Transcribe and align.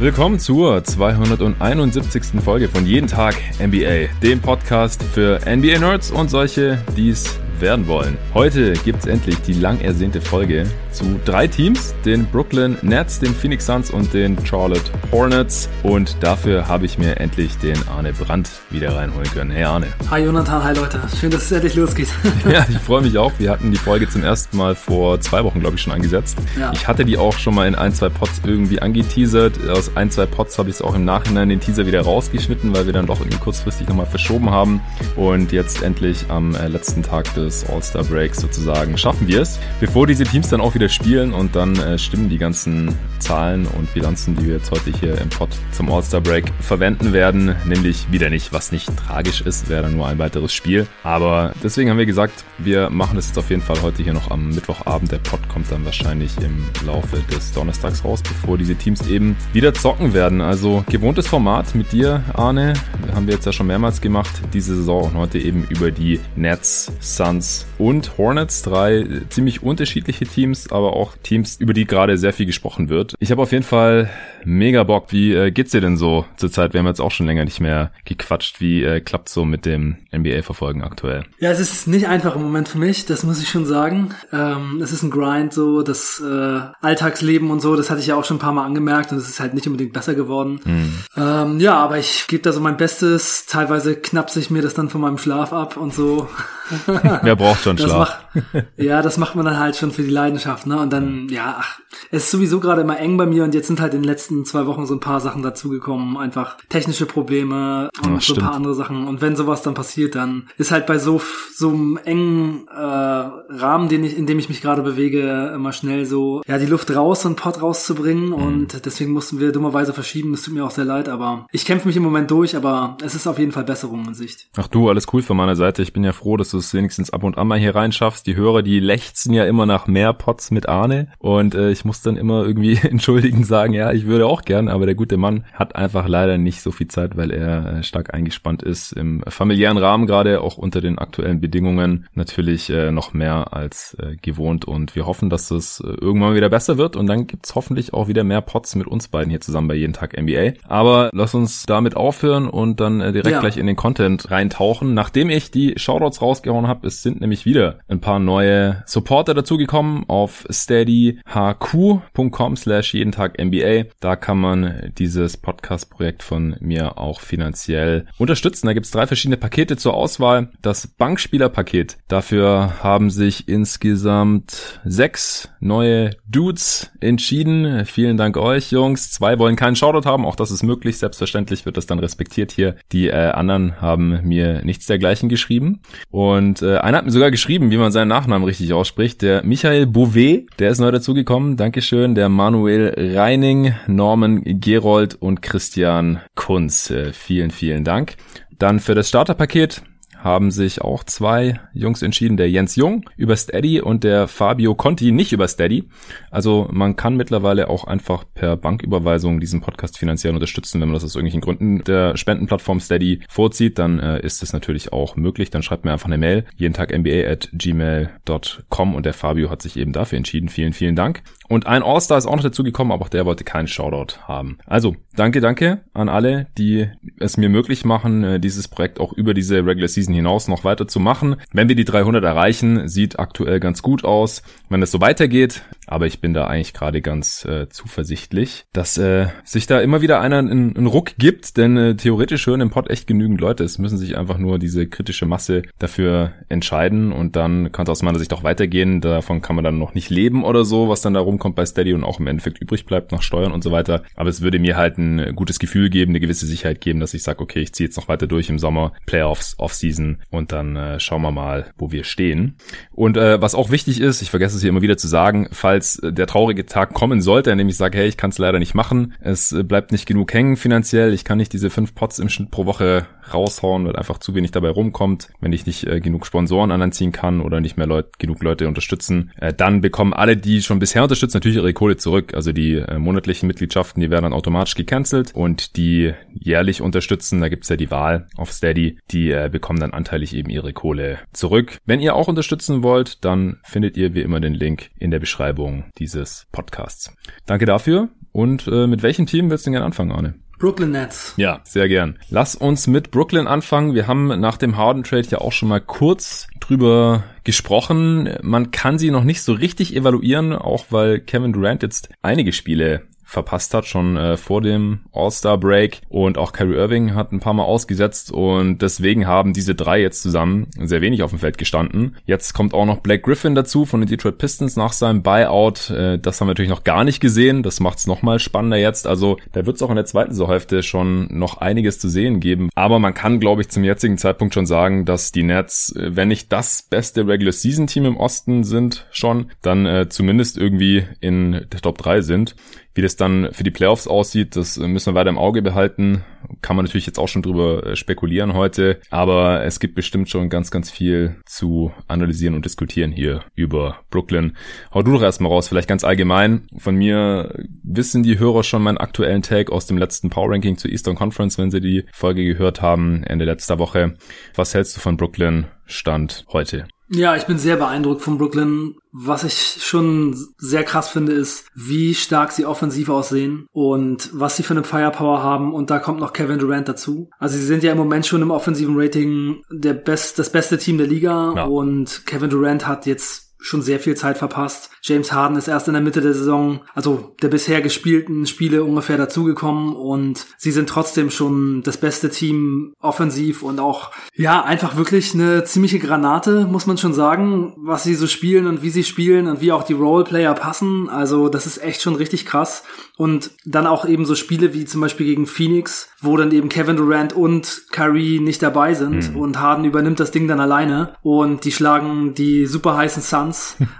Willkommen 0.00 0.38
zur 0.38 0.82
271. 0.82 2.40
Folge 2.42 2.70
von 2.70 2.86
Jeden 2.86 3.06
Tag 3.06 3.34
NBA, 3.62 4.08
dem 4.22 4.40
Podcast 4.40 5.02
für 5.02 5.40
NBA-Nerds 5.44 6.10
und 6.10 6.30
solche, 6.30 6.82
die 6.96 7.10
es 7.10 7.38
werden 7.58 7.86
wollen. 7.86 8.16
Heute 8.32 8.72
gibt's 8.72 9.04
endlich 9.04 9.36
die 9.42 9.52
lang 9.52 9.78
ersehnte 9.82 10.22
Folge 10.22 10.64
zu 10.92 11.20
drei 11.24 11.46
Teams, 11.46 11.94
den 12.04 12.26
Brooklyn 12.26 12.76
Nets, 12.82 13.18
den 13.18 13.34
Phoenix 13.34 13.66
Suns 13.66 13.90
und 13.90 14.12
den 14.12 14.36
Charlotte 14.44 14.90
Hornets. 15.12 15.68
Und 15.82 16.16
dafür 16.20 16.68
habe 16.68 16.86
ich 16.86 16.98
mir 16.98 17.18
endlich 17.18 17.56
den 17.58 17.76
Arne 17.88 18.12
Brandt 18.12 18.50
wieder 18.70 18.94
reinholen 18.94 19.30
können. 19.30 19.50
Hey 19.50 19.64
Arne. 19.64 19.86
Hi 20.10 20.24
Jonathan, 20.24 20.62
hi 20.64 20.74
Leute. 20.74 21.00
Schön, 21.18 21.30
dass 21.30 21.42
es 21.44 21.52
endlich 21.52 21.74
losgeht. 21.74 22.08
ja, 22.50 22.66
ich 22.68 22.78
freue 22.78 23.02
mich 23.02 23.16
auch. 23.18 23.32
Wir 23.38 23.50
hatten 23.50 23.70
die 23.70 23.78
Folge 23.78 24.08
zum 24.08 24.22
ersten 24.22 24.56
Mal 24.56 24.74
vor 24.74 25.20
zwei 25.20 25.44
Wochen, 25.44 25.60
glaube 25.60 25.76
ich, 25.76 25.82
schon 25.82 25.92
angesetzt. 25.92 26.38
Ja. 26.58 26.72
Ich 26.72 26.86
hatte 26.86 27.04
die 27.04 27.16
auch 27.18 27.38
schon 27.38 27.54
mal 27.54 27.68
in 27.68 27.74
ein, 27.74 27.92
zwei 27.92 28.08
Pots 28.08 28.40
irgendwie 28.44 28.80
angeteasert. 28.80 29.68
Aus 29.68 29.96
ein, 29.96 30.10
zwei 30.10 30.26
Pots 30.26 30.58
habe 30.58 30.70
ich 30.70 30.76
es 30.76 30.82
auch 30.82 30.94
im 30.94 31.04
Nachhinein 31.04 31.48
den 31.48 31.60
Teaser 31.60 31.86
wieder 31.86 32.02
rausgeschnitten, 32.02 32.74
weil 32.74 32.86
wir 32.86 32.92
dann 32.92 33.06
doch 33.06 33.20
irgendwie 33.20 33.38
kurzfristig 33.38 33.88
nochmal 33.88 34.06
verschoben 34.06 34.50
haben. 34.50 34.80
Und 35.16 35.52
jetzt 35.52 35.82
endlich 35.82 36.24
am 36.28 36.54
äh, 36.54 36.68
letzten 36.68 37.02
Tag 37.02 37.32
des 37.34 37.68
All-Star 37.68 38.04
Breaks 38.04 38.40
sozusagen 38.40 38.96
schaffen 38.98 39.28
wir 39.28 39.42
es. 39.42 39.58
Bevor 39.80 40.06
diese 40.06 40.24
Teams 40.24 40.48
dann 40.48 40.60
auch 40.60 40.74
wieder 40.74 40.79
spielen 40.88 41.32
und 41.32 41.54
dann 41.56 41.76
äh, 41.76 41.98
stimmen 41.98 42.28
die 42.28 42.38
ganzen 42.38 42.94
Zahlen 43.18 43.66
und 43.66 43.92
Bilanzen, 43.94 44.34
die 44.36 44.46
wir 44.46 44.54
jetzt 44.54 44.70
heute 44.70 44.90
hier 44.90 45.18
im 45.18 45.28
Pod 45.28 45.50
zum 45.72 45.90
All-Star 45.90 46.20
Break 46.20 46.52
verwenden 46.60 47.12
werden, 47.12 47.54
nämlich 47.66 48.10
wieder 48.10 48.30
nicht, 48.30 48.52
was 48.52 48.72
nicht 48.72 48.88
tragisch 48.96 49.40
ist, 49.42 49.68
wäre 49.68 49.82
dann 49.82 49.96
nur 49.96 50.06
ein 50.06 50.18
weiteres 50.18 50.52
Spiel. 50.52 50.86
Aber 51.02 51.52
deswegen 51.62 51.90
haben 51.90 51.98
wir 51.98 52.06
gesagt, 52.06 52.44
wir 52.58 52.90
machen 52.90 53.16
das 53.16 53.28
jetzt 53.28 53.38
auf 53.38 53.50
jeden 53.50 53.62
Fall 53.62 53.80
heute 53.82 54.02
hier 54.02 54.12
noch 54.12 54.30
am 54.30 54.48
Mittwochabend. 54.48 55.12
Der 55.12 55.18
Pod 55.18 55.40
kommt 55.48 55.70
dann 55.70 55.84
wahrscheinlich 55.84 56.32
im 56.38 56.64
Laufe 56.86 57.18
des 57.32 57.52
Donnerstags 57.52 58.04
raus, 58.04 58.22
bevor 58.22 58.58
diese 58.58 58.74
Teams 58.74 59.06
eben 59.06 59.36
wieder 59.52 59.74
zocken 59.74 60.14
werden. 60.14 60.40
Also 60.40 60.84
gewohntes 60.88 61.26
Format 61.26 61.74
mit 61.74 61.92
dir, 61.92 62.22
Arne, 62.34 62.72
haben 63.14 63.26
wir 63.26 63.34
jetzt 63.34 63.46
ja 63.46 63.52
schon 63.52 63.66
mehrmals 63.66 64.00
gemacht, 64.00 64.40
diese 64.52 64.76
Saison 64.76 65.04
und 65.04 65.14
heute 65.16 65.38
eben 65.38 65.64
über 65.68 65.90
die 65.90 66.20
Nets, 66.36 66.90
Suns 67.00 67.66
und 67.78 68.16
Hornets, 68.18 68.62
drei 68.62 69.06
ziemlich 69.28 69.62
unterschiedliche 69.62 70.26
Teams, 70.26 70.69
aber 70.72 70.94
auch 70.94 71.14
Teams, 71.22 71.56
über 71.60 71.74
die 71.74 71.86
gerade 71.86 72.18
sehr 72.18 72.32
viel 72.32 72.46
gesprochen 72.46 72.88
wird. 72.88 73.14
Ich 73.18 73.30
habe 73.30 73.42
auf 73.42 73.52
jeden 73.52 73.64
Fall 73.64 74.10
mega 74.44 74.84
Bock. 74.84 75.06
Wie 75.10 75.34
äh, 75.34 75.50
geht's 75.50 75.72
dir 75.72 75.80
denn 75.80 75.96
so 75.96 76.24
zurzeit? 76.36 76.72
Wir 76.72 76.80
haben 76.80 76.86
jetzt 76.86 77.00
auch 77.00 77.10
schon 77.10 77.26
länger 77.26 77.44
nicht 77.44 77.60
mehr 77.60 77.92
gequatscht. 78.04 78.60
Wie 78.60 78.82
äh, 78.82 79.00
klappt 79.00 79.28
so 79.28 79.44
mit 79.44 79.66
dem 79.66 79.96
NBA-Verfolgen 80.14 80.82
aktuell? 80.82 81.24
Ja, 81.38 81.50
es 81.50 81.60
ist 81.60 81.86
nicht 81.86 82.08
einfach 82.08 82.36
im 82.36 82.42
Moment 82.42 82.68
für 82.68 82.78
mich, 82.78 83.06
das 83.06 83.22
muss 83.22 83.42
ich 83.42 83.48
schon 83.48 83.66
sagen. 83.66 84.14
Ähm, 84.32 84.80
es 84.82 84.92
ist 84.92 85.02
ein 85.02 85.10
Grind, 85.10 85.52
so 85.52 85.82
das 85.82 86.20
äh, 86.20 86.60
Alltagsleben 86.80 87.50
und 87.50 87.60
so, 87.60 87.76
das 87.76 87.90
hatte 87.90 88.00
ich 88.00 88.06
ja 88.06 88.16
auch 88.16 88.24
schon 88.24 88.36
ein 88.36 88.40
paar 88.40 88.52
Mal 88.52 88.64
angemerkt 88.64 89.12
und 89.12 89.18
es 89.18 89.28
ist 89.28 89.40
halt 89.40 89.54
nicht 89.54 89.66
unbedingt 89.66 89.92
besser 89.92 90.14
geworden. 90.14 90.60
Mhm. 90.64 90.92
Ähm, 91.16 91.60
ja, 91.60 91.76
aber 91.76 91.98
ich 91.98 92.26
gebe 92.28 92.42
da 92.42 92.52
so 92.52 92.60
mein 92.60 92.76
Bestes. 92.76 93.46
Teilweise 93.46 93.96
knapse 93.96 94.40
ich 94.40 94.50
mir 94.50 94.62
das 94.62 94.74
dann 94.74 94.88
von 94.88 95.00
meinem 95.00 95.18
Schlaf 95.18 95.52
ab 95.52 95.76
und 95.76 95.94
so. 95.94 96.28
Wer 96.86 97.36
braucht 97.36 97.62
schon 97.62 97.78
Schlaf? 97.78 98.20
Macht, 98.34 98.66
ja, 98.76 99.02
das 99.02 99.18
macht 99.18 99.34
man 99.34 99.44
dann 99.44 99.58
halt 99.58 99.76
schon 99.76 99.90
für 99.90 100.02
die 100.02 100.10
Leidenschaft, 100.10 100.66
ne? 100.66 100.78
Und 100.78 100.92
dann, 100.92 101.28
ja, 101.28 101.56
ach, 101.58 101.80
es 102.10 102.24
ist 102.24 102.30
sowieso 102.30 102.60
gerade 102.60 102.82
immer 102.82 102.98
eng 102.98 103.16
bei 103.16 103.26
mir 103.26 103.44
und 103.44 103.54
jetzt 103.54 103.66
sind 103.66 103.80
halt 103.80 103.94
in 103.94 104.02
den 104.02 104.08
letzten 104.08 104.29
zwei 104.44 104.66
Wochen 104.66 104.86
so 104.86 104.94
ein 104.94 105.00
paar 105.00 105.20
Sachen 105.20 105.42
dazugekommen. 105.42 106.16
Einfach 106.16 106.56
technische 106.68 107.06
Probleme 107.06 107.90
und 108.04 108.12
ja, 108.12 108.20
so 108.20 108.34
ein 108.34 108.40
paar 108.40 108.54
andere 108.54 108.74
Sachen. 108.74 109.06
Und 109.06 109.20
wenn 109.20 109.36
sowas 109.36 109.62
dann 109.62 109.74
passiert, 109.74 110.14
dann 110.14 110.48
ist 110.56 110.70
halt 110.70 110.86
bei 110.86 110.98
so, 110.98 111.20
so 111.54 111.70
einem 111.70 111.98
engen 112.04 112.66
äh, 112.68 112.80
Rahmen, 112.80 113.88
den 113.88 114.04
ich, 114.04 114.16
in 114.16 114.26
dem 114.26 114.38
ich 114.38 114.48
mich 114.48 114.62
gerade 114.62 114.82
bewege, 114.82 115.52
immer 115.54 115.72
schnell 115.72 116.06
so, 116.06 116.42
ja, 116.46 116.58
die 116.58 116.66
Luft 116.66 116.94
raus 116.94 117.24
und 117.24 117.36
Pot 117.36 117.62
rauszubringen. 117.62 118.28
Mhm. 118.28 118.34
Und 118.34 118.86
deswegen 118.86 119.12
mussten 119.12 119.40
wir 119.40 119.52
dummerweise 119.52 119.92
verschieben. 119.92 120.34
Es 120.34 120.42
tut 120.42 120.54
mir 120.54 120.64
auch 120.64 120.70
sehr 120.70 120.84
leid, 120.84 121.08
aber 121.08 121.46
ich 121.52 121.64
kämpfe 121.64 121.86
mich 121.86 121.96
im 121.96 122.02
Moment 122.02 122.30
durch, 122.30 122.56
aber 122.56 122.96
es 123.02 123.14
ist 123.14 123.26
auf 123.26 123.38
jeden 123.38 123.52
Fall 123.52 123.64
Besserung 123.64 124.06
in 124.06 124.14
Sicht. 124.14 124.48
Ach 124.56 124.68
du, 124.68 124.88
alles 124.88 125.06
cool 125.12 125.22
von 125.22 125.36
meiner 125.36 125.56
Seite. 125.56 125.82
Ich 125.82 125.92
bin 125.92 126.04
ja 126.04 126.12
froh, 126.12 126.36
dass 126.36 126.50
du 126.50 126.58
es 126.58 126.72
wenigstens 126.74 127.10
ab 127.10 127.24
und 127.24 127.38
an 127.38 127.48
mal 127.48 127.58
hier 127.58 127.74
reinschaffst. 127.74 128.26
Die 128.26 128.36
Hörer, 128.36 128.62
die 128.62 128.80
lechzen 128.80 129.32
ja 129.32 129.44
immer 129.44 129.66
nach 129.66 129.86
mehr 129.86 130.12
Pots 130.12 130.50
mit 130.50 130.68
Arne. 130.68 131.08
Und 131.18 131.54
äh, 131.54 131.70
ich 131.70 131.84
muss 131.84 132.02
dann 132.02 132.16
immer 132.16 132.44
irgendwie 132.44 132.76
entschuldigen 132.82 133.44
sagen, 133.44 133.72
ja, 133.72 133.92
ich 133.92 134.06
würde 134.06 134.19
auch 134.26 134.42
gern, 134.42 134.68
aber 134.68 134.86
der 134.86 134.94
gute 134.94 135.16
Mann 135.16 135.44
hat 135.52 135.76
einfach 135.76 136.08
leider 136.08 136.38
nicht 136.38 136.62
so 136.62 136.70
viel 136.70 136.88
Zeit, 136.88 137.16
weil 137.16 137.30
er 137.30 137.78
äh, 137.78 137.82
stark 137.82 138.14
eingespannt 138.14 138.62
ist 138.62 138.92
im 138.92 139.22
familiären 139.28 139.78
Rahmen 139.78 140.06
gerade, 140.06 140.40
auch 140.40 140.56
unter 140.56 140.80
den 140.80 140.98
aktuellen 140.98 141.40
Bedingungen 141.40 142.06
natürlich 142.14 142.70
äh, 142.70 142.92
noch 142.92 143.12
mehr 143.12 143.52
als 143.52 143.96
äh, 144.00 144.16
gewohnt. 144.16 144.64
Und 144.64 144.96
wir 144.96 145.06
hoffen, 145.06 145.30
dass 145.30 145.50
es 145.50 145.80
äh, 145.80 145.88
irgendwann 145.88 146.34
wieder 146.34 146.48
besser 146.48 146.78
wird 146.78 146.96
und 146.96 147.06
dann 147.06 147.26
gibt's 147.26 147.54
hoffentlich 147.54 147.92
auch 147.92 148.08
wieder 148.08 148.24
mehr 148.24 148.40
Pots 148.40 148.74
mit 148.74 148.86
uns 148.86 149.08
beiden 149.08 149.30
hier 149.30 149.40
zusammen 149.40 149.68
bei 149.68 149.74
jeden 149.74 149.92
Tag 149.92 150.20
NBA. 150.20 150.52
Aber 150.68 151.10
lass 151.12 151.34
uns 151.34 151.64
damit 151.66 151.96
aufhören 151.96 152.48
und 152.48 152.80
dann 152.80 152.98
direkt 152.98 153.26
ja. 153.26 153.40
gleich 153.40 153.56
in 153.56 153.66
den 153.66 153.76
Content 153.76 154.30
reintauchen. 154.30 154.94
Nachdem 154.94 155.30
ich 155.30 155.50
die 155.50 155.74
Shoutouts 155.76 156.22
rausgehauen 156.22 156.66
habe, 156.66 156.86
es 156.86 157.02
sind 157.02 157.20
nämlich 157.20 157.44
wieder 157.44 157.78
ein 157.88 158.00
paar 158.00 158.18
neue 158.18 158.82
Supporter 158.86 159.34
dazugekommen 159.34 160.04
auf 160.08 160.46
steadyhq.com 160.50 162.56
slash 162.56 162.94
jeden 162.94 163.12
Tag 163.12 163.42
NBA. 163.42 163.84
Da 164.00 164.09
kann 164.16 164.38
man 164.38 164.92
dieses 164.98 165.36
Podcast-Projekt 165.36 166.22
von 166.22 166.56
mir 166.60 166.98
auch 166.98 167.20
finanziell 167.20 168.06
unterstützen. 168.18 168.66
Da 168.66 168.72
gibt's 168.72 168.90
drei 168.90 169.06
verschiedene 169.06 169.36
Pakete 169.36 169.76
zur 169.76 169.94
Auswahl. 169.94 170.50
Das 170.62 170.86
Bankspielerpaket. 170.86 171.98
Dafür 172.08 172.82
haben 172.82 173.10
sich 173.10 173.48
insgesamt 173.48 174.80
sechs 174.84 175.48
neue 175.60 176.10
Dudes 176.28 176.90
entschieden. 177.00 177.84
Vielen 177.86 178.16
Dank 178.16 178.36
euch, 178.36 178.70
Jungs. 178.70 179.10
Zwei 179.10 179.38
wollen 179.38 179.56
keinen 179.56 179.76
Shoutout 179.76 180.08
haben. 180.08 180.24
Auch 180.24 180.36
das 180.36 180.50
ist 180.50 180.62
möglich. 180.62 180.98
Selbstverständlich 180.98 181.66
wird 181.66 181.76
das 181.76 181.86
dann 181.86 181.98
respektiert 181.98 182.52
hier. 182.52 182.76
Die 182.92 183.08
äh, 183.08 183.30
anderen 183.30 183.80
haben 183.80 184.20
mir 184.22 184.64
nichts 184.64 184.86
dergleichen 184.86 185.28
geschrieben. 185.28 185.80
Und 186.10 186.62
äh, 186.62 186.78
einer 186.78 186.98
hat 186.98 187.04
mir 187.04 187.10
sogar 187.10 187.30
geschrieben, 187.30 187.70
wie 187.70 187.76
man 187.76 187.92
seinen 187.92 188.08
Nachnamen 188.08 188.44
richtig 188.44 188.72
ausspricht. 188.72 189.22
Der 189.22 189.44
Michael 189.44 189.86
Bouvet, 189.86 190.48
der 190.58 190.70
ist 190.70 190.80
neu 190.80 190.90
dazugekommen. 190.90 191.56
Dankeschön. 191.56 192.14
Der 192.14 192.28
Manuel 192.28 192.94
Reining, 192.96 193.74
Norman 194.00 194.40
Gerold 194.46 195.14
und 195.14 195.42
Christian 195.42 196.20
Kunz. 196.34 196.90
Äh, 196.90 197.12
vielen, 197.12 197.50
vielen 197.50 197.84
Dank. 197.84 198.16
Dann 198.58 198.80
für 198.80 198.94
das 198.94 199.10
Starterpaket 199.10 199.82
haben 200.16 200.50
sich 200.50 200.80
auch 200.80 201.04
zwei 201.04 201.60
Jungs 201.74 202.00
entschieden, 202.00 202.38
der 202.38 202.48
Jens 202.50 202.76
Jung 202.76 203.04
über 203.18 203.36
Steady 203.36 203.82
und 203.82 204.02
der 204.02 204.26
Fabio 204.26 204.74
Conti 204.74 205.12
nicht 205.12 205.32
über 205.32 205.48
Steady. 205.48 205.84
Also 206.30 206.68
man 206.70 206.96
kann 206.96 207.16
mittlerweile 207.16 207.68
auch 207.68 207.84
einfach 207.84 208.24
per 208.34 208.56
Banküberweisung 208.56 209.40
diesen 209.40 209.60
Podcast 209.60 209.98
finanziell 209.98 210.34
unterstützen, 210.34 210.80
wenn 210.80 210.88
man 210.88 210.94
das 210.94 211.04
aus 211.04 211.14
irgendwelchen 211.14 211.40
Gründen 211.40 211.84
der 211.84 212.16
Spendenplattform 212.16 212.80
Steady 212.80 213.20
vorzieht, 213.28 213.78
dann 213.78 213.98
äh, 213.98 214.20
ist 214.20 214.42
es 214.42 214.52
natürlich 214.52 214.92
auch 214.92 215.16
möglich. 215.16 215.50
Dann 215.50 215.62
schreibt 215.62 215.84
mir 215.84 215.92
einfach 215.92 216.06
eine 216.06 216.18
Mail, 216.18 216.44
jeden 216.56 216.74
Tag 216.74 216.96
mba 216.96 217.28
at 217.30 217.50
gmail.com 217.52 218.94
und 218.94 219.06
der 219.06 219.14
Fabio 219.14 219.50
hat 219.50 219.62
sich 219.62 219.76
eben 219.76 219.92
dafür 219.92 220.18
entschieden. 220.18 220.48
Vielen, 220.48 220.72
vielen 220.72 220.96
Dank. 220.96 221.22
Und 221.50 221.66
ein 221.66 221.82
All-Star 221.82 222.16
ist 222.16 222.26
auch 222.26 222.36
noch 222.36 222.44
dazugekommen, 222.44 222.92
aber 222.92 223.06
auch 223.06 223.08
der 223.08 223.26
wollte 223.26 223.42
keinen 223.42 223.66
Shoutout 223.66 224.20
haben. 224.28 224.58
Also, 224.66 224.94
danke, 225.16 225.40
danke 225.40 225.80
an 225.94 226.08
alle, 226.08 226.46
die 226.56 226.86
es 227.18 227.36
mir 227.36 227.48
möglich 227.48 227.84
machen, 227.84 228.22
äh, 228.22 228.38
dieses 228.38 228.68
Projekt 228.68 229.00
auch 229.00 229.12
über 229.12 229.34
diese 229.34 229.66
Regular 229.66 229.88
Season 229.88 230.14
hinaus 230.14 230.46
noch 230.46 230.62
weiter 230.62 230.86
zu 230.86 231.00
machen. 231.00 231.36
Wenn 231.52 231.68
wir 231.68 231.74
die 231.74 231.84
300 231.84 232.22
erreichen, 232.22 232.86
sieht 232.86 233.18
aktuell 233.18 233.58
ganz 233.58 233.82
gut 233.82 234.04
aus. 234.04 234.44
Wenn 234.68 234.80
es 234.80 234.92
so 234.92 235.00
weitergeht, 235.00 235.62
Aber 235.90 236.06
ich 236.06 236.20
bin 236.20 236.32
da 236.32 236.46
eigentlich 236.46 236.72
gerade 236.72 237.02
ganz 237.02 237.44
äh, 237.44 237.68
zuversichtlich, 237.68 238.64
dass 238.72 238.96
äh, 238.96 239.26
sich 239.42 239.66
da 239.66 239.80
immer 239.80 240.02
wieder 240.02 240.20
einer 240.20 240.38
einen, 240.38 240.76
einen 240.76 240.86
Ruck 240.86 241.16
gibt, 241.18 241.56
denn 241.56 241.76
äh, 241.76 241.96
theoretisch 241.96 242.46
hören 242.46 242.60
im 242.60 242.70
Pod 242.70 242.88
echt 242.88 243.08
genügend 243.08 243.40
Leute. 243.40 243.64
Es 243.64 243.78
müssen 243.78 243.98
sich 243.98 244.16
einfach 244.16 244.38
nur 244.38 244.60
diese 244.60 244.86
kritische 244.86 245.26
Masse 245.26 245.62
dafür 245.80 246.32
entscheiden 246.48 247.10
und 247.10 247.34
dann 247.34 247.72
kann 247.72 247.82
es 247.82 247.90
aus 247.90 248.02
meiner 248.02 248.20
Sicht 248.20 248.32
auch 248.32 248.44
weitergehen. 248.44 249.00
Davon 249.00 249.42
kann 249.42 249.56
man 249.56 249.64
dann 249.64 249.80
noch 249.80 249.94
nicht 249.94 250.10
leben 250.10 250.44
oder 250.44 250.64
so, 250.64 250.88
was 250.88 251.00
dann 251.00 251.14
da 251.14 251.20
rumkommt 251.20 251.56
bei 251.56 251.66
Steady 251.66 251.92
und 251.92 252.04
auch 252.04 252.20
im 252.20 252.28
Endeffekt 252.28 252.60
übrig 252.60 252.86
bleibt 252.86 253.10
nach 253.10 253.22
Steuern 253.22 253.50
und 253.50 253.64
so 253.64 253.72
weiter. 253.72 254.04
Aber 254.14 254.30
es 254.30 254.42
würde 254.42 254.60
mir 254.60 254.76
halt 254.76 254.96
ein 254.96 255.34
gutes 255.34 255.58
Gefühl 255.58 255.90
geben, 255.90 256.12
eine 256.12 256.20
gewisse 256.20 256.46
Sicherheit 256.46 256.80
geben, 256.80 257.00
dass 257.00 257.14
ich 257.14 257.24
sage, 257.24 257.40
okay, 257.40 257.62
ich 257.62 257.72
ziehe 257.72 257.88
jetzt 257.88 257.96
noch 257.96 258.06
weiter 258.06 258.28
durch 258.28 258.48
im 258.48 258.60
Sommer, 258.60 258.92
Playoffs, 259.06 259.56
Offseason 259.58 260.18
und 260.30 260.52
dann 260.52 260.76
äh, 260.76 261.00
schauen 261.00 261.22
wir 261.22 261.32
mal, 261.32 261.72
wo 261.76 261.90
wir 261.90 262.04
stehen. 262.04 262.58
Und 262.92 263.16
äh, 263.16 263.42
was 263.42 263.56
auch 263.56 263.72
wichtig 263.72 264.00
ist, 264.00 264.22
ich 264.22 264.30
vergesse 264.30 264.54
es 264.54 264.62
hier 264.62 264.68
immer 264.68 264.82
wieder 264.82 264.96
zu 264.96 265.08
sagen, 265.08 265.48
falls 265.50 265.79
äh, 266.02 266.12
der 266.12 266.26
traurige 266.26 266.66
Tag 266.66 266.94
kommen 266.94 267.20
sollte, 267.20 267.52
an 267.52 267.58
dem 267.58 267.68
ich 267.68 267.76
sage, 267.76 267.98
hey, 267.98 268.06
ich 268.06 268.16
kann 268.16 268.30
es 268.30 268.38
leider 268.38 268.58
nicht 268.58 268.74
machen, 268.74 269.14
es 269.20 269.52
äh, 269.52 269.62
bleibt 269.62 269.92
nicht 269.92 270.06
genug 270.06 270.32
hängen 270.32 270.56
finanziell, 270.56 271.12
ich 271.12 271.24
kann 271.24 271.38
nicht 271.38 271.52
diese 271.52 271.70
fünf 271.70 271.94
Pots 271.94 272.18
im 272.18 272.28
Schnitt 272.28 272.50
pro 272.50 272.66
Woche 272.66 273.06
raushauen, 273.34 273.86
weil 273.86 273.96
einfach 273.96 274.18
zu 274.18 274.34
wenig 274.34 274.50
dabei 274.50 274.70
rumkommt, 274.70 275.28
wenn 275.40 275.52
ich 275.52 275.66
nicht 275.66 275.86
äh, 275.86 276.00
genug 276.00 276.26
Sponsoren 276.26 276.70
anziehen 276.70 277.12
kann 277.12 277.40
oder 277.40 277.60
nicht 277.60 277.76
mehr 277.76 277.86
Leut 277.86 278.18
genug 278.18 278.42
Leute 278.42 278.68
unterstützen, 278.68 279.32
äh, 279.36 279.52
dann 279.52 279.80
bekommen 279.80 280.12
alle, 280.12 280.36
die 280.36 280.62
schon 280.62 280.78
bisher 280.78 281.02
unterstützen, 281.02 281.36
natürlich 281.36 281.56
ihre 281.56 281.72
Kohle 281.72 281.96
zurück. 281.96 282.34
Also 282.34 282.52
die 282.52 282.74
äh, 282.76 282.98
monatlichen 282.98 283.46
Mitgliedschaften, 283.46 284.00
die 284.00 284.10
werden 284.10 284.24
dann 284.24 284.32
automatisch 284.32 284.74
gecancelt 284.74 285.34
und 285.34 285.76
die 285.76 286.12
jährlich 286.32 286.82
unterstützen, 286.82 287.40
da 287.40 287.48
gibt's 287.48 287.68
ja 287.68 287.76
die 287.76 287.90
Wahl 287.90 288.26
auf 288.36 288.52
Steady, 288.52 288.98
die 289.10 289.30
äh, 289.30 289.48
bekommen 289.50 289.80
dann 289.80 289.92
anteilig 289.92 290.34
eben 290.34 290.50
ihre 290.50 290.72
Kohle 290.72 291.18
zurück. 291.32 291.78
Wenn 291.86 292.00
ihr 292.00 292.14
auch 292.14 292.28
unterstützen 292.28 292.82
wollt, 292.82 293.24
dann 293.24 293.58
findet 293.64 293.96
ihr 293.96 294.14
wie 294.14 294.22
immer 294.22 294.40
den 294.40 294.54
Link 294.54 294.90
in 294.98 295.10
der 295.10 295.20
Beschreibung 295.20 295.84
dieses 295.98 296.46
Podcasts. 296.52 297.14
Danke 297.46 297.66
dafür 297.66 298.08
und 298.32 298.66
äh, 298.68 298.86
mit 298.86 299.02
welchem 299.02 299.26
Team 299.26 299.50
willst 299.50 299.66
du 299.66 299.68
denn 299.68 299.74
gerne 299.74 299.86
anfangen, 299.86 300.12
Arne? 300.12 300.34
Brooklyn 300.60 300.92
Nets. 300.92 301.32
Ja, 301.38 301.60
sehr 301.64 301.88
gern. 301.88 302.18
Lass 302.28 302.54
uns 302.54 302.86
mit 302.86 303.10
Brooklyn 303.10 303.46
anfangen. 303.46 303.94
Wir 303.94 304.06
haben 304.06 304.28
nach 304.40 304.58
dem 304.58 304.76
Harden 304.76 305.02
Trade 305.02 305.26
ja 305.30 305.38
auch 305.38 305.52
schon 305.52 305.70
mal 305.70 305.80
kurz 305.80 306.46
drüber 306.60 307.24
gesprochen. 307.44 308.28
Man 308.42 308.70
kann 308.70 308.98
sie 308.98 309.10
noch 309.10 309.24
nicht 309.24 309.42
so 309.42 309.54
richtig 309.54 309.96
evaluieren, 309.96 310.52
auch 310.52 310.84
weil 310.90 311.18
Kevin 311.18 311.54
Durant 311.54 311.82
jetzt 311.82 312.10
einige 312.22 312.52
Spiele 312.52 313.06
verpasst 313.30 313.72
hat, 313.74 313.86
schon 313.86 314.16
äh, 314.16 314.36
vor 314.36 314.60
dem 314.60 315.00
All-Star-Break. 315.12 316.02
Und 316.08 316.36
auch 316.36 316.52
Kyrie 316.52 316.74
Irving 316.74 317.14
hat 317.14 317.32
ein 317.32 317.40
paar 317.40 317.54
Mal 317.54 317.62
ausgesetzt 317.62 318.32
und 318.32 318.82
deswegen 318.82 319.26
haben 319.26 319.52
diese 319.52 319.74
drei 319.74 320.00
jetzt 320.00 320.22
zusammen 320.22 320.66
sehr 320.78 321.00
wenig 321.00 321.22
auf 321.22 321.30
dem 321.30 321.38
Feld 321.38 321.56
gestanden. 321.56 322.16
Jetzt 322.24 322.54
kommt 322.54 322.74
auch 322.74 322.86
noch 322.86 322.98
Blake 322.98 323.22
Griffin 323.22 323.54
dazu 323.54 323.84
von 323.84 324.00
den 324.00 324.08
Detroit 324.08 324.38
Pistons 324.38 324.76
nach 324.76 324.92
seinem 324.92 325.22
Buyout. 325.22 325.90
Äh, 325.90 326.18
das 326.18 326.40
haben 326.40 326.48
wir 326.48 326.52
natürlich 326.52 326.70
noch 326.70 326.84
gar 326.84 327.04
nicht 327.04 327.20
gesehen. 327.20 327.62
Das 327.62 327.78
macht 327.78 327.98
es 327.98 328.06
nochmal 328.06 328.40
spannender 328.40 328.78
jetzt. 328.78 329.06
Also 329.06 329.36
da 329.52 329.64
wird 329.64 329.76
es 329.76 329.82
auch 329.82 329.90
in 329.90 329.96
der 329.96 330.06
zweiten 330.06 330.32
Saisonhälfte 330.32 330.82
schon 330.82 331.28
noch 331.30 331.58
einiges 331.58 332.00
zu 332.00 332.08
sehen 332.08 332.40
geben. 332.40 332.68
Aber 332.74 332.98
man 332.98 333.14
kann, 333.14 333.38
glaube 333.38 333.62
ich, 333.62 333.68
zum 333.68 333.84
jetzigen 333.84 334.18
Zeitpunkt 334.18 334.54
schon 334.54 334.66
sagen, 334.66 335.04
dass 335.04 335.30
die 335.30 335.44
Nets, 335.44 335.94
äh, 335.94 336.16
wenn 336.16 336.28
nicht 336.28 336.50
das 336.52 336.82
beste 336.82 337.26
Regular-Season-Team 337.26 338.06
im 338.06 338.16
Osten 338.16 338.64
sind 338.64 339.06
schon, 339.12 339.52
dann 339.62 339.86
äh, 339.86 340.08
zumindest 340.08 340.58
irgendwie 340.58 341.04
in 341.20 341.52
der 341.52 341.80
Top 341.80 341.98
3 341.98 342.22
sind. 342.22 342.56
Wie 342.94 343.02
das 343.02 343.16
dann 343.16 343.50
für 343.52 343.62
die 343.62 343.70
Playoffs 343.70 344.08
aussieht, 344.08 344.56
das 344.56 344.76
müssen 344.76 345.12
wir 345.12 345.18
weiter 345.18 345.30
im 345.30 345.38
Auge 345.38 345.62
behalten. 345.62 346.24
Kann 346.60 346.76
man 346.76 346.84
natürlich 346.84 347.06
jetzt 347.06 347.18
auch 347.18 347.28
schon 347.28 347.42
drüber 347.42 347.86
äh, 347.86 347.96
spekulieren 347.96 348.54
heute. 348.54 349.00
Aber 349.10 349.64
es 349.64 349.78
gibt 349.78 349.94
bestimmt 349.94 350.28
schon 350.28 350.48
ganz, 350.48 350.70
ganz 350.70 350.90
viel 350.90 351.36
zu 351.46 351.92
analysieren 352.08 352.54
und 352.54 352.64
diskutieren 352.64 353.12
hier 353.12 353.44
über 353.54 354.00
Brooklyn. 354.10 354.56
Hau 354.92 355.02
du 355.02 355.12
doch 355.12 355.22
erstmal 355.22 355.52
raus, 355.52 355.68
vielleicht 355.68 355.88
ganz 355.88 356.02
allgemein. 356.02 356.66
Von 356.76 356.96
mir 356.96 357.54
wissen 357.82 358.22
die 358.22 358.38
Hörer 358.38 358.64
schon 358.64 358.82
meinen 358.82 358.98
aktuellen 358.98 359.42
Take 359.42 359.72
aus 359.72 359.86
dem 359.86 359.98
letzten 359.98 360.30
Power 360.30 360.50
Ranking 360.50 360.76
zur 360.76 360.90
Eastern 360.90 361.14
Conference, 361.14 361.58
wenn 361.58 361.70
sie 361.70 361.80
die 361.80 362.06
Folge 362.12 362.44
gehört 362.44 362.82
haben, 362.82 363.22
Ende 363.22 363.44
letzter 363.44 363.78
Woche. 363.78 364.14
Was 364.56 364.74
hältst 364.74 364.96
du 364.96 365.00
von 365.00 365.16
Brooklyn 365.16 365.68
Stand 365.86 366.44
heute? 366.52 366.86
Ja, 367.12 367.34
ich 367.34 367.44
bin 367.44 367.58
sehr 367.58 367.76
beeindruckt 367.76 368.22
von 368.22 368.38
Brooklyn. 368.38 368.94
Was 369.10 369.42
ich 369.42 369.84
schon 369.84 370.36
sehr 370.58 370.84
krass 370.84 371.08
finde, 371.08 371.32
ist, 371.32 371.66
wie 371.74 372.14
stark 372.14 372.52
sie 372.52 372.64
offensiv 372.64 373.08
aussehen 373.08 373.66
und 373.72 374.30
was 374.32 374.56
sie 374.56 374.62
für 374.62 374.74
eine 374.74 374.84
Firepower 374.84 375.42
haben. 375.42 375.74
Und 375.74 375.90
da 375.90 375.98
kommt 375.98 376.20
noch 376.20 376.32
Kevin 376.32 376.60
Durant 376.60 376.88
dazu. 376.88 377.28
Also 377.40 377.56
sie 377.56 377.64
sind 377.64 377.82
ja 377.82 377.90
im 377.90 377.98
Moment 377.98 378.26
schon 378.26 378.42
im 378.42 378.52
offensiven 378.52 378.94
Rating 378.96 379.62
der 379.70 379.94
best, 379.94 380.38
das 380.38 380.50
beste 380.50 380.78
Team 380.78 380.98
der 380.98 381.08
Liga. 381.08 381.52
Ja. 381.56 381.64
Und 381.64 382.26
Kevin 382.26 382.50
Durant 382.50 382.86
hat 382.86 383.06
jetzt 383.06 383.49
schon 383.60 383.82
sehr 383.82 384.00
viel 384.00 384.16
Zeit 384.16 384.38
verpasst. 384.38 384.90
James 385.02 385.32
Harden 385.32 385.56
ist 385.56 385.68
erst 385.68 385.88
in 385.88 385.94
der 385.94 386.02
Mitte 386.02 386.20
der 386.20 386.34
Saison, 386.34 386.80
also 386.94 387.34
der 387.42 387.48
bisher 387.48 387.80
gespielten 387.80 388.46
Spiele 388.46 388.84
ungefähr 388.84 389.16
dazugekommen 389.16 389.94
und 389.94 390.46
sie 390.56 390.72
sind 390.72 390.88
trotzdem 390.88 391.30
schon 391.30 391.82
das 391.82 391.98
beste 391.98 392.30
Team 392.30 392.94
offensiv 393.00 393.62
und 393.62 393.78
auch, 393.80 394.10
ja, 394.34 394.62
einfach 394.62 394.96
wirklich 394.96 395.34
eine 395.34 395.64
ziemliche 395.64 395.98
Granate, 395.98 396.66
muss 396.66 396.86
man 396.86 396.98
schon 396.98 397.14
sagen, 397.14 397.74
was 397.76 398.02
sie 398.02 398.14
so 398.14 398.26
spielen 398.26 398.66
und 398.66 398.82
wie 398.82 398.90
sie 398.90 399.04
spielen 399.04 399.46
und 399.46 399.60
wie 399.60 399.72
auch 399.72 399.82
die 399.82 399.92
Roleplayer 399.92 400.54
passen. 400.54 401.08
Also 401.08 401.48
das 401.48 401.66
ist 401.66 401.82
echt 401.82 402.02
schon 402.02 402.16
richtig 402.16 402.46
krass. 402.46 402.84
Und 403.16 403.50
dann 403.66 403.86
auch 403.86 404.06
eben 404.06 404.24
so 404.24 404.34
Spiele 404.34 404.72
wie 404.72 404.86
zum 404.86 405.02
Beispiel 405.02 405.26
gegen 405.26 405.46
Phoenix, 405.46 406.08
wo 406.20 406.36
dann 406.36 406.52
eben 406.52 406.70
Kevin 406.70 406.96
Durant 406.96 407.34
und 407.34 407.82
Kyrie 407.90 408.40
nicht 408.40 408.62
dabei 408.62 408.94
sind 408.94 409.32
mhm. 409.32 409.36
und 409.36 409.60
Harden 409.60 409.84
übernimmt 409.84 410.20
das 410.20 410.30
Ding 410.30 410.48
dann 410.48 410.60
alleine 410.60 411.14
und 411.22 411.64
die 411.64 411.72
schlagen 411.72 412.34
die 412.34 412.66
super 412.66 412.96
heißen 412.96 413.22
Suns. 413.22 413.49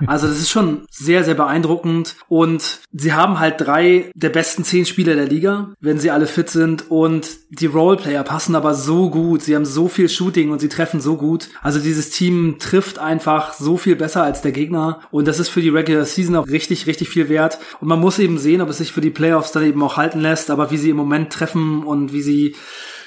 Also 0.06 0.26
das 0.26 0.38
ist 0.38 0.50
schon 0.50 0.87
sehr, 0.91 1.25
sehr 1.25 1.35
beeindruckend. 1.35 2.17
Und 2.29 2.81
sie 2.93 3.12
haben 3.12 3.38
halt 3.38 3.61
drei 3.61 4.11
der 4.14 4.31
besten 4.31 4.64
zehn 4.64 4.87
Spieler 4.87 5.14
der 5.14 5.26
Liga, 5.26 5.75
wenn 5.81 5.99
sie 5.99 6.11
alle 6.11 6.26
fit 6.26 6.49
sind. 6.49 6.91
Und 6.91 7.29
die 7.50 7.67
Roleplayer 7.67 8.25
passen 8.25 8.55
aber 8.55 8.75
so 8.75 9.11
gut. 9.11 9.43
Sie 9.43 9.55
haben 9.55 9.67
so 9.67 9.88
viel 9.88 10.08
Shooting 10.08 10.50
und 10.50 10.61
sie 10.61 10.69
treffen 10.69 11.00
so 11.00 11.17
gut. 11.17 11.50
Also 11.62 11.79
dieses 11.79 12.11
Team 12.11 12.56
trifft 12.58 12.99
einfach 12.99 13.52
so 13.52 13.76
viel 13.76 13.97
besser 13.97 14.23
als 14.23 14.41
der 14.41 14.52
Gegner. 14.52 15.00
Und 15.11 15.29
das 15.29 15.38
ist 15.38 15.50
für 15.50 15.61
die 15.61 15.69
Regular 15.69 16.05
Season 16.05 16.37
auch 16.37 16.49
richtig, 16.49 16.87
richtig 16.87 17.11
viel 17.11 17.29
wert. 17.29 17.58
Und 17.81 17.88
man 17.88 18.00
muss 18.00 18.19
eben 18.19 18.38
sehen, 18.38 18.62
ob 18.62 18.70
es 18.70 18.79
sich 18.79 18.93
für 18.93 19.02
die 19.02 19.11
die 19.11 19.14
Playoffs 19.14 19.52
dann 19.52 19.64
eben 19.64 19.82
auch 19.82 19.97
halten 19.97 20.20
lässt, 20.20 20.50
aber 20.50 20.70
wie 20.70 20.76
sie 20.76 20.91
im 20.91 20.97
Moment 20.97 21.32
treffen 21.32 21.82
und 21.82 22.12
wie 22.12 22.23
sie 22.23 22.55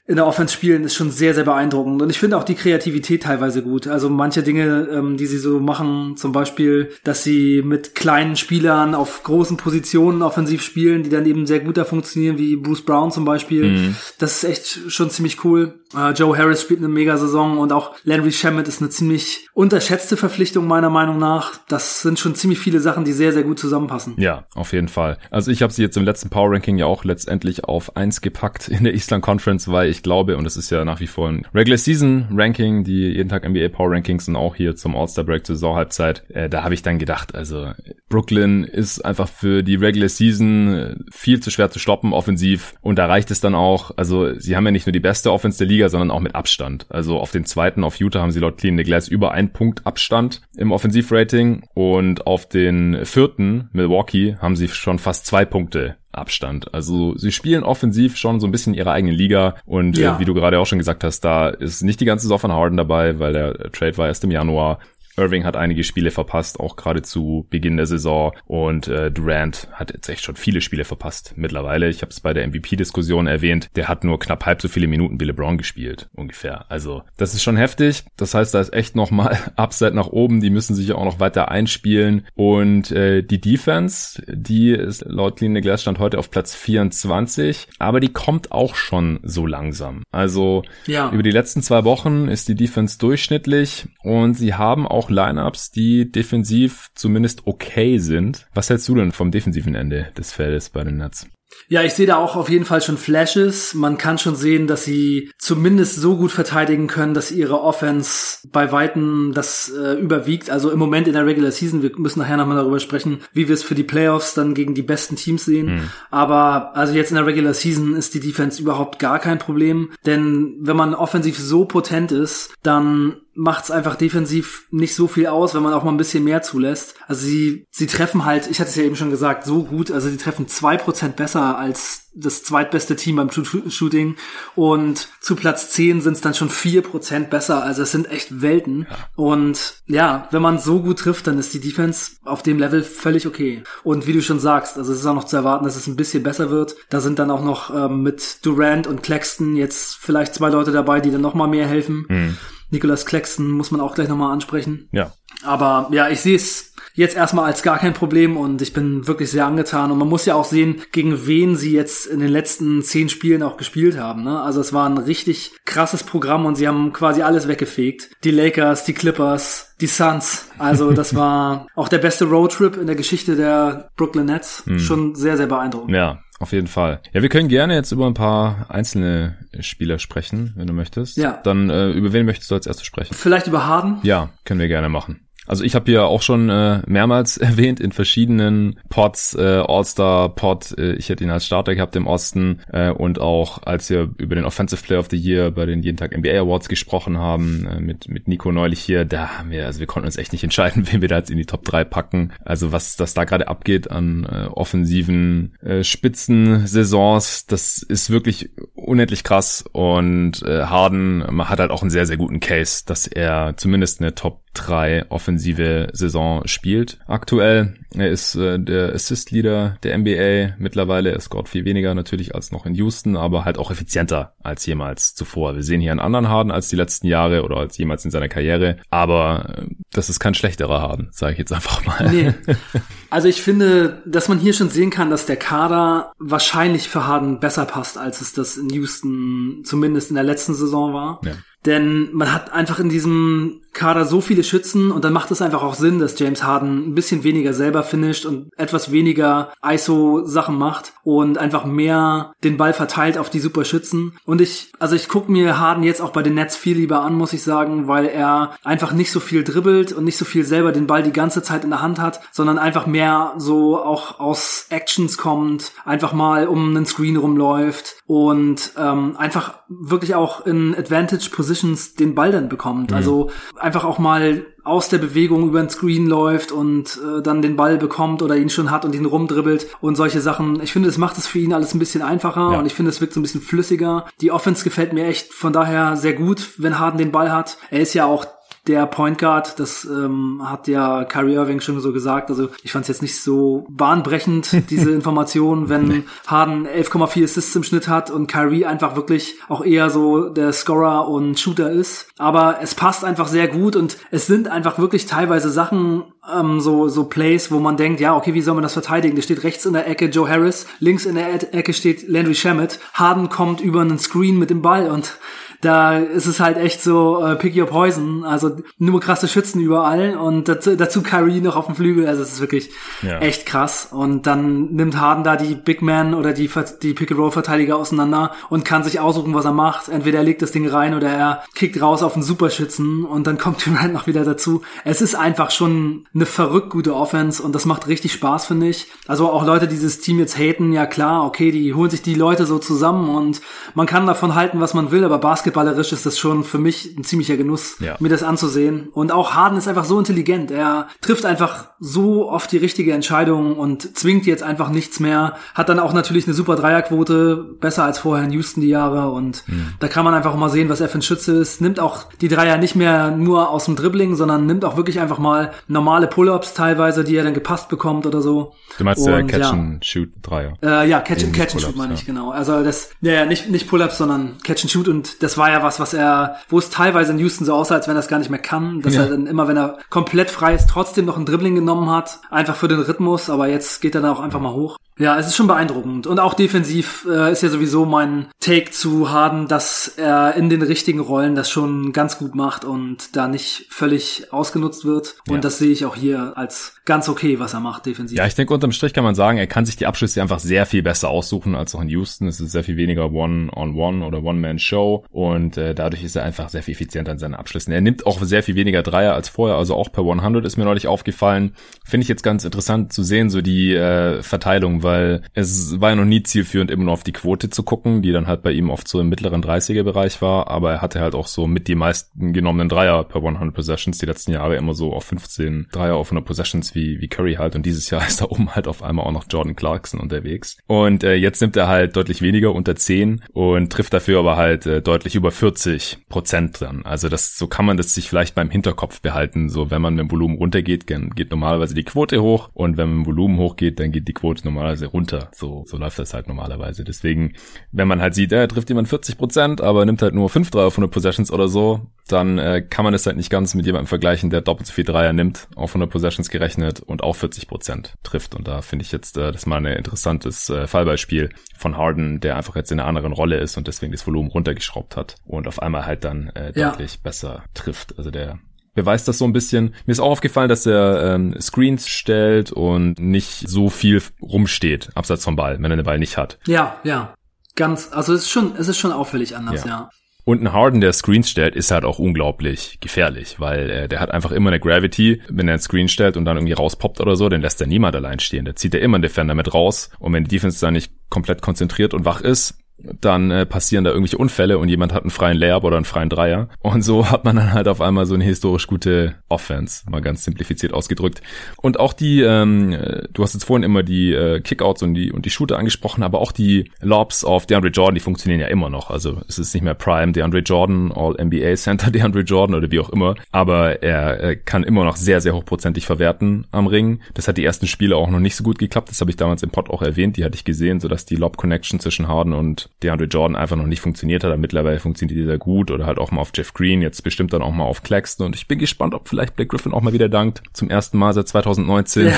in 0.06 0.18
der 0.18 0.28
Offense 0.28 0.54
spielen, 0.54 0.84
ist 0.84 0.96
schon 0.96 1.12
sehr, 1.12 1.34
sehr 1.34 1.46
beeindruckend. 1.46 2.02
Und 2.02 2.10
ich 2.10 2.20
finde 2.20 2.38
auch 2.38 2.44
die 2.44 2.56
Kreativität 2.56 3.24
teilweise 3.24 3.64
gut. 3.64 3.88
Also 3.88 4.10
manche 4.10 4.44
Dinge, 4.44 4.90
ähm, 4.92 5.16
die 5.16 5.26
sie 5.26 5.38
so 5.38 5.62
machen, 5.62 6.18
zum 6.18 6.34
Beispiel, 6.34 6.92
dass 7.06 7.24
sie 7.24 7.62
mit 7.64 7.96
kleinen 7.96 8.36
Spielern 8.36 8.96
auf 8.96 9.24
großen 9.24 9.56
Positionen 9.56 10.22
offensiv 10.22 10.62
spielen, 10.62 11.04
die 11.04 11.10
dann 11.10 11.26
eben 11.26 11.48
sehr 11.48 11.62
gut 11.62 11.78
da 11.78 11.86
funktionieren, 11.86 12.38
wie 12.38 12.58
Bruce 12.58 12.84
Brown 12.84 13.12
zum 13.12 13.24
Beispiel. 13.24 13.64
Mhm. 13.64 13.96
Das 14.20 14.44
ist 14.44 14.50
echt 14.50 14.92
schon 14.92 15.10
ziemlich 15.10 15.46
cool. 15.46 15.76
Äh, 15.96 16.12
Joe 16.12 16.38
Harris 16.38 16.62
spielt 16.62 16.80
eine 16.80 16.90
Mega-Saison 16.90 17.58
und 17.58 17.72
auch 17.72 17.96
Landry 18.04 18.32
Shamet 18.32 18.68
ist 18.68 18.82
eine 18.82 18.90
ziemlich 18.90 19.48
unterschätzte 19.54 20.18
Verpflichtung 20.18 20.68
meiner 20.68 20.90
Meinung 20.90 21.18
nach. 21.18 21.60
Das 21.70 22.02
sind 22.02 22.20
schon 22.20 22.36
ziemlich 22.36 22.60
viele 22.60 22.80
Sachen, 22.80 23.06
die 23.06 23.14
sehr, 23.14 23.32
sehr 23.32 23.44
gut 23.44 23.60
zusammenpassen. 23.60 24.16
Ja, 24.18 24.46
auf 24.56 24.74
jeden 24.74 24.88
Fall. 24.88 25.18
Also 25.30 25.52
ich 25.52 25.62
habe 25.62 25.72
sie 25.72 25.82
jetzt 25.82 25.96
im 25.96 26.04
letzten 26.04 26.30
Power 26.30 26.52
Ranking 26.52 26.78
ja 26.78 26.88
auch 26.88 27.06
letztendlich 27.06 27.64
auf 27.64 27.96
eins 27.96 28.22
gepackt 28.22 28.68
in 28.68 28.84
der 28.84 28.94
Eastern 28.94 29.22
Conference, 29.22 29.70
weil 29.70 29.93
ich 29.94 30.04
glaube, 30.04 30.38
und 30.38 30.44
das 30.44 30.58
ist 30.58 30.70
ja 30.70 30.84
nach 30.84 31.00
wie 31.00 31.08
vor 31.08 31.30
ein 31.30 31.46
Regular 31.54 31.78
Season 31.78 32.28
Ranking, 32.32 32.84
die 32.84 33.10
jeden 33.14 33.30
Tag 33.30 33.48
NBA 33.48 33.70
Power 33.70 33.92
Rankings 33.92 34.28
und 34.28 34.36
auch 34.36 34.56
hier 34.56 34.76
zum 34.76 34.96
All-Star 34.96 35.24
Break 35.24 35.46
zur 35.46 35.56
Saisonhalbzeit, 35.56 36.24
äh, 36.30 36.50
da 36.50 36.64
habe 36.64 36.74
ich 36.74 36.82
dann 36.82 37.00
gedacht, 37.00 37.36
also 37.36 37.72
Brooklyn 38.10 38.64
ist 38.64 39.04
einfach 39.06 39.28
für 39.30 39.64
die 39.64 39.76
Regular 39.76 40.10
Season 40.10 40.74
äh, 40.74 40.96
viel 41.12 41.40
zu 41.40 41.52
schwer 41.52 41.70
zu 41.70 41.80
stoppen 41.80 42.12
offensiv. 42.12 42.74
Und 42.82 42.98
da 42.98 43.06
reicht 43.06 43.32
es 43.32 43.40
dann 43.40 43.56
auch, 43.56 43.92
also 43.96 44.34
sie 44.34 44.56
haben 44.56 44.66
ja 44.66 44.72
nicht 44.72 44.88
nur 44.88 44.94
die 44.94 45.00
beste 45.00 45.32
Offense 45.32 45.60
der 45.60 45.68
Liga, 45.68 45.90
sondern 45.90 46.12
auch 46.12 46.20
mit 46.20 46.36
Abstand. 46.36 46.88
Also 46.90 47.20
auf 47.20 47.32
den 47.32 47.46
zweiten 47.46 47.84
auf 47.84 47.98
Utah 47.98 48.22
haben 48.22 48.32
sie 48.32 48.40
laut 48.40 48.58
Clean 48.58 48.78
the 48.78 48.84
Glass 48.84 49.08
über 49.08 49.32
ein 49.32 49.54
Punkt 49.54 49.86
Abstand 49.86 50.42
im 50.58 50.72
Offensivrating. 50.72 51.64
Und 51.74 52.28
auf 52.28 52.48
den 52.48 53.06
vierten 53.06 53.70
Milwaukee 53.74 54.36
haben 54.40 54.56
sie 54.56 54.68
schon 54.68 55.00
fast 55.00 55.26
zwei 55.26 55.46
Punkte 55.46 55.98
Abstand. 56.14 56.74
Also 56.74 57.18
sie 57.18 57.32
spielen 57.32 57.64
offensiv 57.64 58.18
schon 58.18 58.40
so 58.40 58.48
ein 58.48 58.52
bisschen 58.52 58.74
ihre 58.74 58.92
eigene 58.92 59.14
Liga 59.14 59.56
und 59.66 59.98
äh, 59.98 60.02
ja. 60.02 60.16
äh, 60.16 60.20
wie 60.20 60.26
du 60.26 60.34
gerade 60.34 60.60
auch 60.60 60.66
schon 60.66 60.78
gesagt 60.78 61.04
hast, 61.04 61.22
da 61.22 61.50
ist 61.50 61.84
nicht 61.84 62.00
die 62.00 62.06
ganze 62.06 62.24
Saison 62.24 62.40
von 62.40 62.52
Harden 62.52 62.78
dabei, 62.78 63.20
weil 63.20 63.34
der 63.34 63.72
Trade 63.72 63.98
war 63.98 64.08
erst 64.08 64.24
im 64.24 64.32
Januar. 64.32 64.80
Irving 65.18 65.44
hat 65.44 65.56
einige 65.56 65.84
Spiele 65.84 66.12
verpasst, 66.12 66.60
auch 66.60 66.76
gerade 66.76 67.02
zu 67.02 67.46
Beginn 67.50 67.78
der 67.78 67.86
Saison. 67.86 68.34
Und 68.46 68.88
äh, 68.88 69.12
Durant 69.12 69.68
hat 69.72 69.94
jetzt 69.94 70.10
echt 70.10 70.24
schon 70.24 70.36
viele 70.36 70.62
Spiele 70.62 70.86
verpasst 70.86 71.34
mittlerweile. 71.36 71.90
Ich 71.90 72.02
habe 72.02 72.12
es 72.12 72.20
bei 72.20 72.34
der 72.34 72.48
MVP-Diskussion 72.48 73.28
erwähnt. 73.28 73.70
Der 73.76 73.88
hat 73.88 74.04
nur 74.04 74.20
knapp 74.20 74.46
halb 74.46 74.62
so 74.62 74.68
viele 74.68 74.88
Minuten 74.88 75.20
wie 75.20 75.26
LeBron 75.26 75.58
gespielt, 75.58 76.10
ungefähr. 76.14 76.66
Also 76.70 77.04
das 77.18 77.34
ist 77.34 77.44
schon 77.44 77.58
heftig. 77.58 78.04
Das 78.18 78.34
heißt, 78.34 78.54
da 78.54 78.60
ist 78.60 78.74
echt 78.74 78.96
nochmal 78.96 79.38
Upside 79.56 79.94
nach 79.94 80.08
oben. 80.08 80.42
Die 80.42 80.50
müssen 80.50 80.76
sich 80.76 80.92
auch 80.94 81.06
noch 81.06 81.20
weiter 81.20 81.50
einspielen. 81.50 82.26
Und 82.36 82.92
äh, 82.92 83.22
die 83.24 83.42
Defense, 83.42 84.22
die 84.28 84.72
ist 84.72 85.06
laut 85.06 85.38
Clean 85.38 85.54
Glass 85.54 85.82
stand 85.82 86.00
heute 86.00 86.18
auf 86.20 86.32
Platz 86.32 86.56
24. 86.56 87.68
Aber 87.80 88.00
die 88.00 88.12
kommt 88.12 88.52
auch 88.52 88.76
schon 88.76 89.20
so 89.24 89.46
langsam. 89.46 90.04
Also 90.12 90.64
ja. 90.88 91.12
über 91.12 91.24
die 91.24 91.32
letzten 91.32 91.62
zwei 91.62 91.84
Wochen 91.84 92.28
ist 92.28 92.48
die 92.48 92.56
Defense 92.56 92.98
durchschnittlich 92.98 93.88
und 94.02 94.36
sie 94.36 94.54
haben 94.54 94.88
auch 94.88 95.03
auch 95.04 95.10
Lineups, 95.10 95.72
die 95.72 96.12
defensiv 96.12 96.90
zumindest 96.96 97.46
okay 97.46 97.98
sind. 97.98 98.48
Was 98.54 98.70
hältst 98.70 98.88
du 98.88 98.96
denn 98.96 99.12
vom 99.12 99.32
defensiven 99.32 99.76
Ende 99.76 100.12
des 100.18 100.32
Feldes 100.32 100.70
bei 100.70 100.84
den 100.84 100.98
Nets? 100.98 101.28
Ja, 101.68 101.84
ich 101.84 101.94
sehe 101.94 102.08
da 102.08 102.18
auch 102.18 102.36
auf 102.36 102.50
jeden 102.50 102.66
Fall 102.66 102.82
schon 102.82 102.98
Flashes. 102.98 103.74
Man 103.74 103.98
kann 103.98 104.18
schon 104.18 104.36
sehen, 104.36 104.66
dass 104.66 104.86
sie 104.86 105.32
zumindest 105.38 105.96
so 105.96 106.18
gut 106.18 106.32
verteidigen 106.32 106.88
können, 106.88 107.14
dass 107.14 107.32
ihre 107.32 107.62
Offense 107.62 108.48
bei 108.52 108.72
Weitem 108.72 109.34
das 109.36 109.72
äh, 109.72 109.94
überwiegt. 109.94 110.50
Also 110.50 110.72
im 110.72 110.80
Moment 110.80 111.08
in 111.08 111.14
der 111.14 111.26
Regular 111.26 111.52
Season, 111.52 111.84
wir 111.84 111.92
müssen 111.98 112.20
nachher 112.20 112.38
nochmal 112.38 112.58
darüber 112.58 112.80
sprechen, 112.80 113.20
wie 113.34 113.48
wir 113.48 113.54
es 113.54 113.64
für 113.64 113.76
die 113.76 113.84
Playoffs 113.84 114.34
dann 114.34 114.56
gegen 114.56 114.74
die 114.74 114.82
besten 114.82 115.16
Teams 115.16 115.46
sehen. 115.46 115.76
Mhm. 115.76 115.90
Aber 116.10 116.76
also 116.76 116.94
jetzt 116.94 117.12
in 117.12 117.16
der 117.16 117.26
Regular 117.28 117.54
Season 117.54 117.96
ist 117.96 118.14
die 118.14 118.20
Defense 118.20 118.62
überhaupt 118.62 119.00
gar 119.00 119.20
kein 119.20 119.38
Problem. 119.38 119.92
Denn 120.06 120.56
wenn 120.60 120.76
man 120.76 120.96
offensiv 120.96 121.38
so 121.38 121.66
potent 121.66 122.12
ist, 122.12 122.54
dann 122.64 123.18
macht 123.36 123.66
es 123.66 123.72
einfach 123.72 123.96
defensiv 123.96 124.68
nicht 124.72 124.96
so 124.96 125.08
viel 125.08 125.28
aus, 125.28 125.56
wenn 125.56 125.64
man 125.64 125.74
auch 125.74 125.84
mal 125.84 125.92
ein 125.92 125.98
bisschen 125.98 126.24
mehr 126.24 126.42
zulässt. 126.42 126.96
Also 127.08 127.26
sie, 127.26 127.66
sie 127.72 127.88
treffen 127.88 128.26
halt, 128.26 128.50
ich 128.50 128.60
hatte 128.60 128.70
es 128.70 128.76
ja 128.76 128.84
eben 128.84 128.96
schon 128.96 129.10
gesagt, 129.10 129.46
so 129.46 129.64
gut, 129.64 129.92
also 129.92 130.10
sie 130.10 130.18
treffen 130.18 130.48
zwei 130.48 130.78
Prozent 130.78 131.16
besser 131.16 131.58
als 131.58 132.04
das 132.16 132.44
zweitbeste 132.44 132.96
Team 132.96 133.16
beim 133.16 133.32
Shooting 133.32 134.16
und 134.56 135.08
zu 135.20 135.36
Platz 135.36 135.72
10 135.72 136.02
sind 136.02 136.14
es 136.14 136.22
dann 136.22 136.36
schon 136.36 136.50
vier 136.50 136.84
Prozent 136.84 137.32
besser, 137.32 137.64
also 137.64 137.82
es 137.82 137.92
sind 137.92 138.12
echt 138.12 138.42
Welten 138.42 138.86
ja. 138.88 138.98
und 139.16 139.82
ja, 139.88 140.28
wenn 140.30 140.42
man 140.42 140.60
so 140.60 140.82
gut 140.82 141.00
trifft, 141.00 141.26
dann 141.26 141.40
ist 141.40 141.56
die 141.56 141.60
Defense 141.60 142.12
auf 142.24 142.44
dem 142.44 142.60
Level 142.60 142.84
völlig 142.84 143.26
okay 143.26 143.64
und 143.84 144.06
wie 144.06 144.14
du 144.14 144.22
schon 144.22 144.40
sagst, 144.40 144.78
also 144.78 144.94
es 144.94 145.00
ist 145.00 145.06
auch 145.08 145.16
noch 145.16 145.24
zu 145.24 145.38
erwarten, 145.38 145.66
dass 145.66 145.76
es 145.76 145.88
ein 145.88 145.96
bisschen 145.96 146.22
besser 146.22 146.52
wird, 146.52 146.76
da 146.90 147.02
sind 147.02 147.18
dann 147.18 147.32
auch 147.32 147.44
noch 147.44 147.74
ähm, 147.74 148.04
mit 148.04 148.46
Durant 148.46 148.86
und 148.86 149.02
Claxton 149.02 149.56
jetzt 149.56 149.98
vielleicht 150.00 150.36
zwei 150.36 150.50
Leute 150.50 150.72
dabei, 150.72 151.00
die 151.00 151.10
dann 151.10 151.22
noch 151.22 151.34
mal 151.34 151.48
mehr 151.48 151.68
helfen. 151.68 152.06
Mhm. 152.08 152.38
Nicholas 152.74 153.06
Claxton 153.06 153.52
muss 153.52 153.72
man 153.72 153.80
auch 153.80 153.96
gleich 153.96 154.10
nochmal 154.10 154.34
ansprechen. 154.34 154.90
Ja. 154.92 155.14
Aber 155.44 155.88
ja, 155.92 156.10
ich 156.10 156.20
sehe 156.20 156.36
es 156.36 156.73
jetzt 156.94 157.16
erstmal 157.16 157.46
als 157.46 157.64
gar 157.64 157.80
kein 157.80 157.94
Problem 157.94 158.38
und 158.38 158.62
ich 158.62 158.74
bin 158.74 159.08
wirklich 159.08 159.32
sehr 159.32 159.46
angetan. 159.46 159.92
Und 159.92 159.98
man 159.98 160.08
muss 160.08 160.26
ja 160.26 160.36
auch 160.36 160.46
sehen, 160.46 160.82
gegen 160.92 161.28
wen 161.28 161.56
sie 161.56 161.74
jetzt 161.74 162.06
in 162.06 162.20
den 162.20 162.30
letzten 162.30 162.82
zehn 162.84 163.10
Spielen 163.10 163.44
auch 163.44 163.58
gespielt 163.58 163.98
haben. 163.98 164.24
Ne? 164.24 164.42
Also 164.42 164.62
es 164.62 164.74
war 164.74 164.90
ein 164.90 164.98
richtig 164.98 165.52
krasses 165.66 166.04
Programm 166.04 166.46
und 166.46 166.56
sie 166.56 166.68
haben 166.68 166.94
quasi 166.94 167.22
alles 167.22 167.48
weggefegt. 167.48 168.12
Die 168.24 168.32
Lakers, 168.32 168.86
die 168.86 168.94
Clippers, 168.94 169.76
die 169.82 169.88
Suns. 169.88 170.50
Also 170.58 170.92
das 170.92 171.16
war 171.16 171.68
auch 171.76 171.90
der 171.90 171.98
beste 171.98 172.26
Roadtrip 172.26 172.78
in 172.78 172.88
der 172.88 172.96
Geschichte 172.96 173.36
der 173.36 173.90
Brooklyn 173.98 174.26
Nets. 174.26 174.64
Hm. 174.66 174.80
Schon 174.80 175.16
sehr, 175.16 175.38
sehr 175.38 175.48
beeindruckend. 175.48 175.96
Ja, 175.96 176.20
auf 176.40 176.52
jeden 176.52 176.68
Fall. 176.68 177.02
Ja, 177.14 177.22
wir 177.22 177.30
können 177.30 177.48
gerne 177.48 177.74
jetzt 177.74 177.92
über 177.92 178.06
ein 178.06 178.14
paar 178.14 178.70
einzelne 178.70 179.38
Spieler 179.62 179.98
sprechen, 179.98 180.54
wenn 180.56 180.68
du 180.68 180.74
möchtest. 180.74 181.18
Ja. 181.18 181.40
Dann 181.44 181.70
äh, 181.70 181.92
über 181.92 182.14
wen 182.14 182.26
möchtest 182.26 182.52
du 182.52 182.56
als 182.56 182.68
erstes 182.68 182.86
sprechen? 182.86 183.14
Vielleicht 183.14 183.48
über 183.48 183.66
Harden? 183.66 184.00
Ja, 184.04 184.32
können 184.46 184.60
wir 184.60 184.68
gerne 184.68 184.90
machen. 184.90 185.28
Also 185.46 185.64
ich 185.64 185.76
habe 185.76 185.86
hier 185.92 186.06
auch 186.06 186.22
schon 186.22 186.50
äh, 186.50 186.82
mehrmals 186.86 187.38
erwähnt 187.44 187.80
in 187.80 187.92
verschiedenen 187.92 188.80
Pods, 188.90 189.36
äh, 189.36 189.64
All-Star-Pod, 189.66 190.78
äh, 190.78 190.94
ich 190.94 191.10
hätte 191.10 191.24
ihn 191.24 191.30
als 191.30 191.46
Starter 191.46 191.76
gehabt 191.76 191.96
im 191.96 192.08
Osten 192.08 192.62
äh, 192.72 192.90
und 192.90 193.20
auch 193.20 193.64
als 193.64 193.90
wir 193.90 194.12
über 194.18 194.36
den 194.36 194.46
Offensive 194.46 194.84
Player 194.84 195.00
of 195.00 195.08
the 195.10 195.18
Year 195.18 195.52
bei 195.52 195.66
den 195.66 195.82
jeden 195.82 195.98
Tag 195.98 196.18
NBA 196.18 196.40
Awards 196.40 196.70
gesprochen 196.70 197.18
haben, 197.18 197.66
äh, 197.66 197.80
mit, 197.80 198.08
mit 198.08 198.28
Nico 198.28 198.52
neulich 198.52 198.80
hier, 198.80 199.06
da 199.06 199.40
haben 199.40 199.52
wir, 199.52 199.66
also 199.66 199.80
wir 199.80 199.88
konnten 199.88 200.06
uns 200.06 200.18
echt 200.18 200.32
nicht 200.32 200.44
entscheiden, 200.44 200.88
wen 200.92 201.02
wir 201.02 201.10
da 201.10 201.18
jetzt 201.18 201.32
in 201.32 201.38
die 201.38 201.46
Top 201.46 201.64
3 201.66 201.84
packen. 201.84 202.34
Also 202.44 202.72
was 202.72 202.96
das 202.96 203.14
da 203.14 203.24
gerade 203.24 203.48
abgeht 203.48 203.92
an 203.92 204.26
äh, 204.26 204.48
offensiven 204.48 205.56
äh, 205.62 205.84
Spitzensaisons, 205.84 207.46
das 207.48 207.82
ist 207.82 208.10
wirklich 208.10 208.50
unendlich 208.74 209.24
krass 209.24 209.64
und 209.72 210.42
äh, 210.44 210.64
Harden 210.64 211.24
man 211.30 211.50
hat 211.50 211.60
halt 211.60 211.72
auch 211.72 211.82
einen 211.82 211.92
sehr, 211.92 212.06
sehr 212.06 212.18
guten 212.18 212.40
Case, 212.40 212.84
dass 212.86 213.08
er 213.08 213.56
zumindest 213.58 214.02
eine 214.02 214.16
Top 214.16 214.43
3 214.54 215.06
offensive 215.10 215.90
Saison 215.94 216.46
spielt. 216.46 217.00
Aktuell 217.08 217.76
er 217.96 218.10
ist 218.10 218.36
äh, 218.36 218.60
der 218.60 218.94
Assist-Leader 218.94 219.78
der 219.84 219.98
NBA 219.98 220.56
mittlerweile. 220.58 221.12
Er 221.12 221.20
scoret 221.20 221.50
viel 221.50 221.66
weniger 221.66 221.94
natürlich 221.94 222.34
als 222.36 222.52
noch 222.52 222.66
in 222.66 222.74
Houston, 222.74 223.16
aber 223.16 223.46
halt 223.46 223.58
auch 223.58 223.72
effizienter 223.72 224.34
als 224.42 224.66
jemals 224.66 225.16
zuvor. 225.16 225.56
Wir 225.56 225.64
sehen 225.64 225.82
hier 225.82 225.92
einen 225.92 226.00
anderen 226.00 226.30
Harden 226.30 226.52
als 226.52 226.70
die 226.70 226.76
letzten 226.76 227.08
Jahre 227.08 227.44
oder 227.44 227.58
als 227.58 227.78
jemals 227.78 228.06
in 228.06 228.12
seiner 228.12 228.30
Karriere. 228.30 228.78
Aber 228.90 229.58
äh, 229.58 229.66
das 229.92 230.10
ist 230.10 230.20
kein 230.20 230.34
schlechterer 230.34 230.82
Harden, 230.82 231.10
sage 231.12 231.34
ich 231.34 231.40
jetzt 231.40 231.54
einfach 231.54 231.86
mal. 231.86 232.10
Nee. 232.10 232.34
Also 233.14 233.28
ich 233.28 233.44
finde, 233.44 234.02
dass 234.08 234.28
man 234.28 234.40
hier 234.40 234.54
schon 234.54 234.70
sehen 234.70 234.90
kann, 234.90 235.12
dass 235.12 235.28
der 235.28 235.36
Kader 235.36 236.14
wahrscheinlich 236.18 236.90
für 236.90 237.06
Harden 237.06 237.40
besser 237.40 237.66
passt, 237.66 237.96
als 237.96 238.22
es 238.22 238.34
das 238.34 238.58
in 238.58 238.72
Houston 238.72 239.62
zumindest 239.64 240.10
in 240.10 240.16
der 240.16 240.24
letzten 240.24 240.56
Saison 240.56 240.96
war. 240.96 241.22
Ja. 241.24 241.34
Denn 241.66 242.10
man 242.12 242.34
hat 242.34 242.52
einfach 242.52 242.80
in 242.80 242.90
diesem 242.90 243.62
Kader 243.72 244.06
so 244.06 244.22
viele 244.22 244.44
Schützen 244.44 244.92
und 244.92 245.04
dann 245.04 245.14
macht 245.14 245.32
es 245.32 245.42
einfach 245.42 245.64
auch 245.64 245.74
Sinn, 245.74 245.98
dass 245.98 246.20
James 246.20 246.44
Harden 246.44 246.90
ein 246.90 246.96
bisschen 246.96 247.24
weniger 247.24 247.54
selber 247.54 247.84
finisht 247.84 248.26
und 248.26 248.50
etwas 248.56 248.92
weniger 248.92 249.52
ISO-Sachen 249.66 250.56
macht 250.56 250.94
und 251.04 251.38
einfach 251.38 251.66
mehr 251.66 252.34
den 252.44 252.58
Ball 252.58 252.74
verteilt 252.74 253.18
auf 253.18 253.30
die 253.30 253.40
Superschützen. 253.40 254.14
Und 254.26 254.42
ich, 254.42 254.72
also 254.78 254.96
ich 254.96 255.08
gucke 255.08 255.32
mir 255.32 255.58
Harden 255.58 255.84
jetzt 255.84 256.02
auch 256.02 256.12
bei 256.12 256.22
den 256.22 256.36
Nets 256.36 256.56
viel 256.56 256.78
lieber 256.78 257.02
an, 257.02 257.16
muss 257.16 257.34
ich 257.34 257.42
sagen, 257.42 257.88
weil 257.88 258.06
er 258.06 258.56
einfach 258.64 258.94
nicht 258.94 259.12
so 259.12 259.20
viel 259.20 259.44
dribbelt 259.44 259.92
und 259.92 260.04
nicht 260.04 260.18
so 260.18 260.26
viel 260.26 260.44
selber 260.44 260.72
den 260.72 260.88
Ball 260.88 261.02
die 261.02 261.12
ganze 261.12 261.42
Zeit 261.42 261.64
in 261.64 261.72
der 261.72 261.82
Hand 261.82 262.00
hat, 262.00 262.22
sondern 262.32 262.60
einfach 262.60 262.86
mehr 262.86 263.03
so 263.38 263.78
auch 263.78 264.20
aus 264.20 264.68
Actions 264.70 265.18
kommt, 265.18 265.72
einfach 265.86 266.14
mal 266.14 266.48
um 266.48 266.70
einen 266.70 266.86
Screen 266.86 267.18
rumläuft 267.18 267.96
und 268.06 268.74
ähm, 268.78 269.16
einfach 269.18 269.56
wirklich 269.70 270.16
auch 270.16 270.46
in 270.46 270.76
Advantage 270.76 271.30
Positions 271.32 271.96
den 271.96 272.16
Ball 272.16 272.32
dann 272.32 272.50
bekommt. 272.50 272.92
Mhm. 272.92 272.98
Also 272.98 273.30
einfach 273.60 273.84
auch 273.84 274.00
mal 274.00 274.46
aus 274.64 274.88
der 274.88 274.98
Bewegung 274.98 275.48
über 275.48 275.60
den 275.60 275.70
Screen 275.70 276.08
läuft 276.08 276.52
und 276.52 277.00
äh, 277.04 277.22
dann 277.22 277.42
den 277.42 277.56
Ball 277.56 277.78
bekommt 277.78 278.22
oder 278.22 278.38
ihn 278.38 278.50
schon 278.50 278.72
hat 278.72 278.86
und 278.86 278.96
ihn 278.96 279.06
rumdribbelt 279.06 279.68
und 279.82 279.96
solche 279.96 280.22
Sachen. 280.22 280.62
Ich 280.62 280.72
finde, 280.72 280.90
es 280.90 280.98
macht 280.98 281.18
es 281.18 281.28
für 281.28 281.40
ihn 281.40 281.54
alles 281.54 281.74
ein 281.74 281.80
bisschen 281.80 282.02
einfacher 282.02 282.54
ja. 282.54 282.60
und 282.60 282.66
ich 282.66 282.74
finde, 282.74 282.90
es 282.90 283.02
wirkt 283.02 283.14
so 283.14 283.20
ein 283.20 283.24
bisschen 283.24 283.42
flüssiger. 283.42 284.06
Die 284.22 284.32
Offense 284.32 284.64
gefällt 284.64 284.94
mir 284.94 285.06
echt 285.06 285.34
von 285.34 285.52
daher 285.52 285.98
sehr 285.98 286.14
gut, 286.14 286.52
wenn 286.58 286.80
Harden 286.80 286.98
den 286.98 287.12
Ball 287.12 287.32
hat. 287.32 287.58
Er 287.72 287.82
ist 287.82 287.94
ja 287.94 288.06
auch 288.06 288.26
der 288.68 288.86
Point 288.86 289.18
Guard, 289.18 289.60
das 289.60 289.84
ähm, 289.84 290.42
hat 290.44 290.70
ja 290.70 291.04
Kyrie 291.04 291.34
Irving 291.34 291.60
schon 291.60 291.82
so 291.82 291.92
gesagt. 291.92 292.30
Also 292.30 292.50
ich 292.64 292.72
fand 292.72 292.84
es 292.84 292.88
jetzt 292.88 293.02
nicht 293.02 293.22
so 293.22 293.66
bahnbrechend, 293.70 294.50
diese 294.70 294.92
Information, 294.92 295.68
wenn 295.68 296.06
Harden 296.28 296.66
11,4 296.66 297.26
Assists 297.26 297.56
im 297.56 297.64
Schnitt 297.64 297.90
hat 297.90 298.10
und 298.10 298.28
Kyrie 298.28 298.66
einfach 298.66 298.96
wirklich 298.96 299.36
auch 299.50 299.66
eher 299.66 299.90
so 299.90 300.30
der 300.30 300.54
Scorer 300.54 301.10
und 301.10 301.40
Shooter 301.40 301.72
ist. 301.72 302.08
Aber 302.18 302.60
es 302.62 302.74
passt 302.74 303.04
einfach 303.04 303.28
sehr 303.28 303.50
gut 303.50 303.76
und 303.76 303.98
es 304.12 304.28
sind 304.28 304.48
einfach 304.48 304.80
wirklich 304.80 305.08
teilweise 305.08 305.50
Sachen, 305.50 306.06
ähm, 306.34 306.62
so, 306.62 306.88
so 306.88 307.04
Plays, 307.06 307.52
wo 307.52 307.60
man 307.60 307.76
denkt, 307.76 308.00
ja, 308.00 308.16
okay, 308.16 308.34
wie 308.34 308.42
soll 308.42 308.54
man 308.54 308.64
das 308.64 308.74
verteidigen? 308.74 309.18
Da 309.18 309.22
steht 309.22 309.44
rechts 309.44 309.66
in 309.66 309.74
der 309.74 309.88
Ecke 309.88 310.06
Joe 310.06 310.30
Harris, 310.30 310.68
links 310.80 311.06
in 311.06 311.16
der 311.16 311.54
Ecke 311.54 311.74
steht 311.74 312.08
Landry 312.08 312.36
Shamet. 312.36 312.80
Harden 312.94 313.28
kommt 313.28 313.60
über 313.60 313.82
einen 313.82 314.00
Screen 314.00 314.40
mit 314.40 314.50
dem 314.50 314.62
Ball 314.62 314.90
und 314.90 315.18
da 315.64 315.98
ist 315.98 316.26
es 316.26 316.40
halt 316.40 316.58
echt 316.58 316.82
so 316.82 317.24
äh, 317.24 317.36
Pick 317.36 317.56
Your 317.56 317.68
Poison, 317.68 318.24
also 318.24 318.58
nur 318.78 319.00
krasse 319.00 319.28
Schützen 319.28 319.62
überall 319.62 320.16
und 320.18 320.48
dazu, 320.48 320.76
dazu 320.76 321.04
Kyrie 321.04 321.42
noch 321.42 321.56
auf 321.56 321.68
dem 321.68 321.76
Flügel, 321.76 322.08
also 322.08 322.22
es 322.22 322.34
ist 322.34 322.42
wirklich 322.42 322.70
ja. 323.02 323.20
echt 323.20 323.46
krass 323.46 323.90
und 323.92 324.26
dann 324.28 324.74
nimmt 324.74 325.00
Harden 325.00 325.24
da 325.24 325.36
die 325.36 325.56
Big 325.56 325.82
Man 325.82 326.14
oder 326.14 326.34
die, 326.34 326.50
die 326.82 326.94
Pick-and-Roll-Verteidiger 326.94 327.76
auseinander 327.76 328.32
und 328.50 328.66
kann 328.66 328.84
sich 328.84 329.00
aussuchen, 329.00 329.34
was 329.34 329.46
er 329.46 329.54
macht. 329.54 329.90
Entweder 329.90 330.20
er 330.20 330.24
legt 330.24 330.42
das 330.42 330.52
Ding 330.52 330.68
rein 330.68 330.94
oder 330.94 331.10
er 331.10 331.44
kickt 331.56 331.82
raus 331.82 332.04
auf 332.04 332.16
einen 332.16 332.24
Superschützen 332.24 333.06
und 333.06 333.28
dann 333.28 333.38
kommt 333.44 333.66
Durant 333.66 333.94
noch 333.94 334.08
wieder 334.08 334.24
dazu. 334.24 334.62
Es 334.84 335.02
ist 335.02 335.16
einfach 335.16 335.52
schon 335.52 336.06
eine 336.14 336.26
verrückt 336.26 336.70
gute 336.70 336.96
Offense 336.96 337.42
und 337.42 337.54
das 337.54 337.66
macht 337.66 337.88
richtig 337.88 338.14
Spaß, 338.14 338.48
finde 338.48 338.68
ich. 338.68 338.88
Also 339.08 339.30
auch 339.30 339.46
Leute, 339.46 339.68
die 339.68 339.76
dieses 339.84 340.00
Team 340.00 340.20
jetzt 340.20 340.38
haten, 340.38 340.72
ja 340.72 340.86
klar, 340.86 341.26
okay, 341.26 341.52
die 341.52 341.74
holen 341.74 341.90
sich 341.90 342.02
die 342.02 342.16
Leute 342.16 342.46
so 342.46 342.60
zusammen 342.60 343.10
und 343.10 343.42
man 343.76 343.86
kann 343.86 344.08
davon 344.08 344.36
halten, 344.36 344.62
was 344.62 344.74
man 344.74 344.92
will, 344.92 345.04
aber 345.04 345.18
Basketball 345.18 345.53
basketballerisch 345.54 345.92
ist 345.94 346.06
das 346.06 346.18
schon 346.18 346.44
für 346.44 346.58
mich 346.58 346.98
ein 346.98 347.04
ziemlicher 347.04 347.38
Genuss, 347.38 347.78
ja. 347.80 347.96
mir 348.00 348.10
das 348.10 348.24
anzusehen. 348.24 348.90
Und 348.90 349.12
auch 349.12 349.34
Harden 349.34 349.58
ist 349.58 349.68
einfach 349.68 349.86
so 349.86 350.00
intelligent. 350.00 350.52
Er 350.52 350.88
trifft 351.02 351.26
einfach 351.26 351.68
so 351.80 352.30
oft 352.30 352.52
die 352.52 352.58
richtige 352.58 352.94
Entscheidung 352.94 353.58
und 353.58 353.98
zwingt 353.98 354.26
jetzt 354.26 354.44
einfach 354.44 354.70
nichts 354.70 355.00
mehr. 355.00 355.36
Hat 355.54 355.70
dann 355.70 355.80
auch 355.80 355.94
natürlich 355.94 356.26
eine 356.26 356.34
super 356.34 356.56
Dreierquote, 356.56 357.56
besser 357.60 357.84
als 357.84 358.00
vorher 358.00 358.26
in 358.26 358.32
Houston 358.32 358.62
die 358.62 358.70
Jahre. 358.70 359.12
Und 359.12 359.44
mhm. 359.48 359.74
da 359.80 359.88
kann 359.88 360.04
man 360.04 360.14
einfach 360.14 360.36
mal 360.36 360.50
sehen, 360.50 360.70
was 360.70 360.82
er 360.82 360.90
für 360.90 361.00
ein 361.00 361.02
Schütze 361.02 361.34
ist. 361.34 361.62
Nimmt 361.62 361.80
auch 361.80 362.06
die 362.22 362.28
Dreier 362.28 362.58
nicht 362.58 362.76
mehr 362.76 363.12
nur 363.12 363.50
aus 363.50 363.66
dem 363.66 363.76
Dribbling, 363.76 364.16
sondern 364.16 364.46
nimmt 364.46 364.66
auch 364.66 364.78
wirklich 364.78 365.00
einfach 365.00 365.20
mal 365.20 365.52
normale 365.68 366.08
Pull-ups 366.08 366.54
teilweise, 366.54 367.04
die 367.04 367.16
er 367.16 367.24
dann 367.24 367.34
gepasst 367.34 367.70
bekommt 367.70 368.06
oder 368.06 368.22
so. 368.22 368.54
Du 368.78 368.84
meinst 368.84 369.06
der 369.06 369.24
Catch-and-Shoot-Dreier? 369.24 370.54
Äh, 370.64 370.90
ja, 370.90 371.00
Catch-and-Shoot 371.00 371.76
meine 371.76 371.94
ich, 371.94 372.06
genau. 372.06 372.32
Also 372.32 372.64
das, 372.64 372.92
ja, 373.02 373.26
nicht, 373.26 373.50
nicht 373.50 373.70
Pull-ups, 373.70 373.98
sondern 373.98 374.38
Catch-and-Shoot 374.44 374.88
und 374.88 375.22
das 375.22 375.38
war 375.38 375.43
war 375.44 375.52
ja 375.52 375.62
was, 375.62 375.78
was 375.78 375.94
er, 375.94 376.38
wo 376.48 376.58
es 376.58 376.70
teilweise 376.70 377.12
in 377.12 377.20
Houston 377.20 377.44
so 377.44 377.54
aussah, 377.54 377.76
als 377.76 377.90
wenn 377.90 377.98
er 377.98 378.00
es 378.00 378.08
gar 378.08 378.18
nicht 378.18 378.30
mehr 378.30 378.40
kann, 378.40 378.82
dass 378.82 378.94
ja. 378.94 379.02
er 379.02 379.10
dann 379.10 379.28
immer, 379.28 379.50
wenn 379.50 379.58
er 379.58 379.78
komplett 379.90 380.32
frei 380.32 380.56
ist, 380.56 380.70
trotzdem 380.70 381.04
noch 381.04 381.18
ein 381.18 381.26
Dribbling 381.26 381.54
genommen 381.54 381.90
hat, 381.90 382.20
einfach 382.32 382.56
für 382.56 382.70
den 382.70 382.80
Rhythmus, 382.80 383.30
aber 383.30 383.48
jetzt 383.50 383.82
geht 383.82 383.94
er 383.94 384.00
dann 384.00 384.12
auch 384.12 384.22
einfach 384.22 384.40
mal 384.40 384.54
hoch. 384.54 384.78
Ja, 384.98 385.18
es 385.18 385.28
ist 385.28 385.36
schon 385.36 385.48
beeindruckend. 385.48 386.08
Und 386.08 386.20
auch 386.20 386.34
defensiv 386.34 387.08
äh, 387.10 387.32
ist 387.32 387.42
ja 387.42 387.50
sowieso 387.50 387.86
mein 387.86 388.28
Take 388.40 388.72
zu 388.72 389.12
Harden, 389.12 389.48
dass 389.48 389.88
er 389.88 390.36
in 390.36 390.50
den 390.50 390.62
richtigen 390.62 391.00
Rollen 391.00 391.36
das 391.36 391.50
schon 391.50 391.94
ganz 391.94 392.18
gut 392.18 392.36
macht 392.36 392.66
und 392.66 393.16
da 393.16 393.28
nicht 393.28 393.66
völlig 393.70 394.32
ausgenutzt 394.32 394.86
wird. 394.86 395.16
Und 395.28 395.36
ja. 395.36 395.42
das 395.42 395.58
sehe 395.58 395.72
ich 395.72 395.86
auch 395.86 395.96
hier 395.96 396.34
als 396.36 396.76
ganz 396.86 397.08
okay, 397.10 397.40
was 397.40 397.54
er 397.54 397.60
macht 397.60 397.86
defensiv. 397.86 398.18
Ja, 398.18 398.28
ich 398.28 398.36
denke, 398.36 398.54
unterm 398.54 398.72
Strich 398.72 398.94
kann 398.94 399.04
man 399.04 399.16
sagen, 399.16 399.38
er 399.38 399.48
kann 399.48 399.66
sich 399.66 399.78
die 399.78 399.86
Abschlüsse 399.86 400.22
einfach 400.22 400.40
sehr 400.40 400.66
viel 400.66 400.84
besser 400.84 401.10
aussuchen 401.10 401.56
als 401.56 401.74
auch 401.74 401.82
in 401.82 401.90
Houston. 401.90 402.28
Es 402.28 402.40
ist 402.40 402.52
sehr 402.52 402.64
viel 402.64 402.78
weniger 402.78 403.12
One-on-One 403.12 403.52
-on 403.52 404.02
-one 404.02 404.06
oder 404.06 404.24
One-Man-Show 404.24 405.06
und 405.10 405.58
äh, 405.58 405.74
dadurch 405.74 406.04
ist 406.04 406.16
er 406.16 406.24
einfach 406.24 406.50
sehr 406.50 406.62
viel 406.62 406.74
effizienter 406.74 407.14
in 407.14 407.20
seinen 407.20 407.36
Abschlüssen. 407.36 407.72
Er 407.72 407.82
nimmt 407.82 408.06
auch 408.06 408.22
sehr 408.22 408.44
viel 408.44 408.56
weniger 408.56 408.84
Dreier 408.84 409.14
als 409.14 409.30
vorher, 409.30 409.58
also 409.58 409.76
auch 409.76 409.92
per 409.92 410.04
100 410.04 410.46
ist 410.46 410.58
mir 410.58 410.66
neulich 410.66 410.88
aufgefallen. 410.88 411.56
Finde 411.86 412.04
ich 412.04 412.10
jetzt 412.10 412.24
ganz 412.24 412.44
interessant 412.44 412.92
zu 412.94 413.04
sehen, 413.04 413.30
so 413.30 413.42
die 413.42 413.74
äh, 413.74 414.22
Verteilung, 414.22 414.83
weil 414.84 415.22
es 415.34 415.80
war 415.80 415.92
ja 415.92 415.96
noch 415.96 416.06
nie 416.06 416.24
zielführend, 416.24 416.72
immer 416.72 416.86
nur 416.86 416.94
auf 416.94 417.04
die 417.04 417.14
Quote 417.14 417.50
zu 417.50 417.64
gucken, 417.64 418.02
die 418.02 418.12
dann 418.12 418.28
halt 418.28 418.44
bei 418.44 418.52
ihm 418.52 418.70
oft 418.70 418.88
so 418.88 419.00
im 419.00 419.10
mittleren 419.10 419.44
30er-Bereich 419.44 420.22
war, 420.22 420.50
aber 420.50 420.74
er 420.74 420.82
hatte 420.82 421.00
halt 421.00 421.16
auch 421.16 421.28
so 421.28 421.48
mit 421.48 421.68
die 421.68 421.76
meisten 421.76 422.34
genommenen 422.34 422.70
Dreier 422.70 423.04
per 423.04 423.24
100 423.24 423.54
Possessions 423.54 423.98
die 423.98 424.06
letzten 424.06 424.32
Jahre 424.32 424.56
immer 424.56 424.74
so 424.74 424.94
auf 424.94 425.06
15 425.06 425.68
Dreier 425.72 425.96
auf 425.96 426.08
100 426.08 426.26
Possessions 426.26 426.76
wie, 426.76 427.02
wie 427.02 427.08
Curry 427.08 427.36
halt 427.36 427.56
und 427.56 427.66
dieses 427.66 427.90
Jahr 427.90 428.06
ist 428.08 428.22
da 428.22 428.26
oben 428.26 428.56
halt 428.56 428.68
auf 428.68 428.84
einmal 428.84 429.06
auch 429.06 429.12
noch 429.12 429.26
Jordan 429.30 429.56
Clarkson 429.56 430.00
unterwegs. 430.00 430.58
Und 430.68 431.04
äh, 431.04 431.16
jetzt 431.16 431.42
nimmt 431.42 431.56
er 431.56 431.68
halt 431.68 431.96
deutlich 431.96 432.22
weniger, 432.22 432.54
unter 432.54 432.76
10 432.76 433.24
und 433.32 433.72
trifft 433.72 433.94
dafür 433.94 434.20
aber 434.20 434.36
halt 434.36 434.66
äh, 434.66 434.82
deutlich 434.82 435.16
über 435.16 435.32
40 435.32 436.00
Prozent 436.10 436.60
dran. 436.60 436.82
Also 436.84 437.10
das, 437.10 437.38
so 437.38 437.48
kann 437.48 437.66
man 437.66 437.78
das 437.78 437.94
sich 437.94 438.10
vielleicht 438.10 438.36
beim 438.36 438.50
Hinterkopf 438.50 439.02
behalten, 439.02 439.50
so 439.50 439.72
wenn 439.72 439.82
man 439.82 439.96
mit 439.96 440.06
dem 440.06 440.12
Volumen 440.12 440.38
runtergeht, 440.38 440.88
geht 440.88 441.32
normalerweise 441.32 441.74
die 441.74 441.84
Quote 441.84 442.22
hoch 442.22 442.50
und 442.54 442.78
wenn 442.78 442.90
man 442.90 442.98
mit 443.00 443.06
dem 443.06 443.12
Volumen 443.12 443.38
hochgeht, 443.38 443.80
dann 443.80 443.92
geht 443.92 444.08
die 444.08 444.14
Quote 444.14 444.44
normalerweise 444.44 444.73
runter. 444.82 445.30
So, 445.34 445.64
so 445.68 445.78
läuft 445.78 446.00
das 446.00 446.14
halt 446.14 446.28
normalerweise. 446.28 446.84
Deswegen, 446.84 447.34
wenn 447.72 447.88
man 447.88 448.02
halt 448.02 448.16
sieht, 448.16 448.32
er 448.32 448.48
trifft 448.48 448.70
jemand 448.70 448.88
40 448.88 449.18
Prozent, 449.18 449.62
aber 449.62 449.86
nimmt 449.86 450.02
halt 450.02 450.14
nur 450.14 450.30
5 450.30 450.52
Dreier 450.52 450.68
auf 450.68 450.74
100 450.74 450.92
Possessions 450.92 451.32
oder 451.32 451.48
so, 451.48 451.88
dann 452.08 452.38
äh, 452.38 452.62
kann 452.62 452.84
man 452.84 452.94
es 452.94 453.06
halt 453.06 453.18
nicht 453.18 453.30
ganz 453.30 453.56
mit 453.56 453.66
jemandem 453.66 453.88
vergleichen, 453.88 454.30
der 454.30 454.42
doppelt 454.42 454.68
so 454.68 454.74
viel 454.74 454.84
Dreier 454.84 455.14
nimmt, 455.14 455.48
auf 455.56 455.72
100 455.72 455.90
Possessions 455.90 456.30
gerechnet 456.30 456.80
und 456.80 457.04
auch 457.04 457.16
40 457.16 457.48
Prozent 457.48 457.96
trifft. 458.04 458.36
Und 458.36 458.48
da 458.48 458.62
finde 458.62 458.84
ich 458.84 458.92
jetzt 458.92 459.18
äh, 459.18 459.32
das 459.32 459.46
mal 459.46 459.58
ein 459.58 459.66
interessantes 459.66 460.50
äh, 460.50 460.68
Fallbeispiel 460.68 461.30
von 461.58 461.78
Harden, 461.78 462.20
der 462.20 462.36
einfach 462.36 462.56
jetzt 462.56 462.72
in 462.72 462.80
einer 462.80 462.88
anderen 462.88 463.14
Rolle 463.14 463.38
ist 463.38 463.58
und 463.58 463.68
deswegen 463.68 463.92
das 463.92 464.06
Volumen 464.06 464.30
runtergeschraubt 464.30 464.98
hat 464.98 465.16
und 465.26 465.48
auf 465.48 465.62
einmal 465.62 465.86
halt 465.86 466.04
dann 466.04 466.30
äh, 466.30 466.52
deutlich 466.54 466.94
ja. 466.94 467.00
besser 467.04 467.44
trifft. 467.54 467.98
Also 467.98 468.12
der 468.12 468.40
beweist 468.74 469.08
das 469.08 469.18
so 469.18 469.26
ein 469.26 469.34
bisschen. 469.34 469.76
Mir 469.86 469.92
ist 469.92 470.00
auch 470.00 470.12
aufgefallen, 470.12 470.50
dass 470.50 470.66
er 470.66 471.16
ähm, 471.16 471.36
Screens 471.40 471.88
stellt 471.88 472.52
und 472.52 473.00
nicht 473.00 473.48
so 473.48 473.70
viel 473.70 474.02
rumsteht, 474.22 474.90
abseits 474.96 475.24
vom 475.24 475.36
Ball, 475.36 475.58
wenn 475.60 475.72
er 475.72 475.78
den 475.78 475.86
Ball 475.86 476.00
nicht 476.00 476.18
hat. 476.18 476.40
Ja, 476.46 476.78
ja. 476.84 477.14
Ganz, 477.56 477.90
also 477.92 478.14
es 478.14 478.24
ist 478.24 478.30
schon, 478.30 478.56
es 478.58 478.68
ist 478.68 478.80
schon 478.80 478.92
auffällig 478.92 479.36
anders, 479.36 479.64
ja. 479.64 479.70
ja. 479.70 479.90
Und 480.26 480.42
ein 480.42 480.54
Harden, 480.54 480.80
der 480.80 480.94
Screens 480.94 481.30
stellt, 481.30 481.56
ist 481.56 481.72
halt 481.72 481.84
auch 481.84 482.00
unglaublich 482.00 482.78
gefährlich, 482.80 483.40
weil 483.40 483.70
äh, 483.70 483.88
der 483.90 484.00
hat 484.00 484.12
einfach 484.12 484.32
immer 484.32 484.52
eine 484.52 484.60
Gravity. 484.60 485.22
Wenn 485.28 485.50
er 485.50 485.56
einen 485.56 485.62
Screen 485.62 485.90
stellt 485.90 486.16
und 486.16 486.24
dann 486.24 486.38
irgendwie 486.38 486.54
rauspoppt 486.54 487.02
oder 487.02 487.18
so, 487.18 487.28
dann 487.28 487.42
lässt 487.42 487.60
er 487.60 487.68
niemand 487.68 487.96
allein 487.96 488.20
stehen. 488.20 488.46
Da 488.46 488.56
zieht 488.56 488.74
er 488.74 488.82
immer 488.82 488.96
einen 488.96 489.02
Defender 489.02 489.36
mit 489.36 489.54
raus. 489.54 489.90
Und 490.00 490.14
wenn 490.14 490.24
die 490.24 490.30
Defense 490.30 490.62
da 490.62 490.72
nicht 490.72 490.94
komplett 491.10 491.42
konzentriert 491.42 491.94
und 491.94 492.06
wach 492.06 492.22
ist, 492.22 492.58
dann 492.80 493.32
äh, 493.32 493.46
passieren 493.46 493.84
da 493.84 493.92
irgendwelche 493.92 494.18
Unfälle 494.18 494.58
und 494.58 494.68
jemand 494.68 494.94
hat 494.94 495.04
einen 495.04 495.12
freien 495.12 495.38
Layup 495.38 495.64
oder 495.64 495.78
einen 495.78 495.86
freien 495.86 496.10
Dreier. 496.10 496.50
Und 496.60 496.82
so 496.82 497.10
hat 497.10 497.24
man 497.24 497.36
dann 497.36 497.54
halt 497.54 497.68
auf 497.68 497.82
einmal 497.82 498.06
so 498.06 498.14
eine 498.14 498.24
historisch 498.24 498.68
gute 498.68 499.16
Offense, 499.30 499.90
mal 499.90 500.02
ganz 500.02 500.24
simplifiziert 500.24 500.74
ausgedrückt. 500.74 501.22
Und 501.58 501.80
auch 501.80 501.94
die, 501.94 502.22
ähm, 502.22 502.78
du 503.14 503.24
hast 503.24 503.34
jetzt 503.34 503.46
vorhin 503.46 503.64
immer 503.64 503.84
die 503.84 504.14
äh, 504.14 504.42
Kickouts 504.42 504.84
und 504.84 504.96
die 504.96 505.12
und 505.12 505.26
die 505.26 505.30
Shooter 505.30 505.58
angesprochen, 505.58 506.04
aber 506.04 506.20
auch 506.20 506.32
die 506.32 506.72
Lobs 506.82 507.24
auf 507.24 507.46
DeAndre 507.46 507.70
Jordan, 507.70 507.96
die 507.96 508.02
funktionieren 508.02 508.42
ja 508.42 508.48
immer 508.48 508.70
noch. 508.70 508.90
Also 508.90 509.22
es 509.28 509.40
ist 509.40 509.54
nicht 509.54 509.64
mehr 509.64 509.76
Prime 509.76 510.12
DeAndre 510.12 510.40
Jordan, 510.40 510.92
All 510.92 511.16
NBA 511.24 511.56
Center 511.56 511.92
DeAndre 511.92 512.22
Jordan 512.22 512.56
oder 512.56 512.72
wie 512.72 512.80
auch 512.80 512.90
immer, 512.90 513.16
aber 513.32 513.82
er 513.82 514.22
äh, 514.22 514.36
kann 514.36 514.64
immer 514.64 514.84
noch 514.84 514.98
sehr, 514.98 515.22
sehr 515.22 515.34
hochprozentig 515.34 515.86
verwerten 515.86 516.48
am 516.52 516.68
Ring. 516.68 517.00
Das 517.14 517.28
hat 517.28 517.38
die 517.38 517.46
ersten 517.46 517.68
Spiele 517.68 517.96
auch 517.96 518.10
noch 518.10 518.20
nicht 518.20 518.36
so 518.36 518.44
gut 518.44 518.60
geklappt. 518.60 518.90
Das 518.90 519.00
habe 519.00 519.12
ich 519.12 519.18
damals 519.18 519.44
im 519.44 519.52
Pod 519.52 519.70
auch 519.70 519.82
erwähnt. 519.82 520.18
Die 520.18 520.26
hatte 520.26 520.36
ich 520.36 520.44
gesehen, 520.44 520.80
sodass 520.80 521.06
die 521.06 521.16
Lob 521.16 521.38
Connection 521.38 521.80
zwischen 521.80 522.08
Harden 522.08 522.34
und 522.34 522.70
DeAndre 522.82 523.06
Jordan 523.06 523.36
einfach 523.36 523.56
noch 523.56 523.66
nicht 523.66 523.82
funktioniert 523.82 524.24
hat. 524.24 524.32
Aber 524.32 524.38
mittlerweile 524.38 524.80
funktioniert 524.80 525.18
die 525.18 525.26
sehr 525.26 525.38
gut 525.38 525.72
oder 525.72 525.86
halt 525.86 525.98
auch 525.98 526.12
mal 526.12 526.22
auf 526.22 526.32
Jeff 526.36 526.54
Green, 526.54 526.82
jetzt 526.82 527.04
bestimmt 527.04 527.34
dann 527.34 527.42
auch 527.42 527.52
mal 527.52 527.64
auf 527.64 527.84
Claxton. 527.84 528.26
Und 528.26 528.36
ich 528.36 528.48
bin 528.48 528.60
gespannt, 528.60 528.94
ob 528.94 529.08
vielleicht 529.08 529.36
Blake 529.36 529.50
Griffin 529.50 529.74
auch 529.74 529.82
mal 529.82 529.94
wieder 529.94 530.10
dankt. 530.10 530.44
Zum 530.54 530.70
ersten 530.70 530.98
Mal 530.98 531.14
seit 531.14 531.28
2019. 531.28 532.08
Ja. 532.08 532.14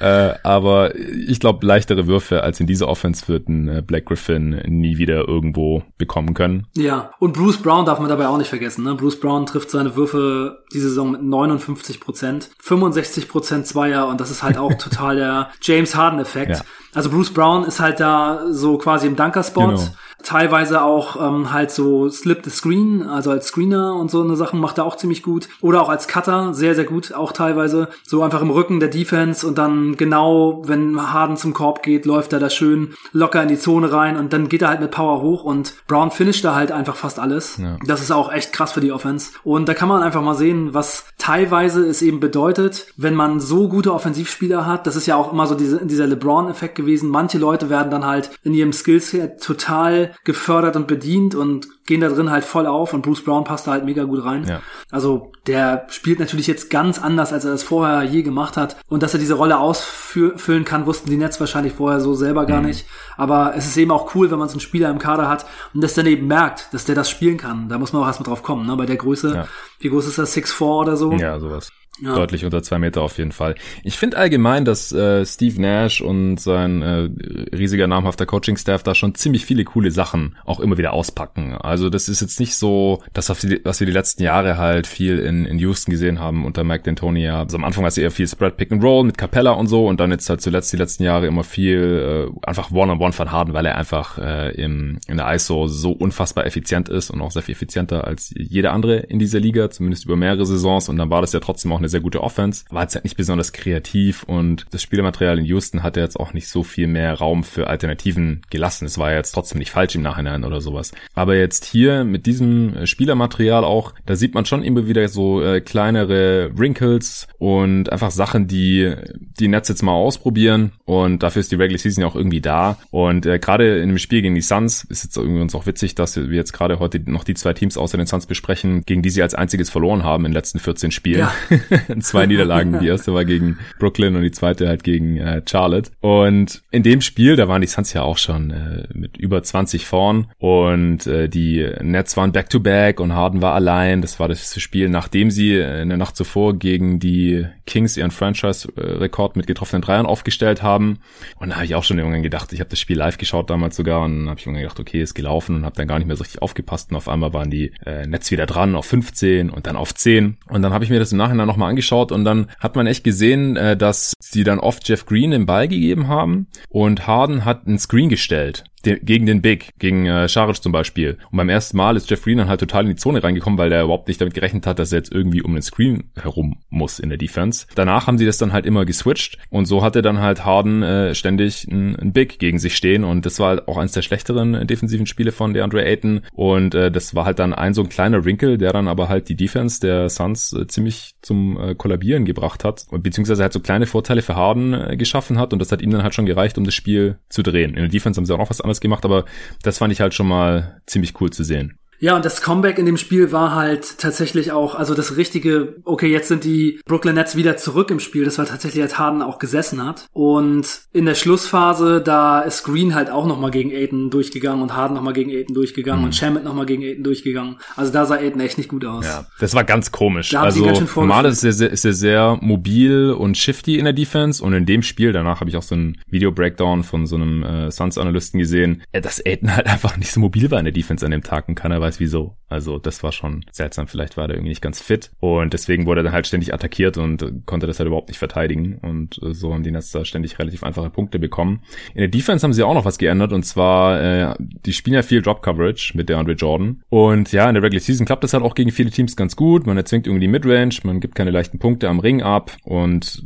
äh, 0.30 0.34
aber 0.42 0.94
ich 0.96 1.40
glaube, 1.40 1.66
leichtere 1.66 2.06
Würfe 2.06 2.42
als 2.42 2.60
in 2.60 2.66
dieser 2.66 2.88
Offense 2.88 3.28
wird 3.28 3.48
ein 3.48 3.68
äh, 3.68 3.82
Blake 3.82 4.06
Griffin 4.06 4.60
nie 4.66 4.98
wieder 4.98 5.28
irgendwo 5.28 5.82
bekommen 5.98 6.34
können. 6.34 6.66
Ja, 6.76 7.12
und 7.18 7.32
Bruce 7.32 7.58
Brown 7.58 7.84
darf 7.84 7.98
man 7.98 8.08
dabei 8.08 8.28
auch 8.28 8.38
nicht 8.38 8.48
vergessen. 8.48 8.84
Ne? 8.84 8.94
Bruce 8.94 9.20
Brown 9.20 9.46
trifft 9.46 9.70
seine 9.70 9.96
Würfe 9.96 10.64
diese 10.72 10.88
Saison 10.88 11.12
mit 11.12 11.22
59 11.22 12.00
Prozent, 12.00 12.50
65 12.60 13.28
Prozent 13.28 13.66
Zweier 13.66 14.08
und 14.08 14.20
das 14.20 14.30
ist 14.30 14.42
halt 14.42 14.58
auch 14.58 14.74
total 14.78 15.16
der 15.16 15.50
James 15.60 15.94
Harden-Effekt. 15.94 16.56
Ja. 16.56 16.62
Also 16.94 17.10
Bruce 17.10 17.32
Brown 17.32 17.64
ist 17.64 17.78
halt 17.78 18.00
da 18.00 18.46
so 18.50 18.76
quasi 18.78 18.99
im 19.04 19.16
Dunkerspot. 19.16 19.70
Genau 19.70 19.90
teilweise 20.22 20.82
auch 20.82 21.16
ähm, 21.20 21.52
halt 21.52 21.70
so 21.70 22.08
Slip 22.08 22.40
the 22.44 22.50
Screen, 22.50 23.02
also 23.02 23.30
als 23.30 23.48
Screener 23.48 23.94
und 23.94 24.10
so 24.10 24.22
eine 24.22 24.36
Sachen 24.36 24.60
macht 24.60 24.78
er 24.78 24.84
auch 24.84 24.96
ziemlich 24.96 25.22
gut. 25.22 25.48
Oder 25.60 25.82
auch 25.82 25.88
als 25.88 26.08
Cutter, 26.08 26.54
sehr, 26.54 26.74
sehr 26.74 26.84
gut, 26.84 27.12
auch 27.12 27.32
teilweise. 27.32 27.88
So 28.06 28.22
einfach 28.22 28.42
im 28.42 28.50
Rücken 28.50 28.80
der 28.80 28.88
Defense 28.88 29.46
und 29.46 29.58
dann 29.58 29.96
genau, 29.96 30.62
wenn 30.66 31.12
Harden 31.12 31.36
zum 31.36 31.54
Korb 31.54 31.82
geht, 31.82 32.06
läuft 32.06 32.32
er 32.32 32.38
da 32.38 32.50
schön 32.50 32.94
locker 33.12 33.42
in 33.42 33.48
die 33.48 33.58
Zone 33.58 33.92
rein 33.92 34.16
und 34.16 34.32
dann 34.32 34.48
geht 34.48 34.62
er 34.62 34.68
halt 34.68 34.80
mit 34.80 34.90
Power 34.90 35.22
hoch 35.22 35.44
und 35.44 35.74
Brown 35.86 36.10
finisht 36.10 36.44
da 36.44 36.54
halt 36.54 36.72
einfach 36.72 36.96
fast 36.96 37.18
alles. 37.18 37.56
Ja. 37.58 37.76
Das 37.86 38.00
ist 38.00 38.10
auch 38.10 38.32
echt 38.32 38.52
krass 38.52 38.72
für 38.72 38.80
die 38.80 38.92
Offense. 38.92 39.32
Und 39.44 39.68
da 39.68 39.74
kann 39.74 39.88
man 39.88 40.02
einfach 40.02 40.22
mal 40.22 40.34
sehen, 40.34 40.74
was 40.74 41.04
teilweise 41.18 41.86
es 41.86 42.02
eben 42.02 42.20
bedeutet, 42.20 42.86
wenn 42.96 43.14
man 43.14 43.40
so 43.40 43.68
gute 43.68 43.92
Offensivspieler 43.92 44.66
hat. 44.66 44.86
Das 44.86 44.96
ist 44.96 45.06
ja 45.06 45.16
auch 45.16 45.32
immer 45.32 45.46
so 45.46 45.54
diese, 45.54 45.84
dieser 45.86 46.06
LeBron-Effekt 46.06 46.74
gewesen. 46.74 47.10
Manche 47.10 47.38
Leute 47.38 47.70
werden 47.70 47.90
dann 47.90 48.06
halt 48.06 48.30
in 48.42 48.54
ihrem 48.54 48.72
Skillset 48.72 49.42
total 49.42 50.09
gefördert 50.24 50.76
und 50.76 50.86
bedient 50.86 51.34
und 51.34 51.68
gehen 51.86 52.00
da 52.00 52.08
drin 52.08 52.30
halt 52.30 52.44
voll 52.44 52.66
auf 52.66 52.92
und 52.94 53.02
Bruce 53.02 53.24
Brown 53.24 53.44
passt 53.44 53.66
da 53.66 53.72
halt 53.72 53.84
mega 53.84 54.04
gut 54.04 54.24
rein. 54.24 54.44
Ja. 54.44 54.60
Also 54.90 55.32
der 55.46 55.86
spielt 55.90 56.20
natürlich 56.20 56.46
jetzt 56.46 56.70
ganz 56.70 57.00
anders, 57.00 57.32
als 57.32 57.44
er 57.44 57.50
das 57.50 57.62
vorher 57.62 58.02
je 58.02 58.22
gemacht 58.22 58.56
hat. 58.56 58.76
Und 58.88 59.02
dass 59.02 59.14
er 59.14 59.20
diese 59.20 59.34
Rolle 59.34 59.58
ausfüllen 59.58 60.64
kann, 60.64 60.86
wussten 60.86 61.10
die 61.10 61.16
Nets 61.16 61.40
wahrscheinlich 61.40 61.72
vorher 61.72 62.00
so 62.00 62.14
selber 62.14 62.46
gar 62.46 62.60
mhm. 62.60 62.68
nicht. 62.68 62.86
Aber 63.16 63.54
es 63.56 63.66
ist 63.66 63.76
eben 63.76 63.90
auch 63.90 64.14
cool, 64.14 64.30
wenn 64.30 64.38
man 64.38 64.48
so 64.48 64.54
einen 64.54 64.60
Spieler 64.60 64.90
im 64.90 64.98
Kader 64.98 65.28
hat 65.28 65.46
und 65.74 65.82
das 65.82 65.94
dann 65.94 66.06
eben 66.06 66.26
merkt, 66.26 66.72
dass 66.72 66.84
der 66.84 66.94
das 66.94 67.10
spielen 67.10 67.36
kann. 67.36 67.68
Da 67.68 67.78
muss 67.78 67.92
man 67.92 68.02
auch 68.02 68.06
erstmal 68.06 68.28
drauf 68.28 68.42
kommen, 68.42 68.66
ne? 68.66 68.76
Bei 68.76 68.86
der 68.86 68.96
Größe, 68.96 69.34
ja. 69.34 69.48
wie 69.78 69.88
groß 69.88 70.06
ist 70.06 70.18
das? 70.18 70.36
6'4 70.36 70.62
oder 70.62 70.96
so? 70.96 71.12
Ja, 71.12 71.38
sowas. 71.38 71.70
Ja. 72.02 72.14
Deutlich 72.14 72.44
unter 72.44 72.62
zwei 72.62 72.78
Meter 72.78 73.02
auf 73.02 73.18
jeden 73.18 73.32
Fall. 73.32 73.54
Ich 73.84 73.98
finde 73.98 74.16
allgemein, 74.16 74.64
dass 74.64 74.92
äh, 74.92 75.24
Steve 75.26 75.60
Nash 75.60 76.00
und 76.00 76.38
sein 76.38 76.82
äh, 76.82 77.10
riesiger 77.54 77.86
namhafter 77.86 78.26
Coaching-Staff 78.26 78.82
da 78.82 78.94
schon 78.94 79.14
ziemlich 79.14 79.44
viele 79.44 79.64
coole 79.64 79.90
Sachen 79.90 80.36
auch 80.44 80.60
immer 80.60 80.78
wieder 80.78 80.92
auspacken. 80.92 81.54
Also 81.54 81.90
das 81.90 82.08
ist 82.08 82.20
jetzt 82.20 82.40
nicht 82.40 82.54
so, 82.54 83.02
das 83.12 83.28
was 83.28 83.80
wir 83.80 83.86
die 83.86 83.92
letzten 83.92 84.22
Jahre 84.22 84.56
halt 84.56 84.86
viel 84.86 85.18
in, 85.18 85.44
in 85.44 85.58
Houston 85.58 85.90
gesehen 85.90 86.20
haben 86.20 86.44
unter 86.44 86.64
Mike 86.64 86.88
D'Antoni. 86.88 87.30
Also 87.30 87.56
am 87.56 87.64
Anfang 87.64 87.82
war 87.82 87.88
es 87.88 87.98
eher 87.98 88.10
viel 88.10 88.26
Spread 88.26 88.56
Pick 88.56 88.72
and 88.72 88.82
Roll 88.82 89.04
mit 89.04 89.18
Capella 89.18 89.52
und 89.52 89.66
so 89.66 89.86
und 89.86 90.00
dann 90.00 90.10
jetzt 90.10 90.28
halt 90.30 90.40
zuletzt 90.40 90.72
die 90.72 90.76
letzten 90.76 91.04
Jahre 91.04 91.26
immer 91.26 91.44
viel 91.44 92.30
äh, 92.32 92.46
einfach 92.46 92.70
One-on-One 92.70 92.92
-on 92.92 93.08
-one 93.08 93.12
von 93.12 93.32
Harden, 93.32 93.54
weil 93.54 93.66
er 93.66 93.76
einfach 93.76 94.18
äh, 94.18 94.50
im, 94.52 94.98
in 95.06 95.16
der 95.18 95.32
ISO 95.34 95.66
so 95.66 95.92
unfassbar 95.92 96.46
effizient 96.46 96.88
ist 96.88 97.10
und 97.10 97.20
auch 97.20 97.30
sehr 97.30 97.42
viel 97.42 97.54
effizienter 97.54 98.04
als 98.04 98.32
jeder 98.36 98.72
andere 98.72 98.96
in 98.96 99.18
dieser 99.18 99.40
Liga, 99.40 99.70
zumindest 99.70 100.06
über 100.06 100.16
mehrere 100.16 100.46
Saisons 100.46 100.88
und 100.88 100.96
dann 100.96 101.10
war 101.10 101.20
das 101.20 101.32
ja 101.32 101.40
trotzdem 101.40 101.72
auch 101.72 101.78
eine 101.78 101.89
sehr 101.90 102.00
gute 102.00 102.22
Offense, 102.22 102.64
war 102.70 102.82
jetzt 102.82 102.94
halt 102.94 103.04
nicht 103.04 103.16
besonders 103.16 103.52
kreativ 103.52 104.22
und 104.22 104.66
das 104.70 104.82
Spielermaterial 104.82 105.38
in 105.38 105.44
Houston 105.44 105.82
hat 105.82 105.96
jetzt 105.96 106.18
auch 106.18 106.32
nicht 106.32 106.48
so 106.48 106.62
viel 106.62 106.86
mehr 106.86 107.14
Raum 107.14 107.44
für 107.44 107.66
Alternativen 107.66 108.42
gelassen. 108.50 108.86
Es 108.86 108.98
war 108.98 109.12
jetzt 109.12 109.32
trotzdem 109.32 109.58
nicht 109.58 109.70
falsch 109.70 109.94
im 109.94 110.02
Nachhinein 110.02 110.44
oder 110.44 110.60
sowas. 110.60 110.92
Aber 111.14 111.36
jetzt 111.36 111.64
hier 111.64 112.04
mit 112.04 112.26
diesem 112.26 112.86
Spielermaterial 112.86 113.64
auch, 113.64 113.92
da 114.06 114.16
sieht 114.16 114.34
man 114.34 114.46
schon 114.46 114.62
immer 114.62 114.86
wieder 114.86 115.08
so 115.08 115.42
äh, 115.42 115.60
kleinere 115.60 116.50
Wrinkles 116.56 117.28
und 117.38 117.90
einfach 117.92 118.10
Sachen, 118.10 118.46
die 118.46 118.94
die 119.38 119.48
Nets 119.48 119.68
jetzt 119.68 119.82
mal 119.82 119.92
ausprobieren 119.92 120.72
und 120.84 121.22
dafür 121.22 121.40
ist 121.40 121.52
die 121.52 121.56
Regular 121.56 121.78
Season 121.78 122.02
ja 122.02 122.08
auch 122.08 122.16
irgendwie 122.16 122.40
da 122.40 122.78
und 122.90 123.26
äh, 123.26 123.38
gerade 123.38 123.78
in 123.80 123.88
dem 123.88 123.98
Spiel 123.98 124.22
gegen 124.22 124.34
die 124.34 124.40
Suns 124.40 124.84
ist 124.84 125.04
jetzt 125.04 125.16
irgendwie 125.16 125.40
uns 125.40 125.54
auch 125.54 125.66
witzig, 125.66 125.94
dass 125.94 126.16
wir 126.16 126.36
jetzt 126.36 126.52
gerade 126.52 126.78
heute 126.78 127.00
noch 127.10 127.24
die 127.24 127.34
zwei 127.34 127.52
Teams 127.52 127.76
außer 127.76 127.96
den 127.96 128.06
Suns 128.06 128.26
besprechen, 128.26 128.84
gegen 128.86 129.02
die 129.02 129.10
sie 129.10 129.22
als 129.22 129.34
einziges 129.34 129.70
verloren 129.70 130.04
haben 130.04 130.24
in 130.24 130.32
den 130.32 130.36
letzten 130.36 130.58
14 130.58 130.90
Spielen. 130.90 131.20
Ja. 131.20 131.32
Zwei 132.00 132.26
Niederlagen. 132.26 132.78
Die 132.80 132.86
erste 132.86 133.14
war 133.14 133.24
gegen 133.24 133.58
Brooklyn 133.78 134.16
und 134.16 134.22
die 134.22 134.30
zweite 134.30 134.68
halt 134.68 134.84
gegen 134.84 135.16
äh, 135.16 135.42
Charlotte. 135.48 135.90
Und 136.00 136.62
in 136.70 136.82
dem 136.82 137.00
Spiel, 137.00 137.36
da 137.36 137.48
waren 137.48 137.60
die 137.60 137.66
Suns 137.66 137.92
ja 137.92 138.02
auch 138.02 138.18
schon 138.18 138.50
äh, 138.50 138.86
mit 138.92 139.16
über 139.16 139.42
20 139.42 139.86
vorn 139.86 140.28
und 140.38 141.06
äh, 141.06 141.28
die 141.28 141.68
Nets 141.80 142.16
waren 142.16 142.32
back-to-back 142.32 142.98
-back 142.98 143.02
und 143.02 143.14
Harden 143.14 143.42
war 143.42 143.54
allein. 143.54 144.02
Das 144.02 144.20
war 144.20 144.28
das 144.28 144.60
Spiel, 144.60 144.88
nachdem 144.88 145.30
sie 145.30 145.58
in 145.58 145.88
der 145.88 145.98
Nacht 145.98 146.16
zuvor 146.16 146.58
gegen 146.58 146.98
die 146.98 147.46
Kings 147.70 147.96
ihren 147.96 148.10
Franchise-Rekord 148.10 149.36
mit 149.36 149.46
getroffenen 149.46 149.80
Dreiern 149.80 150.04
aufgestellt 150.04 150.62
haben. 150.62 150.98
Und 151.38 151.50
da 151.50 151.54
habe 151.56 151.64
ich 151.64 151.74
auch 151.74 151.84
schon 151.84 151.98
irgendwann 151.98 152.22
gedacht, 152.22 152.52
ich 152.52 152.60
habe 152.60 152.68
das 152.68 152.78
Spiel 152.78 152.98
live 152.98 153.16
geschaut 153.16 153.48
damals 153.48 153.76
sogar 153.76 154.02
und 154.02 154.28
habe 154.28 154.38
ich 154.38 154.46
irgendwann 154.46 154.62
gedacht, 154.62 154.80
okay, 154.80 155.00
ist 155.00 155.14
gelaufen 155.14 155.56
und 155.56 155.64
habe 155.64 155.76
dann 155.76 155.88
gar 155.88 155.98
nicht 155.98 156.06
mehr 156.06 156.16
so 156.16 156.22
richtig 156.24 156.42
aufgepasst 156.42 156.90
und 156.90 156.96
auf 156.96 157.08
einmal 157.08 157.32
waren 157.32 157.50
die 157.50 157.72
äh, 157.86 158.06
Nets 158.06 158.30
wieder 158.30 158.46
dran 158.46 158.74
auf 158.74 158.86
15 158.86 159.48
und 159.48 159.66
dann 159.66 159.76
auf 159.76 159.94
10 159.94 160.36
und 160.48 160.62
dann 160.62 160.72
habe 160.72 160.84
ich 160.84 160.90
mir 160.90 160.98
das 160.98 161.12
im 161.12 161.18
Nachhinein 161.18 161.46
nochmal 161.46 161.70
angeschaut 161.70 162.12
und 162.12 162.24
dann 162.24 162.48
hat 162.58 162.76
man 162.76 162.86
echt 162.86 163.04
gesehen, 163.04 163.56
äh, 163.56 163.76
dass 163.76 164.14
sie 164.20 164.44
dann 164.44 164.58
oft 164.58 164.86
Jeff 164.88 165.06
Green 165.06 165.30
den 165.30 165.46
Ball 165.46 165.68
gegeben 165.68 166.08
haben 166.08 166.48
und 166.68 167.06
Harden 167.06 167.44
hat 167.44 167.66
einen 167.66 167.78
Screen 167.78 168.08
gestellt 168.08 168.64
gegen 168.82 169.26
den 169.26 169.42
Big, 169.42 169.70
gegen 169.78 170.06
äh, 170.06 170.28
Scharic 170.28 170.62
zum 170.62 170.72
Beispiel. 170.72 171.18
Und 171.30 171.36
beim 171.36 171.48
ersten 171.48 171.76
Mal 171.76 171.96
ist 171.96 172.10
Jeff 172.10 172.22
Green 172.22 172.38
dann 172.38 172.48
halt 172.48 172.60
total 172.60 172.84
in 172.84 172.90
die 172.90 172.96
Zone 172.96 173.22
reingekommen, 173.22 173.58
weil 173.58 173.70
der 173.70 173.84
überhaupt 173.84 174.08
nicht 174.08 174.20
damit 174.20 174.34
gerechnet 174.34 174.66
hat, 174.66 174.78
dass 174.78 174.92
er 174.92 174.98
jetzt 174.98 175.12
irgendwie 175.12 175.42
um 175.42 175.52
den 175.52 175.62
Screen 175.62 176.04
herum 176.20 176.58
muss 176.68 176.98
in 176.98 177.08
der 177.08 177.18
Defense. 177.18 177.66
Danach 177.74 178.06
haben 178.06 178.18
sie 178.18 178.26
das 178.26 178.38
dann 178.38 178.52
halt 178.52 178.66
immer 178.66 178.84
geswitcht 178.84 179.38
und 179.50 179.66
so 179.66 179.82
hatte 179.82 180.02
dann 180.02 180.20
halt 180.20 180.44
Harden 180.44 180.82
äh, 180.82 181.14
ständig 181.14 181.66
ein, 181.68 182.10
Big 182.12 182.38
gegen 182.38 182.58
sich 182.58 182.76
stehen 182.76 183.04
und 183.04 183.24
das 183.24 183.38
war 183.38 183.50
halt 183.50 183.68
auch 183.68 183.76
eines 183.76 183.92
der 183.92 184.02
schlechteren 184.02 184.54
äh, 184.54 184.66
defensiven 184.66 185.06
Spiele 185.06 185.30
von 185.30 185.54
DeAndre 185.54 185.84
Ayton 185.84 186.22
und 186.32 186.74
äh, 186.74 186.90
das 186.90 187.14
war 187.14 187.24
halt 187.24 187.38
dann 187.38 187.52
ein 187.52 187.74
so 187.74 187.82
ein 187.82 187.88
kleiner 187.88 188.24
Wrinkle, 188.24 188.58
der 188.58 188.72
dann 188.72 188.88
aber 188.88 189.08
halt 189.08 189.28
die 189.28 189.36
Defense 189.36 189.80
der 189.80 190.08
Suns 190.08 190.52
äh, 190.52 190.66
ziemlich 190.66 191.14
zum 191.22 191.58
äh, 191.60 191.74
Kollabieren 191.74 192.24
gebracht 192.24 192.64
hat, 192.64 192.86
beziehungsweise 192.90 193.42
halt 193.42 193.52
so 193.52 193.60
kleine 193.60 193.86
Vorteile 193.86 194.22
für 194.22 194.34
Harden 194.34 194.74
äh, 194.74 194.96
geschaffen 194.96 195.38
hat 195.38 195.52
und 195.52 195.60
das 195.60 195.70
hat 195.70 195.82
ihm 195.82 195.90
dann 195.90 196.02
halt 196.02 196.14
schon 196.14 196.26
gereicht, 196.26 196.58
um 196.58 196.64
das 196.64 196.74
Spiel 196.74 197.18
zu 197.28 197.42
drehen. 197.42 197.70
In 197.70 197.82
der 197.82 197.88
Defense 197.88 198.18
haben 198.18 198.26
sie 198.26 198.34
auch 198.34 198.38
noch 198.38 198.50
was 198.50 198.60
anderes 198.60 198.69
gemacht, 198.78 199.04
aber 199.04 199.24
das 199.62 199.78
fand 199.78 199.92
ich 199.92 200.00
halt 200.00 200.14
schon 200.14 200.28
mal 200.28 200.80
ziemlich 200.86 201.20
cool 201.20 201.30
zu 201.30 201.42
sehen. 201.42 201.79
Ja, 202.00 202.16
und 202.16 202.24
das 202.24 202.40
Comeback 202.40 202.78
in 202.78 202.86
dem 202.86 202.96
Spiel 202.96 203.30
war 203.30 203.54
halt 203.54 203.98
tatsächlich 203.98 204.52
auch, 204.52 204.74
also 204.74 204.94
das 204.94 205.16
richtige, 205.16 205.76
okay, 205.84 206.10
jetzt 206.10 206.28
sind 206.28 206.44
die 206.44 206.80
Brooklyn 206.86 207.14
Nets 207.14 207.36
wieder 207.36 207.58
zurück 207.58 207.90
im 207.90 208.00
Spiel. 208.00 208.24
Das 208.24 208.38
war 208.38 208.46
tatsächlich, 208.46 208.82
als 208.82 208.98
Harden 208.98 209.20
auch 209.22 209.38
gesessen 209.38 209.84
hat. 209.84 210.06
Und 210.12 210.66
in 210.92 211.04
der 211.04 211.14
Schlussphase, 211.14 212.00
da 212.00 212.40
ist 212.40 212.64
Green 212.64 212.94
halt 212.94 213.10
auch 213.10 213.26
nochmal 213.26 213.50
gegen 213.50 213.70
Aiden 213.70 214.10
durchgegangen 214.10 214.62
und 214.62 214.74
Harden 214.74 214.94
nochmal 214.94 215.12
gegen 215.12 215.30
Aiden 215.30 215.54
durchgegangen 215.54 216.00
mhm. 216.00 216.06
und 216.06 216.14
Shamet 216.14 216.42
nochmal 216.42 216.66
gegen 216.66 216.82
Aiden 216.82 217.04
durchgeganung. 217.04 217.58
Also 217.76 217.92
da 217.92 218.06
sah 218.06 218.16
Aiden 218.16 218.40
echt 218.40 218.56
nicht 218.56 218.68
gut 218.68 218.84
aus. 218.84 219.04
Ja, 219.04 219.26
das 219.38 219.54
war 219.54 219.64
ganz 219.64 219.92
komisch. 219.92 220.30
Da 220.30 220.42
also 220.42 220.70
normal 220.96 221.26
ist 221.26 221.44
er, 221.44 221.52
sehr, 221.52 221.70
ist 221.70 221.84
er 221.84 221.92
sehr 221.92 222.38
mobil 222.40 223.10
und 223.10 223.36
shifty 223.36 223.78
in 223.78 223.84
der 223.84 223.92
Defense 223.92 224.42
und 224.42 224.54
in 224.54 224.64
dem 224.64 224.82
Spiel, 224.82 225.12
danach 225.12 225.40
habe 225.40 225.50
ich 225.50 225.56
auch 225.56 225.62
so 225.62 225.74
ein 225.74 225.98
Video-Breakdown 226.08 226.82
von 226.82 227.06
so 227.06 227.16
einem 227.16 227.42
äh, 227.42 227.70
Suns-Analysten 227.70 228.40
gesehen, 228.40 228.82
äh, 228.92 229.02
dass 229.02 229.24
Aiden 229.24 229.54
halt 229.54 229.66
einfach 229.70 229.96
nicht 229.98 230.12
so 230.12 230.20
mobil 230.20 230.50
war 230.50 230.58
in 230.58 230.64
der 230.64 230.72
Defense 230.72 231.04
an 231.04 231.12
dem 231.12 231.22
Tag 231.22 231.48
und 231.48 231.56
keiner 231.56 231.80
weiß 231.80 231.89
wieso. 231.98 232.36
Also 232.48 232.78
das 232.78 233.02
war 233.02 233.12
schon 233.12 233.44
seltsam. 233.50 233.88
Vielleicht 233.88 234.16
war 234.16 234.28
er 234.28 234.34
irgendwie 234.34 234.50
nicht 234.50 234.62
ganz 234.62 234.80
fit 234.80 235.10
und 235.20 235.52
deswegen 235.52 235.86
wurde 235.86 236.00
er 236.00 236.04
dann 236.04 236.12
halt 236.12 236.26
ständig 236.26 236.52
attackiert 236.52 236.98
und 236.98 237.46
konnte 237.46 237.66
das 237.66 237.78
halt 237.78 237.86
überhaupt 237.86 238.08
nicht 238.08 238.18
verteidigen 238.18 238.78
und 238.78 239.20
äh, 239.22 239.32
so 239.32 239.54
haben 239.54 239.62
die 239.62 239.70
Nets 239.70 239.90
da 239.90 240.04
ständig 240.04 240.38
relativ 240.38 240.62
einfache 240.62 240.90
Punkte 240.90 241.18
bekommen. 241.18 241.62
In 241.94 242.00
der 242.00 242.08
Defense 242.08 242.44
haben 242.44 242.52
sie 242.52 242.62
auch 242.62 242.74
noch 242.74 242.84
was 242.84 242.98
geändert 242.98 243.32
und 243.32 243.44
zwar, 243.44 244.00
äh, 244.00 244.34
die 244.38 244.72
spielen 244.72 244.94
ja 244.94 245.02
viel 245.02 245.22
Drop 245.22 245.42
Coverage 245.42 245.96
mit 245.96 246.08
der 246.08 246.18
Andre 246.18 246.34
Jordan 246.34 246.82
und 246.88 247.32
ja, 247.32 247.48
in 247.48 247.54
der 247.54 247.62
Regular 247.62 247.80
Season 247.80 248.06
klappt 248.06 248.24
das 248.24 248.34
halt 248.34 248.44
auch 248.44 248.54
gegen 248.54 248.70
viele 248.70 248.90
Teams 248.90 249.16
ganz 249.16 249.36
gut. 249.36 249.66
Man 249.66 249.76
erzwingt 249.76 250.06
irgendwie 250.06 250.26
die 250.26 250.28
Midrange, 250.28 250.76
man 250.84 251.00
gibt 251.00 251.14
keine 251.14 251.30
leichten 251.30 251.58
Punkte 251.58 251.88
am 251.88 252.00
Ring 252.00 252.22
ab 252.22 252.52
und 252.64 253.24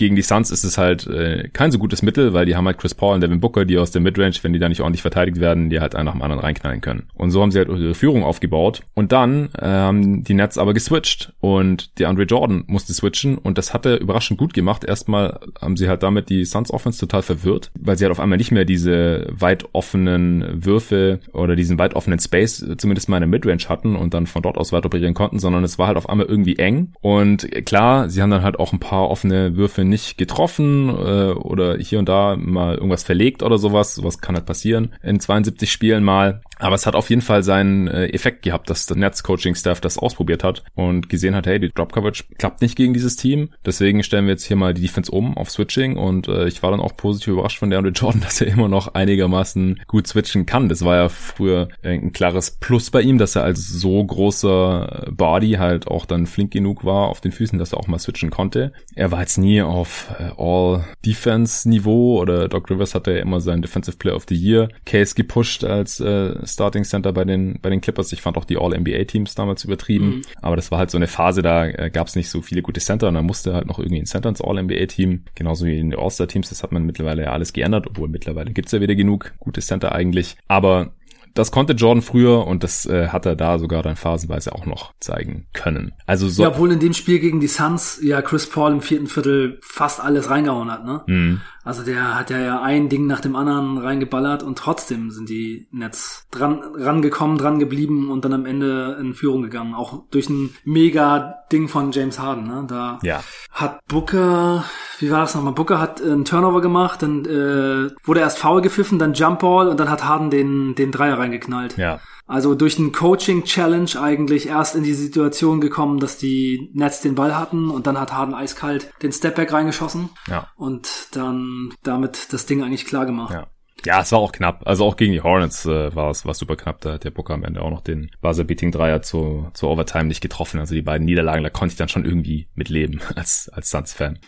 gegen 0.00 0.16
die 0.16 0.22
Suns 0.22 0.50
ist 0.50 0.64
es 0.64 0.78
halt 0.78 1.06
äh, 1.08 1.50
kein 1.52 1.70
so 1.70 1.78
gutes 1.78 2.00
Mittel, 2.00 2.32
weil 2.32 2.46
die 2.46 2.56
haben 2.56 2.64
halt 2.64 2.78
Chris 2.78 2.94
Paul 2.94 3.14
und 3.14 3.20
Devin 3.20 3.38
Booker, 3.38 3.66
die 3.66 3.76
aus 3.76 3.90
der 3.90 4.00
Midrange, 4.00 4.34
wenn 4.40 4.54
die 4.54 4.58
da 4.58 4.66
nicht 4.66 4.80
ordentlich 4.80 5.02
verteidigt 5.02 5.40
werden, 5.40 5.68
die 5.68 5.78
halt 5.78 5.94
einen 5.94 6.06
nach 6.06 6.14
dem 6.14 6.22
anderen 6.22 6.40
reinknallen 6.40 6.80
können. 6.80 7.08
Und 7.12 7.32
so 7.32 7.42
haben 7.42 7.50
sie 7.50 7.58
halt 7.58 7.68
ihre 7.68 7.94
Führung 7.94 8.24
aufgebaut. 8.24 8.80
Und 8.94 9.12
dann 9.12 9.50
äh, 9.58 9.66
haben 9.66 10.24
die 10.24 10.32
Nets 10.32 10.56
aber 10.56 10.72
geswitcht 10.72 11.34
und 11.40 11.98
die 11.98 12.06
Andre 12.06 12.22
Jordan 12.22 12.64
musste 12.66 12.94
switchen 12.94 13.36
und 13.36 13.58
das 13.58 13.74
hat 13.74 13.84
er 13.84 14.00
überraschend 14.00 14.38
gut 14.38 14.54
gemacht. 14.54 14.84
Erstmal 14.84 15.38
haben 15.60 15.76
sie 15.76 15.86
halt 15.86 16.02
damit 16.02 16.30
die 16.30 16.46
Suns 16.46 16.72
Offense 16.72 16.98
total 16.98 17.20
verwirrt, 17.20 17.70
weil 17.78 17.98
sie 17.98 18.06
halt 18.06 18.12
auf 18.12 18.20
einmal 18.20 18.38
nicht 18.38 18.52
mehr 18.52 18.64
diese 18.64 19.26
weit 19.30 19.66
offenen 19.74 20.64
Würfe 20.64 21.20
oder 21.34 21.56
diesen 21.56 21.78
weit 21.78 21.94
offenen 21.94 22.20
Space 22.20 22.64
zumindest 22.78 23.10
mal 23.10 23.18
in 23.18 23.22
der 23.22 23.28
Midrange 23.28 23.68
hatten 23.68 23.96
und 23.96 24.14
dann 24.14 24.26
von 24.26 24.40
dort 24.40 24.56
aus 24.56 24.72
weit 24.72 24.86
operieren 24.86 25.12
konnten, 25.12 25.38
sondern 25.38 25.62
es 25.62 25.78
war 25.78 25.88
halt 25.88 25.98
auf 25.98 26.08
einmal 26.08 26.24
irgendwie 26.24 26.56
eng. 26.56 26.94
Und 27.02 27.50
klar, 27.66 28.08
sie 28.08 28.22
haben 28.22 28.30
dann 28.30 28.42
halt 28.42 28.58
auch 28.58 28.72
ein 28.72 28.80
paar 28.80 29.10
offene 29.10 29.56
Würfe 29.56 29.89
nicht 29.90 30.16
getroffen 30.16 30.88
äh, 30.88 31.32
oder 31.32 31.76
hier 31.76 31.98
und 31.98 32.08
da 32.08 32.36
mal 32.36 32.74
irgendwas 32.74 33.02
verlegt 33.02 33.42
oder 33.42 33.58
sowas. 33.58 33.94
Sowas 33.94 34.20
kann 34.20 34.34
halt 34.34 34.46
passieren 34.46 34.92
in 35.02 35.20
72 35.20 35.70
Spielen 35.70 36.02
mal. 36.02 36.40
Aber 36.60 36.74
es 36.74 36.86
hat 36.86 36.94
auf 36.94 37.10
jeden 37.10 37.22
Fall 37.22 37.42
seinen 37.42 37.88
äh, 37.88 38.06
Effekt 38.08 38.42
gehabt, 38.42 38.70
dass 38.70 38.86
der 38.86 38.96
Nets-Coaching-Staff 38.96 39.80
das 39.80 39.98
ausprobiert 39.98 40.44
hat 40.44 40.62
und 40.74 41.08
gesehen 41.08 41.34
hat, 41.34 41.46
hey, 41.46 41.58
die 41.58 41.70
Drop-Coverage 41.70 42.24
klappt 42.38 42.60
nicht 42.60 42.76
gegen 42.76 42.92
dieses 42.92 43.16
Team. 43.16 43.50
Deswegen 43.64 44.02
stellen 44.02 44.26
wir 44.26 44.32
jetzt 44.32 44.44
hier 44.44 44.56
mal 44.56 44.74
die 44.74 44.82
Defense 44.82 45.10
um 45.10 45.36
auf 45.36 45.50
Switching 45.50 45.96
und 45.96 46.28
äh, 46.28 46.46
ich 46.46 46.62
war 46.62 46.70
dann 46.70 46.80
auch 46.80 46.96
positiv 46.96 47.32
überrascht 47.32 47.58
von 47.58 47.70
DeAndre 47.70 47.92
Jordan, 47.92 48.20
dass 48.22 48.40
er 48.40 48.48
immer 48.48 48.68
noch 48.68 48.94
einigermaßen 48.94 49.80
gut 49.86 50.06
switchen 50.06 50.46
kann. 50.46 50.68
Das 50.68 50.84
war 50.84 50.96
ja 50.96 51.08
früher 51.08 51.68
äh, 51.82 51.94
ein 51.94 52.12
klares 52.12 52.52
Plus 52.52 52.90
bei 52.90 53.00
ihm, 53.00 53.18
dass 53.18 53.36
er 53.36 53.44
als 53.44 53.66
so 53.66 54.04
großer 54.04 55.08
Body 55.10 55.52
halt 55.52 55.88
auch 55.88 56.04
dann 56.04 56.26
flink 56.26 56.52
genug 56.52 56.84
war 56.84 57.08
auf 57.08 57.20
den 57.20 57.32
Füßen, 57.32 57.58
dass 57.58 57.72
er 57.72 57.78
auch 57.78 57.86
mal 57.86 57.98
switchen 57.98 58.30
konnte. 58.30 58.72
Er 58.94 59.10
war 59.10 59.20
jetzt 59.20 59.38
nie 59.38 59.62
auf 59.62 60.10
äh, 60.18 60.30
All-Defense-Niveau 60.36 62.20
oder 62.20 62.48
Doc 62.48 62.70
Rivers 62.70 62.94
hatte 62.94 63.12
ja 63.12 63.22
immer 63.22 63.40
seinen 63.40 63.62
Defensive 63.62 63.96
Player 63.96 64.16
of 64.16 64.26
the 64.28 64.34
Year 64.34 64.68
Case 64.84 65.14
gepusht 65.14 65.64
als 65.64 66.00
äh, 66.00 66.34
Starting 66.52 66.84
Center 66.84 67.12
bei 67.12 67.24
den, 67.24 67.58
bei 67.60 67.70
den 67.70 67.80
Clippers. 67.80 68.12
Ich 68.12 68.22
fand 68.22 68.36
auch 68.36 68.44
die 68.44 68.56
All-NBA-Teams 68.56 69.34
damals 69.34 69.64
übertrieben. 69.64 70.16
Mhm. 70.16 70.22
Aber 70.42 70.56
das 70.56 70.70
war 70.70 70.78
halt 70.78 70.90
so 70.90 70.98
eine 70.98 71.06
Phase, 71.06 71.42
da 71.42 71.66
äh, 71.66 71.90
gab 71.90 72.06
es 72.06 72.16
nicht 72.16 72.28
so 72.28 72.42
viele 72.42 72.62
gute 72.62 72.80
Center 72.80 73.08
und 73.08 73.14
da 73.14 73.22
musste 73.22 73.54
halt 73.54 73.66
noch 73.66 73.78
irgendwie 73.78 74.00
ein 74.00 74.06
Center 74.06 74.28
ins 74.28 74.40
All-NBA-Team. 74.40 75.24
Genauso 75.34 75.66
wie 75.66 75.78
in 75.78 75.90
den 75.90 75.98
All-Star-Teams. 75.98 76.48
Das 76.48 76.62
hat 76.62 76.72
man 76.72 76.84
mittlerweile 76.84 77.24
ja 77.24 77.32
alles 77.32 77.52
geändert, 77.52 77.86
obwohl 77.86 78.08
mittlerweile 78.08 78.52
gibt's 78.52 78.72
ja 78.72 78.80
wieder 78.80 78.94
genug 78.94 79.32
gute 79.38 79.60
Center 79.60 79.92
eigentlich. 79.92 80.36
Aber 80.48 80.92
das 81.34 81.50
konnte 81.50 81.74
Jordan 81.74 82.02
früher 82.02 82.46
und 82.46 82.62
das 82.64 82.86
äh, 82.86 83.08
hat 83.08 83.26
er 83.26 83.36
da 83.36 83.58
sogar 83.58 83.82
dann 83.82 83.96
phasenweise 83.96 84.54
auch 84.54 84.66
noch 84.66 84.94
zeigen 85.00 85.46
können. 85.52 85.92
Also 86.06 86.28
so. 86.28 86.42
Ja, 86.42 86.48
obwohl 86.48 86.72
in 86.72 86.80
dem 86.80 86.92
Spiel 86.92 87.18
gegen 87.18 87.40
die 87.40 87.48
Suns 87.48 88.00
ja 88.02 88.22
Chris 88.22 88.48
Paul 88.48 88.72
im 88.72 88.80
vierten 88.80 89.06
Viertel 89.06 89.58
fast 89.62 90.00
alles 90.00 90.30
reingehauen 90.30 90.70
hat, 90.70 90.84
ne? 90.84 91.02
Mhm. 91.06 91.40
Also 91.62 91.82
der 91.82 92.18
hat 92.18 92.30
ja, 92.30 92.62
ein 92.62 92.88
Ding 92.88 93.06
nach 93.06 93.20
dem 93.20 93.36
anderen 93.36 93.76
reingeballert 93.76 94.42
und 94.42 94.56
trotzdem 94.56 95.10
sind 95.10 95.28
die 95.28 95.68
Nets 95.70 96.26
dran 96.30 96.62
rangekommen, 96.74 97.36
dran 97.36 97.58
geblieben 97.58 98.10
und 98.10 98.24
dann 98.24 98.32
am 98.32 98.46
Ende 98.46 98.96
in 98.98 99.12
Führung 99.12 99.42
gegangen. 99.42 99.74
Auch 99.74 100.02
durch 100.10 100.30
ein 100.30 100.54
mega 100.64 101.34
Ding 101.52 101.68
von 101.68 101.92
James 101.92 102.18
Harden. 102.18 102.48
Ne? 102.48 102.64
Da 102.66 102.98
ja. 103.02 103.22
hat 103.52 103.86
Booker, 103.88 104.64
wie 105.00 105.10
war 105.10 105.20
das 105.20 105.34
nochmal? 105.34 105.52
Booker 105.52 105.78
hat 105.78 106.00
einen 106.00 106.24
Turnover 106.24 106.62
gemacht, 106.62 107.02
dann 107.02 107.26
äh, 107.26 107.90
wurde 108.04 108.20
erst 108.20 108.38
Foul 108.38 108.62
gepfiffen, 108.62 108.98
dann 108.98 109.12
Jump 109.12 109.40
Ball 109.40 109.68
und 109.68 109.78
dann 109.78 109.90
hat 109.90 110.04
Harden 110.04 110.30
den, 110.30 110.74
den 110.74 110.90
Dreier 110.90 111.18
reingeknallt. 111.20 111.76
Ja. 111.76 112.00
Also 112.26 112.54
durch 112.54 112.78
einen 112.78 112.92
Coaching-Challenge 112.92 113.90
eigentlich 114.00 114.48
erst 114.48 114.76
in 114.76 114.84
die 114.84 114.94
Situation 114.94 115.60
gekommen, 115.60 115.98
dass 115.98 116.16
die 116.16 116.70
Nets 116.74 117.00
den 117.00 117.16
Ball 117.16 117.36
hatten 117.36 117.70
und 117.70 117.86
dann 117.86 117.98
hat 117.98 118.12
Harden 118.12 118.34
eiskalt 118.34 118.92
den 119.02 119.12
Stepback 119.12 119.52
reingeschossen 119.52 120.10
ja. 120.28 120.46
und 120.56 121.08
dann 121.12 121.72
damit 121.82 122.32
das 122.32 122.46
Ding 122.46 122.62
eigentlich 122.62 122.86
klar 122.86 123.06
gemacht. 123.06 123.34
Ja. 123.34 123.48
Ja, 123.84 124.00
es 124.02 124.12
war 124.12 124.18
auch 124.18 124.32
knapp. 124.32 124.66
Also 124.66 124.84
auch 124.84 124.96
gegen 124.96 125.12
die 125.12 125.22
Hornets 125.22 125.64
äh, 125.64 125.94
war 125.94 126.10
es 126.10 126.26
war 126.26 126.34
super 126.34 126.56
knapp. 126.56 126.80
Da 126.82 126.92
hat 126.92 127.04
der 127.04 127.10
Booker 127.10 127.34
am 127.34 127.44
Ende 127.44 127.62
auch 127.62 127.70
noch 127.70 127.80
den 127.80 128.10
Buzzer-Beating-Dreier 128.20 129.02
zu, 129.02 129.48
zu 129.54 129.68
Overtime 129.68 130.04
nicht 130.04 130.20
getroffen. 130.20 130.60
Also 130.60 130.74
die 130.74 130.82
beiden 130.82 131.06
Niederlagen, 131.06 131.42
da 131.42 131.50
konnte 131.50 131.72
ich 131.72 131.78
dann 131.78 131.88
schon 131.88 132.04
irgendwie 132.04 132.48
mitleben 132.54 133.00
als, 133.16 133.50
als 133.52 133.70
Suns-Fan. 133.70 134.18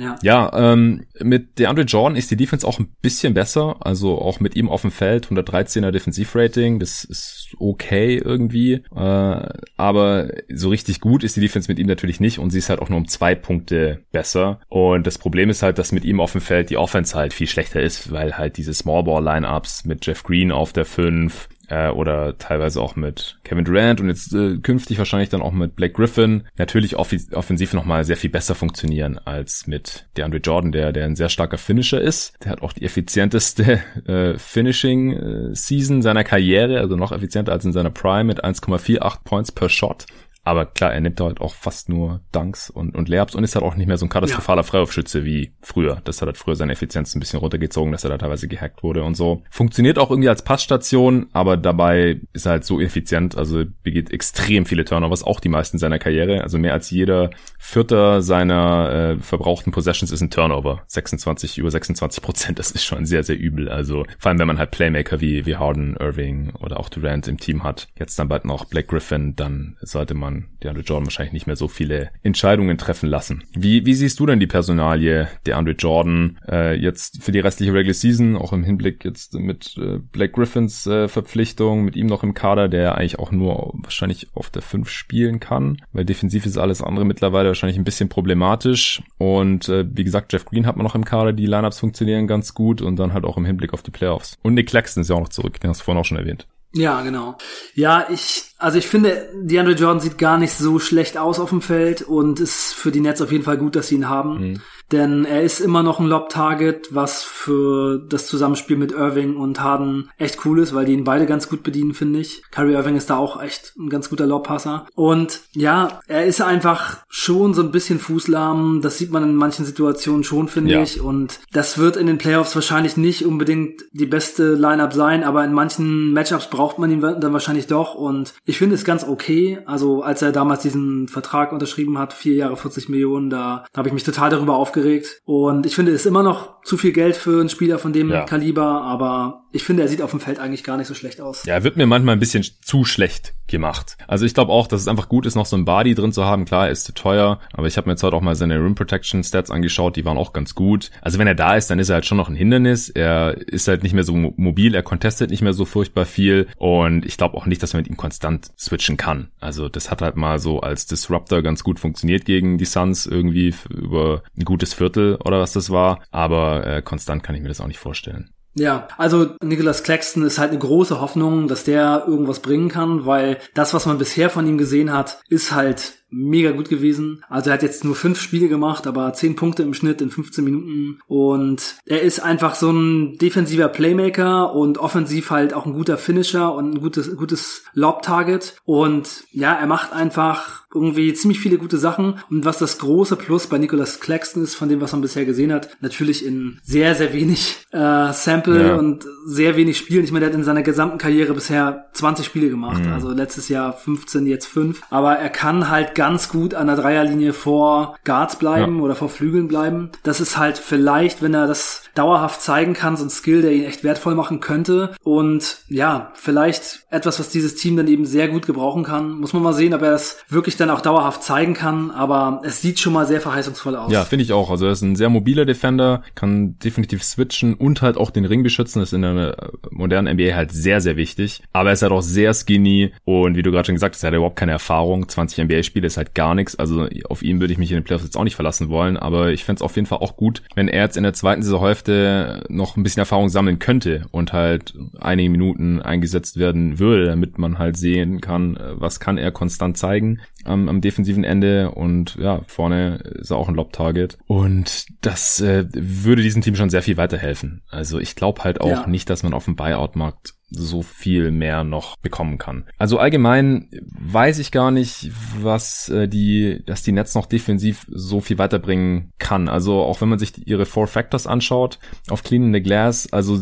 Ja, 0.00 0.16
ja 0.22 0.72
ähm, 0.72 1.04
mit 1.20 1.58
DeAndre 1.58 1.84
Jordan 1.84 2.16
ist 2.16 2.30
die 2.30 2.36
Defense 2.36 2.66
auch 2.66 2.78
ein 2.78 2.88
bisschen 3.02 3.34
besser. 3.34 3.76
Also 3.80 4.18
auch 4.18 4.40
mit 4.40 4.56
ihm 4.56 4.68
auf 4.68 4.82
dem 4.82 4.90
Feld, 4.90 5.26
113er 5.26 5.90
Defensivrating, 5.90 6.78
das 6.78 7.04
ist 7.04 7.54
okay 7.58 8.16
irgendwie. 8.16 8.82
Äh, 8.94 9.48
aber 9.76 10.30
so 10.52 10.70
richtig 10.70 11.00
gut 11.00 11.22
ist 11.22 11.36
die 11.36 11.40
Defense 11.40 11.70
mit 11.70 11.78
ihm 11.78 11.86
natürlich 11.86 12.20
nicht 12.20 12.38
und 12.38 12.50
sie 12.50 12.58
ist 12.58 12.70
halt 12.70 12.80
auch 12.80 12.88
nur 12.88 12.98
um 12.98 13.08
zwei 13.08 13.34
Punkte 13.34 14.00
besser. 14.10 14.60
Und 14.68 15.06
das 15.06 15.18
Problem 15.18 15.50
ist 15.50 15.62
halt, 15.62 15.78
dass 15.78 15.92
mit 15.92 16.04
ihm 16.04 16.20
auf 16.20 16.32
dem 16.32 16.40
Feld 16.40 16.70
die 16.70 16.76
Offense 16.76 17.16
halt 17.16 17.32
viel 17.34 17.46
schlechter 17.46 17.80
ist, 17.80 18.10
weil 18.10 18.38
halt 18.38 18.56
diese 18.56 18.74
Small 18.74 19.04
Ball 19.04 19.22
Lineups 19.22 19.84
mit 19.84 20.06
Jeff 20.06 20.22
Green 20.22 20.50
auf 20.50 20.72
der 20.72 20.84
5, 20.84 21.48
äh, 21.70 21.88
oder 21.88 22.36
teilweise 22.36 22.80
auch 22.80 22.96
mit 22.96 23.38
Kevin 23.44 23.64
Durant 23.64 24.00
und 24.00 24.08
jetzt 24.08 24.34
äh, 24.34 24.58
künftig 24.58 24.98
wahrscheinlich 24.98 25.28
dann 25.28 25.40
auch 25.40 25.52
mit 25.52 25.76
Blake 25.76 25.94
Griffin 25.94 26.44
natürlich 26.56 26.96
off 26.96 27.14
offensiv 27.32 27.72
nochmal 27.72 28.04
sehr 28.04 28.16
viel 28.16 28.30
besser 28.30 28.54
funktionieren 28.54 29.18
als 29.18 29.66
mit 29.66 30.06
DeAndre 30.16 30.38
Jordan, 30.38 30.72
der, 30.72 30.92
der 30.92 31.06
ein 31.06 31.16
sehr 31.16 31.28
starker 31.28 31.58
Finisher 31.58 32.00
ist. 32.00 32.34
Der 32.44 32.52
hat 32.52 32.62
auch 32.62 32.72
die 32.72 32.84
effizienteste 32.84 33.80
äh, 34.06 34.38
Finishing-Season 34.38 36.02
seiner 36.02 36.24
Karriere, 36.24 36.80
also 36.80 36.96
noch 36.96 37.12
effizienter 37.12 37.52
als 37.52 37.64
in 37.64 37.72
seiner 37.72 37.90
Prime 37.90 38.24
mit 38.24 38.44
1,48 38.44 39.24
Points 39.24 39.52
per 39.52 39.68
Shot 39.68 40.06
Aber 40.42 40.64
klar, 40.64 40.92
er 40.92 41.00
nimmt 41.00 41.20
halt 41.20 41.40
auch 41.40 41.54
fast 41.54 41.88
nur 41.88 42.22
Dunks 42.32 42.70
und, 42.70 42.96
und 42.96 43.08
Layups 43.08 43.34
und 43.34 43.44
ist 43.44 43.54
halt 43.54 43.64
auch 43.64 43.76
nicht 43.76 43.86
mehr 43.86 43.98
so 43.98 44.06
ein 44.06 44.08
katastrophaler 44.08 44.62
ja. 44.62 44.66
Freiwurfschütze 44.66 45.24
wie 45.24 45.52
früher. 45.60 46.00
Das 46.04 46.22
hat 46.22 46.26
halt 46.26 46.38
früher 46.38 46.56
seine 46.56 46.72
Effizienz 46.72 47.14
ein 47.14 47.20
bisschen 47.20 47.40
runtergezogen, 47.40 47.92
dass 47.92 48.04
er 48.04 48.10
da 48.10 48.18
teilweise 48.18 48.48
gehackt 48.48 48.82
wurde 48.82 49.04
und 49.04 49.16
so. 49.16 49.42
Funktioniert 49.50 49.98
auch 49.98 50.10
irgendwie 50.10 50.30
als 50.30 50.42
Passstation, 50.42 51.26
aber 51.32 51.58
dabei 51.58 52.20
ist 52.32 52.46
er 52.46 52.52
halt 52.52 52.64
so 52.64 52.80
effizient, 52.80 53.36
also 53.36 53.64
begeht 53.82 54.10
extrem 54.12 54.64
viele 54.64 54.86
Turnovers, 54.86 55.24
auch 55.24 55.40
die 55.40 55.50
meisten 55.50 55.78
seiner 55.78 55.98
Karriere. 55.98 56.42
Also 56.42 56.58
mehr 56.58 56.72
als 56.72 56.90
jeder 56.90 57.30
Vierter 57.58 58.22
seiner 58.22 58.92
äh, 58.92 59.18
verbrauchten 59.18 59.72
Possessions 59.72 60.10
ist 60.10 60.22
ein 60.22 60.30
Turnover. 60.30 60.82
26, 60.86 61.58
über 61.58 61.70
26 61.70 62.22
Prozent, 62.22 62.58
das 62.58 62.70
ist 62.70 62.84
schon 62.84 63.04
sehr, 63.04 63.24
sehr 63.24 63.38
übel. 63.38 63.68
Also 63.68 64.06
vor 64.18 64.30
allem, 64.30 64.38
wenn 64.38 64.46
man 64.46 64.58
halt 64.58 64.70
Playmaker 64.70 65.20
wie, 65.20 65.44
wie 65.44 65.56
Harden, 65.56 65.96
Irving 65.96 66.54
oder 66.60 66.80
auch 66.80 66.88
Durant 66.88 67.28
im 67.28 67.38
Team 67.38 67.62
hat, 67.62 67.88
jetzt 67.98 68.18
dann 68.18 68.28
bald 68.28 68.46
noch 68.46 68.64
Blake 68.64 68.88
Griffin, 68.88 69.36
dann 69.36 69.76
sollte 69.82 70.14
man 70.14 70.29
DeAndre 70.62 70.82
Jordan 70.82 71.06
wahrscheinlich 71.06 71.32
nicht 71.32 71.46
mehr 71.46 71.56
so 71.56 71.68
viele 71.68 72.10
Entscheidungen 72.22 72.78
treffen 72.78 73.08
lassen. 73.08 73.44
Wie, 73.52 73.86
wie 73.86 73.94
siehst 73.94 74.18
du 74.20 74.26
denn 74.26 74.40
die 74.40 74.46
Personalie 74.46 75.28
DeAndre 75.46 75.74
Jordan 75.74 76.38
äh, 76.48 76.74
jetzt 76.74 77.22
für 77.22 77.32
die 77.32 77.40
restliche 77.40 77.72
Regular 77.72 77.94
Season, 77.94 78.36
auch 78.36 78.52
im 78.52 78.64
Hinblick 78.64 79.04
jetzt 79.04 79.34
mit 79.34 79.76
äh, 79.78 79.98
Blake 79.98 80.32
Griffins 80.32 80.86
äh, 80.86 81.08
Verpflichtung, 81.08 81.84
mit 81.84 81.96
ihm 81.96 82.06
noch 82.06 82.22
im 82.22 82.34
Kader, 82.34 82.68
der 82.68 82.96
eigentlich 82.96 83.18
auch 83.18 83.32
nur 83.32 83.74
wahrscheinlich 83.74 84.28
auf 84.34 84.50
der 84.50 84.62
5 84.62 84.88
spielen 84.88 85.40
kann, 85.40 85.78
weil 85.92 86.04
defensiv 86.04 86.46
ist 86.46 86.58
alles 86.58 86.82
andere 86.82 87.04
mittlerweile 87.04 87.48
wahrscheinlich 87.48 87.78
ein 87.78 87.84
bisschen 87.84 88.08
problematisch 88.08 89.02
und 89.18 89.68
äh, 89.68 89.86
wie 89.90 90.04
gesagt, 90.04 90.32
Jeff 90.32 90.44
Green 90.44 90.66
hat 90.66 90.76
man 90.76 90.84
noch 90.84 90.94
im 90.94 91.04
Kader, 91.04 91.32
die 91.32 91.46
Lineups 91.46 91.80
funktionieren 91.80 92.26
ganz 92.26 92.54
gut 92.54 92.82
und 92.82 92.96
dann 92.96 93.12
halt 93.12 93.24
auch 93.24 93.36
im 93.36 93.44
Hinblick 93.44 93.72
auf 93.72 93.82
die 93.82 93.90
Playoffs. 93.90 94.38
Und 94.42 94.54
Nick 94.54 94.68
Claxton 94.68 95.02
ist 95.02 95.08
ja 95.08 95.16
auch 95.16 95.20
noch 95.20 95.28
zurück, 95.28 95.60
den 95.60 95.70
hast 95.70 95.80
du 95.80 95.84
vorhin 95.84 96.00
auch 96.00 96.04
schon 96.04 96.18
erwähnt. 96.18 96.46
Ja, 96.72 97.02
genau. 97.02 97.36
Ja, 97.74 98.06
ich, 98.10 98.44
also 98.58 98.78
ich 98.78 98.86
finde, 98.86 99.28
DeAndre 99.34 99.74
Jordan 99.74 100.00
sieht 100.00 100.18
gar 100.18 100.38
nicht 100.38 100.52
so 100.52 100.78
schlecht 100.78 101.18
aus 101.18 101.40
auf 101.40 101.50
dem 101.50 101.62
Feld 101.62 102.02
und 102.02 102.38
ist 102.38 102.74
für 102.74 102.92
die 102.92 103.00
Nets 103.00 103.20
auf 103.20 103.32
jeden 103.32 103.44
Fall 103.44 103.58
gut, 103.58 103.74
dass 103.74 103.88
sie 103.88 103.96
ihn 103.96 104.08
haben. 104.08 104.52
Mhm. 104.52 104.62
Denn 104.92 105.24
er 105.24 105.42
ist 105.42 105.60
immer 105.60 105.82
noch 105.82 106.00
ein 106.00 106.06
Lob-Target, 106.06 106.94
was 106.94 107.22
für 107.22 107.98
das 107.98 108.26
Zusammenspiel 108.26 108.76
mit 108.76 108.92
Irving 108.92 109.36
und 109.36 109.60
Harden 109.60 110.10
echt 110.18 110.44
cool 110.44 110.58
ist, 110.58 110.74
weil 110.74 110.84
die 110.84 110.92
ihn 110.92 111.04
beide 111.04 111.26
ganz 111.26 111.48
gut 111.48 111.62
bedienen, 111.62 111.94
finde 111.94 112.18
ich. 112.18 112.42
Kyrie 112.50 112.74
Irving 112.74 112.96
ist 112.96 113.10
da 113.10 113.16
auch 113.16 113.40
echt 113.40 113.76
ein 113.78 113.88
ganz 113.88 114.10
guter 114.10 114.26
Lobpasser. 114.26 114.86
Und 114.94 115.40
ja, 115.52 116.00
er 116.08 116.26
ist 116.26 116.42
einfach 116.42 116.98
schon 117.08 117.54
so 117.54 117.62
ein 117.62 117.70
bisschen 117.70 117.98
fußlahm. 117.98 118.80
Das 118.82 118.98
sieht 118.98 119.12
man 119.12 119.22
in 119.22 119.34
manchen 119.34 119.64
Situationen 119.64 120.24
schon, 120.24 120.48
finde 120.48 120.72
ja. 120.72 120.82
ich. 120.82 121.00
Und 121.00 121.40
das 121.52 121.78
wird 121.78 121.96
in 121.96 122.06
den 122.06 122.18
Playoffs 122.18 122.54
wahrscheinlich 122.54 122.96
nicht 122.96 123.24
unbedingt 123.24 123.84
die 123.92 124.06
beste 124.06 124.54
Lineup 124.54 124.92
sein, 124.92 125.22
aber 125.22 125.44
in 125.44 125.52
manchen 125.52 126.12
Matchups 126.12 126.50
braucht 126.50 126.78
man 126.78 126.90
ihn 126.90 127.00
dann 127.00 127.32
wahrscheinlich 127.32 127.66
doch. 127.66 127.94
Und 127.94 128.34
ich 128.44 128.58
finde 128.58 128.74
es 128.74 128.84
ganz 128.84 129.04
okay. 129.04 129.60
Also 129.66 130.02
als 130.02 130.22
er 130.22 130.32
damals 130.32 130.62
diesen 130.62 131.06
Vertrag 131.08 131.52
unterschrieben 131.52 131.98
hat, 131.98 132.12
vier 132.12 132.34
Jahre 132.34 132.56
40 132.56 132.88
Millionen, 132.88 133.30
da, 133.30 133.64
da 133.72 133.78
habe 133.78 133.88
ich 133.88 133.94
mich 133.94 134.04
total 134.04 134.30
darüber 134.30 134.56
aufgeregt. 134.80 135.22
Und 135.24 135.66
ich 135.66 135.74
finde, 135.74 135.92
es 135.92 136.00
ist 136.00 136.06
immer 136.06 136.22
noch 136.22 136.62
zu 136.62 136.76
viel 136.76 136.92
Geld 136.92 137.16
für 137.16 137.40
einen 137.40 137.48
Spieler 137.48 137.78
von 137.78 137.92
dem 137.92 138.10
ja. 138.10 138.24
Kaliber, 138.24 138.82
aber 138.82 139.44
ich 139.52 139.64
finde, 139.64 139.82
er 139.82 139.88
sieht 139.88 140.02
auf 140.02 140.10
dem 140.10 140.20
Feld 140.20 140.38
eigentlich 140.38 140.64
gar 140.64 140.76
nicht 140.76 140.86
so 140.86 140.94
schlecht 140.94 141.20
aus. 141.20 141.44
Ja, 141.44 141.54
er 141.54 141.64
wird 141.64 141.76
mir 141.76 141.86
manchmal 141.86 142.14
ein 142.14 142.20
bisschen 142.20 142.44
zu 142.62 142.84
schlecht 142.84 143.34
gemacht. 143.48 143.96
Also 144.06 144.24
ich 144.24 144.34
glaube 144.34 144.52
auch, 144.52 144.68
dass 144.68 144.80
es 144.80 144.88
einfach 144.88 145.08
gut 145.08 145.26
ist, 145.26 145.34
noch 145.34 145.46
so 145.46 145.56
ein 145.56 145.64
Body 145.64 145.94
drin 145.94 146.12
zu 146.12 146.24
haben. 146.24 146.44
Klar, 146.44 146.66
er 146.66 146.72
ist 146.72 146.84
zu 146.84 146.94
teuer, 146.94 147.40
aber 147.52 147.66
ich 147.66 147.76
habe 147.76 147.88
mir 147.88 147.94
jetzt 147.94 148.02
heute 148.02 148.16
auch 148.16 148.20
mal 148.20 148.36
seine 148.36 148.56
Rim 148.56 148.76
Protection 148.76 149.24
Stats 149.24 149.50
angeschaut, 149.50 149.96
die 149.96 150.04
waren 150.04 150.18
auch 150.18 150.32
ganz 150.32 150.54
gut. 150.54 150.90
Also 151.02 151.18
wenn 151.18 151.26
er 151.26 151.34
da 151.34 151.56
ist, 151.56 151.68
dann 151.68 151.80
ist 151.80 151.88
er 151.88 151.94
halt 151.94 152.06
schon 152.06 152.16
noch 152.16 152.28
ein 152.28 152.36
Hindernis. 152.36 152.88
Er 152.88 153.36
ist 153.36 153.66
halt 153.66 153.82
nicht 153.82 153.92
mehr 153.92 154.04
so 154.04 154.14
mobil, 154.14 154.74
er 154.74 154.82
contestet 154.82 155.30
nicht 155.30 155.42
mehr 155.42 155.52
so 155.52 155.64
furchtbar 155.64 156.06
viel 156.06 156.46
und 156.56 157.04
ich 157.04 157.16
glaube 157.16 157.36
auch 157.36 157.46
nicht, 157.46 157.62
dass 157.62 157.72
man 157.72 157.82
mit 157.82 157.90
ihm 157.90 157.96
konstant 157.96 158.50
switchen 158.58 158.96
kann. 158.96 159.30
Also 159.40 159.68
das 159.68 159.90
hat 159.90 160.00
halt 160.00 160.16
mal 160.16 160.38
so 160.38 160.60
als 160.60 160.86
Disruptor 160.86 161.42
ganz 161.42 161.64
gut 161.64 161.80
funktioniert 161.80 162.24
gegen 162.24 162.56
die 162.56 162.64
Suns 162.64 163.06
irgendwie 163.06 163.54
über 163.68 164.22
ein 164.38 164.44
gutes 164.44 164.74
Viertel 164.74 165.16
oder 165.16 165.40
was 165.40 165.52
das 165.52 165.70
war, 165.70 166.00
aber 166.12 166.66
äh, 166.66 166.82
konstant 166.82 167.22
kann 167.22 167.34
ich 167.34 167.42
mir 167.42 167.48
das 167.48 167.60
auch 167.60 167.66
nicht 167.66 167.78
vorstellen. 167.78 168.30
Ja, 168.54 168.88
also 168.98 169.36
Nicholas 169.42 169.84
Claxton 169.84 170.24
ist 170.24 170.38
halt 170.38 170.50
eine 170.50 170.58
große 170.58 171.00
Hoffnung, 171.00 171.46
dass 171.46 171.64
der 171.64 172.04
irgendwas 172.06 172.40
bringen 172.40 172.68
kann, 172.68 173.06
weil 173.06 173.38
das, 173.54 173.74
was 173.74 173.86
man 173.86 173.98
bisher 173.98 174.28
von 174.28 174.46
ihm 174.46 174.58
gesehen 174.58 174.92
hat, 174.92 175.20
ist 175.28 175.52
halt 175.52 175.99
mega 176.10 176.50
gut 176.50 176.68
gewesen. 176.68 177.22
Also 177.28 177.50
er 177.50 177.54
hat 177.54 177.62
jetzt 177.62 177.84
nur 177.84 177.94
fünf 177.94 178.20
Spiele 178.20 178.48
gemacht, 178.48 178.86
aber 178.86 179.12
zehn 179.12 179.36
Punkte 179.36 179.62
im 179.62 179.74
Schnitt 179.74 180.00
in 180.00 180.10
15 180.10 180.44
Minuten. 180.44 180.98
Und 181.06 181.76
er 181.86 182.02
ist 182.02 182.20
einfach 182.20 182.54
so 182.54 182.70
ein 182.70 183.18
defensiver 183.18 183.68
Playmaker 183.68 184.54
und 184.54 184.78
offensiv 184.78 185.30
halt 185.30 185.54
auch 185.54 185.66
ein 185.66 185.72
guter 185.72 185.98
Finisher 185.98 186.54
und 186.54 186.74
ein 186.74 186.80
gutes, 186.80 187.16
gutes 187.16 187.62
Lob-Target. 187.74 188.56
Und 188.64 189.24
ja, 189.32 189.54
er 189.54 189.66
macht 189.66 189.92
einfach 189.92 190.60
irgendwie 190.74 191.12
ziemlich 191.14 191.40
viele 191.40 191.58
gute 191.58 191.78
Sachen. 191.78 192.20
Und 192.30 192.44
was 192.44 192.58
das 192.58 192.78
große 192.78 193.16
Plus 193.16 193.48
bei 193.48 193.58
Nicholas 193.58 194.00
Claxton 194.00 194.44
ist, 194.44 194.54
von 194.54 194.68
dem, 194.68 194.80
was 194.80 194.92
man 194.92 195.00
bisher 195.00 195.24
gesehen 195.24 195.52
hat, 195.52 195.76
natürlich 195.80 196.24
in 196.24 196.58
sehr, 196.62 196.94
sehr 196.94 197.12
wenig 197.12 197.66
äh, 197.72 198.12
Sample 198.12 198.68
ja. 198.68 198.76
und 198.76 199.04
sehr 199.26 199.56
wenig 199.56 199.78
Spielen. 199.78 200.04
Ich 200.04 200.12
meine, 200.12 200.26
der 200.26 200.30
hat 200.30 200.38
in 200.38 200.44
seiner 200.44 200.62
gesamten 200.62 200.98
Karriere 200.98 201.34
bisher 201.34 201.86
20 201.94 202.24
Spiele 202.24 202.50
gemacht. 202.50 202.84
Mhm. 202.84 202.92
Also 202.92 203.10
letztes 203.10 203.48
Jahr 203.48 203.72
15, 203.72 204.26
jetzt 204.26 204.46
5. 204.46 204.80
Aber 204.90 205.16
er 205.16 205.30
kann 205.30 205.68
halt 205.68 205.94
ganz 206.00 206.30
gut 206.30 206.54
an 206.54 206.66
der 206.66 206.76
Dreierlinie 206.76 207.34
vor 207.34 207.98
Guards 208.06 208.36
bleiben 208.36 208.78
ja. 208.78 208.84
oder 208.84 208.94
vor 208.94 209.10
Flügeln 209.10 209.48
bleiben. 209.48 209.90
Das 210.02 210.18
ist 210.18 210.38
halt 210.38 210.56
vielleicht, 210.56 211.20
wenn 211.20 211.34
er 211.34 211.46
das 211.46 211.89
dauerhaft 211.94 212.42
zeigen 212.42 212.74
kann, 212.74 212.96
so 212.96 213.04
ein 213.04 213.10
Skill, 213.10 213.42
der 213.42 213.52
ihn 213.52 213.64
echt 213.64 213.84
wertvoll 213.84 214.14
machen 214.14 214.40
könnte. 214.40 214.94
Und 215.02 215.58
ja, 215.68 216.12
vielleicht 216.14 216.84
etwas, 216.90 217.18
was 217.20 217.30
dieses 217.30 217.54
Team 217.56 217.76
dann 217.76 217.88
eben 217.88 218.04
sehr 218.04 218.28
gut 218.28 218.46
gebrauchen 218.46 218.84
kann. 218.84 219.18
Muss 219.20 219.32
man 219.32 219.42
mal 219.42 219.52
sehen, 219.52 219.74
ob 219.74 219.82
er 219.82 219.90
das 219.92 220.18
wirklich 220.28 220.56
dann 220.56 220.70
auch 220.70 220.80
dauerhaft 220.80 221.22
zeigen 221.22 221.54
kann. 221.54 221.90
Aber 221.90 222.42
es 222.44 222.60
sieht 222.60 222.80
schon 222.80 222.92
mal 222.92 223.06
sehr 223.06 223.20
verheißungsvoll 223.20 223.76
aus. 223.76 223.92
Ja, 223.92 224.04
finde 224.04 224.24
ich 224.24 224.32
auch. 224.32 224.50
Also 224.50 224.66
er 224.66 224.72
ist 224.72 224.82
ein 224.82 224.96
sehr 224.96 225.08
mobiler 225.08 225.44
Defender, 225.44 226.02
kann 226.14 226.58
definitiv 226.58 227.02
switchen 227.02 227.54
und 227.54 227.82
halt 227.82 227.96
auch 227.96 228.10
den 228.10 228.24
Ring 228.24 228.42
beschützen. 228.42 228.80
Das 228.80 228.90
ist 228.90 228.94
in 228.94 229.02
der 229.02 229.52
modernen 229.70 230.14
NBA 230.14 230.34
halt 230.34 230.52
sehr, 230.52 230.80
sehr 230.80 230.96
wichtig. 230.96 231.42
Aber 231.52 231.70
er 231.70 231.74
ist 231.74 231.82
halt 231.82 231.92
auch 231.92 232.02
sehr 232.02 232.34
skinny 232.34 232.92
und 233.04 233.36
wie 233.36 233.42
du 233.42 233.50
gerade 233.50 233.66
schon 233.66 233.74
gesagt 233.74 233.94
hast, 233.94 234.02
er 234.02 234.08
hat 234.08 234.14
überhaupt 234.14 234.36
keine 234.36 234.52
Erfahrung. 234.52 235.08
20 235.08 235.44
NBA-Spiele 235.44 235.86
ist 235.86 235.96
halt 235.96 236.14
gar 236.14 236.34
nichts. 236.34 236.56
Also 236.56 236.88
auf 237.08 237.22
ihn 237.22 237.40
würde 237.40 237.52
ich 237.52 237.58
mich 237.58 237.70
in 237.70 237.78
den 237.78 237.84
Playoffs 237.84 238.04
jetzt 238.04 238.16
auch 238.16 238.24
nicht 238.24 238.36
verlassen 238.36 238.68
wollen. 238.68 238.96
Aber 238.96 239.30
ich 239.30 239.44
fände 239.44 239.58
es 239.58 239.62
auf 239.62 239.76
jeden 239.76 239.86
Fall 239.86 239.98
auch 239.98 240.16
gut, 240.16 240.42
wenn 240.54 240.68
er 240.68 240.84
jetzt 240.84 240.96
in 240.96 241.02
der 241.02 241.14
zweiten 241.14 241.42
Saisonhälfte 241.42 241.79
Hälfte 241.80 242.44
noch 242.48 242.76
ein 242.76 242.82
bisschen 242.82 243.00
Erfahrung 243.00 243.28
sammeln 243.28 243.58
könnte 243.58 244.06
und 244.10 244.32
halt 244.32 244.74
einige 244.98 245.30
Minuten 245.30 245.80
eingesetzt 245.80 246.38
werden 246.38 246.78
würde, 246.78 247.06
damit 247.06 247.38
man 247.38 247.58
halt 247.58 247.76
sehen 247.76 248.20
kann, 248.20 248.58
was 248.74 249.00
kann 249.00 249.18
er 249.18 249.30
konstant 249.32 249.78
zeigen 249.78 250.20
am, 250.44 250.68
am 250.68 250.80
defensiven 250.80 251.24
Ende 251.24 251.70
und 251.70 252.16
ja, 252.16 252.42
vorne 252.46 252.96
ist 252.96 253.30
er 253.30 253.36
auch 253.36 253.48
ein 253.48 253.54
Lob-Target 253.54 254.18
und 254.26 254.86
das 255.00 255.40
äh, 255.40 255.66
würde 255.72 256.22
diesem 256.22 256.42
Team 256.42 256.54
schon 256.54 256.70
sehr 256.70 256.82
viel 256.82 256.96
weiterhelfen. 256.96 257.62
Also 257.70 257.98
ich 257.98 258.14
glaube 258.14 258.44
halt 258.44 258.60
auch 258.60 258.68
ja. 258.68 258.86
nicht, 258.86 259.08
dass 259.08 259.22
man 259.22 259.32
auf 259.32 259.46
dem 259.46 259.56
Buyout-Markt 259.56 260.34
so 260.50 260.82
viel 260.82 261.30
mehr 261.30 261.64
noch 261.64 261.96
bekommen 261.96 262.38
kann. 262.38 262.64
Also 262.78 262.98
allgemein 262.98 263.68
weiß 263.82 264.38
ich 264.38 264.50
gar 264.50 264.70
nicht, 264.70 265.10
was 265.40 265.88
äh, 265.88 266.08
die, 266.08 266.62
dass 266.66 266.82
die 266.82 266.92
Nets 266.92 267.14
noch 267.14 267.26
defensiv 267.26 267.86
so 267.88 268.20
viel 268.20 268.38
weiterbringen 268.38 269.12
kann. 269.18 269.48
Also 269.48 269.80
auch 269.80 270.00
wenn 270.00 270.08
man 270.08 270.18
sich 270.18 270.46
ihre 270.46 270.66
Four 270.66 270.86
Factors 270.86 271.26
anschaut 271.26 271.78
auf 272.08 272.22
Clean 272.22 272.42
in 272.42 272.52
the 272.52 272.62
Glass, 272.62 273.12
also 273.12 273.38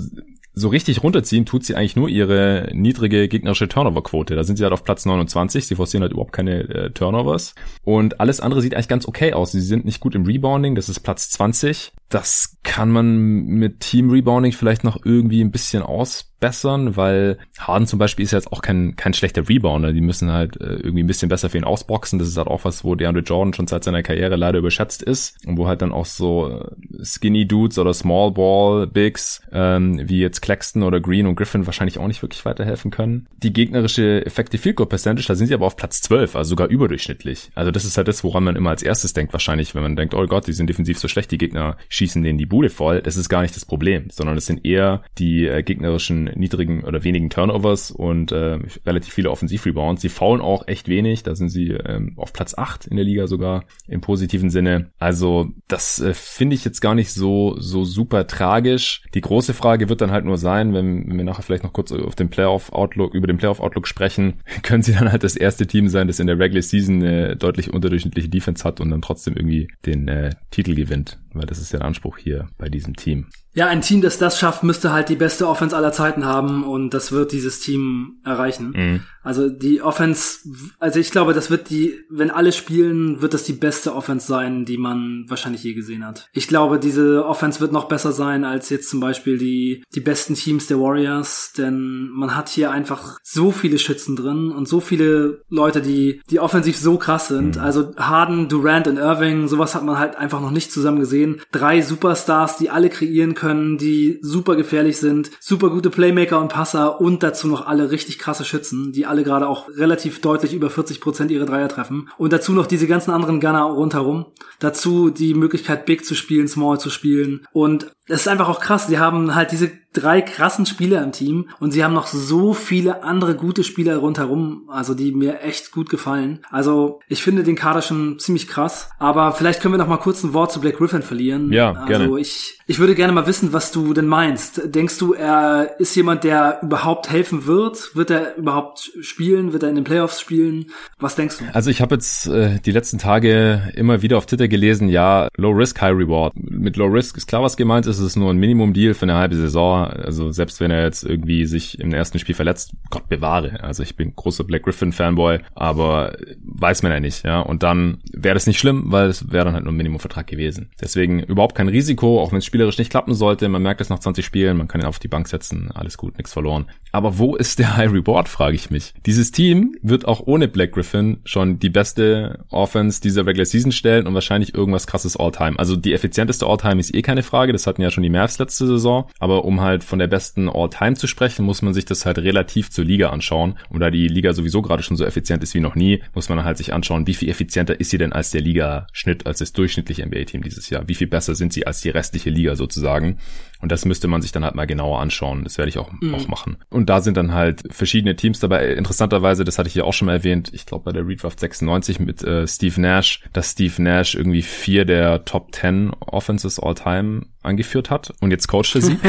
so 0.59 0.69
richtig 0.69 1.03
runterziehen 1.03 1.47
tut 1.47 1.65
sie 1.65 1.77
eigentlich 1.77 1.97
nur 1.97 2.09
ihre 2.09 2.71
niedrige 2.73 3.29
gegnerische 3.29 3.69
Turnover-Quote. 3.69 4.35
Da 4.35 4.45
sind 4.45 4.57
sie 4.57 4.65
halt 4.65 4.73
auf 4.73 4.85
Platz 4.85 5.07
29. 5.07 5.67
Sie 5.67 5.77
forcieren 5.77 6.03
halt 6.03 6.13
überhaupt 6.13 6.33
keine 6.33 6.61
äh, 6.69 6.91
Turnovers. 6.91 7.55
Und 7.85 8.21
alles 8.21 8.41
andere 8.41 8.61
sieht 8.61 8.75
eigentlich 8.75 8.89
ganz 8.89 9.07
okay 9.07 9.33
aus. 9.33 9.53
Sie 9.53 9.61
sind 9.61 9.85
nicht 9.85 10.01
gut 10.01 10.15
im 10.15 10.27
Rebounding. 10.27 10.75
Das 10.75 10.89
ist 10.89 11.01
Platz 11.01 11.31
20. 11.31 11.93
Das 12.09 12.59
kann 12.63 12.91
man 12.91 13.17
mit 13.17 13.81
Team 13.81 14.11
Rebounding 14.11 14.53
vielleicht 14.53 14.85
noch 14.85 15.05
irgendwie 15.05 15.43
ein 15.43 15.51
bisschen 15.51 15.83
ausbessern, 15.83 16.97
weil 16.97 17.39
Harden 17.59 17.87
zum 17.87 17.99
Beispiel 17.99 18.25
ist 18.25 18.33
jetzt 18.33 18.53
auch 18.53 18.63
kein, 18.63 18.95
kein 18.97 19.15
schlechter 19.15 19.49
Rebounder. 19.49 19.93
Die 19.93 20.01
müssen 20.01 20.31
halt 20.31 20.61
äh, 20.61 20.75
irgendwie 20.77 21.03
ein 21.03 21.07
bisschen 21.07 21.29
besser 21.29 21.51
für 21.51 21.59
ihn 21.59 21.65
ausboxen. 21.65 22.19
Das 22.19 22.29
ist 22.29 22.37
halt 22.37 22.49
auch 22.49 22.65
was, 22.65 22.85
wo 22.85 22.95
DeAndre 22.95 23.23
Jordan 23.23 23.55
schon 23.55 23.67
seit 23.67 23.85
seiner 23.85 24.03
Karriere 24.03 24.37
leider 24.37 24.59
überschätzt 24.59 25.03
ist 25.03 25.37
und 25.47 25.57
wo 25.57 25.67
halt 25.67 25.83
dann 25.83 25.93
auch 25.93 26.05
so 26.05 26.49
äh, 26.49 27.05
Skinny 27.05 27.47
Dudes 27.47 27.79
oder 27.79 27.95
Small 27.95 28.33
Ball 28.33 28.87
Bigs 28.87 29.41
ähm, 29.53 30.01
wie 30.09 30.21
jetzt 30.21 30.43
Claxton 30.43 30.83
oder 30.83 31.01
Green 31.01 31.27
und 31.27 31.37
Griffin 31.37 31.67
wahrscheinlich 31.67 31.99
auch 31.99 32.07
nicht 32.07 32.23
wirklich 32.23 32.45
weiterhelfen 32.45 32.91
können. 32.91 33.29
Die 33.39 33.53
gegnerische 33.53 34.25
Effective 34.27 34.61
Field 34.61 34.77
Goal 34.77 34.89
Percentage, 34.89 35.27
da 35.27 35.35
sind 35.35 35.47
sie 35.47 35.55
aber 35.55 35.67
auf 35.67 35.77
Platz 35.77 36.03
12, 36.03 36.37
also 36.37 36.51
sogar 36.51 36.69
überdurchschnittlich. 36.69 37.51
Also 37.55 37.71
das 37.71 37.85
ist 37.85 37.97
halt 37.97 38.09
das, 38.09 38.25
woran 38.25 38.45
man 38.45 38.57
immer 38.57 38.71
als 38.71 38.83
erstes 38.83 39.15
denkt 39.15 39.33
wahrscheinlich, 39.33 39.75
wenn 39.75 39.83
man 39.83 39.97
denkt, 39.97 40.15
oh 40.15 40.27
Gott, 40.27 40.47
die 40.47 40.53
sind 40.53 40.69
defensiv 40.69 40.99
so 40.99 41.09
schlecht, 41.09 41.31
die 41.31 41.39
Gegner 41.39 41.77
schießen 41.99 42.23
denen 42.23 42.39
die 42.39 42.47
Bude 42.47 42.71
voll. 42.71 43.03
Das 43.03 43.17
ist 43.17 43.29
gar 43.29 43.43
nicht 43.43 43.55
das 43.55 43.65
Problem, 43.65 44.09
sondern 44.11 44.37
es 44.37 44.47
sind 44.47 44.65
eher 44.65 45.03
die 45.19 45.47
äh, 45.47 45.63
gegnerischen 45.63 46.25
niedrigen 46.37 46.85
oder 46.85 47.05
wenigen 47.05 47.31
Turnovers 47.31 47.91
und 47.91 48.33
äh, 48.33 48.59
relativ 48.87 49.13
viele 49.13 49.31
Offensivrebounds. 49.31 50.01
Sie 50.03 50.09
faulen 50.09 50.41
auch 50.41 50.67
echt 50.67 50.89
wenig. 50.89 51.23
Da 51.23 51.35
sind 51.35 51.51
sie 51.51 51.71
ähm, 51.71 52.15
auf 52.17 52.33
Platz 52.33 52.57
8 52.57 52.87
in 52.87 52.97
der 52.97 53.05
Liga 53.05 53.27
sogar 53.27 53.65
im 53.87 54.01
positiven 54.01 54.51
Sinne. 54.51 54.91
Also 54.99 55.51
das 55.67 56.01
äh, 56.01 56.15
finde 56.15 56.55
ich 56.55 56.65
jetzt 56.65 56.81
gar 56.81 56.95
nicht 56.95 57.13
so, 57.13 57.57
so 57.59 57.85
super 57.85 58.27
tragisch. 58.27 59.03
Die 59.15 59.21
große 59.21 59.55
Frage 59.55 59.89
wird 59.89 60.01
dann 60.01 60.13
halt 60.13 60.25
nur 60.25 60.39
sein, 60.39 60.73
wenn, 60.73 61.09
wenn 61.09 61.17
wir 61.17 61.25
nachher 61.25 61.43
vielleicht 61.43 61.65
noch 61.65 61.73
kurz 61.73 61.93
auf 61.93 62.15
den 62.15 62.31
Playoff-Outlook, 62.31 63.15
über 63.15 63.27
den 63.27 63.39
Playoff-Outlook 63.39 63.87
sprechen, 63.87 64.35
können 64.63 64.83
sie 64.83 64.93
dann 64.93 65.11
halt 65.11 65.25
das 65.25 65.37
erste 65.37 65.67
Team 65.67 65.89
sein, 65.89 66.07
das 66.07 66.21
in 66.21 66.27
der 66.27 66.39
Regular 66.39 66.63
Season 66.63 67.03
eine 67.03 67.37
deutlich 67.37 67.73
unterdurchschnittliche 67.73 68.29
Defense 68.29 68.65
hat 68.65 68.81
und 68.81 68.91
dann 68.91 69.03
trotzdem 69.03 69.37
irgendwie 69.37 69.69
den 69.85 70.09
äh, 70.09 70.31
Titel 70.51 70.75
gewinnt, 70.75 71.19
weil 71.33 71.47
das 71.47 71.59
ist 71.59 71.73
der 71.73 71.83
Anspruch 71.89 72.19
hier 72.19 72.49
bei 72.59 72.69
diesem 72.69 72.95
Team. 72.95 73.27
Ja, 73.55 73.67
ein 73.67 73.81
Team, 73.81 74.03
das 74.03 74.19
das 74.19 74.39
schafft, 74.39 74.63
müsste 74.63 74.93
halt 74.93 75.09
die 75.09 75.17
beste 75.17 75.49
Offense 75.49 75.77
aller 75.77 75.93
Zeiten 75.93 76.25
haben 76.25 76.65
und 76.65 76.95
das 76.95 77.13
wird 77.13 77.33
dieses 77.33 77.61
Team 77.61 78.19
erreichen. 78.25 78.73
Mhm. 78.77 79.01
Also 79.29 79.51
die 79.51 79.83
Offense, 79.83 80.39
also 80.79 80.99
ich 80.99 81.11
glaube, 81.11 81.35
das 81.35 81.51
wird 81.51 81.69
die, 81.69 82.01
wenn 82.09 82.31
alle 82.31 82.51
spielen, 82.51 83.21
wird 83.21 83.35
das 83.35 83.45
die 83.45 83.53
beste 83.53 83.95
Offense 83.95 84.27
sein, 84.27 84.65
die 84.65 84.79
man 84.79 85.27
wahrscheinlich 85.29 85.63
je 85.63 85.75
gesehen 85.75 86.07
hat. 86.07 86.29
Ich 86.33 86.49
glaube, 86.49 86.79
diese 86.79 87.27
Offense 87.27 87.61
wird 87.61 87.73
noch 87.73 87.89
besser 87.89 88.13
sein 88.13 88.45
als 88.45 88.71
jetzt 88.71 88.89
zum 88.89 89.01
Beispiel 89.01 89.37
die, 89.37 89.85
die 89.95 90.01
besten 90.01 90.35
Teams 90.35 90.67
der 90.67 90.81
Warriors, 90.81 91.53
denn 91.59 92.09
man 92.09 92.37
hat 92.37 92.49
hier 92.49 92.71
einfach 92.71 93.19
so 93.23 93.51
viele 93.51 93.79
Schützen 93.79 94.17
drin 94.17 94.51
und 94.51 94.67
so 94.67 94.81
viele 94.81 95.43
Leute, 95.51 95.83
die, 95.83 96.23
die 96.31 96.41
offensiv 96.41 96.79
so 96.79 96.97
krass 96.97 97.29
sind. 97.29 97.57
Mhm. 97.57 97.63
Also 97.63 97.95
Harden, 97.97 98.49
Durant 98.49 98.89
und 98.89 98.97
Irving, 98.97 99.47
sowas 99.47 99.75
hat 99.75 99.85
man 99.85 99.99
halt 99.99 100.17
einfach 100.17 100.41
noch 100.41 100.53
nicht 100.53 100.73
zusammen 100.73 101.01
gesehen. 101.01 101.43
Drei 101.53 101.83
Superstars, 101.83 102.57
die 102.57 102.71
alle 102.71 102.89
kreieren 102.89 103.35
können, 103.39 103.79
die 103.79 104.19
super 104.21 104.57
gefährlich 104.57 104.99
sind, 104.99 105.31
super 105.41 105.71
gute 105.71 105.91
Playmaker 105.91 106.41
und 106.41 106.49
Passer 106.49 107.01
und 107.01 107.23
dazu 107.23 107.47
noch 107.47 107.67
alle 107.67 107.91
richtig 107.91 108.19
krasse 108.19 108.45
Schützen, 108.45 108.93
die 108.93 109.07
alle 109.07 109.23
gerade 109.23 109.49
auch 109.49 109.69
relativ 109.69 110.21
deutlich 110.21 110.53
über 110.53 110.69
40 110.69 111.01
Prozent 111.01 111.31
ihre 111.31 111.47
Dreier 111.47 111.69
treffen. 111.69 112.11
Und 112.19 112.33
dazu 112.33 112.53
noch 112.53 112.67
diese 112.67 112.89
ganzen 112.89 113.13
anderen 113.13 113.41
Gunner 113.41 113.63
rundherum. 113.63 114.27
Dazu 114.59 115.11
die 115.11 115.35
Möglichkeit, 115.35 115.87
Big 115.87 116.05
zu 116.05 116.15
spielen, 116.15 116.49
Small 116.49 116.81
zu 116.81 116.91
spielen. 116.91 117.47
Und 117.53 117.93
es 118.09 118.23
ist 118.23 118.29
einfach 118.29 118.49
auch 118.49 118.61
krass. 118.61 118.87
Die 118.87 118.99
haben 118.99 119.35
halt 119.35 119.53
diese 119.53 119.71
drei 119.93 120.21
krassen 120.21 120.67
Spieler 120.67 121.03
im 121.03 121.13
Team 121.13 121.49
und 121.61 121.73
sie 121.73 121.83
haben 121.83 121.95
noch 121.95 122.07
so 122.07 122.53
viele 122.53 123.03
andere 123.03 123.35
gute 123.35 123.65
Spieler 123.65 123.97
rundherum, 123.97 124.69
also 124.69 124.95
die 124.95 125.13
mir 125.13 125.41
echt 125.41 125.73
gut 125.73 125.89
gefallen. 125.89 126.41
Also 126.51 127.01
ich 127.09 127.23
finde 127.23 127.43
den 127.43 127.57
Kader 127.57 127.83
schon 127.83 128.19
ziemlich 128.19 128.49
krass. 128.49 128.91
Aber 128.99 129.33
vielleicht 129.33 129.61
können 129.61 129.75
wir 129.75 129.79
noch 129.79 129.89
mal 129.89 129.97
kurz 129.97 130.23
ein 130.23 130.35
Wort 130.35 130.53
zu 130.53 130.61
Black 130.61 130.77
Griffin 130.77 131.03
verlieren. 131.03 131.53
Ja, 131.53 131.73
also 131.73 131.87
gerne. 131.87 132.21
ich, 132.21 132.59
ich 132.67 132.79
würde 132.79 132.95
gerne 132.95 133.13
mal 133.13 133.27
wissen, 133.27 133.53
was 133.53 133.73
du 133.73 133.95
denn 133.95 134.07
meinst. 134.07 134.75
Denkst 134.75 134.99
du, 134.99 135.15
er 135.15 135.81
ist 135.81 135.95
jemand, 135.97 136.23
der 136.23 136.61
überhaupt 136.63 137.11
helfen 137.11 137.47
wird? 137.47 137.97
Wird 137.97 138.11
er 138.11 138.37
überhaupt 138.37 138.93
spielen? 139.01 139.53
Wird 139.53 139.63
er 139.63 139.71
in 139.71 139.75
den 139.75 139.85
Playoffs 139.85 140.21
spielen? 140.21 140.67
Was 140.99 141.17
denkst 141.17 141.39
du? 141.39 141.45
Also 141.55 141.71
ich 141.71 141.81
habe 141.81 141.95
jetzt 141.95 142.27
äh, 142.27 142.61
die 142.61 142.73
letzten 142.73 142.99
Tage 142.99 143.73
immer 143.75 144.03
wieder 144.03 144.19
auf 144.19 144.27
Twitter 144.27 144.49
gelesen, 144.49 144.89
ja, 144.89 145.29
Low 145.37 145.51
Risk, 145.51 145.81
High 145.81 145.97
Reward. 145.97 146.35
Mit 146.37 146.77
Low 146.77 146.87
Risk 146.87 147.17
ist 147.17 147.27
klar, 147.27 147.43
was 147.43 147.57
gemeint 147.57 147.87
ist. 147.87 147.98
Es 147.99 148.07
ist 148.07 148.17
nur 148.17 148.31
ein 148.31 148.39
Minimum-Deal 148.39 148.95
für 148.95 149.05
eine 149.05 149.15
halbe 149.15 149.37
Saison. 149.37 149.87
Also 149.87 150.31
selbst 150.31 150.61
wenn 150.61 150.71
er 150.71 150.85
jetzt 150.85 151.05
irgendwie 151.05 151.47
sich 151.47 151.79
im 151.81 151.93
ersten 151.93 152.19
Spiel 152.19 152.35
verletzt, 152.35 152.73
Gott 152.91 153.09
bewahre. 153.09 153.63
Also 153.63 153.83
ich 153.83 153.97
bin 153.97 154.15
großer 154.15 154.45
Black 154.45 154.63
Griffin 154.63 154.93
Fanboy, 154.93 155.41
aber 155.55 156.17
weiß 156.45 156.83
man 156.83 156.93
ja 156.93 157.01
nicht, 157.01 157.25
ja. 157.25 157.41
Und 157.41 157.63
dann 157.63 157.99
wäre 158.13 158.35
das 158.35 158.47
nicht 158.47 158.59
schlimm, 158.59 158.85
weil 158.87 159.09
es 159.09 159.31
wäre 159.33 159.45
dann 159.45 159.55
halt 159.55 159.65
nur 159.65 159.73
ein 159.73 159.77
Minimumvertrag 159.77 160.27
gewesen. 160.27 160.71
Deswegen 160.81 161.23
überhaupt 161.23 161.55
kein 161.55 161.69
Risiko, 161.69 162.21
auch 162.21 162.33
wenn 162.33 162.39
es 162.39 162.45
spielerisch 162.47 162.79
nicht 162.79 162.91
klappen 162.91 163.15
sollte. 163.15 163.49
Man 163.49 163.63
merkt 163.63 163.81
es 163.81 163.89
nach 163.89 163.99
20 163.99 164.25
Spielen, 164.25 164.57
man 164.57 164.69
kann 164.69 164.81
ihn 164.81 164.87
auf 164.87 164.99
die 164.99 165.09
Bank 165.09 165.29
setzen, 165.29 165.71
alles 165.75 165.97
gut, 165.99 166.19
nichts 166.19 166.33
verloren. 166.33 166.67
Aber 166.93 167.19
wo 167.19 167.37
ist 167.37 167.59
der 167.59 167.77
High 167.77 167.93
Reward, 167.93 168.29
frage 168.29 168.55
ich 168.55 168.71
mich. 168.71 168.95
Dieses 169.07 169.31
Team 169.31 169.77
wird 169.83 170.07
auch 170.07 170.23
ohne 170.27 170.49
Black 170.49 170.73
Griffin 170.73 171.21
schon 171.25 171.59
die 171.59 171.71
beste 171.71 172.45
Offense 172.51 173.01
dieser 173.01 173.27
Regular 173.27 173.47
Season 173.47 173.73
stellen 173.73 174.07
und 174.07 174.15
wahrscheinlich 174.15 174.55
irgendwas 174.55 174.87
krasses 174.87 175.17
All-Time. 175.17 175.59
Also 175.59 175.77
die 175.77 175.93
effizienteste 175.93 176.47
All-Time 176.47 176.81
ist 176.81 176.95
eh 176.95 177.03
keine 177.03 177.23
Frage, 177.23 177.53
das 177.53 177.67
hatten 177.67 177.83
ja 177.83 177.88
schon 177.91 178.03
die 178.03 178.11
Mavs 178.11 178.39
letzte 178.39 178.67
Saison. 178.67 179.09
Aber 179.19 179.45
um 179.45 179.61
halt 179.61 179.85
von 179.85 179.99
der 179.99 180.07
besten 180.07 180.49
All-Time 180.49 180.95
zu 180.95 181.07
sprechen, 181.07 181.45
muss 181.45 181.63
man 181.63 181.75
sich 181.75 181.85
das 181.85 182.07
halt 182.07 182.19
relativ 182.19 182.71
zur 182.71 182.85
Liga 182.85 183.11
anschauen. 183.11 183.59
Und 183.69 183.81
da 183.81 183.91
die 183.91 184.09
Liga 184.09 184.33
sowieso 184.33 184.63
gerade 184.63 184.83
schon 184.83 184.97
so 184.97 185.05
effizient 185.05 185.43
ist 185.43 185.55
wie 185.55 185.61
noch 185.61 185.75
nie, 185.75 186.03
muss 186.15 186.29
man 186.29 186.45
halt 186.45 186.59
sich 186.59 186.73
anschauen, 186.73 187.07
wie 187.07 187.15
viel 187.15 187.29
effizienter 187.29 187.79
ist 187.81 187.91
sie 187.91 187.99
denn 187.99 188.13
als 188.13 188.31
der 188.31 188.41
Liga-Schnitt, 188.41 189.27
als 189.27 189.39
das 189.39 189.53
durchschnittliche 189.53 190.07
NBA-Team 190.07 190.43
dieses 190.43 190.71
Jahr. 190.71 190.89
Wie 190.89 190.95
viel 190.95 191.07
besser 191.07 191.35
sind 191.35 191.53
sie 191.53 191.67
als 191.67 191.81
die 191.81 191.91
restliche 191.91 192.31
Liga 192.31 192.57
sozusagen. 192.57 193.19
Und 193.61 193.73
das 193.73 193.85
müsste 193.85 194.07
man 194.07 194.23
sich 194.23 194.33
dann 194.33 194.45
halt 194.45 194.55
mal 194.55 194.67
genauer 194.67 195.01
anschauen. 195.01 195.43
Das 195.45 195.59
werde 195.59 195.69
ich 195.69 195.79
auch, 195.79 195.91
mhm. 196.01 196.15
auch 196.15 196.29
machen. 196.29 196.59
Und 196.71 196.89
da 196.89 197.01
sind 197.01 197.17
dann 197.17 197.35
halt 197.35 197.63
verschiedene 197.71 198.15
Teams 198.15 198.39
dabei. 198.39 198.73
Interessanterweise, 198.73 199.45
das 199.45 199.59
hatte 199.59 199.69
ich 199.69 199.75
ja 199.75 199.85
auch 199.85 199.93
schon 199.93 200.07
mal 200.07 200.13
erwähnt, 200.13 200.51
ich 200.53 200.67
glaube 200.67 200.85
bei 200.85 200.93
der 200.93 201.07
Redraft 201.07 201.41
96 201.41 201.99
mit 202.01 202.23
äh, 202.23 202.47
Steve 202.47 202.81
Nash, 202.81 203.23
dass 203.33 203.53
Steve 203.53 203.83
Nash 203.83 204.15
irgendwie 204.15 204.43
vier 204.43 204.85
der 204.85 205.25
Top 205.25 205.55
10 205.55 205.93
Offenses 206.01 206.61
all 206.61 206.75
time 206.75 207.27
angeführt 207.49 207.91
hat 207.91 208.13
und 208.21 208.31
jetzt 208.31 208.49
coacht 208.49 208.75
er 208.75 208.83
sie. 208.83 208.97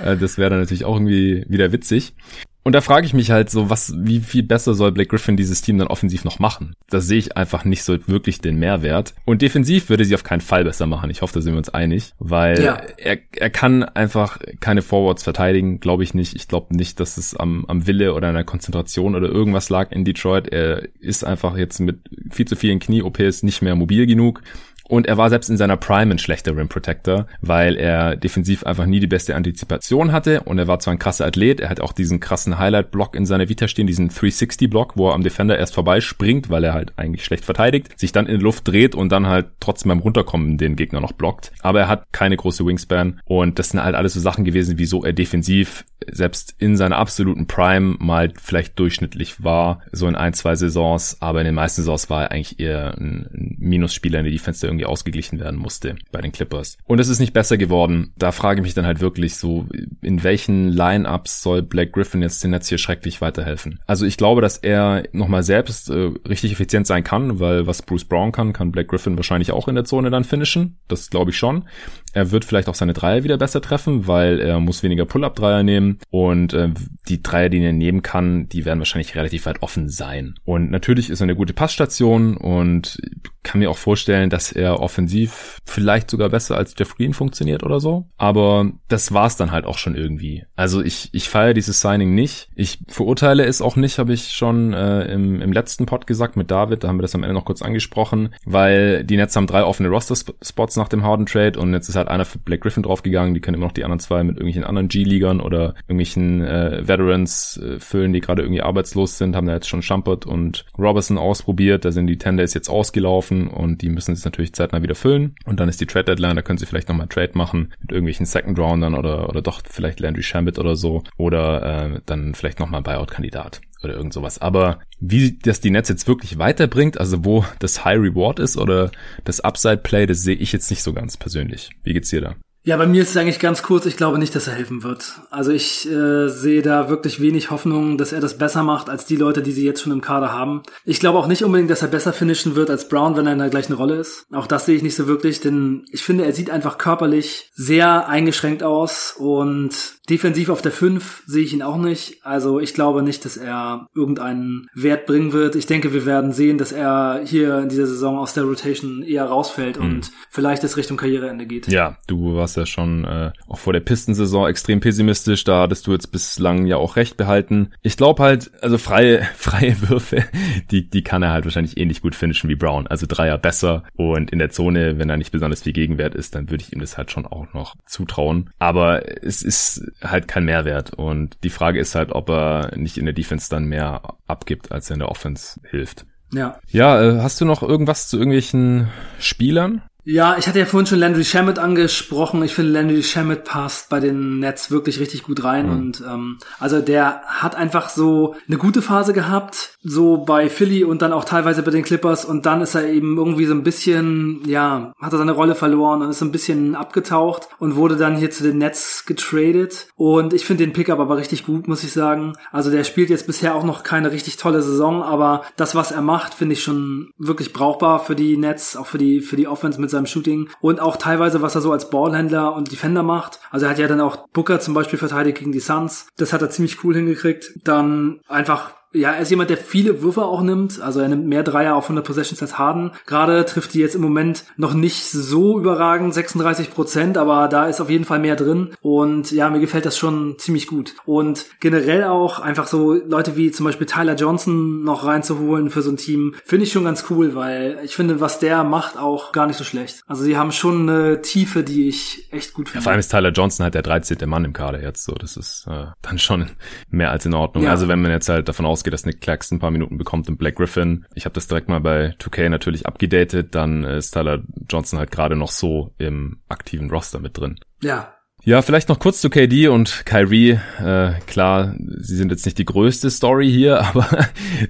Äh, 0.00 0.16
das 0.16 0.38
wäre 0.38 0.50
dann 0.50 0.60
natürlich 0.60 0.84
auch 0.84 0.94
irgendwie 0.94 1.44
wieder 1.48 1.72
witzig. 1.72 2.14
Und 2.62 2.74
da 2.74 2.82
frage 2.82 3.06
ich 3.06 3.14
mich 3.14 3.30
halt 3.30 3.48
so, 3.48 3.70
was, 3.70 3.94
wie 3.96 4.20
viel 4.20 4.42
besser 4.42 4.74
soll 4.74 4.92
Blake 4.92 5.08
Griffin 5.08 5.36
dieses 5.36 5.62
Team 5.62 5.78
dann 5.78 5.88
offensiv 5.88 6.24
noch 6.24 6.38
machen? 6.38 6.74
Da 6.90 7.00
sehe 7.00 7.18
ich 7.18 7.36
einfach 7.36 7.64
nicht 7.64 7.82
so 7.82 7.96
wirklich 8.06 8.40
den 8.40 8.58
Mehrwert. 8.58 9.14
Und 9.24 9.40
defensiv 9.40 9.88
würde 9.88 10.04
sie 10.04 10.14
auf 10.14 10.24
keinen 10.24 10.42
Fall 10.42 10.64
besser 10.64 10.86
machen. 10.86 11.08
Ich 11.08 11.22
hoffe, 11.22 11.32
da 11.32 11.40
sind 11.40 11.54
wir 11.54 11.58
uns 11.58 11.70
einig, 11.70 12.12
weil 12.18 12.62
ja. 12.62 12.74
er, 12.98 13.18
er 13.34 13.50
kann 13.50 13.82
einfach 13.82 14.38
keine 14.60 14.82
Forwards 14.82 15.22
verteidigen, 15.22 15.80
glaube 15.80 16.02
ich 16.02 16.12
nicht. 16.12 16.36
Ich 16.36 16.48
glaube 16.48 16.76
nicht, 16.76 17.00
dass 17.00 17.16
es 17.16 17.34
am, 17.34 17.64
am 17.66 17.86
Wille 17.86 18.12
oder 18.12 18.28
an 18.28 18.34
der 18.34 18.44
Konzentration 18.44 19.14
oder 19.14 19.28
irgendwas 19.28 19.70
lag 19.70 19.90
in 19.90 20.04
Detroit. 20.04 20.48
Er 20.48 20.86
ist 20.98 21.24
einfach 21.24 21.56
jetzt 21.56 21.80
mit 21.80 22.00
viel 22.30 22.46
zu 22.46 22.56
vielen 22.56 22.78
Knie-OPs 22.78 23.42
nicht 23.42 23.62
mehr 23.62 23.74
mobil 23.74 24.06
genug. 24.06 24.42
Und 24.90 25.06
er 25.06 25.16
war 25.16 25.30
selbst 25.30 25.48
in 25.48 25.56
seiner 25.56 25.76
Prime 25.76 26.12
ein 26.12 26.18
schlechter 26.18 26.56
Rim 26.56 26.68
Protector, 26.68 27.26
weil 27.40 27.76
er 27.76 28.16
defensiv 28.16 28.64
einfach 28.64 28.86
nie 28.86 28.98
die 28.98 29.06
beste 29.06 29.36
Antizipation 29.36 30.10
hatte. 30.10 30.40
Und 30.40 30.58
er 30.58 30.66
war 30.66 30.80
zwar 30.80 30.94
ein 30.94 30.98
krasser 30.98 31.26
Athlet, 31.26 31.60
er 31.60 31.70
hat 31.70 31.80
auch 31.80 31.92
diesen 31.92 32.18
krassen 32.18 32.58
Highlight-Block 32.58 33.14
in 33.14 33.24
seiner 33.24 33.48
Vita 33.48 33.68
stehen, 33.68 33.86
diesen 33.86 34.10
360-Block, 34.10 34.96
wo 34.96 35.08
er 35.08 35.14
am 35.14 35.22
Defender 35.22 35.56
erst 35.56 35.74
vorbeispringt, 35.74 36.50
weil 36.50 36.64
er 36.64 36.74
halt 36.74 36.92
eigentlich 36.96 37.24
schlecht 37.24 37.44
verteidigt, 37.44 37.98
sich 37.98 38.10
dann 38.10 38.26
in 38.26 38.38
die 38.38 38.42
Luft 38.42 38.66
dreht 38.66 38.96
und 38.96 39.12
dann 39.12 39.28
halt 39.28 39.46
trotzdem 39.60 39.90
beim 39.90 40.00
Runterkommen 40.00 40.58
den 40.58 40.74
Gegner 40.74 41.00
noch 41.00 41.12
blockt. 41.12 41.52
Aber 41.60 41.78
er 41.78 41.88
hat 41.88 42.06
keine 42.10 42.36
große 42.36 42.66
Wingspan. 42.66 43.20
Und 43.24 43.60
das 43.60 43.68
sind 43.68 43.82
halt 43.82 43.94
alles 43.94 44.14
so 44.14 44.20
Sachen 44.20 44.44
gewesen, 44.44 44.76
wieso 44.76 45.04
er 45.04 45.12
defensiv 45.12 45.84
selbst 46.10 46.54
in 46.58 46.76
seiner 46.76 46.96
absoluten 46.96 47.46
Prime 47.46 47.96
mal 47.98 48.32
vielleicht 48.40 48.78
durchschnittlich 48.78 49.44
war, 49.44 49.82
so 49.92 50.08
in 50.08 50.16
ein, 50.16 50.32
zwei 50.32 50.54
Saisons. 50.54 51.18
Aber 51.20 51.40
in 51.40 51.44
den 51.44 51.54
meisten 51.54 51.82
Saisons 51.82 52.10
war 52.10 52.24
er 52.24 52.32
eigentlich 52.32 52.58
eher 52.58 52.96
ein 52.98 53.56
Minusspieler 53.58 54.18
in 54.18 54.24
der 54.24 54.32
Defense, 54.32 54.60
der 54.60 54.70
irgendwie 54.70 54.79
ausgeglichen 54.86 55.40
werden 55.40 55.58
musste 55.58 55.96
bei 56.12 56.20
den 56.20 56.32
Clippers. 56.32 56.78
Und 56.84 56.98
es 56.98 57.08
ist 57.08 57.20
nicht 57.20 57.32
besser 57.32 57.56
geworden. 57.56 58.12
Da 58.16 58.32
frage 58.32 58.60
ich 58.60 58.64
mich 58.64 58.74
dann 58.74 58.86
halt 58.86 59.00
wirklich 59.00 59.36
so, 59.36 59.66
in 60.02 60.22
welchen 60.22 60.68
Lineups 60.68 61.42
soll 61.42 61.62
Black 61.62 61.92
Griffin 61.92 62.22
jetzt 62.22 62.42
den 62.42 62.50
Netz 62.50 62.68
hier 62.68 62.78
schrecklich 62.78 63.20
weiterhelfen? 63.20 63.80
Also 63.86 64.06
ich 64.06 64.16
glaube, 64.16 64.40
dass 64.40 64.56
er 64.58 65.04
nochmal 65.12 65.42
selbst 65.42 65.90
äh, 65.90 66.10
richtig 66.28 66.52
effizient 66.52 66.86
sein 66.86 67.04
kann, 67.04 67.40
weil 67.40 67.66
was 67.66 67.82
Bruce 67.82 68.04
Brown 68.04 68.32
kann, 68.32 68.52
kann 68.52 68.72
Black 68.72 68.88
Griffin 68.88 69.16
wahrscheinlich 69.16 69.52
auch 69.52 69.68
in 69.68 69.74
der 69.74 69.84
Zone 69.84 70.10
dann 70.10 70.24
finishen. 70.24 70.78
Das 70.88 71.10
glaube 71.10 71.30
ich 71.30 71.36
schon. 71.36 71.64
Er 72.12 72.30
wird 72.30 72.44
vielleicht 72.44 72.68
auch 72.68 72.74
seine 72.74 72.92
Dreier 72.92 73.24
wieder 73.24 73.38
besser 73.38 73.60
treffen, 73.60 74.06
weil 74.06 74.40
er 74.40 74.60
muss 74.60 74.82
weniger 74.82 75.04
Pull-Up-Dreier 75.04 75.62
nehmen 75.62 75.98
und 76.10 76.52
äh, 76.52 76.70
die 77.08 77.22
Dreier, 77.22 77.48
die 77.48 77.62
er 77.62 77.72
nehmen 77.72 78.02
kann, 78.02 78.48
die 78.48 78.64
werden 78.64 78.78
wahrscheinlich 78.78 79.14
relativ 79.14 79.46
weit 79.46 79.62
offen 79.62 79.88
sein. 79.88 80.34
Und 80.44 80.70
natürlich 80.70 81.10
ist 81.10 81.20
er 81.20 81.24
eine 81.24 81.36
gute 81.36 81.52
Passstation 81.52 82.36
und 82.36 82.98
kann 83.42 83.60
mir 83.60 83.70
auch 83.70 83.78
vorstellen, 83.78 84.30
dass 84.30 84.52
er 84.52 84.80
offensiv 84.80 85.58
vielleicht 85.64 86.10
sogar 86.10 86.28
besser 86.28 86.56
als 86.56 86.74
Jeff 86.78 86.96
Green 86.96 87.14
funktioniert 87.14 87.62
oder 87.62 87.80
so. 87.80 88.06
Aber 88.16 88.70
das 88.88 89.12
war's 89.12 89.36
dann 89.36 89.50
halt 89.50 89.64
auch 89.64 89.78
schon 89.78 89.94
irgendwie. 89.94 90.44
Also 90.56 90.82
ich, 90.82 91.08
ich 91.12 91.28
feiere 91.28 91.54
dieses 91.54 91.80
Signing 91.80 92.14
nicht. 92.14 92.48
Ich 92.54 92.78
verurteile 92.88 93.44
es 93.44 93.62
auch 93.62 93.76
nicht, 93.76 93.98
habe 93.98 94.12
ich 94.12 94.32
schon 94.32 94.72
äh, 94.74 95.04
im, 95.12 95.40
im 95.40 95.52
letzten 95.52 95.86
Pod 95.86 96.06
gesagt 96.06 96.36
mit 96.36 96.50
David, 96.50 96.84
da 96.84 96.88
haben 96.88 96.98
wir 96.98 97.02
das 97.02 97.14
am 97.14 97.22
Ende 97.22 97.34
noch 97.34 97.44
kurz 97.44 97.62
angesprochen, 97.62 98.34
weil 98.44 99.04
die 99.04 99.16
Nets 99.16 99.34
haben 99.36 99.46
drei 99.46 99.64
offene 99.64 99.88
Roster-Spots 99.88 100.76
nach 100.76 100.88
dem 100.88 101.02
Harden 101.02 101.26
Trade 101.26 101.58
und 101.58 101.72
jetzt 101.72 101.88
ist 101.88 101.96
halt 102.00 102.08
einer 102.08 102.24
für 102.24 102.38
Black 102.38 102.62
Griffin 102.62 102.82
draufgegangen, 102.82 103.34
die 103.34 103.40
können 103.40 103.54
immer 103.54 103.66
noch 103.66 103.72
die 103.72 103.84
anderen 103.84 104.00
zwei 104.00 104.22
mit 104.24 104.36
irgendwelchen 104.36 104.64
anderen 104.64 104.88
G-Ligern 104.88 105.40
oder 105.40 105.74
irgendwelchen 105.82 106.42
äh, 106.42 106.86
Veterans 106.86 107.60
äh, 107.62 107.78
füllen, 107.78 108.12
die 108.12 108.20
gerade 108.20 108.42
irgendwie 108.42 108.62
arbeitslos 108.62 109.18
sind, 109.18 109.36
haben 109.36 109.46
da 109.46 109.54
jetzt 109.54 109.68
schon 109.68 109.82
Schumpert 109.82 110.26
und 110.26 110.66
Robertson 110.78 111.18
ausprobiert, 111.18 111.84
da 111.84 111.92
sind 111.92 112.06
die 112.06 112.18
Tender 112.18 112.42
ist 112.42 112.54
jetzt 112.54 112.68
ausgelaufen 112.68 113.48
und 113.48 113.82
die 113.82 113.88
müssen 113.88 114.12
es 114.12 114.24
natürlich 114.24 114.52
zeitnah 114.52 114.82
wieder 114.82 114.94
füllen. 114.94 115.34
Und 115.44 115.60
dann 115.60 115.68
ist 115.68 115.80
die 115.80 115.86
Trade 115.86 116.04
Deadline, 116.04 116.36
da 116.36 116.42
können 116.42 116.58
sie 116.58 116.66
vielleicht 116.66 116.88
nochmal 116.88 117.08
Trade 117.08 117.32
machen 117.34 117.72
mit 117.80 117.92
irgendwelchen 117.92 118.26
Second 118.26 118.58
Roundern 118.58 118.94
oder, 118.94 119.28
oder 119.28 119.42
doch 119.42 119.60
vielleicht 119.68 120.00
Landry 120.00 120.22
Shambit 120.22 120.58
oder 120.58 120.76
so 120.76 121.02
oder 121.16 121.94
äh, 121.94 122.00
dann 122.06 122.34
vielleicht 122.34 122.60
nochmal 122.60 122.82
Buyout-Kandidat 122.82 123.60
oder 123.82 123.94
irgend 123.94 124.12
sowas. 124.12 124.40
Aber 124.40 124.80
wie 124.98 125.38
das 125.38 125.60
die 125.60 125.70
Nets 125.70 125.88
jetzt 125.88 126.08
wirklich 126.08 126.38
weiterbringt, 126.38 126.98
also 126.98 127.24
wo 127.24 127.44
das 127.58 127.84
High 127.84 127.98
Reward 127.98 128.38
ist 128.38 128.56
oder 128.56 128.90
das 129.24 129.40
Upside 129.40 129.78
Play, 129.78 130.06
das 130.06 130.22
sehe 130.22 130.36
ich 130.36 130.52
jetzt 130.52 130.70
nicht 130.70 130.82
so 130.82 130.92
ganz 130.92 131.16
persönlich. 131.16 131.70
Wie 131.82 131.92
geht's 131.92 132.10
dir 132.10 132.20
da? 132.20 132.36
Ja, 132.62 132.76
bei 132.76 132.86
mir 132.86 133.00
ist 133.00 133.10
es 133.10 133.16
eigentlich 133.16 133.38
ganz 133.38 133.62
kurz, 133.62 133.86
ich 133.86 133.96
glaube 133.96 134.18
nicht, 134.18 134.34
dass 134.36 134.46
er 134.46 134.52
helfen 134.52 134.82
wird. 134.82 135.14
Also 135.30 135.50
ich 135.50 135.90
äh, 135.90 136.28
sehe 136.28 136.60
da 136.60 136.90
wirklich 136.90 137.18
wenig 137.18 137.50
Hoffnung, 137.50 137.96
dass 137.96 138.12
er 138.12 138.20
das 138.20 138.36
besser 138.36 138.62
macht 138.62 138.90
als 138.90 139.06
die 139.06 139.16
Leute, 139.16 139.40
die 139.40 139.52
sie 139.52 139.64
jetzt 139.64 139.80
schon 139.80 139.92
im 139.92 140.02
Kader 140.02 140.30
haben. 140.30 140.62
Ich 140.84 141.00
glaube 141.00 141.18
auch 141.18 141.26
nicht 141.26 141.42
unbedingt, 141.42 141.70
dass 141.70 141.80
er 141.80 141.88
besser 141.88 142.12
finishen 142.12 142.56
wird 142.56 142.68
als 142.68 142.86
Brown, 142.86 143.16
wenn 143.16 143.26
er 143.26 143.32
in 143.32 143.38
der 143.38 143.48
gleichen 143.48 143.72
Rolle 143.72 143.94
ist. 143.94 144.26
Auch 144.30 144.46
das 144.46 144.66
sehe 144.66 144.76
ich 144.76 144.82
nicht 144.82 144.94
so 144.94 145.06
wirklich, 145.06 145.40
denn 145.40 145.86
ich 145.90 146.02
finde, 146.02 146.26
er 146.26 146.34
sieht 146.34 146.50
einfach 146.50 146.76
körperlich 146.76 147.50
sehr 147.54 148.08
eingeschränkt 148.08 148.62
aus 148.62 149.14
und 149.18 149.99
Defensiv 150.10 150.48
auf 150.48 150.60
der 150.60 150.72
5 150.72 151.22
sehe 151.26 151.44
ich 151.44 151.52
ihn 151.52 151.62
auch 151.62 151.76
nicht. 151.76 152.24
Also 152.24 152.58
ich 152.58 152.74
glaube 152.74 153.02
nicht, 153.02 153.24
dass 153.24 153.36
er 153.36 153.86
irgendeinen 153.94 154.66
Wert 154.74 155.06
bringen 155.06 155.32
wird. 155.32 155.54
Ich 155.54 155.66
denke, 155.66 155.92
wir 155.92 156.04
werden 156.04 156.32
sehen, 156.32 156.58
dass 156.58 156.72
er 156.72 157.22
hier 157.24 157.58
in 157.60 157.68
dieser 157.68 157.86
Saison 157.86 158.18
aus 158.18 158.34
der 158.34 158.44
Rotation 158.44 159.02
eher 159.02 159.24
rausfällt 159.24 159.78
mhm. 159.78 159.84
und 159.84 160.10
vielleicht 160.28 160.64
es 160.64 160.76
Richtung 160.76 160.96
Karriereende 160.96 161.46
geht. 161.46 161.68
Ja, 161.68 161.96
du 162.08 162.34
warst 162.34 162.56
ja 162.56 162.66
schon 162.66 163.04
äh, 163.04 163.30
auch 163.48 163.58
vor 163.58 163.72
der 163.72 163.80
Pistensaison 163.80 164.48
extrem 164.48 164.80
pessimistisch. 164.80 165.44
Da 165.44 165.62
hattest 165.62 165.86
du 165.86 165.92
jetzt 165.92 166.08
bislang 166.08 166.66
ja 166.66 166.76
auch 166.76 166.96
recht 166.96 167.16
behalten. 167.16 167.72
Ich 167.82 167.96
glaube 167.96 168.22
halt, 168.22 168.50
also 168.62 168.78
freie, 168.78 169.22
freie 169.36 169.88
Würfe, 169.88 170.24
die, 170.70 170.90
die 170.90 171.02
kann 171.02 171.22
er 171.22 171.30
halt 171.30 171.44
wahrscheinlich 171.44 171.76
ähnlich 171.76 172.02
gut 172.02 172.16
finishen 172.16 172.50
wie 172.50 172.56
Brown. 172.56 172.88
Also 172.88 173.06
Dreier 173.08 173.38
besser 173.38 173.84
und 173.94 174.32
in 174.32 174.40
der 174.40 174.50
Zone, 174.50 174.98
wenn 174.98 175.08
da 175.08 175.16
nicht 175.16 175.30
besonders 175.30 175.62
viel 175.62 175.72
Gegenwert 175.72 176.16
ist, 176.16 176.34
dann 176.34 176.50
würde 176.50 176.64
ich 176.64 176.72
ihm 176.72 176.80
das 176.80 176.98
halt 176.98 177.12
schon 177.12 177.26
auch 177.26 177.52
noch 177.54 177.76
zutrauen. 177.86 178.50
Aber 178.58 179.02
es 179.22 179.42
ist 179.42 179.84
halt 180.02 180.28
kein 180.28 180.44
Mehrwert. 180.44 180.92
Und 180.94 181.38
die 181.44 181.50
Frage 181.50 181.80
ist 181.80 181.94
halt, 181.94 182.12
ob 182.12 182.28
er 182.30 182.72
nicht 182.76 182.98
in 182.98 183.04
der 183.04 183.14
Defense 183.14 183.48
dann 183.50 183.64
mehr 183.64 184.02
abgibt, 184.26 184.72
als 184.72 184.90
er 184.90 184.94
in 184.94 185.00
der 185.00 185.10
Offense 185.10 185.60
hilft. 185.68 186.06
Ja. 186.32 186.58
Ja, 186.68 187.02
äh, 187.02 187.20
hast 187.20 187.40
du 187.40 187.44
noch 187.44 187.62
irgendwas 187.62 188.08
zu 188.08 188.16
irgendwelchen 188.16 188.88
Spielern? 189.18 189.82
Ja, 190.04 190.36
ich 190.38 190.48
hatte 190.48 190.58
ja 190.58 190.66
vorhin 190.66 190.86
schon 190.86 190.98
Landry 190.98 191.24
Shamet 191.24 191.58
angesprochen. 191.58 192.42
Ich 192.42 192.54
finde, 192.54 192.72
Landry 192.72 193.02
Shamet 193.02 193.44
passt 193.44 193.88
bei 193.88 194.00
den 194.00 194.38
Nets 194.38 194.70
wirklich 194.70 194.98
richtig 194.98 195.22
gut 195.22 195.44
rein. 195.44 195.66
Mhm. 195.66 195.72
Und 195.72 196.02
ähm, 196.06 196.38
also 196.58 196.80
der 196.80 197.22
hat 197.26 197.54
einfach 197.54 197.88
so 197.88 198.34
eine 198.48 198.58
gute 198.58 198.82
Phase 198.82 199.12
gehabt, 199.12 199.78
so 199.82 200.18
bei 200.18 200.48
Philly 200.48 200.84
und 200.84 201.02
dann 201.02 201.12
auch 201.12 201.24
teilweise 201.24 201.62
bei 201.62 201.70
den 201.70 201.82
Clippers. 201.82 202.24
Und 202.24 202.46
dann 202.46 202.60
ist 202.60 202.74
er 202.74 202.88
eben 202.88 203.18
irgendwie 203.18 203.46
so 203.46 203.54
ein 203.54 203.62
bisschen, 203.62 204.42
ja, 204.46 204.92
hat 205.00 205.12
er 205.12 205.18
seine 205.18 205.32
Rolle 205.32 205.54
verloren 205.54 206.02
und 206.02 206.10
ist 206.10 206.18
so 206.18 206.24
ein 206.24 206.32
bisschen 206.32 206.74
abgetaucht 206.74 207.48
und 207.58 207.76
wurde 207.76 207.96
dann 207.96 208.16
hier 208.16 208.30
zu 208.30 208.42
den 208.42 208.58
Nets 208.58 209.04
getradet. 209.06 209.88
Und 209.96 210.32
ich 210.32 210.44
finde 210.44 210.64
den 210.64 210.72
Pickup 210.72 210.98
aber 210.98 211.16
richtig 211.16 211.44
gut, 211.44 211.68
muss 211.68 211.84
ich 211.84 211.92
sagen. 211.92 212.34
Also 212.52 212.70
der 212.70 212.84
spielt 212.84 213.10
jetzt 213.10 213.26
bisher 213.26 213.54
auch 213.54 213.64
noch 213.64 213.82
keine 213.82 214.12
richtig 214.12 214.36
tolle 214.36 214.62
Saison, 214.62 215.02
aber 215.02 215.42
das, 215.56 215.74
was 215.74 215.92
er 215.92 216.02
macht, 216.02 216.34
finde 216.34 216.54
ich 216.54 216.62
schon 216.62 217.10
wirklich 217.18 217.52
brauchbar 217.52 218.00
für 218.00 218.14
die 218.14 218.36
Nets, 218.36 218.76
auch 218.76 218.86
für 218.86 218.98
die, 218.98 219.20
für 219.20 219.36
die 219.36 219.48
Offense 219.48 219.80
mit 219.80 219.89
seinem 219.90 220.06
Shooting 220.06 220.48
und 220.60 220.80
auch 220.80 220.96
teilweise, 220.96 221.42
was 221.42 221.54
er 221.54 221.60
so 221.60 221.72
als 221.72 221.90
Ballhändler 221.90 222.54
und 222.54 222.72
Defender 222.72 223.02
macht. 223.02 223.40
Also 223.50 223.66
er 223.66 223.70
hat 223.70 223.78
ja 223.78 223.88
dann 223.88 224.00
auch 224.00 224.28
Booker 224.28 224.60
zum 224.60 224.74
Beispiel 224.74 224.98
verteidigt 224.98 225.38
gegen 225.38 225.52
die 225.52 225.60
Suns. 225.60 226.08
Das 226.16 226.32
hat 226.32 226.42
er 226.42 226.50
ziemlich 226.50 226.82
cool 226.84 226.94
hingekriegt. 226.94 227.52
Dann 227.64 228.20
einfach 228.28 228.72
ja, 228.92 229.12
er 229.12 229.20
ist 229.20 229.30
jemand, 229.30 229.50
der 229.50 229.56
viele 229.56 230.02
Würfe 230.02 230.24
auch 230.24 230.42
nimmt. 230.42 230.80
Also 230.80 231.00
er 231.00 231.08
nimmt 231.08 231.26
mehr 231.26 231.42
Dreier 231.42 231.76
auf 231.76 231.84
100 231.84 232.04
Possessions 232.04 232.42
als 232.42 232.58
Harden. 232.58 232.92
Gerade 233.06 233.44
trifft 233.44 233.74
die 233.74 233.78
jetzt 233.78 233.94
im 233.94 234.02
Moment 234.02 234.44
noch 234.56 234.74
nicht 234.74 235.04
so 235.04 235.58
überragend, 235.58 236.12
36 236.12 236.70
Prozent, 236.70 237.16
aber 237.16 237.48
da 237.48 237.66
ist 237.66 237.80
auf 237.80 237.90
jeden 237.90 238.04
Fall 238.04 238.18
mehr 238.18 238.36
drin. 238.36 238.70
Und 238.80 239.30
ja, 239.30 239.48
mir 239.50 239.60
gefällt 239.60 239.86
das 239.86 239.96
schon 239.96 240.36
ziemlich 240.38 240.66
gut. 240.66 240.94
Und 241.04 241.46
generell 241.60 242.04
auch 242.04 242.40
einfach 242.40 242.66
so 242.66 242.94
Leute 242.94 243.36
wie 243.36 243.50
zum 243.50 243.66
Beispiel 243.66 243.86
Tyler 243.86 244.14
Johnson 244.14 244.82
noch 244.82 245.04
reinzuholen 245.04 245.70
für 245.70 245.82
so 245.82 245.90
ein 245.90 245.96
Team, 245.96 246.34
finde 246.44 246.64
ich 246.64 246.72
schon 246.72 246.84
ganz 246.84 247.04
cool, 247.10 247.34
weil 247.34 247.78
ich 247.84 247.94
finde, 247.94 248.20
was 248.20 248.38
der 248.38 248.64
macht, 248.64 248.98
auch 248.98 249.32
gar 249.32 249.46
nicht 249.46 249.56
so 249.56 249.64
schlecht. 249.64 250.02
Also 250.06 250.24
sie 250.24 250.36
haben 250.36 250.52
schon 250.52 250.88
eine 250.88 251.22
Tiefe, 251.22 251.62
die 251.62 251.88
ich 251.88 252.28
echt 252.32 252.54
gut 252.54 252.68
finde. 252.68 252.80
Ja, 252.80 252.82
vor 252.82 252.92
allem 252.92 253.00
ist 253.00 253.10
Tyler 253.10 253.30
Johnson 253.30 253.64
halt 253.64 253.74
der 253.74 253.82
13. 253.82 254.18
Mann 254.28 254.44
im 254.44 254.52
Kader 254.52 254.82
jetzt 254.82 255.04
so. 255.04 255.12
Das 255.14 255.36
ist 255.36 255.66
äh, 255.68 255.86
dann 256.02 256.18
schon 256.18 256.50
mehr 256.90 257.10
als 257.10 257.24
in 257.26 257.34
Ordnung. 257.34 257.64
Ja. 257.64 257.70
Also 257.70 257.88
wenn 257.88 258.02
man 258.02 258.10
jetzt 258.10 258.28
halt 258.28 258.48
davon 258.48 258.66
aus 258.66 258.79
ausgeht, 258.80 258.94
dass 258.94 259.04
Nick 259.04 259.20
Claxton 259.20 259.56
ein 259.56 259.60
paar 259.60 259.70
Minuten 259.70 259.98
bekommt 259.98 260.28
und 260.28 260.38
Black 260.38 260.56
Griffin. 260.56 261.04
Ich 261.14 261.26
habe 261.26 261.34
das 261.34 261.46
direkt 261.46 261.68
mal 261.68 261.80
bei 261.80 262.14
2K 262.18 262.48
natürlich 262.48 262.86
abgedatet, 262.86 263.54
dann 263.54 263.84
ist 263.84 264.12
Tyler 264.12 264.42
Johnson 264.70 264.98
halt 264.98 265.10
gerade 265.10 265.36
noch 265.36 265.50
so 265.50 265.92
im 265.98 266.40
aktiven 266.48 266.90
Roster 266.90 267.18
mit 267.18 267.36
drin. 267.36 267.60
Ja, 267.82 268.14
ja, 268.42 268.62
vielleicht 268.62 268.88
noch 268.88 268.98
kurz 268.98 269.20
zu 269.20 269.28
KD 269.28 269.68
und 269.68 270.06
Kyrie. 270.06 270.58
Äh, 270.78 271.12
klar, 271.26 271.74
sie 271.78 272.16
sind 272.16 272.30
jetzt 272.30 272.44
nicht 272.46 272.58
die 272.58 272.64
größte 272.64 273.10
Story 273.10 273.50
hier, 273.50 273.80
aber 273.84 274.06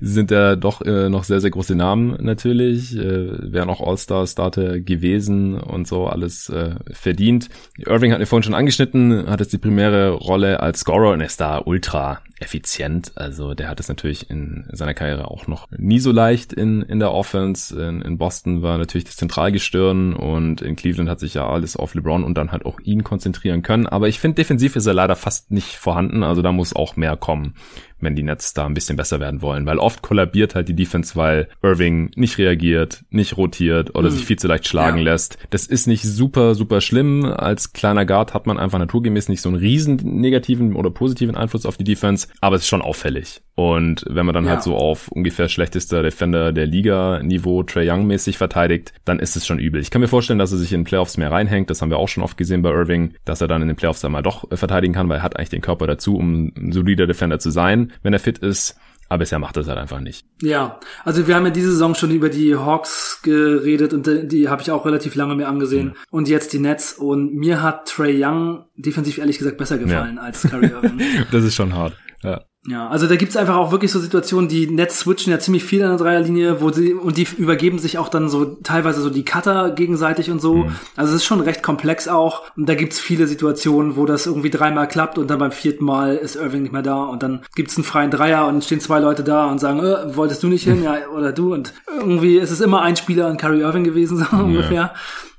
sie 0.00 0.12
sind 0.12 0.30
ja 0.30 0.56
doch 0.56 0.82
äh, 0.82 1.08
noch 1.08 1.24
sehr, 1.24 1.40
sehr 1.40 1.50
große 1.50 1.74
Namen 1.74 2.16
natürlich. 2.20 2.96
Äh, 2.96 3.52
wären 3.52 3.70
auch 3.70 3.80
All-Star-Starter 3.80 4.80
gewesen 4.80 5.54
und 5.54 5.86
so 5.86 6.06
alles 6.06 6.48
äh, 6.48 6.74
verdient. 6.90 7.48
Irving 7.78 8.12
hat 8.12 8.18
mir 8.18 8.26
vorhin 8.26 8.42
schon 8.42 8.54
angeschnitten, 8.54 9.28
hat 9.28 9.40
jetzt 9.40 9.52
die 9.52 9.58
primäre 9.58 10.10
Rolle 10.10 10.60
als 10.60 10.80
Scorer 10.80 11.12
und 11.12 11.20
ist 11.20 11.40
da 11.40 11.62
ultra 11.64 12.20
effizient. 12.40 13.12
Also 13.16 13.54
der 13.54 13.68
hat 13.68 13.80
es 13.80 13.88
natürlich 13.88 14.30
in 14.30 14.66
seiner 14.72 14.94
Karriere 14.94 15.30
auch 15.30 15.46
noch 15.46 15.68
nie 15.76 16.00
so 16.00 16.10
leicht 16.10 16.52
in, 16.52 16.82
in 16.82 16.98
der 16.98 17.12
Offense. 17.12 17.80
In, 17.80 18.02
in 18.02 18.18
Boston 18.18 18.62
war 18.62 18.78
natürlich 18.78 19.04
das 19.04 19.16
Zentralgestirn 19.16 20.14
und 20.14 20.62
in 20.62 20.74
Cleveland 20.74 21.10
hat 21.10 21.20
sich 21.20 21.34
ja 21.34 21.48
alles 21.48 21.76
auf 21.76 21.94
LeBron 21.94 22.24
und 22.24 22.36
dann 22.36 22.50
halt 22.50 22.64
auch 22.64 22.80
ihn 22.80 23.04
konzentrieren 23.04 23.59
können. 23.62 23.86
Aber 23.86 24.08
ich 24.08 24.20
finde, 24.20 24.36
defensiv 24.36 24.76
ist 24.76 24.86
er 24.86 24.94
leider 24.94 25.16
fast 25.16 25.50
nicht 25.50 25.76
vorhanden. 25.76 26.22
Also 26.22 26.42
da 26.42 26.52
muss 26.52 26.74
auch 26.74 26.96
mehr 26.96 27.16
kommen 27.16 27.54
wenn 28.00 28.16
die 28.16 28.22
Nets 28.22 28.54
da 28.54 28.66
ein 28.66 28.74
bisschen 28.74 28.96
besser 28.96 29.20
werden 29.20 29.42
wollen. 29.42 29.66
Weil 29.66 29.78
oft 29.78 30.02
kollabiert 30.02 30.54
halt 30.54 30.68
die 30.68 30.74
Defense, 30.74 31.16
weil 31.16 31.48
Irving 31.62 32.10
nicht 32.16 32.38
reagiert, 32.38 33.04
nicht 33.10 33.36
rotiert 33.36 33.94
oder 33.94 34.10
mhm. 34.10 34.14
sich 34.14 34.24
viel 34.24 34.38
zu 34.38 34.48
leicht 34.48 34.66
schlagen 34.66 34.98
ja. 34.98 35.04
lässt. 35.04 35.38
Das 35.50 35.66
ist 35.66 35.86
nicht 35.86 36.02
super, 36.02 36.54
super 36.54 36.80
schlimm. 36.80 37.24
Als 37.24 37.72
kleiner 37.72 38.06
Guard 38.06 38.34
hat 38.34 38.46
man 38.46 38.58
einfach 38.58 38.78
naturgemäß 38.78 39.28
nicht 39.28 39.42
so 39.42 39.48
einen 39.48 39.58
riesen 39.58 39.96
negativen 39.96 40.74
oder 40.74 40.90
positiven 40.90 41.36
Einfluss 41.36 41.66
auf 41.66 41.76
die 41.76 41.84
Defense, 41.84 42.28
aber 42.40 42.56
es 42.56 42.62
ist 42.62 42.68
schon 42.68 42.82
auffällig. 42.82 43.42
Und 43.60 44.06
wenn 44.08 44.24
man 44.24 44.34
dann 44.34 44.46
ja. 44.46 44.52
halt 44.52 44.62
so 44.62 44.74
auf 44.74 45.08
ungefähr 45.08 45.50
schlechtester 45.50 46.02
Defender 46.02 46.50
der 46.50 46.64
Liga 46.66 47.22
Niveau 47.22 47.62
Trey 47.62 47.90
Young 47.90 48.06
mäßig 48.06 48.38
verteidigt, 48.38 48.94
dann 49.04 49.18
ist 49.18 49.36
es 49.36 49.46
schon 49.46 49.58
übel. 49.58 49.82
Ich 49.82 49.90
kann 49.90 50.00
mir 50.00 50.08
vorstellen, 50.08 50.38
dass 50.38 50.50
er 50.50 50.56
sich 50.56 50.72
in 50.72 50.80
den 50.80 50.86
Playoffs 50.86 51.18
mehr 51.18 51.30
reinhängt. 51.30 51.68
Das 51.68 51.82
haben 51.82 51.90
wir 51.90 51.98
auch 51.98 52.08
schon 52.08 52.22
oft 52.22 52.38
gesehen 52.38 52.62
bei 52.62 52.70
Irving, 52.70 53.12
dass 53.26 53.42
er 53.42 53.48
dann 53.48 53.60
in 53.60 53.68
den 53.68 53.76
Playoffs 53.76 54.00
dann 54.00 54.12
mal 54.12 54.22
doch 54.22 54.50
äh, 54.50 54.56
verteidigen 54.56 54.94
kann, 54.94 55.10
weil 55.10 55.18
er 55.18 55.22
hat 55.22 55.36
eigentlich 55.36 55.50
den 55.50 55.60
Körper 55.60 55.86
dazu, 55.86 56.16
um 56.16 56.46
ein 56.56 56.72
solider 56.72 57.06
Defender 57.06 57.38
zu 57.38 57.50
sein, 57.50 57.92
wenn 58.02 58.14
er 58.14 58.18
fit 58.18 58.38
ist. 58.38 58.80
Aber 59.10 59.18
bisher 59.18 59.38
macht 59.38 59.58
er 59.58 59.60
es 59.60 59.68
halt 59.68 59.76
einfach 59.76 60.00
nicht. 60.00 60.24
Ja, 60.40 60.80
also 61.04 61.26
wir 61.26 61.34
haben 61.34 61.44
ja 61.44 61.50
diese 61.50 61.72
Saison 61.72 61.94
schon 61.94 62.12
über 62.12 62.30
die 62.30 62.56
Hawks 62.56 63.20
geredet 63.22 63.92
und 63.92 64.06
die, 64.06 64.26
die 64.26 64.48
habe 64.48 64.62
ich 64.62 64.70
auch 64.70 64.86
relativ 64.86 65.14
lange 65.16 65.34
mir 65.34 65.48
angesehen. 65.48 65.88
Mhm. 65.88 65.94
Und 66.10 66.28
jetzt 66.30 66.54
die 66.54 66.60
Nets. 66.60 66.94
Und 66.94 67.34
mir 67.34 67.60
hat 67.60 67.88
Trey 67.88 68.24
Young 68.24 68.64
defensiv 68.78 69.18
ehrlich 69.18 69.36
gesagt 69.36 69.58
besser 69.58 69.76
gefallen 69.76 70.16
ja. 70.16 70.22
als 70.22 70.48
Kyrie 70.48 70.70
Irving. 70.70 70.98
das 71.30 71.44
ist 71.44 71.56
schon 71.56 71.74
hart. 71.74 71.94
Ja. 72.22 72.40
Ja, 72.66 72.88
also 72.88 73.06
da 73.06 73.16
gibt's 73.16 73.38
einfach 73.38 73.56
auch 73.56 73.72
wirklich 73.72 73.90
so 73.90 73.98
Situationen, 73.98 74.46
die 74.46 74.66
Nets 74.66 75.00
switchen 75.00 75.32
ja 75.32 75.38
ziemlich 75.38 75.64
viel 75.64 75.82
an 75.82 75.96
der 75.96 75.98
Dreierlinie, 75.98 76.60
wo 76.60 76.70
sie 76.70 76.92
und 76.92 77.16
die 77.16 77.26
übergeben 77.38 77.78
sich 77.78 77.96
auch 77.96 78.10
dann 78.10 78.28
so 78.28 78.44
teilweise 78.44 79.00
so 79.00 79.08
die 79.08 79.24
Cutter 79.24 79.70
gegenseitig 79.70 80.30
und 80.30 80.42
so. 80.42 80.56
Mhm. 80.56 80.76
Also 80.94 81.14
es 81.14 81.22
ist 81.22 81.24
schon 81.24 81.40
recht 81.40 81.62
komplex 81.62 82.06
auch 82.06 82.42
und 82.58 82.68
da 82.68 82.74
gibt's 82.74 83.00
viele 83.00 83.26
Situationen, 83.26 83.96
wo 83.96 84.04
das 84.04 84.26
irgendwie 84.26 84.50
dreimal 84.50 84.88
klappt 84.88 85.16
und 85.16 85.30
dann 85.30 85.38
beim 85.38 85.52
vierten 85.52 85.86
Mal 85.86 86.16
ist 86.16 86.36
Irving 86.36 86.60
nicht 86.60 86.72
mehr 86.72 86.82
da 86.82 87.04
und 87.04 87.22
dann 87.22 87.40
gibt's 87.56 87.78
einen 87.78 87.84
freien 87.84 88.10
Dreier 88.10 88.46
und 88.46 88.62
stehen 88.62 88.80
zwei 88.80 89.00
Leute 89.00 89.24
da 89.24 89.46
und 89.46 89.58
sagen, 89.58 89.80
äh, 89.80 90.14
wolltest 90.14 90.42
du 90.42 90.48
nicht 90.48 90.64
hin, 90.64 90.82
ja 90.84 91.08
oder 91.16 91.32
du 91.32 91.54
und 91.54 91.72
irgendwie 91.96 92.36
ist 92.36 92.50
es 92.50 92.60
immer 92.60 92.82
ein 92.82 92.96
Spieler 92.96 93.26
an 93.28 93.38
Kyrie 93.38 93.60
Irving 93.62 93.84
gewesen 93.84 94.18
so 94.18 94.24
ja. 94.24 94.42
ungefähr. 94.42 94.94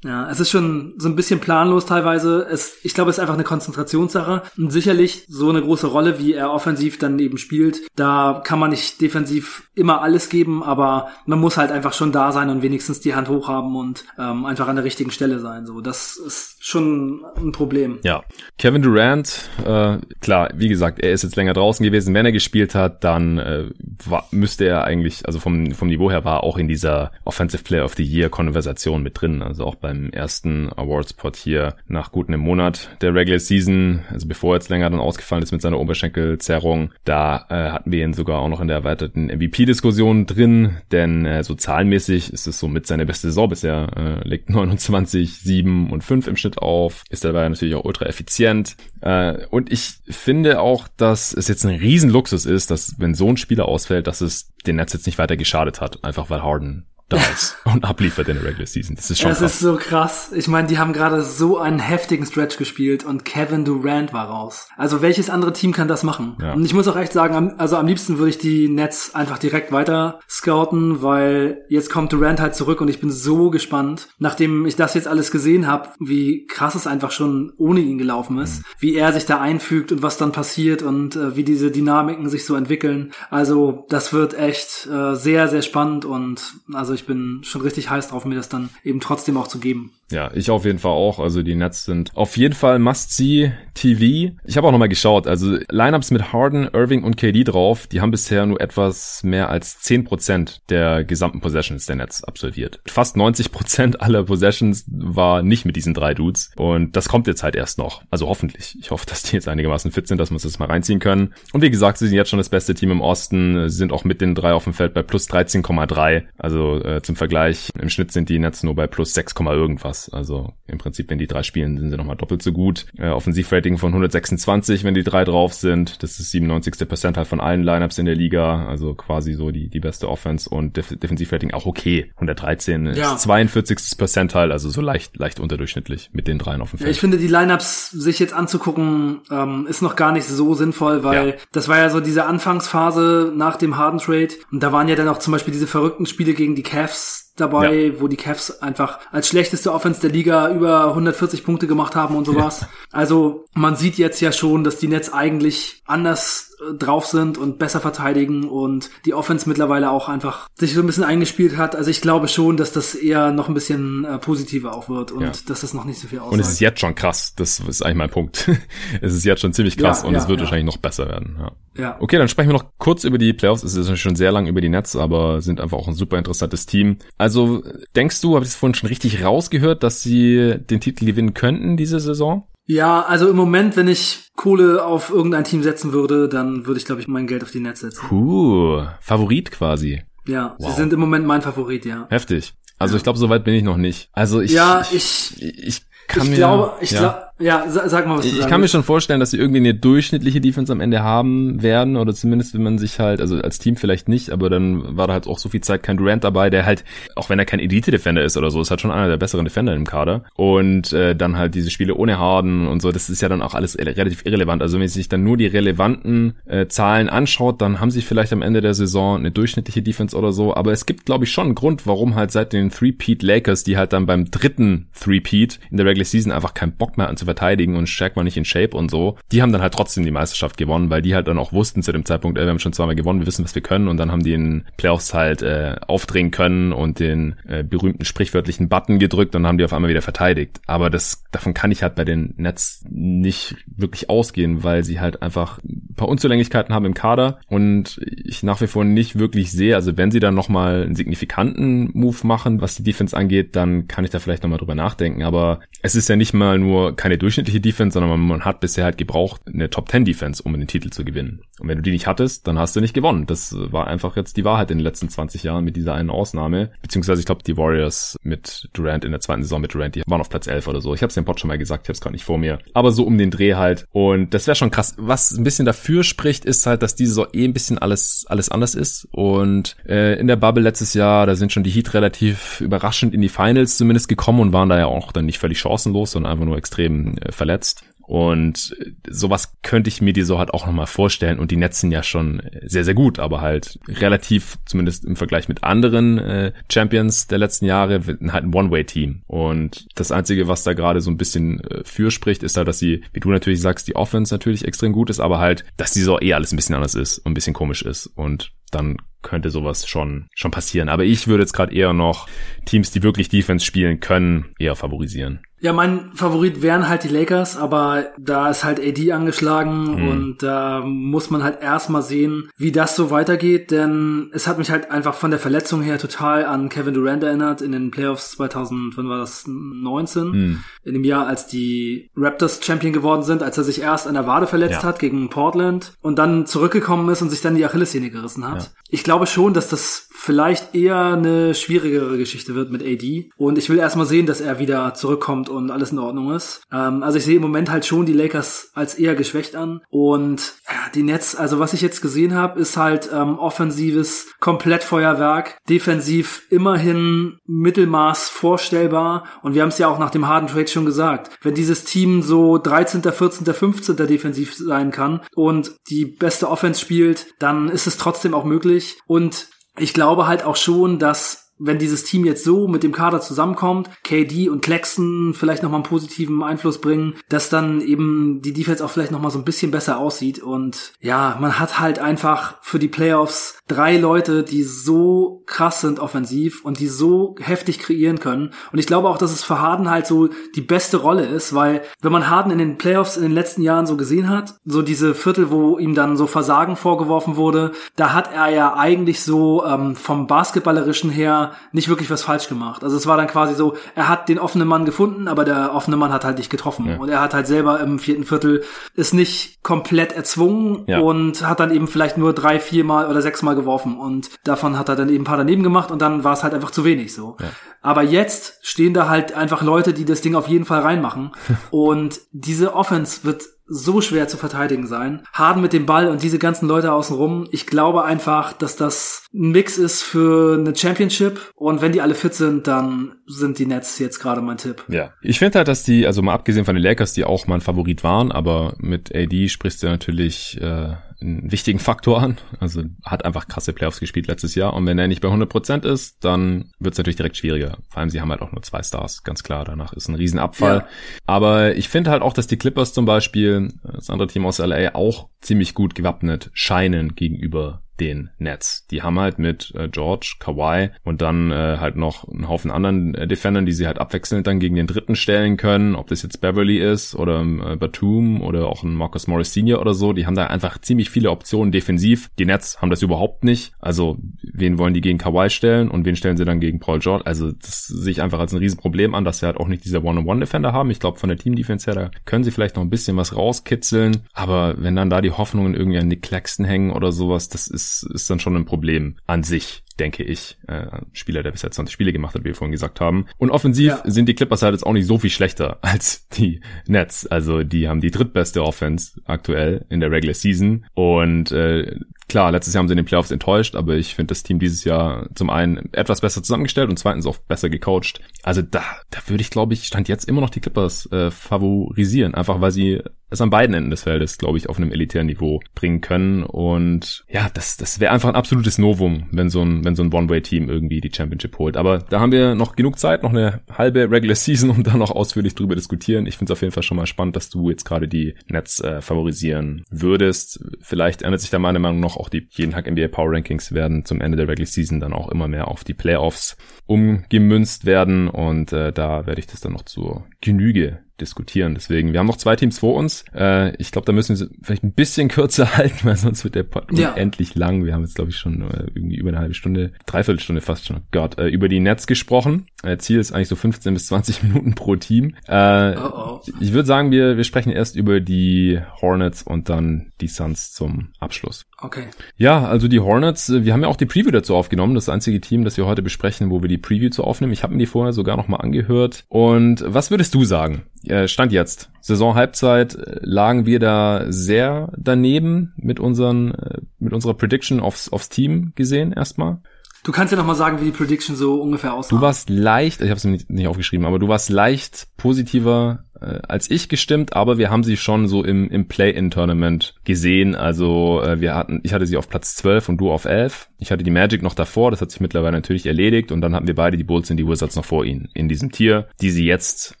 Ja, 0.04 0.30
es 0.30 0.38
ist 0.38 0.50
schon 0.50 0.94
so 0.96 1.08
ein 1.08 1.16
bisschen 1.16 1.40
planlos 1.40 1.86
teilweise. 1.86 2.46
Es, 2.50 2.76
ich 2.84 2.94
glaube, 2.94 3.10
es 3.10 3.16
ist 3.16 3.20
einfach 3.20 3.34
eine 3.34 3.44
Konzentrationssache. 3.44 4.42
Und 4.56 4.70
sicherlich 4.70 5.24
so 5.28 5.50
eine 5.50 5.60
große 5.60 5.88
Rolle, 5.88 6.18
wie 6.18 6.34
er 6.34 6.52
offensiv 6.52 6.98
dann 6.98 7.18
eben 7.18 7.38
spielt, 7.38 7.80
da 7.96 8.40
kann 8.44 8.58
man 8.58 8.70
nicht 8.70 9.00
defensiv 9.00 9.64
immer 9.74 10.02
alles 10.02 10.28
geben, 10.28 10.62
aber 10.62 11.08
man 11.26 11.40
muss 11.40 11.56
halt 11.56 11.70
einfach 11.70 11.92
schon 11.92 12.12
da 12.12 12.32
sein 12.32 12.50
und 12.50 12.62
wenigstens 12.62 13.00
die 13.00 13.14
Hand 13.14 13.28
hoch 13.28 13.48
haben 13.48 13.76
und 13.76 14.04
ähm, 14.18 14.44
einfach 14.44 14.68
an 14.68 14.76
der 14.76 14.84
richtigen 14.84 15.10
Stelle 15.10 15.38
sein. 15.40 15.66
So, 15.66 15.80
das 15.80 16.16
ist 16.16 16.56
schon 16.60 17.24
ein 17.36 17.52
Problem. 17.52 17.98
Ja, 18.02 18.22
Kevin 18.58 18.82
Durant, 18.82 19.48
äh, 19.64 19.98
klar, 20.20 20.50
wie 20.54 20.68
gesagt, 20.68 21.00
er 21.00 21.12
ist 21.12 21.22
jetzt 21.22 21.36
länger 21.36 21.54
draußen 21.54 21.84
gewesen. 21.84 22.14
Wenn 22.14 22.26
er 22.26 22.32
gespielt 22.32 22.74
hat, 22.74 23.04
dann 23.04 23.38
äh, 23.38 23.70
war, 24.04 24.26
müsste 24.30 24.66
er 24.66 24.84
eigentlich, 24.84 25.26
also 25.26 25.38
vom 25.38 25.72
vom 25.72 25.88
Niveau 25.88 26.10
her 26.10 26.24
war 26.24 26.44
auch 26.44 26.58
in 26.58 26.68
dieser 26.68 27.12
Offensive 27.24 27.62
Player 27.62 27.84
of 27.84 27.94
the 27.94 28.04
Year 28.04 28.28
Konversation 28.28 29.02
mit 29.02 29.20
drin. 29.20 29.42
Also 29.42 29.64
auch 29.64 29.74
bei 29.76 29.87
beim 29.88 30.10
ersten 30.10 30.70
Awards-Pod 30.70 31.34
hier 31.34 31.74
nach 31.86 32.12
gut 32.12 32.28
einem 32.28 32.40
Monat 32.40 32.90
der 33.00 33.14
Regular 33.14 33.38
Season, 33.38 34.00
also 34.10 34.28
bevor 34.28 34.52
er 34.52 34.56
jetzt 34.58 34.68
länger 34.68 34.90
dann 34.90 35.00
ausgefallen 35.00 35.42
ist 35.42 35.50
mit 35.50 35.62
seiner 35.62 35.80
Oberschenkelzerrung, 35.80 36.92
da 37.04 37.46
äh, 37.48 37.70
hatten 37.70 37.90
wir 37.90 38.04
ihn 38.04 38.12
sogar 38.12 38.40
auch 38.40 38.48
noch 38.48 38.60
in 38.60 38.68
der 38.68 38.78
erweiterten 38.78 39.28
MVP-Diskussion 39.28 40.26
drin, 40.26 40.76
denn 40.92 41.24
äh, 41.24 41.42
so 41.42 41.54
zahlenmäßig 41.54 42.34
ist 42.34 42.46
es 42.46 42.58
so 42.58 42.68
mit 42.68 42.86
seiner 42.86 43.06
beste 43.06 43.28
Saison 43.28 43.48
bisher, 43.48 43.88
äh, 43.96 44.28
legt 44.28 44.50
29, 44.50 45.38
7 45.38 45.90
und 45.90 46.04
5 46.04 46.26
im 46.26 46.36
Schnitt 46.36 46.58
auf, 46.58 47.04
ist 47.08 47.24
dabei 47.24 47.48
natürlich 47.48 47.74
auch 47.74 47.86
ultra 47.86 48.04
effizient. 48.04 48.76
Äh, 49.00 49.46
und 49.46 49.72
ich 49.72 50.00
finde 50.10 50.60
auch, 50.60 50.86
dass 50.98 51.32
es 51.32 51.48
jetzt 51.48 51.64
ein 51.64 51.76
Riesenluxus 51.76 52.44
ist, 52.44 52.70
dass 52.70 52.96
wenn 52.98 53.14
so 53.14 53.30
ein 53.30 53.38
Spieler 53.38 53.66
ausfällt, 53.66 54.06
dass 54.06 54.20
es 54.20 54.52
den 54.66 54.76
Netz 54.76 54.92
jetzt 54.92 55.06
nicht 55.06 55.18
weiter 55.18 55.38
geschadet 55.38 55.80
hat, 55.80 56.04
einfach 56.04 56.28
weil 56.28 56.42
Harden 56.42 56.84
da 57.08 57.16
ist 57.32 57.56
und 57.64 57.84
abliefert 57.84 58.28
in 58.28 58.34
der 58.36 58.44
Regular 58.44 58.66
Season. 58.66 58.94
Das 58.96 59.10
ist 59.10 59.18
schon 59.20 59.30
Das 59.30 59.38
krass. 59.38 59.52
ist 59.54 59.60
so 59.60 59.76
krass. 59.76 60.30
Ich 60.34 60.46
meine, 60.48 60.68
die 60.68 60.78
haben 60.78 60.92
gerade 60.92 61.22
so 61.22 61.58
einen 61.58 61.78
heftigen 61.78 62.26
Stretch 62.26 62.56
gespielt 62.58 63.04
und 63.04 63.24
Kevin 63.24 63.64
Durant 63.64 64.12
war 64.12 64.26
raus. 64.28 64.68
Also 64.76 65.00
welches 65.00 65.30
andere 65.30 65.52
Team 65.52 65.72
kann 65.72 65.88
das 65.88 66.02
machen? 66.02 66.36
Ja. 66.40 66.52
Und 66.52 66.64
ich 66.64 66.74
muss 66.74 66.86
auch 66.88 66.96
echt 66.96 67.12
sagen, 67.12 67.54
also 67.58 67.76
am 67.76 67.86
liebsten 67.86 68.18
würde 68.18 68.30
ich 68.30 68.38
die 68.38 68.68
Nets 68.68 69.14
einfach 69.14 69.38
direkt 69.38 69.72
weiter 69.72 70.20
scouten, 70.28 71.02
weil 71.02 71.64
jetzt 71.68 71.90
kommt 71.90 72.12
Durant 72.12 72.40
halt 72.40 72.54
zurück 72.54 72.80
und 72.80 72.88
ich 72.88 73.00
bin 73.00 73.10
so 73.10 73.50
gespannt, 73.50 74.08
nachdem 74.18 74.66
ich 74.66 74.76
das 74.76 74.94
jetzt 74.94 75.08
alles 75.08 75.30
gesehen 75.30 75.66
habe, 75.66 75.88
wie 76.00 76.46
krass 76.46 76.74
es 76.74 76.86
einfach 76.86 77.10
schon 77.10 77.52
ohne 77.56 77.80
ihn 77.80 77.98
gelaufen 77.98 78.38
ist, 78.38 78.58
Mhm. 78.58 78.64
wie 78.80 78.94
er 78.96 79.12
sich 79.12 79.24
da 79.26 79.40
einfügt 79.40 79.92
und 79.92 80.02
was 80.02 80.18
dann 80.18 80.32
passiert 80.32 80.82
und 80.82 81.16
äh, 81.16 81.36
wie 81.36 81.44
diese 81.44 81.70
Dynamiken 81.70 82.28
sich 82.28 82.44
so 82.44 82.54
entwickeln. 82.54 83.12
Also 83.30 83.86
das 83.88 84.12
wird 84.12 84.38
echt 84.38 84.86
äh, 84.86 85.14
sehr, 85.14 85.48
sehr 85.48 85.62
spannend 85.62 86.04
und 86.04 86.54
also 86.72 86.97
ich 86.98 87.06
bin 87.06 87.40
schon 87.44 87.62
richtig 87.62 87.90
heiß 87.90 88.08
drauf, 88.08 88.24
mir 88.24 88.34
das 88.34 88.48
dann 88.48 88.70
eben 88.84 89.00
trotzdem 89.00 89.36
auch 89.36 89.48
zu 89.48 89.58
geben. 89.60 89.92
Ja, 90.10 90.30
ich 90.34 90.50
auf 90.50 90.64
jeden 90.64 90.78
Fall 90.78 90.92
auch. 90.92 91.18
Also 91.18 91.42
die 91.42 91.54
Nets 91.54 91.84
sind 91.84 92.12
auf 92.14 92.36
jeden 92.36 92.54
Fall 92.54 92.78
Must-See 92.78 93.52
TV. 93.74 94.34
Ich 94.44 94.56
habe 94.56 94.66
auch 94.66 94.72
nochmal 94.72 94.88
geschaut. 94.88 95.26
Also 95.26 95.58
Lineups 95.70 96.10
mit 96.10 96.32
Harden, 96.32 96.68
Irving 96.72 97.04
und 97.04 97.16
KD 97.16 97.44
drauf, 97.44 97.86
die 97.86 98.00
haben 98.00 98.10
bisher 98.10 98.46
nur 98.46 98.60
etwas 98.60 99.22
mehr 99.22 99.50
als 99.50 99.80
10% 99.84 100.60
der 100.70 101.04
gesamten 101.04 101.40
Possessions 101.40 101.86
der 101.86 101.96
Nets 101.96 102.24
absolviert. 102.24 102.80
Fast 102.86 103.16
90% 103.16 103.96
aller 103.98 104.24
Possessions 104.24 104.84
war 104.88 105.42
nicht 105.42 105.64
mit 105.64 105.76
diesen 105.76 105.94
drei 105.94 106.14
Dudes. 106.14 106.50
Und 106.56 106.96
das 106.96 107.08
kommt 107.08 107.26
jetzt 107.26 107.42
halt 107.42 107.54
erst 107.54 107.78
noch. 107.78 108.02
Also 108.10 108.28
hoffentlich. 108.28 108.76
Ich 108.80 108.90
hoffe, 108.90 109.06
dass 109.06 109.22
die 109.22 109.36
jetzt 109.36 109.48
einigermaßen 109.48 109.92
fit 109.92 110.08
sind, 110.08 110.18
dass 110.18 110.30
wir 110.30 110.34
uns 110.36 110.42
das 110.42 110.58
mal 110.58 110.66
reinziehen 110.66 111.00
können. 111.00 111.34
Und 111.52 111.60
wie 111.60 111.70
gesagt, 111.70 111.98
sie 111.98 112.08
sind 112.08 112.16
jetzt 112.16 112.30
schon 112.30 112.38
das 112.38 112.48
beste 112.48 112.74
Team 112.74 112.90
im 112.90 113.00
Osten. 113.02 113.68
Sie 113.68 113.76
sind 113.76 113.92
auch 113.92 114.04
mit 114.04 114.20
den 114.22 114.34
drei 114.34 114.52
auf 114.52 114.64
dem 114.64 114.72
Feld 114.72 114.94
bei 114.94 115.02
plus 115.02 115.28
13,3. 115.28 116.24
Also 116.38 116.82
äh, 116.82 117.02
zum 117.02 117.14
Vergleich, 117.14 117.70
im 117.78 117.90
Schnitt 117.90 118.10
sind 118.10 118.30
die 118.30 118.38
Nets 118.38 118.62
nur 118.62 118.74
bei 118.74 118.86
plus 118.86 119.12
6, 119.12 119.34
irgendwas. 119.38 119.97
Also 120.12 120.52
im 120.66 120.78
Prinzip, 120.78 121.10
wenn 121.10 121.18
die 121.18 121.26
drei 121.26 121.42
spielen, 121.42 121.78
sind 121.78 121.90
sie 121.90 121.96
nochmal 121.96 122.16
doppelt 122.16 122.42
so 122.42 122.52
gut. 122.52 122.86
Äh, 122.96 123.08
Offensivrating 123.08 123.78
von 123.78 123.88
126, 123.92 124.84
wenn 124.84 124.94
die 124.94 125.02
drei 125.02 125.24
drauf 125.24 125.54
sind. 125.54 126.02
Das 126.02 126.18
ist 126.20 126.30
97. 126.30 126.88
Percentile 126.88 127.24
von 127.26 127.40
allen 127.40 127.62
Lineups 127.62 127.98
in 127.98 128.06
der 128.06 128.14
Liga. 128.14 128.66
Also 128.66 128.94
quasi 128.94 129.32
so 129.34 129.50
die, 129.50 129.68
die 129.68 129.80
beste 129.80 130.08
Offense 130.08 130.48
und 130.48 130.76
Def 130.76 130.88
Defensivrating 130.96 131.52
auch 131.52 131.66
okay. 131.66 132.10
113 132.16 132.86
ist 132.86 132.98
Ja. 132.98 133.16
42. 133.16 133.98
Percentile, 133.98 134.52
also 134.52 134.70
so 134.70 134.80
leicht, 134.80 135.16
leicht 135.16 135.40
unterdurchschnittlich 135.40 136.10
mit 136.12 136.28
den 136.28 136.38
dreien 136.38 136.60
auf 136.60 136.70
dem 136.70 136.78
Ja, 136.78 136.84
Feld. 136.84 136.94
ich 136.94 137.00
finde, 137.00 137.18
die 137.18 137.26
Lineups 137.28 137.90
sich 137.90 138.18
jetzt 138.18 138.32
anzugucken, 138.34 139.20
ähm, 139.30 139.66
ist 139.68 139.82
noch 139.82 139.96
gar 139.96 140.12
nicht 140.12 140.26
so 140.26 140.54
sinnvoll, 140.54 141.02
weil 141.04 141.28
Ja. 141.28 141.34
das 141.52 141.68
war 141.68 141.78
ja 141.78 141.90
so 141.90 142.00
diese 142.00 142.26
Anfangsphase 142.26 143.32
nach 143.34 143.56
dem 143.56 143.76
Harden 143.76 143.98
Trade. 143.98 144.28
Und 144.52 144.62
da 144.62 144.72
waren 144.72 144.88
ja 144.88 144.96
dann 144.96 145.08
auch 145.08 145.18
zum 145.18 145.32
Beispiel 145.32 145.52
diese 145.52 145.66
verrückten 145.66 146.06
Spiele 146.06 146.34
gegen 146.34 146.54
die 146.54 146.62
Cavs 146.62 147.27
dabei, 147.40 147.94
wo 147.98 148.08
die 148.08 148.16
Cavs 148.16 148.62
einfach 148.62 148.98
als 149.12 149.28
schlechteste 149.28 149.72
Offense 149.72 150.00
der 150.00 150.10
Liga 150.10 150.50
über 150.50 150.88
140 150.88 151.44
Punkte 151.44 151.66
gemacht 151.66 151.96
haben 151.96 152.16
und 152.16 152.24
sowas. 152.24 152.66
Also 152.92 153.46
man 153.54 153.76
sieht 153.76 153.98
jetzt 153.98 154.20
ja 154.20 154.32
schon, 154.32 154.64
dass 154.64 154.78
die 154.78 154.88
Nets 154.88 155.12
eigentlich 155.12 155.82
anders 155.86 156.47
drauf 156.78 157.06
sind 157.06 157.38
und 157.38 157.58
besser 157.58 157.80
verteidigen 157.80 158.48
und 158.48 158.90
die 159.04 159.14
Offense 159.14 159.48
mittlerweile 159.48 159.90
auch 159.90 160.08
einfach 160.08 160.48
sich 160.58 160.74
so 160.74 160.80
ein 160.80 160.86
bisschen 160.86 161.04
eingespielt 161.04 161.56
hat. 161.56 161.76
Also 161.76 161.90
ich 161.90 162.00
glaube 162.00 162.28
schon, 162.28 162.56
dass 162.56 162.72
das 162.72 162.94
eher 162.94 163.30
noch 163.30 163.48
ein 163.48 163.54
bisschen 163.54 164.04
äh, 164.04 164.18
positiver 164.18 164.74
auch 164.76 164.88
wird 164.88 165.12
und 165.12 165.22
Ja. 165.22 165.32
dass 165.46 165.60
das 165.60 165.74
noch 165.74 165.84
nicht 165.84 165.98
so 166.00 166.08
viel 166.08 166.18
aussagt. 166.18 166.32
Und 166.34 166.40
es 166.40 166.50
ist 166.50 166.60
jetzt 166.60 166.80
schon 166.80 166.94
krass. 166.94 167.34
Das 167.36 167.60
ist 167.60 167.82
eigentlich 167.82 167.96
mein 167.96 168.10
Punkt. 168.10 168.48
es 169.00 169.14
ist 169.14 169.24
jetzt 169.24 169.40
schon 169.40 169.52
ziemlich 169.52 169.76
krass 169.76 170.02
Ja, 170.02 170.08
und 170.08 170.14
ja, 170.14 170.20
es 170.20 170.28
wird 170.28 170.40
wahrscheinlich 170.40 170.66
noch 170.66 170.78
besser 170.78 171.08
werden. 171.08 171.38
Ja. 171.76 171.96
Okay, 172.00 172.18
dann 172.18 172.28
sprechen 172.28 172.48
wir 172.48 172.54
noch 172.54 172.66
kurz 172.78 173.04
über 173.04 173.18
die 173.18 173.32
Playoffs. 173.32 173.62
Es 173.62 173.74
ist 173.76 173.96
schon 173.98 174.16
sehr 174.16 174.32
lang 174.32 174.46
über 174.48 174.60
die 174.60 174.68
Nets, 174.68 174.96
aber 174.96 175.40
sind 175.40 175.60
einfach 175.60 175.78
auch 175.78 175.86
ein 175.86 175.94
super 175.94 176.18
interessantes 176.18 176.66
Team. 176.66 176.98
Also 177.18 177.62
denkst 177.94 178.20
du, 178.20 178.34
habe 178.34 178.44
ich 178.44 178.50
das 178.50 178.56
vorhin 178.56 178.74
schon 178.74 178.88
richtig 178.88 179.24
rausgehört, 179.24 179.84
dass 179.84 180.02
sie 180.02 180.56
den 180.58 180.80
Titel 180.80 181.06
gewinnen 181.06 181.34
könnten 181.34 181.76
diese 181.76 182.00
Saison? 182.00 182.48
Ja, 182.70 183.00
also 183.00 183.30
im 183.30 183.36
Moment, 183.36 183.76
wenn 183.76 183.88
ich 183.88 184.28
Kohle 184.36 184.84
auf 184.84 185.08
irgendein 185.10 185.44
Team 185.44 185.62
setzen 185.62 185.92
würde, 185.92 186.28
dann 186.28 186.66
würde 186.66 186.78
ich, 186.78 186.84
glaube 186.84 187.00
ich, 187.00 187.08
mein 187.08 187.26
Geld 187.26 187.42
auf 187.42 187.50
die 187.50 187.60
Netz 187.60 187.80
setzen. 187.80 188.06
Puh, 188.08 188.82
Favorit 189.00 189.50
quasi. 189.50 190.02
Ja, 190.26 190.54
Wow. 190.58 190.70
sie 190.70 190.76
sind 190.76 190.92
im 190.92 191.00
Moment 191.00 191.26
mein 191.26 191.40
Favorit, 191.40 191.86
ja. 191.86 192.06
Heftig. 192.10 192.52
Also 192.78 192.96
ich 192.98 193.02
glaube, 193.02 193.18
so 193.18 193.30
weit 193.30 193.42
bin 193.44 193.54
ich 193.54 193.62
noch 193.62 193.78
nicht. 193.78 194.10
Also 194.12 194.40
ich, 194.42 194.52
Ja, 194.52 194.82
ich, 194.92 195.34
ich, 195.42 195.58
ich 195.66 195.82
kann 196.08 196.24
ich 196.24 196.28
mir, 196.30 196.36
glaube, 196.36 196.72
ich 196.80 196.90
ja. 196.90 196.98
glaube, 197.00 197.22
ja, 197.40 197.64
sa- 197.68 197.88
sag 197.88 198.06
mal, 198.06 198.18
was 198.18 198.24
du 198.24 198.28
Ich 198.30 198.36
sagen 198.38 198.50
kann 198.50 198.60
mir 198.60 198.68
schon 198.68 198.82
vorstellen, 198.82 199.20
dass 199.20 199.30
sie 199.30 199.38
irgendwie 199.38 199.58
eine 199.58 199.74
durchschnittliche 199.74 200.40
Defense 200.40 200.72
am 200.72 200.80
Ende 200.80 201.02
haben 201.02 201.62
werden 201.62 201.96
oder 201.96 202.14
zumindest 202.14 202.54
wenn 202.54 202.62
man 202.62 202.78
sich 202.78 202.98
halt, 202.98 203.20
also 203.20 203.36
als 203.40 203.58
Team 203.58 203.76
vielleicht 203.76 204.08
nicht, 204.08 204.30
aber 204.30 204.50
dann 204.50 204.96
war 204.96 205.06
da 205.06 205.12
halt 205.14 205.26
auch 205.26 205.38
so 205.38 205.48
viel 205.48 205.60
Zeit 205.60 205.82
kein 205.82 205.96
Durant 205.96 206.24
dabei, 206.24 206.50
der 206.50 206.66
halt, 206.66 206.84
auch 207.16 207.30
wenn 207.30 207.38
er 207.38 207.44
kein 207.44 207.60
Elite-Defender 207.60 208.22
ist 208.24 208.36
oder 208.36 208.50
so, 208.50 208.60
ist 208.60 208.70
halt 208.70 208.80
schon 208.80 208.90
einer 208.90 209.08
der 209.08 209.16
besseren 209.16 209.44
Defender 209.44 209.74
im 209.74 209.84
Kader. 209.86 210.24
Und 210.34 210.92
äh, 210.92 211.14
dann 211.14 211.36
halt 211.36 211.54
diese 211.54 211.70
Spiele 211.70 211.94
ohne 211.94 212.18
Harden 212.18 212.66
und 212.66 212.80
so, 212.82 212.92
das 212.92 213.10
ist 213.10 213.22
ja 213.22 213.28
dann 213.28 213.42
auch 213.42 213.54
alles 213.54 213.78
relativ 213.78 214.24
irrelevant. 214.24 214.62
Also 214.62 214.74
wenn 214.74 214.80
man 214.82 214.88
sich 214.88 215.08
dann 215.08 215.22
nur 215.24 215.36
die 215.36 215.46
relevanten 215.46 216.34
äh, 216.46 216.66
Zahlen 216.66 217.08
anschaut, 217.08 217.60
dann 217.62 217.80
haben 217.80 217.90
sie 217.90 218.02
vielleicht 218.02 218.32
am 218.32 218.42
Ende 218.42 218.60
der 218.60 218.74
Saison 218.74 219.18
eine 219.18 219.30
durchschnittliche 219.30 219.82
Defense 219.82 220.16
oder 220.16 220.32
so, 220.32 220.54
aber 220.54 220.72
es 220.72 220.86
gibt 220.86 221.06
glaube 221.06 221.24
ich 221.24 221.30
schon 221.32 221.46
einen 221.46 221.54
Grund, 221.54 221.86
warum 221.86 222.14
halt 222.14 222.32
seit 222.32 222.52
den 222.52 222.70
Three-Peat 222.70 223.22
Lakers, 223.22 223.64
die 223.64 223.76
halt 223.76 223.92
dann 223.92 224.06
beim 224.06 224.30
dritten 224.30 224.88
Three-Peat 224.98 225.60
in 225.70 225.76
der 225.76 225.86
Regular 225.86 226.04
Season 226.04 226.32
einfach 226.32 226.54
keinen 226.54 226.72
Bock 226.72 226.98
mehr 226.98 227.08
an 227.08 227.16
zu 227.16 227.27
verteidigen 227.28 227.76
und 227.76 227.88
Shaq 227.88 228.16
war 228.16 228.24
nicht 228.24 228.36
in 228.36 228.44
Shape 228.44 228.76
und 228.76 228.90
so. 228.90 229.16
Die 229.32 229.42
haben 229.42 229.52
dann 229.52 229.62
halt 229.62 229.74
trotzdem 229.74 230.04
die 230.04 230.10
Meisterschaft 230.10 230.56
gewonnen, 230.56 230.90
weil 230.90 231.02
die 231.02 231.14
halt 231.14 231.28
dann 231.28 231.38
auch 231.38 231.52
wussten 231.52 231.82
zu 231.82 231.92
dem 231.92 232.04
Zeitpunkt, 232.04 232.38
ey, 232.38 232.44
wir 232.44 232.50
haben 232.50 232.58
schon 232.58 232.72
zweimal 232.72 232.94
gewonnen, 232.94 233.20
wir 233.20 233.26
wissen, 233.26 233.44
was 233.44 233.54
wir 233.54 233.62
können 233.62 233.88
und 233.88 233.98
dann 233.98 234.10
haben 234.10 234.22
die 234.22 234.32
in 234.32 234.64
Playoffs 234.76 235.14
halt 235.14 235.42
äh, 235.42 235.76
aufdrehen 235.86 236.30
können 236.30 236.72
und 236.72 237.00
den 237.00 237.36
äh, 237.46 237.62
berühmten 237.62 238.04
sprichwörtlichen 238.04 238.68
Button 238.68 238.98
gedrückt 238.98 239.34
und 239.36 239.46
haben 239.46 239.58
die 239.58 239.64
auf 239.64 239.72
einmal 239.72 239.90
wieder 239.90 240.02
verteidigt. 240.02 240.60
Aber 240.66 240.90
das 240.90 241.24
davon 241.30 241.54
kann 241.54 241.70
ich 241.70 241.82
halt 241.82 241.94
bei 241.94 242.04
den 242.04 242.34
Nets 242.36 242.84
nicht 242.88 243.56
wirklich 243.66 244.08
ausgehen, 244.08 244.64
weil 244.64 244.84
sie 244.84 245.00
halt 245.00 245.22
einfach 245.22 245.58
ein 245.62 245.94
paar 245.96 246.08
Unzulänglichkeiten 246.08 246.74
haben 246.74 246.86
im 246.86 246.94
Kader 246.94 247.40
und 247.48 248.00
ich 248.02 248.42
nach 248.42 248.60
wie 248.60 248.66
vor 248.66 248.84
nicht 248.84 249.18
wirklich 249.18 249.52
sehe, 249.52 249.74
also 249.74 249.96
wenn 249.96 250.10
sie 250.10 250.20
dann 250.20 250.34
nochmal 250.34 250.84
einen 250.84 250.94
signifikanten 250.94 251.90
Move 251.92 252.26
machen, 252.26 252.60
was 252.60 252.76
die 252.76 252.82
Defense 252.82 253.16
angeht, 253.16 253.56
dann 253.56 253.88
kann 253.88 254.04
ich 254.04 254.10
da 254.10 254.18
vielleicht 254.18 254.42
nochmal 254.42 254.58
drüber 254.58 254.74
nachdenken. 254.74 255.22
Aber 255.22 255.60
es 255.82 255.94
ist 255.94 256.08
ja 256.08 256.16
nicht 256.16 256.32
mal 256.32 256.58
nur 256.58 256.96
keine 256.96 257.17
durchschnittliche 257.18 257.60
Defense, 257.60 257.94
sondern 257.94 258.20
man, 258.20 258.44
hat 258.44 258.60
bisher 258.60 258.84
halt 258.84 258.98
gebraucht 258.98 259.42
eine 259.46 259.70
Top 259.70 259.90
10 259.90 260.04
Defense, 260.04 260.42
um 260.42 260.52
den 260.52 260.66
Titel 260.66 260.90
zu 260.90 261.04
gewinnen. 261.04 261.42
Und 261.58 261.68
wenn 261.68 261.78
du 261.78 261.82
die 261.82 261.90
nicht 261.90 262.06
hattest, 262.06 262.46
dann 262.46 262.58
hast 262.58 262.76
du 262.76 262.80
nicht 262.80 262.94
gewonnen. 262.94 263.26
Das 263.26 263.54
war 263.56 263.86
einfach 263.86 264.16
jetzt 264.16 264.36
die 264.36 264.44
Wahrheit 264.44 264.70
in 264.70 264.78
den 264.78 264.84
letzten 264.84 265.08
20 265.08 265.42
Jahren 265.42 265.64
mit 265.64 265.76
dieser 265.76 265.94
einen 265.94 266.10
Ausnahme. 266.10 266.70
Beziehungsweise 266.82 267.20
ich 267.20 267.26
glaube, 267.26 267.42
die 267.42 267.56
Warriors 267.56 268.16
mit 268.22 268.68
Durant 268.72 269.04
in 269.04 269.10
der 269.10 269.20
zweiten 269.20 269.42
Saison 269.42 269.60
mit 269.60 269.74
Durant, 269.74 269.94
die 269.94 270.02
waren 270.06 270.20
auf 270.20 270.28
Platz 270.28 270.46
11 270.46 270.68
oder 270.68 270.80
so. 270.80 270.94
Ich 270.94 271.02
habe 271.02 271.10
es 271.10 271.16
im 271.16 271.24
Pod 271.24 271.40
schon 271.40 271.48
mal 271.48 271.58
gesagt, 271.58 271.86
ich 271.86 271.88
habe 271.88 271.94
es 271.94 272.00
gerade 272.00 272.14
nicht 272.14 272.24
vor 272.24 272.38
mir. 272.38 272.58
Aber 272.74 272.92
so 272.92 273.04
um 273.04 273.18
den 273.18 273.30
Dreh 273.30 273.54
halt. 273.54 273.86
Und 273.92 274.34
das 274.34 274.46
wäre 274.46 274.54
schon 274.54 274.70
krass. 274.70 274.94
Was 274.98 275.32
ein 275.32 275.44
bisschen 275.44 275.66
dafür 275.66 276.04
spricht, 276.04 276.44
ist 276.44 276.66
halt, 276.66 276.82
dass 276.82 276.94
diese 276.94 277.14
Saison 277.14 277.26
eh 277.32 277.44
ein 277.44 277.52
bisschen 277.52 277.78
alles, 277.78 278.24
alles 278.28 278.48
anders 278.48 278.74
ist. 278.74 279.08
Und 279.10 279.76
äh, 279.86 280.18
in 280.18 280.26
der 280.26 280.36
Bubble 280.36 280.62
letztes 280.62 280.94
Jahr, 280.94 281.26
da 281.26 281.34
sind 281.34 281.52
schon 281.52 281.64
die 281.64 281.70
Heat 281.70 281.94
relativ 281.94 282.60
überraschend 282.60 283.14
in 283.14 283.20
die 283.20 283.28
Finals 283.28 283.76
zumindest 283.76 284.08
gekommen 284.08 284.40
und 284.40 284.52
waren 284.52 284.68
da 284.68 284.78
ja 284.78 284.86
auch 284.86 285.12
dann 285.12 285.26
nicht 285.26 285.38
völlig 285.38 285.58
chancenlos, 285.58 286.12
sondern 286.12 286.32
einfach 286.32 286.44
nur 286.44 286.56
extrem 286.56 287.07
äh, 287.16 287.32
verletzt. 287.32 287.84
Und 288.08 288.74
sowas 289.06 289.52
könnte 289.62 289.88
ich 289.88 290.00
mir 290.00 290.14
die 290.14 290.22
so 290.22 290.38
halt 290.38 290.54
auch 290.54 290.64
nochmal 290.64 290.86
vorstellen. 290.86 291.38
Und 291.38 291.50
die 291.50 291.58
Nets 291.58 291.80
sind 291.80 291.92
ja 291.92 292.02
schon 292.02 292.40
sehr, 292.64 292.82
sehr 292.82 292.94
gut, 292.94 293.18
aber 293.18 293.42
halt 293.42 293.78
relativ, 293.86 294.56
zumindest 294.64 295.04
im 295.04 295.14
Vergleich 295.14 295.46
mit 295.46 295.62
anderen 295.62 296.16
äh, 296.16 296.52
Champions 296.72 297.26
der 297.26 297.36
letzten 297.36 297.66
Jahre, 297.66 298.00
halt 298.06 298.44
ein 298.44 298.54
One-Way-Team. 298.54 299.24
Und 299.26 299.88
das 299.94 300.10
Einzige, 300.10 300.48
was 300.48 300.62
da 300.62 300.72
gerade 300.72 301.02
so 301.02 301.10
ein 301.10 301.18
bisschen 301.18 301.60
äh, 301.64 301.82
für 301.84 302.10
spricht, 302.10 302.42
ist 302.42 302.56
halt, 302.56 302.66
dass 302.66 302.78
sie, 302.78 303.04
wie 303.12 303.20
du 303.20 303.28
natürlich 303.28 303.60
sagst, 303.60 303.86
die 303.88 303.96
Offense 303.96 304.32
natürlich 304.32 304.64
extrem 304.64 304.92
gut 304.92 305.10
ist, 305.10 305.20
aber 305.20 305.38
halt, 305.38 305.66
dass 305.76 305.92
die 305.92 306.00
so 306.00 306.18
eh 306.18 306.32
alles 306.32 306.50
ein 306.50 306.56
bisschen 306.56 306.76
anders 306.76 306.94
ist 306.94 307.18
und 307.18 307.32
ein 307.32 307.34
bisschen 307.34 307.52
komisch 307.52 307.82
ist. 307.82 308.06
Und 308.06 308.52
dann 308.70 308.96
könnte 309.22 309.50
sowas 309.50 309.86
schon, 309.86 310.28
schon 310.34 310.50
passieren. 310.50 310.88
Aber 310.88 311.04
ich 311.04 311.28
würde 311.28 311.42
jetzt 311.42 311.52
gerade 311.52 311.74
eher 311.74 311.92
noch 311.92 312.28
Teams, 312.64 312.90
die 312.90 313.02
wirklich 313.02 313.28
Defense 313.28 313.64
spielen 313.64 314.00
können, 314.00 314.54
eher 314.58 314.76
favorisieren. 314.76 315.40
Ja, 315.60 315.72
mein 315.72 316.12
Favorit 316.14 316.62
wären 316.62 316.88
halt 316.88 317.02
die 317.02 317.08
Lakers, 317.08 317.56
aber 317.56 318.10
da 318.16 318.48
ist 318.48 318.62
halt 318.62 318.78
AD 318.78 319.10
angeschlagen 319.10 320.02
mhm. 320.02 320.08
und 320.08 320.42
da 320.42 320.82
muss 320.84 321.30
man 321.30 321.42
halt 321.42 321.62
erstmal 321.62 322.02
sehen, 322.02 322.48
wie 322.56 322.70
das 322.70 322.94
so 322.94 323.10
weitergeht, 323.10 323.72
denn 323.72 324.30
es 324.32 324.46
hat 324.46 324.58
mich 324.58 324.70
halt 324.70 324.92
einfach 324.92 325.14
von 325.14 325.32
der 325.32 325.40
Verletzung 325.40 325.82
her 325.82 325.98
total 325.98 326.44
an 326.44 326.68
Kevin 326.68 326.94
Durant 326.94 327.24
erinnert 327.24 327.60
in 327.60 327.72
den 327.72 327.90
Playoffs 327.90 328.32
2000, 328.32 328.96
wann 328.96 329.08
war 329.08 329.18
das, 329.18 329.46
19? 329.48 330.30
Mhm. 330.30 330.64
In 330.84 330.94
dem 330.94 331.04
Jahr, 331.04 331.26
als 331.26 331.48
die 331.48 332.10
Raptors 332.16 332.60
Champion 332.62 332.92
geworden 332.92 333.24
sind, 333.24 333.42
als 333.42 333.58
er 333.58 333.64
sich 333.64 333.80
erst 333.80 334.06
an 334.06 334.14
der 334.14 334.28
Wade 334.28 334.46
verletzt 334.46 334.82
ja. 334.82 334.84
hat 334.84 335.00
gegen 335.00 335.28
Portland 335.28 335.92
und 336.00 336.20
dann 336.20 336.46
zurückgekommen 336.46 337.08
ist 337.08 337.20
und 337.20 337.30
sich 337.30 337.40
dann 337.40 337.56
die 337.56 337.64
Achillessehne 337.64 338.10
gerissen 338.10 338.46
hat. 338.46 338.62
Ja. 338.62 338.68
Ich 338.90 339.02
glaube 339.08 339.26
schon, 339.26 339.54
dass 339.54 339.70
das 339.70 340.06
vielleicht 340.10 340.74
eher 340.74 340.98
eine 340.98 341.54
schwierigere 341.54 342.18
Geschichte 342.18 342.54
wird 342.54 342.70
mit 342.70 342.82
AD. 342.82 343.30
Und 343.38 343.56
ich 343.56 343.70
will 343.70 343.78
erstmal 343.78 344.04
sehen, 344.04 344.26
dass 344.26 344.42
er 344.42 344.58
wieder 344.58 344.92
zurückkommt 344.92 345.48
und 345.48 345.70
alles 345.70 345.92
in 345.92 345.98
Ordnung 345.98 346.34
ist. 346.34 346.60
Ähm, 346.70 347.02
also 347.02 347.16
ich 347.16 347.24
sehe 347.24 347.36
im 347.36 347.42
Moment 347.42 347.70
halt 347.70 347.86
schon 347.86 348.04
die 348.04 348.12
Lakers 348.12 348.70
als 348.74 348.96
eher 348.96 349.14
geschwächt 349.14 349.56
an. 349.56 349.80
Und 349.88 350.56
ja, 350.68 350.90
die 350.94 351.04
Nets, 351.04 351.34
also 351.34 351.58
was 351.58 351.72
ich 351.72 351.80
jetzt 351.80 352.02
gesehen 352.02 352.34
habe, 352.34 352.60
ist 352.60 352.76
halt 352.76 353.08
ähm, 353.10 353.38
offensives 353.38 354.26
Komplettfeuerwerk, 354.40 355.56
defensiv 355.70 356.42
immerhin 356.50 357.38
Mittelmaß 357.46 358.28
vorstellbar. 358.28 359.24
Und 359.40 359.54
wir 359.54 359.62
haben 359.62 359.70
es 359.70 359.78
ja 359.78 359.88
auch 359.88 359.98
nach 359.98 360.10
dem 360.10 360.28
harten 360.28 360.48
Trade 360.48 360.68
schon 360.68 360.84
gesagt. 360.84 361.30
Wenn 361.40 361.54
dieses 361.54 361.84
Team 361.84 362.20
so 362.20 362.58
13., 362.58 363.02
14., 363.02 363.46
15. 363.46 363.96
defensiv 363.96 364.54
sein 364.54 364.90
kann 364.90 365.22
und 365.34 365.76
die 365.88 366.04
beste 366.04 366.50
Offense 366.50 366.78
spielt, 366.78 367.28
dann 367.38 367.70
ist 367.70 367.86
es 367.86 367.96
trotzdem 367.96 368.34
auch 368.34 368.44
möglich. 368.44 368.97
Und 369.08 369.48
ich 369.76 369.94
glaube 369.94 370.28
halt 370.28 370.44
auch 370.44 370.54
schon, 370.54 371.00
dass 371.00 371.47
wenn 371.58 371.78
dieses 371.78 372.04
Team 372.04 372.24
jetzt 372.24 372.44
so 372.44 372.68
mit 372.68 372.82
dem 372.82 372.92
Kader 372.92 373.20
zusammenkommt, 373.20 373.90
KD 374.04 374.48
und 374.48 374.62
Claxton 374.62 375.34
vielleicht 375.34 375.62
nochmal 375.62 375.78
einen 375.78 375.88
positiven 375.88 376.42
Einfluss 376.42 376.80
bringen, 376.80 377.14
dass 377.28 377.50
dann 377.50 377.80
eben 377.80 378.40
die 378.42 378.52
Defense 378.52 378.84
auch 378.84 378.90
vielleicht 378.90 379.12
nochmal 379.12 379.30
so 379.30 379.38
ein 379.38 379.44
bisschen 379.44 379.70
besser 379.70 379.98
aussieht. 379.98 380.38
Und 380.38 380.92
ja, 381.00 381.36
man 381.40 381.58
hat 381.58 381.80
halt 381.80 381.98
einfach 381.98 382.56
für 382.62 382.78
die 382.78 382.88
Playoffs 382.88 383.58
drei 383.68 383.96
Leute, 383.96 384.42
die 384.42 384.62
so 384.62 385.42
krass 385.46 385.80
sind 385.80 386.00
offensiv 386.00 386.64
und 386.64 386.78
die 386.78 386.88
so 386.88 387.34
heftig 387.40 387.78
kreieren 387.78 388.18
können. 388.18 388.50
Und 388.72 388.78
ich 388.78 388.86
glaube 388.86 389.08
auch, 389.08 389.18
dass 389.18 389.32
es 389.32 389.44
für 389.44 389.60
Harden 389.60 389.90
halt 389.90 390.06
so 390.06 390.28
die 390.54 390.60
beste 390.60 390.98
Rolle 390.98 391.26
ist, 391.26 391.54
weil 391.54 391.82
wenn 392.00 392.12
man 392.12 392.28
Harden 392.28 392.52
in 392.52 392.58
den 392.58 392.78
Playoffs 392.78 393.16
in 393.16 393.22
den 393.22 393.32
letzten 393.32 393.62
Jahren 393.62 393.86
so 393.86 393.96
gesehen 393.96 394.28
hat, 394.28 394.54
so 394.64 394.82
diese 394.82 395.14
Viertel, 395.14 395.50
wo 395.50 395.78
ihm 395.78 395.94
dann 395.94 396.16
so 396.16 396.26
Versagen 396.26 396.76
vorgeworfen 396.76 397.36
wurde, 397.36 397.72
da 397.96 398.12
hat 398.12 398.32
er 398.32 398.48
ja 398.48 398.74
eigentlich 398.74 399.22
so 399.22 399.64
ähm, 399.64 399.96
vom 399.96 400.26
Basketballerischen 400.26 401.10
her 401.10 401.47
nicht 401.72 401.88
wirklich 401.88 402.10
was 402.10 402.22
falsch 402.22 402.48
gemacht. 402.48 402.84
Also 402.84 402.96
es 402.96 403.06
war 403.06 403.16
dann 403.16 403.26
quasi 403.26 403.54
so, 403.54 403.76
er 403.94 404.08
hat 404.08 404.28
den 404.28 404.38
offenen 404.38 404.68
Mann 404.68 404.84
gefunden, 404.84 405.28
aber 405.28 405.44
der 405.44 405.74
offene 405.74 405.96
Mann 405.96 406.12
hat 406.12 406.24
halt 406.24 406.38
nicht 406.38 406.50
getroffen. 406.50 406.86
Ja. 406.86 406.96
Und 406.96 407.08
er 407.08 407.20
hat 407.20 407.34
halt 407.34 407.46
selber 407.46 407.80
im 407.80 407.98
vierten 407.98 408.24
Viertel 408.24 408.64
es 408.96 409.12
nicht 409.12 409.62
komplett 409.62 410.12
erzwungen 410.12 410.84
ja. 410.86 411.00
und 411.00 411.46
hat 411.46 411.60
dann 411.60 411.70
eben 411.70 411.88
vielleicht 411.88 412.18
nur 412.18 412.32
drei, 412.32 412.60
vier 412.60 412.84
Mal 412.84 413.08
oder 413.08 413.22
sechs 413.22 413.42
Mal 413.42 413.54
geworfen. 413.54 413.98
Und 413.98 414.30
davon 414.44 414.78
hat 414.78 414.88
er 414.88 414.96
dann 414.96 415.08
eben 415.08 415.22
ein 415.22 415.24
paar 415.24 415.36
daneben 415.36 415.62
gemacht 415.62 415.90
und 415.90 416.02
dann 416.02 416.24
war 416.24 416.32
es 416.32 416.42
halt 416.42 416.54
einfach 416.54 416.70
zu 416.70 416.84
wenig 416.84 417.14
so. 417.14 417.36
Ja. 417.40 417.48
Aber 417.88 418.02
jetzt 418.02 418.58
stehen 418.60 418.92
da 418.92 419.08
halt 419.08 419.32
einfach 419.32 419.62
Leute, 419.62 419.94
die 419.94 420.04
das 420.04 420.20
Ding 420.20 420.34
auf 420.34 420.46
jeden 420.46 420.66
Fall 420.66 420.80
reinmachen. 420.80 421.32
und 421.70 422.20
diese 422.32 422.74
Offense 422.74 423.24
wird 423.24 423.44
so 423.66 424.02
schwer 424.02 424.28
zu 424.28 424.36
verteidigen 424.36 424.86
sein. 424.86 425.22
Harden 425.32 425.62
mit 425.62 425.72
dem 425.72 425.86
Ball 425.86 426.08
und 426.08 426.22
diese 426.22 426.38
ganzen 426.38 426.68
Leute 426.68 426.92
außenrum. 426.92 427.48
Ich 427.50 427.66
glaube 427.66 428.04
einfach, 428.04 428.52
dass 428.52 428.76
das 428.76 429.24
ein 429.32 429.52
Mix 429.52 429.78
ist 429.78 430.02
für 430.02 430.58
eine 430.58 430.76
Championship. 430.76 431.40
Und 431.54 431.80
wenn 431.80 431.92
die 431.92 432.02
alle 432.02 432.14
fit 432.14 432.34
sind, 432.34 432.66
dann 432.66 433.14
sind 433.26 433.58
die 433.58 433.64
Nets 433.64 433.98
jetzt 433.98 434.20
gerade 434.20 434.42
mein 434.42 434.58
Tipp. 434.58 434.84
Ja. 434.88 435.14
Ich 435.22 435.38
finde 435.38 435.56
halt, 435.56 435.68
dass 435.68 435.82
die, 435.82 436.06
also 436.06 436.20
mal 436.20 436.34
abgesehen 436.34 436.66
von 436.66 436.74
den 436.74 436.84
Lakers, 436.84 437.14
die 437.14 437.24
auch 437.24 437.46
mein 437.46 437.62
Favorit 437.62 438.04
waren, 438.04 438.32
aber 438.32 438.74
mit 438.80 439.14
AD 439.16 439.48
sprichst 439.48 439.82
du 439.82 439.86
natürlich 439.86 440.60
äh, 440.60 440.92
einen 441.20 441.50
wichtigen 441.50 441.78
Faktor 441.78 442.22
an. 442.22 442.38
Also 442.60 442.84
hat 443.04 443.24
einfach 443.24 443.48
krasse 443.48 443.72
Playoffs 443.72 444.00
gespielt 444.00 444.28
letztes 444.28 444.54
Jahr. 444.54 444.74
Und 444.74 444.86
wenn 444.86 444.98
er 444.98 445.08
nicht 445.08 445.20
bei 445.20 445.28
100% 445.28 445.84
ist, 445.84 446.24
dann 446.24 446.70
wird 446.78 446.94
es 446.94 446.98
natürlich 446.98 447.16
direkt 447.16 447.36
schwieriger. 447.36 447.78
Vor 447.88 448.00
allem, 448.00 448.10
sie 448.10 448.20
haben 448.20 448.30
halt 448.30 448.40
auch 448.40 448.52
nur 448.52 448.62
zwei 448.62 448.82
Stars, 448.82 449.24
ganz 449.24 449.42
klar. 449.42 449.64
Danach 449.64 449.92
ist 449.92 450.08
ein 450.08 450.14
Riesenabfall. 450.14 450.78
Ja. 450.78 450.88
Aber 451.26 451.76
ich 451.76 451.88
finde 451.88 452.10
halt 452.10 452.22
auch, 452.22 452.32
dass 452.32 452.46
die 452.46 452.56
Clippers 452.56 452.92
zum 452.92 453.04
Beispiel, 453.04 453.72
das 453.82 454.10
andere 454.10 454.28
Team 454.28 454.46
aus 454.46 454.58
LA, 454.58 454.94
auch 454.94 455.28
ziemlich 455.40 455.74
gut 455.74 455.94
gewappnet 455.94 456.50
scheinen 456.52 457.14
gegenüber 457.14 457.82
den 458.00 458.30
Nets. 458.38 458.86
Die 458.90 459.02
haben 459.02 459.18
halt 459.18 459.38
mit 459.38 459.72
äh, 459.74 459.88
George, 459.88 460.36
Kawhi 460.38 460.90
und 461.04 461.22
dann 461.22 461.50
äh, 461.50 461.76
halt 461.78 461.96
noch 461.96 462.28
einen 462.28 462.48
Haufen 462.48 462.70
anderen 462.70 463.14
äh, 463.14 463.26
Defendern, 463.26 463.66
die 463.66 463.72
sie 463.72 463.86
halt 463.86 463.98
abwechselnd 463.98 464.46
dann 464.46 464.60
gegen 464.60 464.76
den 464.76 464.86
dritten 464.86 465.16
stellen 465.16 465.56
können, 465.56 465.94
ob 465.94 466.08
das 466.08 466.22
jetzt 466.22 466.40
Beverly 466.40 466.78
ist 466.78 467.14
oder 467.14 467.40
äh, 467.42 467.76
Batum 467.76 468.42
oder 468.42 468.66
auch 468.66 468.82
ein 468.82 468.94
Marcus 468.94 469.26
Morris 469.26 469.52
Senior 469.52 469.80
oder 469.80 469.94
so, 469.94 470.12
die 470.12 470.26
haben 470.26 470.34
da 470.34 470.46
einfach 470.46 470.78
ziemlich 470.78 471.10
viele 471.10 471.30
Optionen 471.30 471.72
defensiv. 471.72 472.30
Die 472.38 472.44
Nets 472.44 472.80
haben 472.80 472.90
das 472.90 473.02
überhaupt 473.02 473.44
nicht. 473.44 473.72
Also 473.78 474.18
wen 474.42 474.78
wollen 474.78 474.94
die 474.94 475.00
gegen 475.00 475.18
Kawhi 475.18 475.50
stellen 475.50 475.88
und 475.88 476.04
wen 476.04 476.16
stellen 476.16 476.36
sie 476.36 476.44
dann 476.44 476.60
gegen 476.60 476.80
Paul 476.80 476.98
George? 477.00 477.26
Also 477.26 477.52
das 477.52 477.86
sehe 477.86 478.12
ich 478.12 478.22
einfach 478.22 478.38
als 478.38 478.52
ein 478.52 478.58
Riesenproblem 478.58 479.14
an, 479.14 479.24
dass 479.24 479.40
sie 479.40 479.46
halt 479.46 479.56
auch 479.56 479.68
nicht 479.68 479.84
diese 479.84 480.02
One-on-One-Defender 480.02 480.72
haben. 480.72 480.90
Ich 480.90 481.00
glaube, 481.00 481.18
von 481.18 481.28
der 481.28 481.38
Team-Defense 481.38 481.86
her, 481.86 481.94
da 481.94 482.10
können 482.24 482.44
sie 482.44 482.50
vielleicht 482.50 482.76
noch 482.76 482.82
ein 482.82 482.90
bisschen 482.90 483.16
was 483.16 483.34
rauskitzeln. 483.36 484.18
Aber 484.32 484.74
wenn 484.78 484.96
dann 484.96 485.10
da 485.10 485.20
die 485.20 485.30
Hoffnungen 485.30 485.74
irgendwie 485.74 485.98
an 485.98 486.08
Nick 486.08 486.22
Claxton 486.22 486.64
hängen 486.64 486.90
oder 486.90 487.12
sowas, 487.12 487.48
das 487.48 487.68
ist 487.68 487.87
ist, 487.88 488.02
ist 488.14 488.30
dann 488.30 488.40
schon 488.40 488.56
ein 488.56 488.64
Problem 488.64 489.16
an 489.26 489.42
sich 489.42 489.82
denke 489.98 490.22
ich. 490.22 490.58
Äh, 490.66 490.86
Spieler, 491.12 491.42
der 491.42 491.52
bisher 491.52 491.70
20 491.70 491.92
Spiele 491.92 492.12
gemacht 492.12 492.34
hat, 492.34 492.42
wie 492.42 492.48
wir 492.48 492.54
vorhin 492.54 492.72
gesagt 492.72 493.00
haben. 493.00 493.26
Und 493.38 493.50
offensiv 493.50 493.88
ja. 493.88 494.02
sind 494.04 494.26
die 494.26 494.34
Clippers 494.34 494.62
halt 494.62 494.72
jetzt 494.72 494.84
auch 494.84 494.92
nicht 494.92 495.06
so 495.06 495.18
viel 495.18 495.30
schlechter 495.30 495.78
als 495.82 496.28
die 496.28 496.60
Nets. 496.86 497.26
Also 497.26 497.62
die 497.62 497.88
haben 497.88 498.00
die 498.00 498.10
drittbeste 498.10 498.62
Offense 498.62 499.20
aktuell 499.24 499.84
in 499.88 500.00
der 500.00 500.10
Regular 500.10 500.34
Season. 500.34 500.86
Und 500.94 501.52
äh, 501.52 501.98
klar, 502.28 502.52
letztes 502.52 502.74
Jahr 502.74 502.80
haben 502.80 502.88
sie 502.88 502.92
in 502.92 502.98
den 502.98 503.06
Playoffs 503.06 503.30
enttäuscht, 503.30 503.74
aber 503.74 503.96
ich 503.96 504.14
finde 504.14 504.32
das 504.32 504.42
Team 504.42 504.58
dieses 504.58 504.84
Jahr 504.84 505.28
zum 505.34 505.50
einen 505.50 505.92
etwas 505.92 506.20
besser 506.20 506.42
zusammengestellt 506.42 506.90
und 506.90 506.98
zweitens 506.98 507.26
auch 507.26 507.38
besser 507.38 507.70
gecoacht. 507.70 508.20
Also 508.42 508.62
da, 508.62 508.82
da 509.10 509.20
würde 509.26 509.40
ich, 509.40 509.50
glaube 509.50 509.74
ich, 509.74 509.84
stand 509.84 510.08
jetzt 510.08 510.28
immer 510.28 510.40
noch 510.40 510.50
die 510.50 510.60
Clippers 510.60 511.10
äh, 511.10 511.30
favorisieren, 511.30 512.34
einfach 512.34 512.60
weil 512.60 512.70
sie 512.70 513.02
es 513.30 513.40
an 513.40 513.50
beiden 513.50 513.74
Enden 513.74 513.90
des 513.90 514.04
Feldes, 514.04 514.38
glaube 514.38 514.58
ich, 514.58 514.68
auf 514.68 514.78
einem 514.78 514.90
elitären 514.90 515.26
Niveau 515.26 515.60
bringen 515.74 516.00
können. 516.00 516.44
Und 516.44 517.24
ja, 517.28 517.50
das, 517.52 517.76
das 517.76 518.00
wäre 518.00 518.12
einfach 518.12 518.28
ein 518.28 518.34
absolutes 518.34 518.78
Novum, 518.78 519.28
wenn 519.32 519.50
so 519.50 519.62
ein, 519.62 519.84
wenn 519.88 519.96
so 519.96 520.02
ein 520.02 520.12
One-Way-Team 520.12 520.68
irgendwie 520.68 521.00
die 521.00 521.10
Championship 521.12 521.58
holt. 521.58 521.76
Aber 521.76 521.98
da 521.98 522.20
haben 522.20 522.30
wir 522.30 522.54
noch 522.54 522.76
genug 522.76 522.98
Zeit, 522.98 523.22
noch 523.22 523.30
eine 523.30 523.60
halbe 523.72 524.10
Regular 524.10 524.36
Season, 524.36 524.68
um 524.70 524.82
da 524.82 524.96
noch 524.96 525.10
ausführlich 525.10 525.54
drüber 525.54 525.74
diskutieren. 525.74 526.26
Ich 526.26 526.36
finde 526.36 526.52
es 526.52 526.56
auf 526.56 526.62
jeden 526.62 526.72
Fall 526.72 526.82
schon 526.82 526.98
mal 526.98 527.06
spannend, 527.06 527.36
dass 527.36 527.48
du 527.48 527.70
jetzt 527.70 527.84
gerade 527.84 528.06
die 528.06 528.34
Nets 528.48 528.80
äh, 528.80 529.00
favorisieren 529.00 529.84
würdest. 529.90 530.60
Vielleicht 530.80 531.22
ändert 531.22 531.40
sich 531.40 531.50
da 531.50 531.58
meiner 531.58 531.78
Meinung 531.78 532.00
nach 532.00 532.16
auch 532.16 532.28
die 532.28 532.46
jeden 532.50 532.72
Tag 532.72 532.90
NBA 532.90 533.08
Power 533.08 533.32
Rankings 533.32 533.72
werden 533.72 534.04
zum 534.04 534.20
Ende 534.20 534.36
der 534.36 534.48
Regular 534.48 534.66
Season 534.66 535.00
dann 535.00 535.14
auch 535.14 535.30
immer 535.30 535.48
mehr 535.48 535.68
auf 535.68 535.84
die 535.84 535.94
Playoffs 535.94 536.58
umgemünzt 536.86 537.86
werden. 537.86 538.28
Und 538.28 538.72
äh, 538.72 538.92
da 538.92 539.26
werde 539.26 539.40
ich 539.40 539.46
das 539.46 539.60
dann 539.60 539.72
noch 539.72 539.82
zur 539.82 540.26
Genüge 540.40 541.00
diskutieren. 541.20 541.74
Deswegen, 541.74 542.12
wir 542.12 542.20
haben 542.20 542.26
noch 542.26 542.36
zwei 542.36 542.56
Teams 542.56 542.78
vor 542.78 542.94
uns. 542.94 543.24
Äh, 543.34 543.76
ich 543.76 543.90
glaube, 543.90 544.06
da 544.06 544.12
müssen 544.12 544.38
wir 544.38 544.48
vielleicht 544.62 544.84
ein 544.84 544.92
bisschen 544.92 545.28
kürzer 545.28 545.76
halten, 545.76 545.98
weil 546.02 546.16
sonst 546.16 546.44
wird 546.44 546.54
der 546.54 546.62
Podcast 546.62 547.00
ja. 547.00 547.14
endlich 547.14 547.54
lang. 547.54 547.84
Wir 547.84 547.94
haben 547.94 548.02
jetzt, 548.02 548.14
glaube 548.14 548.30
ich, 548.30 548.36
schon 548.36 548.62
äh, 548.62 548.86
irgendwie 548.94 549.16
über 549.16 549.30
eine 549.30 549.38
halbe 549.38 549.54
Stunde, 549.54 549.92
dreiviertel 550.06 550.40
Stunde 550.40 550.60
fast 550.60 550.86
schon, 550.86 550.96
oh 550.96 551.02
Gott, 551.10 551.38
äh, 551.38 551.48
über 551.48 551.68
die 551.68 551.80
Nets 551.80 552.06
gesprochen. 552.06 552.66
Äh, 552.82 552.98
Ziel 552.98 553.18
ist 553.18 553.32
eigentlich 553.32 553.48
so 553.48 553.56
15 553.56 553.94
bis 553.94 554.06
20 554.06 554.42
Minuten 554.44 554.74
pro 554.74 554.96
Team. 554.96 555.34
Äh, 555.46 555.96
oh 555.96 556.10
oh. 556.14 556.40
Ich 556.60 556.72
würde 556.72 556.86
sagen, 556.86 557.10
wir, 557.10 557.36
wir 557.36 557.44
sprechen 557.44 557.72
erst 557.72 557.96
über 557.96 558.20
die 558.20 558.80
Hornets 559.00 559.42
und 559.42 559.68
dann 559.68 560.12
die 560.20 560.28
Suns 560.28 560.72
zum 560.72 561.08
Abschluss. 561.18 561.66
Okay. 561.80 562.04
Ja, 562.36 562.66
also 562.66 562.88
die 562.88 563.00
Hornets, 563.00 563.48
äh, 563.48 563.64
wir 563.64 563.72
haben 563.72 563.82
ja 563.82 563.88
auch 563.88 563.96
die 563.96 564.06
Preview 564.06 564.30
dazu 564.30 564.54
aufgenommen. 564.54 564.94
Das 564.94 565.08
einzige 565.08 565.40
Team, 565.40 565.64
das 565.64 565.76
wir 565.76 565.86
heute 565.86 566.02
besprechen, 566.02 566.50
wo 566.50 566.62
wir 566.62 566.68
die 566.68 566.78
Preview 566.78 567.10
zu 567.10 567.24
aufnehmen. 567.24 567.52
Ich 567.52 567.62
habe 567.62 567.72
mir 567.72 567.78
die 567.78 567.86
vorher 567.86 568.12
sogar 568.12 568.36
noch 568.36 568.48
mal 568.48 568.58
angehört. 568.58 569.24
Und 569.28 569.84
was 569.86 570.10
würdest 570.10 570.27
du 570.34 570.44
sagen? 570.44 570.82
Stand 571.26 571.52
jetzt. 571.52 571.90
Saison 572.08 572.34
Halbzeit 572.34 572.94
äh, 572.94 573.20
lagen 573.22 573.66
wir 573.66 573.78
da 573.78 574.24
sehr 574.28 574.90
daneben 574.96 575.74
mit 575.76 576.00
unseren, 576.00 576.54
äh, 576.54 576.80
mit 576.98 577.12
unserer 577.12 577.34
Prediction 577.34 577.80
aufs, 577.80 578.08
aufs 578.08 578.30
Team 578.30 578.72
gesehen 578.74 579.12
erstmal. 579.12 579.58
Du 580.04 580.12
kannst 580.12 580.32
ja 580.32 580.38
noch 580.38 580.46
mal 580.46 580.54
sagen, 580.54 580.80
wie 580.80 580.86
die 580.86 580.90
Prediction 580.90 581.36
so 581.36 581.60
ungefähr 581.60 581.92
aussah. 581.92 582.16
Du 582.16 582.22
warst 582.22 582.48
leicht, 582.48 583.02
ich 583.02 583.10
habe 583.10 583.18
es 583.18 583.24
nicht, 583.24 583.50
nicht 583.50 583.68
aufgeschrieben, 583.68 584.06
aber 584.06 584.18
du 584.18 584.28
warst 584.28 584.48
leicht 584.48 585.08
positiver 585.16 586.04
äh, 586.20 586.40
als 586.46 586.70
ich 586.70 586.88
gestimmt, 586.88 587.34
aber 587.34 587.58
wir 587.58 587.70
haben 587.70 587.84
sie 587.84 587.96
schon 587.96 588.28
so 588.28 588.44
im, 588.44 588.68
im 588.70 588.86
Play-In-Tournament 588.86 589.94
gesehen. 590.04 590.54
Also 590.54 591.22
äh, 591.22 591.40
wir 591.40 591.54
hatten, 591.54 591.80
ich 591.82 591.92
hatte 591.92 592.06
sie 592.06 592.16
auf 592.16 592.28
Platz 592.28 592.56
12 592.56 592.88
und 592.88 592.98
du 592.98 593.10
auf 593.10 593.24
11. 593.24 593.68
Ich 593.78 593.90
hatte 593.90 594.02
die 594.02 594.10
Magic 594.10 594.42
noch 594.42 594.54
davor, 594.54 594.90
das 594.90 595.00
hat 595.00 595.10
sich 595.10 595.20
mittlerweile 595.20 595.56
natürlich 595.56 595.86
erledigt 595.86 596.32
und 596.32 596.40
dann 596.40 596.54
hatten 596.54 596.66
wir 596.66 596.74
beide 596.74 596.96
die 596.96 597.04
Bulls 597.04 597.30
und 597.30 597.36
die 597.36 597.46
Wizards 597.46 597.76
noch 597.76 597.84
vor 597.84 598.04
ihnen 598.04 598.28
in 598.34 598.48
diesem 598.48 598.72
Tier, 598.72 599.08
die 599.20 599.30
sie 599.30 599.44
jetzt 599.44 600.00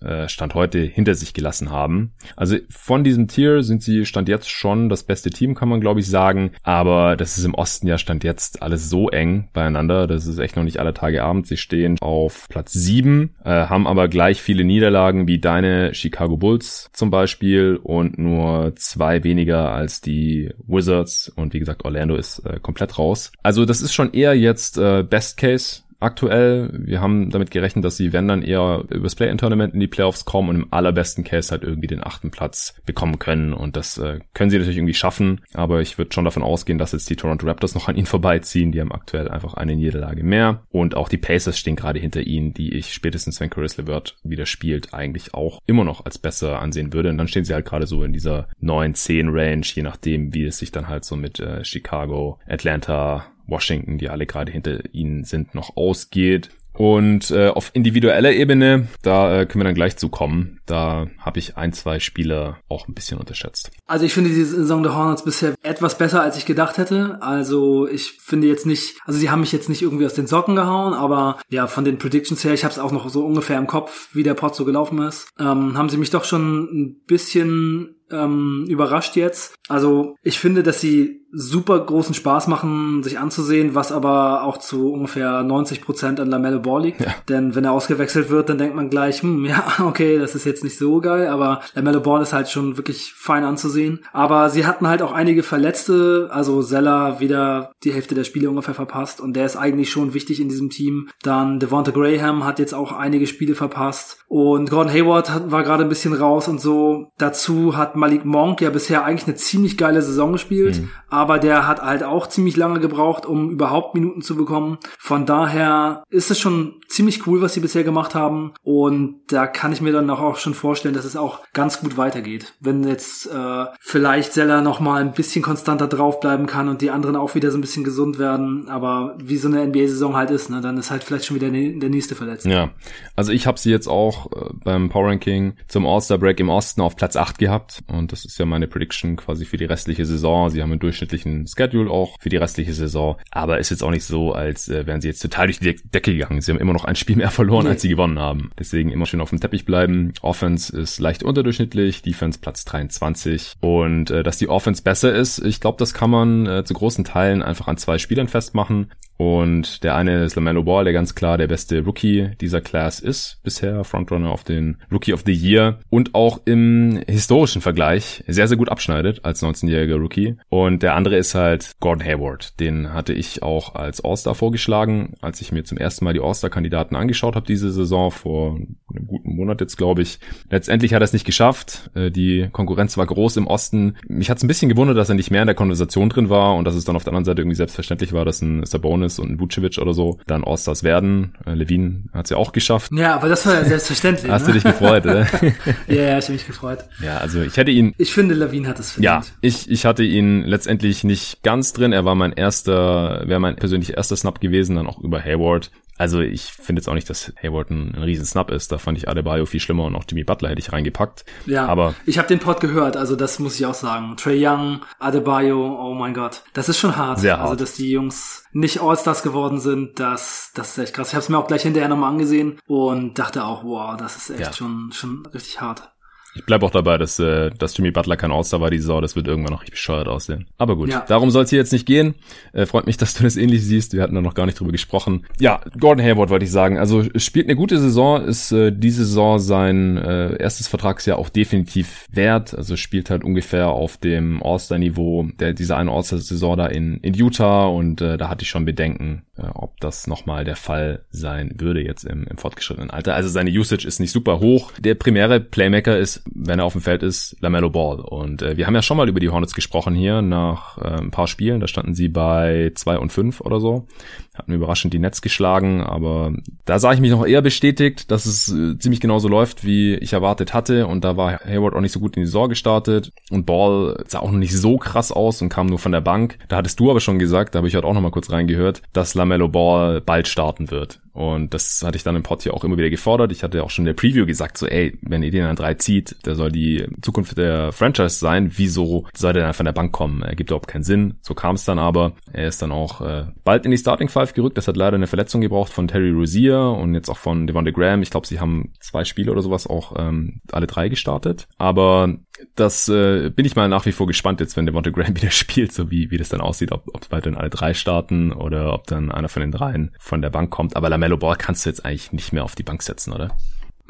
äh, 0.02 0.28
Stand 0.28 0.54
heute 0.54 0.80
hinter 0.80 1.14
sich 1.14 1.32
gelassen 1.32 1.70
haben. 1.70 2.12
Also 2.36 2.56
von 2.68 3.04
diesem 3.04 3.28
Tier 3.28 3.62
sind 3.62 3.82
sie 3.82 4.04
Stand 4.04 4.28
jetzt 4.28 4.50
schon 4.50 4.88
das 4.88 5.04
beste 5.04 5.30
Team, 5.30 5.54
kann 5.54 5.68
man 5.68 5.80
glaube 5.80 6.00
ich 6.00 6.08
sagen, 6.08 6.50
aber 6.62 7.16
das 7.16 7.38
ist 7.38 7.44
im 7.44 7.54
Osten 7.54 7.86
ja 7.86 7.98
Stand 7.98 8.24
jetzt 8.24 8.62
alles 8.62 8.90
so 8.90 9.10
eng 9.10 9.48
beieinander, 9.52 10.06
das 10.06 10.26
ist 10.26 10.38
echt 10.38 10.56
noch 10.56 10.64
nicht 10.64 10.80
alle 10.80 10.94
Tage 10.94 11.22
Abend. 11.22 11.46
Sie 11.46 11.56
stehen 11.56 11.96
auf 12.00 12.48
Platz 12.48 12.72
7, 12.72 13.36
äh, 13.44 13.50
haben 13.50 13.86
aber 13.86 14.08
gleich 14.08 14.42
viele 14.42 14.64
Niederlagen 14.64 15.28
wie 15.28 15.38
deine 15.38 15.94
Chicago 16.08 16.36
Bulls 16.36 16.90
zum 16.92 17.10
Beispiel 17.10 17.78
und 17.82 18.18
nur 18.18 18.74
zwei 18.76 19.24
weniger 19.24 19.72
als 19.72 20.00
die 20.00 20.50
Wizards 20.66 21.30
und 21.36 21.52
wie 21.52 21.58
gesagt 21.58 21.84
Orlando 21.84 22.16
ist 22.16 22.40
äh, 22.40 22.58
komplett 22.60 22.98
raus. 22.98 23.30
Also 23.42 23.64
das 23.64 23.80
ist 23.80 23.92
schon 23.92 24.12
eher 24.12 24.34
jetzt 24.34 24.78
äh, 24.78 25.02
Best 25.02 25.36
Case 25.36 25.82
aktuell. 26.00 26.70
Wir 26.72 27.00
haben 27.00 27.30
damit 27.30 27.50
gerechnet, 27.50 27.84
dass 27.84 27.96
sie, 27.96 28.12
wenn 28.12 28.28
dann 28.28 28.42
eher 28.42 28.84
übers 28.90 29.14
Play-In-Tournament 29.14 29.74
in 29.74 29.80
die 29.80 29.86
Playoffs 29.86 30.24
kommen 30.24 30.48
und 30.48 30.56
im 30.56 30.72
allerbesten 30.72 31.24
Case 31.24 31.50
halt 31.50 31.62
irgendwie 31.62 31.86
den 31.86 32.04
achten 32.04 32.30
Platz 32.30 32.74
bekommen 32.86 33.18
können. 33.18 33.52
Und 33.52 33.76
das 33.76 33.98
äh, 33.98 34.20
können 34.34 34.50
sie 34.50 34.58
natürlich 34.58 34.78
irgendwie 34.78 34.94
schaffen. 34.94 35.40
Aber 35.54 35.80
ich 35.80 35.98
würde 35.98 36.12
schon 36.12 36.24
davon 36.24 36.42
ausgehen, 36.42 36.78
dass 36.78 36.92
jetzt 36.92 37.10
die 37.10 37.16
Toronto 37.16 37.46
Raptors 37.46 37.74
noch 37.74 37.88
an 37.88 37.96
ihnen 37.96 38.06
vorbeiziehen. 38.18 38.72
Die 38.72 38.80
haben 38.80 38.92
aktuell 38.92 39.28
einfach 39.28 39.54
eine 39.54 39.76
Niederlage 39.76 40.22
mehr. 40.22 40.62
Und 40.70 40.96
auch 40.96 41.08
die 41.08 41.18
Pacers 41.18 41.58
stehen 41.58 41.76
gerade 41.76 41.98
hinter 41.98 42.20
ihnen, 42.20 42.54
die 42.54 42.74
ich 42.74 42.92
spätestens, 42.92 43.40
wenn 43.40 43.50
Chris 43.50 43.76
LeVert 43.76 44.16
wieder 44.22 44.46
spielt, 44.46 44.94
eigentlich 44.94 45.34
auch 45.34 45.60
immer 45.66 45.84
noch 45.84 46.04
als 46.04 46.18
besser 46.18 46.60
ansehen 46.60 46.92
würde. 46.92 47.10
Und 47.10 47.18
dann 47.18 47.28
stehen 47.28 47.44
sie 47.44 47.54
halt 47.54 47.66
gerade 47.66 47.86
so 47.86 48.04
in 48.04 48.12
dieser 48.12 48.48
9-10 48.62 49.32
Range, 49.32 49.66
je 49.66 49.82
nachdem, 49.82 50.34
wie 50.34 50.44
es 50.44 50.58
sich 50.58 50.72
dann 50.72 50.88
halt 50.88 51.04
so 51.04 51.16
mit 51.16 51.40
äh, 51.40 51.64
Chicago, 51.64 52.38
Atlanta, 52.46 53.26
Washington, 53.48 53.98
die 53.98 54.08
alle 54.08 54.26
gerade 54.26 54.52
hinter 54.52 54.80
ihnen 54.92 55.24
sind, 55.24 55.54
noch 55.54 55.76
ausgeht. 55.76 56.50
Und 56.78 57.32
äh, 57.32 57.48
auf 57.48 57.72
individueller 57.72 58.30
Ebene, 58.30 58.86
da 59.02 59.40
äh, 59.40 59.46
können 59.46 59.62
wir 59.62 59.64
dann 59.64 59.74
gleich 59.74 59.96
zu 59.96 60.08
kommen. 60.10 60.60
Da 60.64 61.08
habe 61.18 61.40
ich 61.40 61.56
ein, 61.56 61.72
zwei 61.72 61.98
Spieler 61.98 62.58
auch 62.68 62.86
ein 62.86 62.94
bisschen 62.94 63.18
unterschätzt. 63.18 63.72
Also 63.88 64.06
ich 64.06 64.14
finde 64.14 64.30
diese 64.30 64.54
Saison 64.54 64.84
der 64.84 64.94
Hornets 64.94 65.24
bisher 65.24 65.54
etwas 65.64 65.98
besser, 65.98 66.22
als 66.22 66.36
ich 66.36 66.46
gedacht 66.46 66.78
hätte. 66.78 67.18
Also 67.20 67.88
ich 67.88 68.12
finde 68.20 68.46
jetzt 68.46 68.64
nicht, 68.64 68.96
also 69.04 69.18
sie 69.18 69.28
haben 69.28 69.40
mich 69.40 69.50
jetzt 69.50 69.68
nicht 69.68 69.82
irgendwie 69.82 70.06
aus 70.06 70.14
den 70.14 70.28
Socken 70.28 70.54
gehauen, 70.54 70.94
aber 70.94 71.40
ja, 71.48 71.66
von 71.66 71.84
den 71.84 71.98
Predictions 71.98 72.44
her, 72.44 72.54
ich 72.54 72.62
habe 72.62 72.72
es 72.72 72.78
auch 72.78 72.92
noch 72.92 73.08
so 73.08 73.26
ungefähr 73.26 73.58
im 73.58 73.66
Kopf, 73.66 74.10
wie 74.12 74.22
der 74.22 74.34
Pot 74.34 74.54
so 74.54 74.64
gelaufen 74.64 75.02
ist, 75.02 75.30
ähm, 75.40 75.76
haben 75.76 75.88
sie 75.88 75.96
mich 75.96 76.10
doch 76.10 76.24
schon 76.24 76.62
ein 76.62 77.00
bisschen 77.06 77.96
ähm, 78.10 78.66
überrascht 78.68 79.16
jetzt. 79.16 79.54
Also 79.68 80.16
ich 80.22 80.38
finde, 80.38 80.62
dass 80.62 80.80
sie 80.80 81.26
super 81.30 81.78
großen 81.78 82.14
Spaß 82.14 82.46
machen, 82.46 83.02
sich 83.02 83.18
anzusehen, 83.18 83.74
was 83.74 83.92
aber 83.92 84.44
auch 84.44 84.56
zu 84.58 84.92
ungefähr 84.92 85.42
90 85.42 85.82
Prozent 85.82 86.20
an 86.20 86.28
Lamello 86.28 86.60
Ball 86.60 86.82
liegt. 86.82 87.00
Ja. 87.00 87.14
Denn 87.28 87.54
wenn 87.54 87.64
er 87.64 87.72
ausgewechselt 87.72 88.30
wird, 88.30 88.48
dann 88.48 88.58
denkt 88.58 88.74
man 88.74 88.88
gleich, 88.88 89.22
hm, 89.22 89.44
ja, 89.44 89.64
okay, 89.84 90.18
das 90.18 90.34
ist 90.34 90.46
jetzt 90.46 90.64
nicht 90.64 90.78
so 90.78 91.00
geil, 91.00 91.28
aber 91.28 91.60
Lamello 91.74 92.00
Ball 92.00 92.22
ist 92.22 92.32
halt 92.32 92.48
schon 92.48 92.76
wirklich 92.76 93.12
fein 93.14 93.44
anzusehen. 93.44 94.00
Aber 94.12 94.48
sie 94.48 94.66
hatten 94.66 94.88
halt 94.88 95.02
auch 95.02 95.12
einige 95.12 95.42
Verletzte, 95.42 96.28
also 96.32 96.62
Zeller 96.62 97.20
wieder 97.20 97.72
die 97.84 97.92
Hälfte 97.92 98.14
der 98.14 98.24
Spiele 98.24 98.48
ungefähr 98.48 98.74
verpasst 98.74 99.20
und 99.20 99.34
der 99.34 99.46
ist 99.46 99.56
eigentlich 99.56 99.90
schon 99.90 100.14
wichtig 100.14 100.40
in 100.40 100.48
diesem 100.48 100.70
Team. 100.70 101.08
Dann 101.22 101.60
Devonta 101.60 101.90
Graham 101.90 102.44
hat 102.44 102.58
jetzt 102.58 102.74
auch 102.74 102.92
einige 102.92 103.26
Spiele 103.26 103.54
verpasst 103.54 104.18
und 104.28 104.70
Gordon 104.70 104.92
Hayward 104.92 105.30
hat, 105.30 105.50
war 105.50 105.62
gerade 105.62 105.82
ein 105.82 105.88
bisschen 105.88 106.14
raus 106.14 106.48
und 106.48 106.60
so. 106.60 107.10
Dazu 107.18 107.76
hat 107.76 107.96
Malik 107.96 108.24
Monk 108.24 108.60
ja 108.60 108.70
bisher 108.70 109.04
eigentlich 109.04 109.26
eine 109.26 109.36
ziemlich 109.36 109.76
geile 109.76 110.00
Saison 110.00 110.32
gespielt, 110.32 110.80
mhm. 110.80 110.90
Aber 111.18 111.38
der 111.38 111.66
hat 111.66 111.82
halt 111.82 112.04
auch 112.04 112.28
ziemlich 112.28 112.56
lange 112.56 112.78
gebraucht, 112.78 113.26
um 113.26 113.50
überhaupt 113.50 113.94
Minuten 113.94 114.22
zu 114.22 114.36
bekommen. 114.36 114.78
Von 114.98 115.26
daher 115.26 116.04
ist 116.10 116.30
es 116.30 116.38
schon 116.38 116.80
ziemlich 116.88 117.26
cool, 117.26 117.42
was 117.42 117.54
sie 117.54 117.60
bisher 117.60 117.84
gemacht 117.84 118.14
haben 118.14 118.52
und 118.62 119.20
da 119.28 119.46
kann 119.46 119.72
ich 119.72 119.80
mir 119.80 119.92
dann 119.92 120.08
auch 120.08 120.36
schon 120.36 120.54
vorstellen, 120.54 120.94
dass 120.94 121.04
es 121.04 121.16
auch 121.16 121.40
ganz 121.52 121.80
gut 121.80 121.96
weitergeht. 121.96 122.54
Wenn 122.60 122.84
jetzt 122.84 123.26
äh, 123.26 123.64
vielleicht 123.80 124.32
Zeller 124.32 124.62
noch 124.62 124.80
mal 124.80 125.02
ein 125.02 125.12
bisschen 125.12 125.42
konstanter 125.42 125.86
draufbleiben 125.86 126.46
kann 126.46 126.68
und 126.68 126.80
die 126.80 126.90
anderen 126.90 127.16
auch 127.16 127.34
wieder 127.34 127.50
so 127.50 127.58
ein 127.58 127.60
bisschen 127.60 127.84
gesund 127.84 128.18
werden, 128.18 128.68
aber 128.68 129.16
wie 129.18 129.36
so 129.36 129.48
eine 129.48 129.66
NBA-Saison 129.66 130.16
halt 130.16 130.30
ist, 130.30 130.50
ne, 130.50 130.60
dann 130.60 130.78
ist 130.78 130.90
halt 130.90 131.04
vielleicht 131.04 131.26
schon 131.26 131.36
wieder 131.36 131.50
der 131.50 131.90
nächste 131.90 132.14
verletzt. 132.14 132.46
Ja, 132.46 132.70
also 133.16 133.32
ich 133.32 133.46
habe 133.46 133.58
sie 133.58 133.70
jetzt 133.70 133.88
auch 133.88 134.30
äh, 134.32 134.50
beim 134.64 134.88
Power 134.88 135.08
Ranking 135.08 135.54
zum 135.66 135.86
All-Star 135.86 136.18
Break 136.18 136.40
im 136.40 136.48
Osten 136.48 136.80
auf 136.80 136.96
Platz 136.96 137.16
8 137.16 137.38
gehabt 137.38 137.82
und 137.88 138.12
das 138.12 138.24
ist 138.24 138.38
ja 138.38 138.46
meine 138.46 138.68
Prediction 138.68 139.16
quasi 139.16 139.44
für 139.44 139.56
die 139.56 139.64
restliche 139.64 140.06
Saison. 140.06 140.50
Sie 140.50 140.62
haben 140.62 140.70
einen 140.70 140.80
durchschnittlichen 141.08 141.46
Schedule 141.46 141.90
auch 141.90 142.16
für 142.20 142.28
die 142.28 142.36
restliche 142.36 142.72
Saison, 142.72 143.16
aber 143.30 143.58
ist 143.58 143.70
jetzt 143.70 143.82
auch 143.82 143.90
nicht 143.90 144.04
so, 144.04 144.32
als 144.32 144.68
äh, 144.68 144.86
wären 144.86 145.00
sie 145.00 145.08
jetzt 145.08 145.20
total 145.20 145.46
durch 145.46 145.60
die 145.60 145.76
Decke 145.76 146.12
gegangen. 146.12 146.40
Sie 146.40 146.52
haben 146.52 146.60
immer 146.60 146.72
noch 146.72 146.84
ein 146.84 146.96
Spiel 146.96 147.16
mehr 147.16 147.30
verloren, 147.38 147.64
nee. 147.64 147.70
als 147.70 147.82
sie 147.82 147.88
gewonnen 147.88 148.18
haben. 148.18 148.50
Deswegen 148.58 148.90
immer 148.90 149.06
schön 149.06 149.20
auf 149.20 149.30
dem 149.30 149.40
Teppich 149.40 149.64
bleiben. 149.64 150.12
Offense 150.22 150.76
ist 150.76 151.00
leicht 151.00 151.22
unterdurchschnittlich, 151.22 152.02
Defense 152.02 152.38
Platz 152.38 152.64
23 152.64 153.54
und 153.60 154.10
äh, 154.10 154.22
dass 154.22 154.38
die 154.38 154.48
Offense 154.48 154.82
besser 154.82 155.14
ist, 155.14 155.38
ich 155.38 155.60
glaube, 155.60 155.78
das 155.78 155.94
kann 155.94 156.10
man 156.10 156.46
äh, 156.46 156.64
zu 156.64 156.74
großen 156.74 157.04
Teilen 157.04 157.42
einfach 157.42 157.68
an 157.68 157.76
zwei 157.76 157.98
Spielern 157.98 158.28
festmachen. 158.28 158.92
Und 159.18 159.82
der 159.82 159.96
eine 159.96 160.24
ist 160.24 160.36
LaMelo 160.36 160.62
Ball, 160.62 160.84
der 160.84 160.92
ganz 160.92 161.16
klar 161.16 161.36
der 161.38 161.48
beste 161.48 161.84
Rookie 161.84 162.30
dieser 162.40 162.60
Class 162.60 163.00
ist 163.00 163.40
bisher, 163.42 163.82
Frontrunner 163.82 164.30
auf 164.30 164.44
den 164.44 164.78
Rookie 164.92 165.12
of 165.12 165.24
the 165.26 165.32
Year 165.32 165.80
und 165.90 166.14
auch 166.14 166.40
im 166.44 167.02
historischen 167.08 167.60
Vergleich 167.60 168.22
sehr, 168.28 168.46
sehr 168.46 168.56
gut 168.56 168.68
abschneidet 168.68 169.24
als 169.24 169.42
19-jähriger 169.42 169.96
Rookie. 169.96 170.36
Und 170.48 170.84
der 170.84 170.94
andere 170.94 171.16
ist 171.16 171.34
halt 171.34 171.72
Gordon 171.80 172.06
Hayward. 172.06 172.60
Den 172.60 172.92
hatte 172.92 173.12
ich 173.12 173.42
auch 173.42 173.74
als 173.74 174.00
All-Star 174.04 174.36
vorgeschlagen, 174.36 175.14
als 175.20 175.40
ich 175.40 175.50
mir 175.50 175.64
zum 175.64 175.78
ersten 175.78 176.04
Mal 176.04 176.14
die 176.14 176.20
All-Star-Kandidaten 176.20 176.94
angeschaut 176.94 177.34
habe 177.34 177.46
diese 177.46 177.72
Saison, 177.72 178.12
vor 178.12 178.54
einem 178.54 179.06
guten 179.08 179.34
Monat 179.34 179.60
jetzt, 179.60 179.76
glaube 179.76 180.02
ich. 180.02 180.20
Letztendlich 180.48 180.94
hat 180.94 181.02
er 181.02 181.06
es 181.06 181.12
nicht 181.12 181.26
geschafft. 181.26 181.90
Äh, 181.94 182.12
die 182.12 182.48
Konkurrenz 182.52 182.96
war 182.96 183.06
groß 183.06 183.36
im 183.38 183.48
Osten. 183.48 183.96
Mich 184.06 184.30
hat 184.30 184.36
es 184.36 184.44
ein 184.44 184.48
bisschen 184.48 184.68
gewundert, 184.68 184.96
dass 184.96 185.08
er 185.08 185.16
nicht 185.16 185.32
mehr 185.32 185.42
in 185.42 185.46
der 185.46 185.56
Konversation 185.56 186.08
drin 186.08 186.30
war 186.30 186.54
und 186.54 186.64
dass 186.64 186.76
es 186.76 186.84
dann 186.84 186.94
auf 186.94 187.02
der 187.02 187.12
anderen 187.12 187.24
Seite 187.24 187.42
irgendwie 187.42 187.56
selbstverständlich 187.56 188.12
war, 188.12 188.24
dass 188.24 188.42
ein 188.42 188.64
Sabonis 188.64 189.07
und 189.18 189.30
ein 189.30 189.40
Vucevic 189.40 189.78
oder 189.78 189.94
so 189.94 190.18
dann 190.26 190.44
All-Stars 190.44 190.82
werden. 190.82 191.34
Äh, 191.46 191.54
Levine 191.54 192.04
hat 192.12 192.26
es 192.26 192.30
ja 192.30 192.36
auch 192.36 192.52
geschafft. 192.52 192.90
Ja, 192.92 193.14
aber 193.14 193.28
das 193.28 193.46
war 193.46 193.54
ja 193.54 193.64
selbstverständlich. 193.64 194.30
Hast 194.30 194.42
ne? 194.42 194.48
du 194.48 194.52
dich 194.54 194.64
gefreut, 194.64 195.04
oder? 195.04 195.26
ja, 195.86 195.94
ja, 195.94 196.18
ich 196.18 196.24
habe 196.24 196.32
mich 196.32 196.46
gefreut. 196.46 196.84
Ja, 197.02 197.18
also 197.18 197.40
ich 197.42 197.56
hätte 197.56 197.70
ihn. 197.70 197.94
Ich 197.98 198.12
finde, 198.12 198.34
Levine 198.34 198.68
hat 198.68 198.78
es 198.80 198.92
verdient. 198.92 199.04
Ja, 199.04 199.22
ich, 199.40 199.70
ich 199.70 199.84
hatte 199.84 200.02
ihn 200.02 200.42
letztendlich 200.42 201.04
nicht 201.04 201.42
ganz 201.42 201.72
drin. 201.72 201.92
Er 201.92 202.04
war 202.04 202.14
mein 202.14 202.32
erster, 202.32 203.22
wäre 203.26 203.40
mein 203.40 203.56
persönlich 203.56 203.96
erster 203.96 204.16
Snap 204.16 204.40
gewesen, 204.40 204.76
dann 204.76 204.86
auch 204.86 204.98
über 204.98 205.22
Hayward. 205.22 205.70
Also 205.98 206.20
ich 206.20 206.44
finde 206.44 206.80
jetzt 206.80 206.88
auch 206.88 206.94
nicht, 206.94 207.10
dass 207.10 207.32
Hayward 207.42 207.70
ein, 207.70 207.94
ein 207.94 208.02
riesen 208.02 208.24
Snap 208.24 208.50
ist. 208.50 208.70
Da 208.72 208.78
fand 208.78 208.96
ich 208.96 209.08
Adebayo 209.08 209.46
viel 209.46 209.60
schlimmer 209.60 209.84
und 209.84 209.96
auch 209.96 210.04
Jimmy 210.08 210.24
Butler 210.24 210.48
hätte 210.48 210.60
ich 210.60 210.72
reingepackt. 210.72 211.24
Ja, 211.46 211.66
aber 211.66 211.94
ich 212.06 212.18
habe 212.18 212.28
den 212.28 212.38
Pod 212.38 212.60
gehört, 212.60 212.96
also 212.96 213.16
das 213.16 213.38
muss 213.38 213.58
ich 213.58 213.66
auch 213.66 213.74
sagen. 213.74 214.16
Trey 214.16 214.46
Young, 214.46 214.80
Adebayo, 215.00 215.76
oh 215.80 215.94
mein 215.94 216.14
Gott, 216.14 216.42
das 216.52 216.68
ist 216.68 216.78
schon 216.78 216.96
hart. 216.96 217.18
Sehr 217.18 217.38
hart. 217.38 217.50
Also 217.50 217.56
dass 217.56 217.74
die 217.74 217.90
Jungs 217.90 218.44
nicht 218.52 218.80
All-Stars 218.80 219.22
geworden 219.22 219.58
sind, 219.58 219.98
das, 219.98 220.52
das 220.54 220.70
ist 220.70 220.78
echt 220.78 220.94
krass. 220.94 221.08
Ich 221.08 221.14
habe 221.14 221.22
es 221.22 221.28
mir 221.28 221.38
auch 221.38 221.48
gleich 221.48 221.62
hinterher 221.62 221.88
nochmal 221.88 222.10
angesehen 222.10 222.58
und 222.66 223.18
dachte 223.18 223.44
auch, 223.44 223.64
wow, 223.64 223.96
das 223.96 224.16
ist 224.16 224.30
echt 224.30 224.40
ja. 224.40 224.52
schon, 224.52 224.92
schon 224.92 225.26
richtig 225.26 225.60
hart. 225.60 225.90
Ich 226.38 226.44
bleib 226.44 226.62
auch 226.62 226.70
dabei, 226.70 226.98
dass, 226.98 227.18
äh, 227.18 227.50
dass 227.58 227.76
Jimmy 227.76 227.90
Butler 227.90 228.16
kein 228.16 228.30
All-Star 228.30 228.60
war 228.60 228.70
die 228.70 228.78
Saison. 228.78 229.02
Das 229.02 229.16
wird 229.16 229.26
irgendwann 229.26 229.52
noch 229.52 229.62
richtig 229.62 229.74
bescheuert 229.74 230.08
aussehen. 230.08 230.46
Aber 230.56 230.76
gut, 230.76 230.90
ja. 230.90 231.04
darum 231.08 231.30
soll 231.30 231.44
es 231.44 231.50
hier 231.50 231.58
jetzt 231.58 231.72
nicht 231.72 231.86
gehen. 231.86 232.14
Äh, 232.52 232.66
freut 232.66 232.86
mich, 232.86 232.96
dass 232.98 233.14
du 233.14 233.24
das 233.24 233.36
ähnlich 233.36 233.64
siehst. 233.64 233.92
Wir 233.92 234.02
hatten 234.02 234.14
da 234.14 234.20
noch 234.20 234.34
gar 234.34 234.46
nicht 234.46 234.58
drüber 234.58 234.72
gesprochen. 234.72 235.26
Ja, 235.40 235.60
Gordon 235.78 236.04
Hayward 236.04 236.30
wollte 236.30 236.44
ich 236.44 236.50
sagen. 236.50 236.78
Also 236.78 237.04
spielt 237.16 237.46
eine 237.46 237.56
gute 237.56 237.78
Saison, 237.78 238.24
ist 238.24 238.52
äh, 238.52 238.72
diese 238.72 239.04
Saison 239.04 239.38
sein 239.38 239.96
äh, 239.96 240.36
erstes 240.36 240.68
Vertragsjahr 240.68 241.18
auch 241.18 241.28
definitiv 241.28 242.06
wert. 242.10 242.54
Also 242.54 242.76
spielt 242.76 243.10
halt 243.10 243.24
ungefähr 243.24 243.68
auf 243.68 243.96
dem 243.96 244.42
All-Star-Niveau 244.42 245.28
der 245.38 245.52
dieser 245.52 245.76
eine 245.76 245.90
All-Star-Saison 245.90 246.56
da 246.56 246.66
in, 246.66 246.98
in 246.98 247.14
Utah 247.14 247.66
und 247.66 248.00
äh, 248.00 248.16
da 248.16 248.28
hatte 248.28 248.42
ich 248.42 248.48
schon 248.48 248.64
Bedenken, 248.64 249.22
äh, 249.36 249.42
ob 249.54 249.80
das 249.80 250.06
nochmal 250.06 250.44
der 250.44 250.56
Fall 250.56 251.04
sein 251.10 251.54
würde 251.58 251.82
jetzt 251.82 252.04
im, 252.04 252.24
im 252.24 252.38
fortgeschrittenen 252.38 252.90
Alter. 252.90 253.14
Also 253.14 253.28
seine 253.28 253.50
Usage 253.50 253.86
ist 253.86 254.00
nicht 254.00 254.12
super 254.12 254.40
hoch. 254.40 254.72
Der 254.78 254.94
primäre 254.94 255.40
Playmaker 255.40 255.98
ist, 255.98 256.22
wenn 256.34 256.58
er 256.58 256.64
auf 256.64 256.72
dem 256.72 256.82
Feld 256.82 257.02
ist, 257.02 257.36
LaMelo 257.40 257.70
Ball. 257.70 258.00
Und 258.00 258.42
äh, 258.42 258.56
wir 258.56 258.66
haben 258.66 258.74
ja 258.74 258.82
schon 258.82 258.96
mal 258.96 259.08
über 259.08 259.20
die 259.20 259.30
Hornets 259.30 259.54
gesprochen 259.54 259.94
hier 259.94 260.22
nach 260.22 260.78
äh, 260.78 261.00
ein 261.00 261.10
paar 261.10 261.26
Spielen. 261.26 261.60
Da 261.60 261.66
standen 261.66 261.94
sie 261.94 262.08
bei 262.08 262.72
zwei 262.74 262.98
und 262.98 263.12
fünf 263.12 263.40
oder 263.40 263.60
so. 263.60 263.86
Hatten 264.34 264.52
überraschend 264.52 264.94
die 264.94 264.98
Netz 264.98 265.20
geschlagen, 265.20 265.82
aber 265.82 266.32
da 266.64 266.78
sah 266.78 266.92
ich 266.92 267.00
mich 267.00 267.10
noch 267.10 267.26
eher 267.26 267.42
bestätigt, 267.42 268.10
dass 268.10 268.26
es 268.26 268.52
äh, 268.52 268.78
ziemlich 268.78 269.00
genauso 269.00 269.28
läuft, 269.28 269.64
wie 269.64 269.94
ich 269.96 270.12
erwartet 270.12 270.54
hatte. 270.54 270.86
Und 270.86 271.04
da 271.04 271.16
war 271.16 271.40
Hayward 271.44 271.74
auch 271.74 271.80
nicht 271.80 271.92
so 271.92 272.00
gut 272.00 272.16
in 272.16 272.22
die 272.22 272.26
Saison 272.26 272.48
gestartet. 272.48 273.12
Und 273.30 273.46
Ball 273.46 274.02
sah 274.06 274.20
auch 274.20 274.30
noch 274.30 274.38
nicht 274.38 274.56
so 274.56 274.78
krass 274.78 275.12
aus 275.12 275.42
und 275.42 275.48
kam 275.48 275.66
nur 275.66 275.78
von 275.78 275.92
der 275.92 276.00
Bank. 276.00 276.38
Da 276.48 276.56
hattest 276.56 276.78
du 276.80 276.90
aber 276.90 277.00
schon 277.00 277.18
gesagt, 277.18 277.54
da 277.54 277.58
habe 277.58 277.68
ich 277.68 277.76
heute 277.76 277.86
auch 277.86 277.94
noch 277.94 278.00
mal 278.00 278.10
kurz 278.10 278.30
reingehört, 278.30 278.82
dass 278.92 279.14
LaMelo 279.14 279.48
Ball 279.48 280.00
bald 280.00 280.28
starten 280.28 280.70
wird. 280.70 281.00
Und 281.18 281.52
das 281.52 281.82
hatte 281.84 281.96
ich 281.96 282.04
dann 282.04 282.14
im 282.14 282.22
Pod 282.22 282.42
hier 282.42 282.54
auch 282.54 282.62
immer 282.62 282.76
wieder 282.76 282.90
gefordert. 282.90 283.32
Ich 283.32 283.42
hatte 283.42 283.64
auch 283.64 283.70
schon 283.70 283.82
in 283.82 283.86
der 283.86 284.00
Preview 284.00 284.24
gesagt, 284.24 284.56
so 284.56 284.66
ey, 284.66 284.96
wenn 285.02 285.24
ihr 285.24 285.32
den 285.32 285.46
an 285.46 285.56
drei 285.56 285.74
zieht. 285.74 286.14
Der 286.24 286.34
soll 286.34 286.50
die 286.50 286.86
Zukunft 287.02 287.36
der 287.36 287.72
Franchise 287.72 288.18
sein. 288.18 288.52
Wieso 288.56 289.06
soll 289.14 289.32
der 289.32 289.44
dann 289.44 289.54
von 289.54 289.66
der 289.66 289.72
Bank 289.72 289.92
kommen? 289.92 290.22
Er 290.22 290.34
gibt 290.34 290.50
überhaupt 290.50 290.68
keinen 290.68 290.82
Sinn. 290.82 291.14
So 291.22 291.34
kam 291.34 291.54
es 291.54 291.64
dann 291.64 291.78
aber. 291.78 292.14
Er 292.32 292.48
ist 292.48 292.62
dann 292.62 292.72
auch 292.72 293.00
äh, 293.00 293.26
bald 293.44 293.64
in 293.64 293.70
die 293.70 293.78
Starting 293.78 294.08
Five 294.08 294.34
gerückt. 294.34 294.56
Das 294.56 294.68
hat 294.68 294.76
leider 294.76 294.96
eine 294.96 295.06
Verletzung 295.06 295.40
gebraucht 295.40 295.72
von 295.72 295.88
Terry 295.88 296.10
Rozier 296.10 296.60
und 296.60 296.94
jetzt 296.94 297.08
auch 297.08 297.18
von 297.18 297.46
Devonta 297.46 297.70
Graham. 297.70 298.02
Ich 298.02 298.10
glaube, 298.10 298.26
sie 298.26 298.40
haben 298.40 298.72
zwei 298.80 299.04
Spiele 299.04 299.32
oder 299.32 299.42
sowas 299.42 299.66
auch 299.66 299.94
ähm, 299.96 300.40
alle 300.52 300.66
drei 300.66 300.88
gestartet. 300.88 301.46
Aber 301.58 302.14
das 302.54 302.88
äh, 302.88 303.30
bin 303.30 303.44
ich 303.44 303.56
mal 303.56 303.68
nach 303.68 303.86
wie 303.86 303.92
vor 303.92 304.06
gespannt 304.06 304.40
jetzt, 304.40 304.56
wenn 304.56 304.66
Devonta 304.66 304.90
Graham 304.90 305.16
wieder 305.16 305.30
spielt, 305.30 305.72
so 305.72 305.90
wie, 305.90 306.10
wie 306.10 306.18
das 306.18 306.28
dann 306.28 306.40
aussieht, 306.40 306.72
ob, 306.72 306.84
ob 306.94 307.10
weiterhin 307.10 307.38
alle 307.38 307.50
drei 307.50 307.74
starten 307.74 308.32
oder 308.32 308.72
ob 308.72 308.86
dann 308.86 309.10
einer 309.10 309.28
von 309.28 309.40
den 309.40 309.52
dreien 309.52 309.94
von 309.98 310.22
der 310.22 310.30
Bank 310.30 310.50
kommt. 310.50 310.76
Aber 310.76 310.88
LaMelo 310.88 311.16
Ball 311.16 311.36
kannst 311.36 311.64
du 311.64 311.70
jetzt 311.70 311.84
eigentlich 311.84 312.12
nicht 312.12 312.32
mehr 312.32 312.44
auf 312.44 312.54
die 312.54 312.62
Bank 312.62 312.82
setzen, 312.82 313.12
oder? 313.12 313.36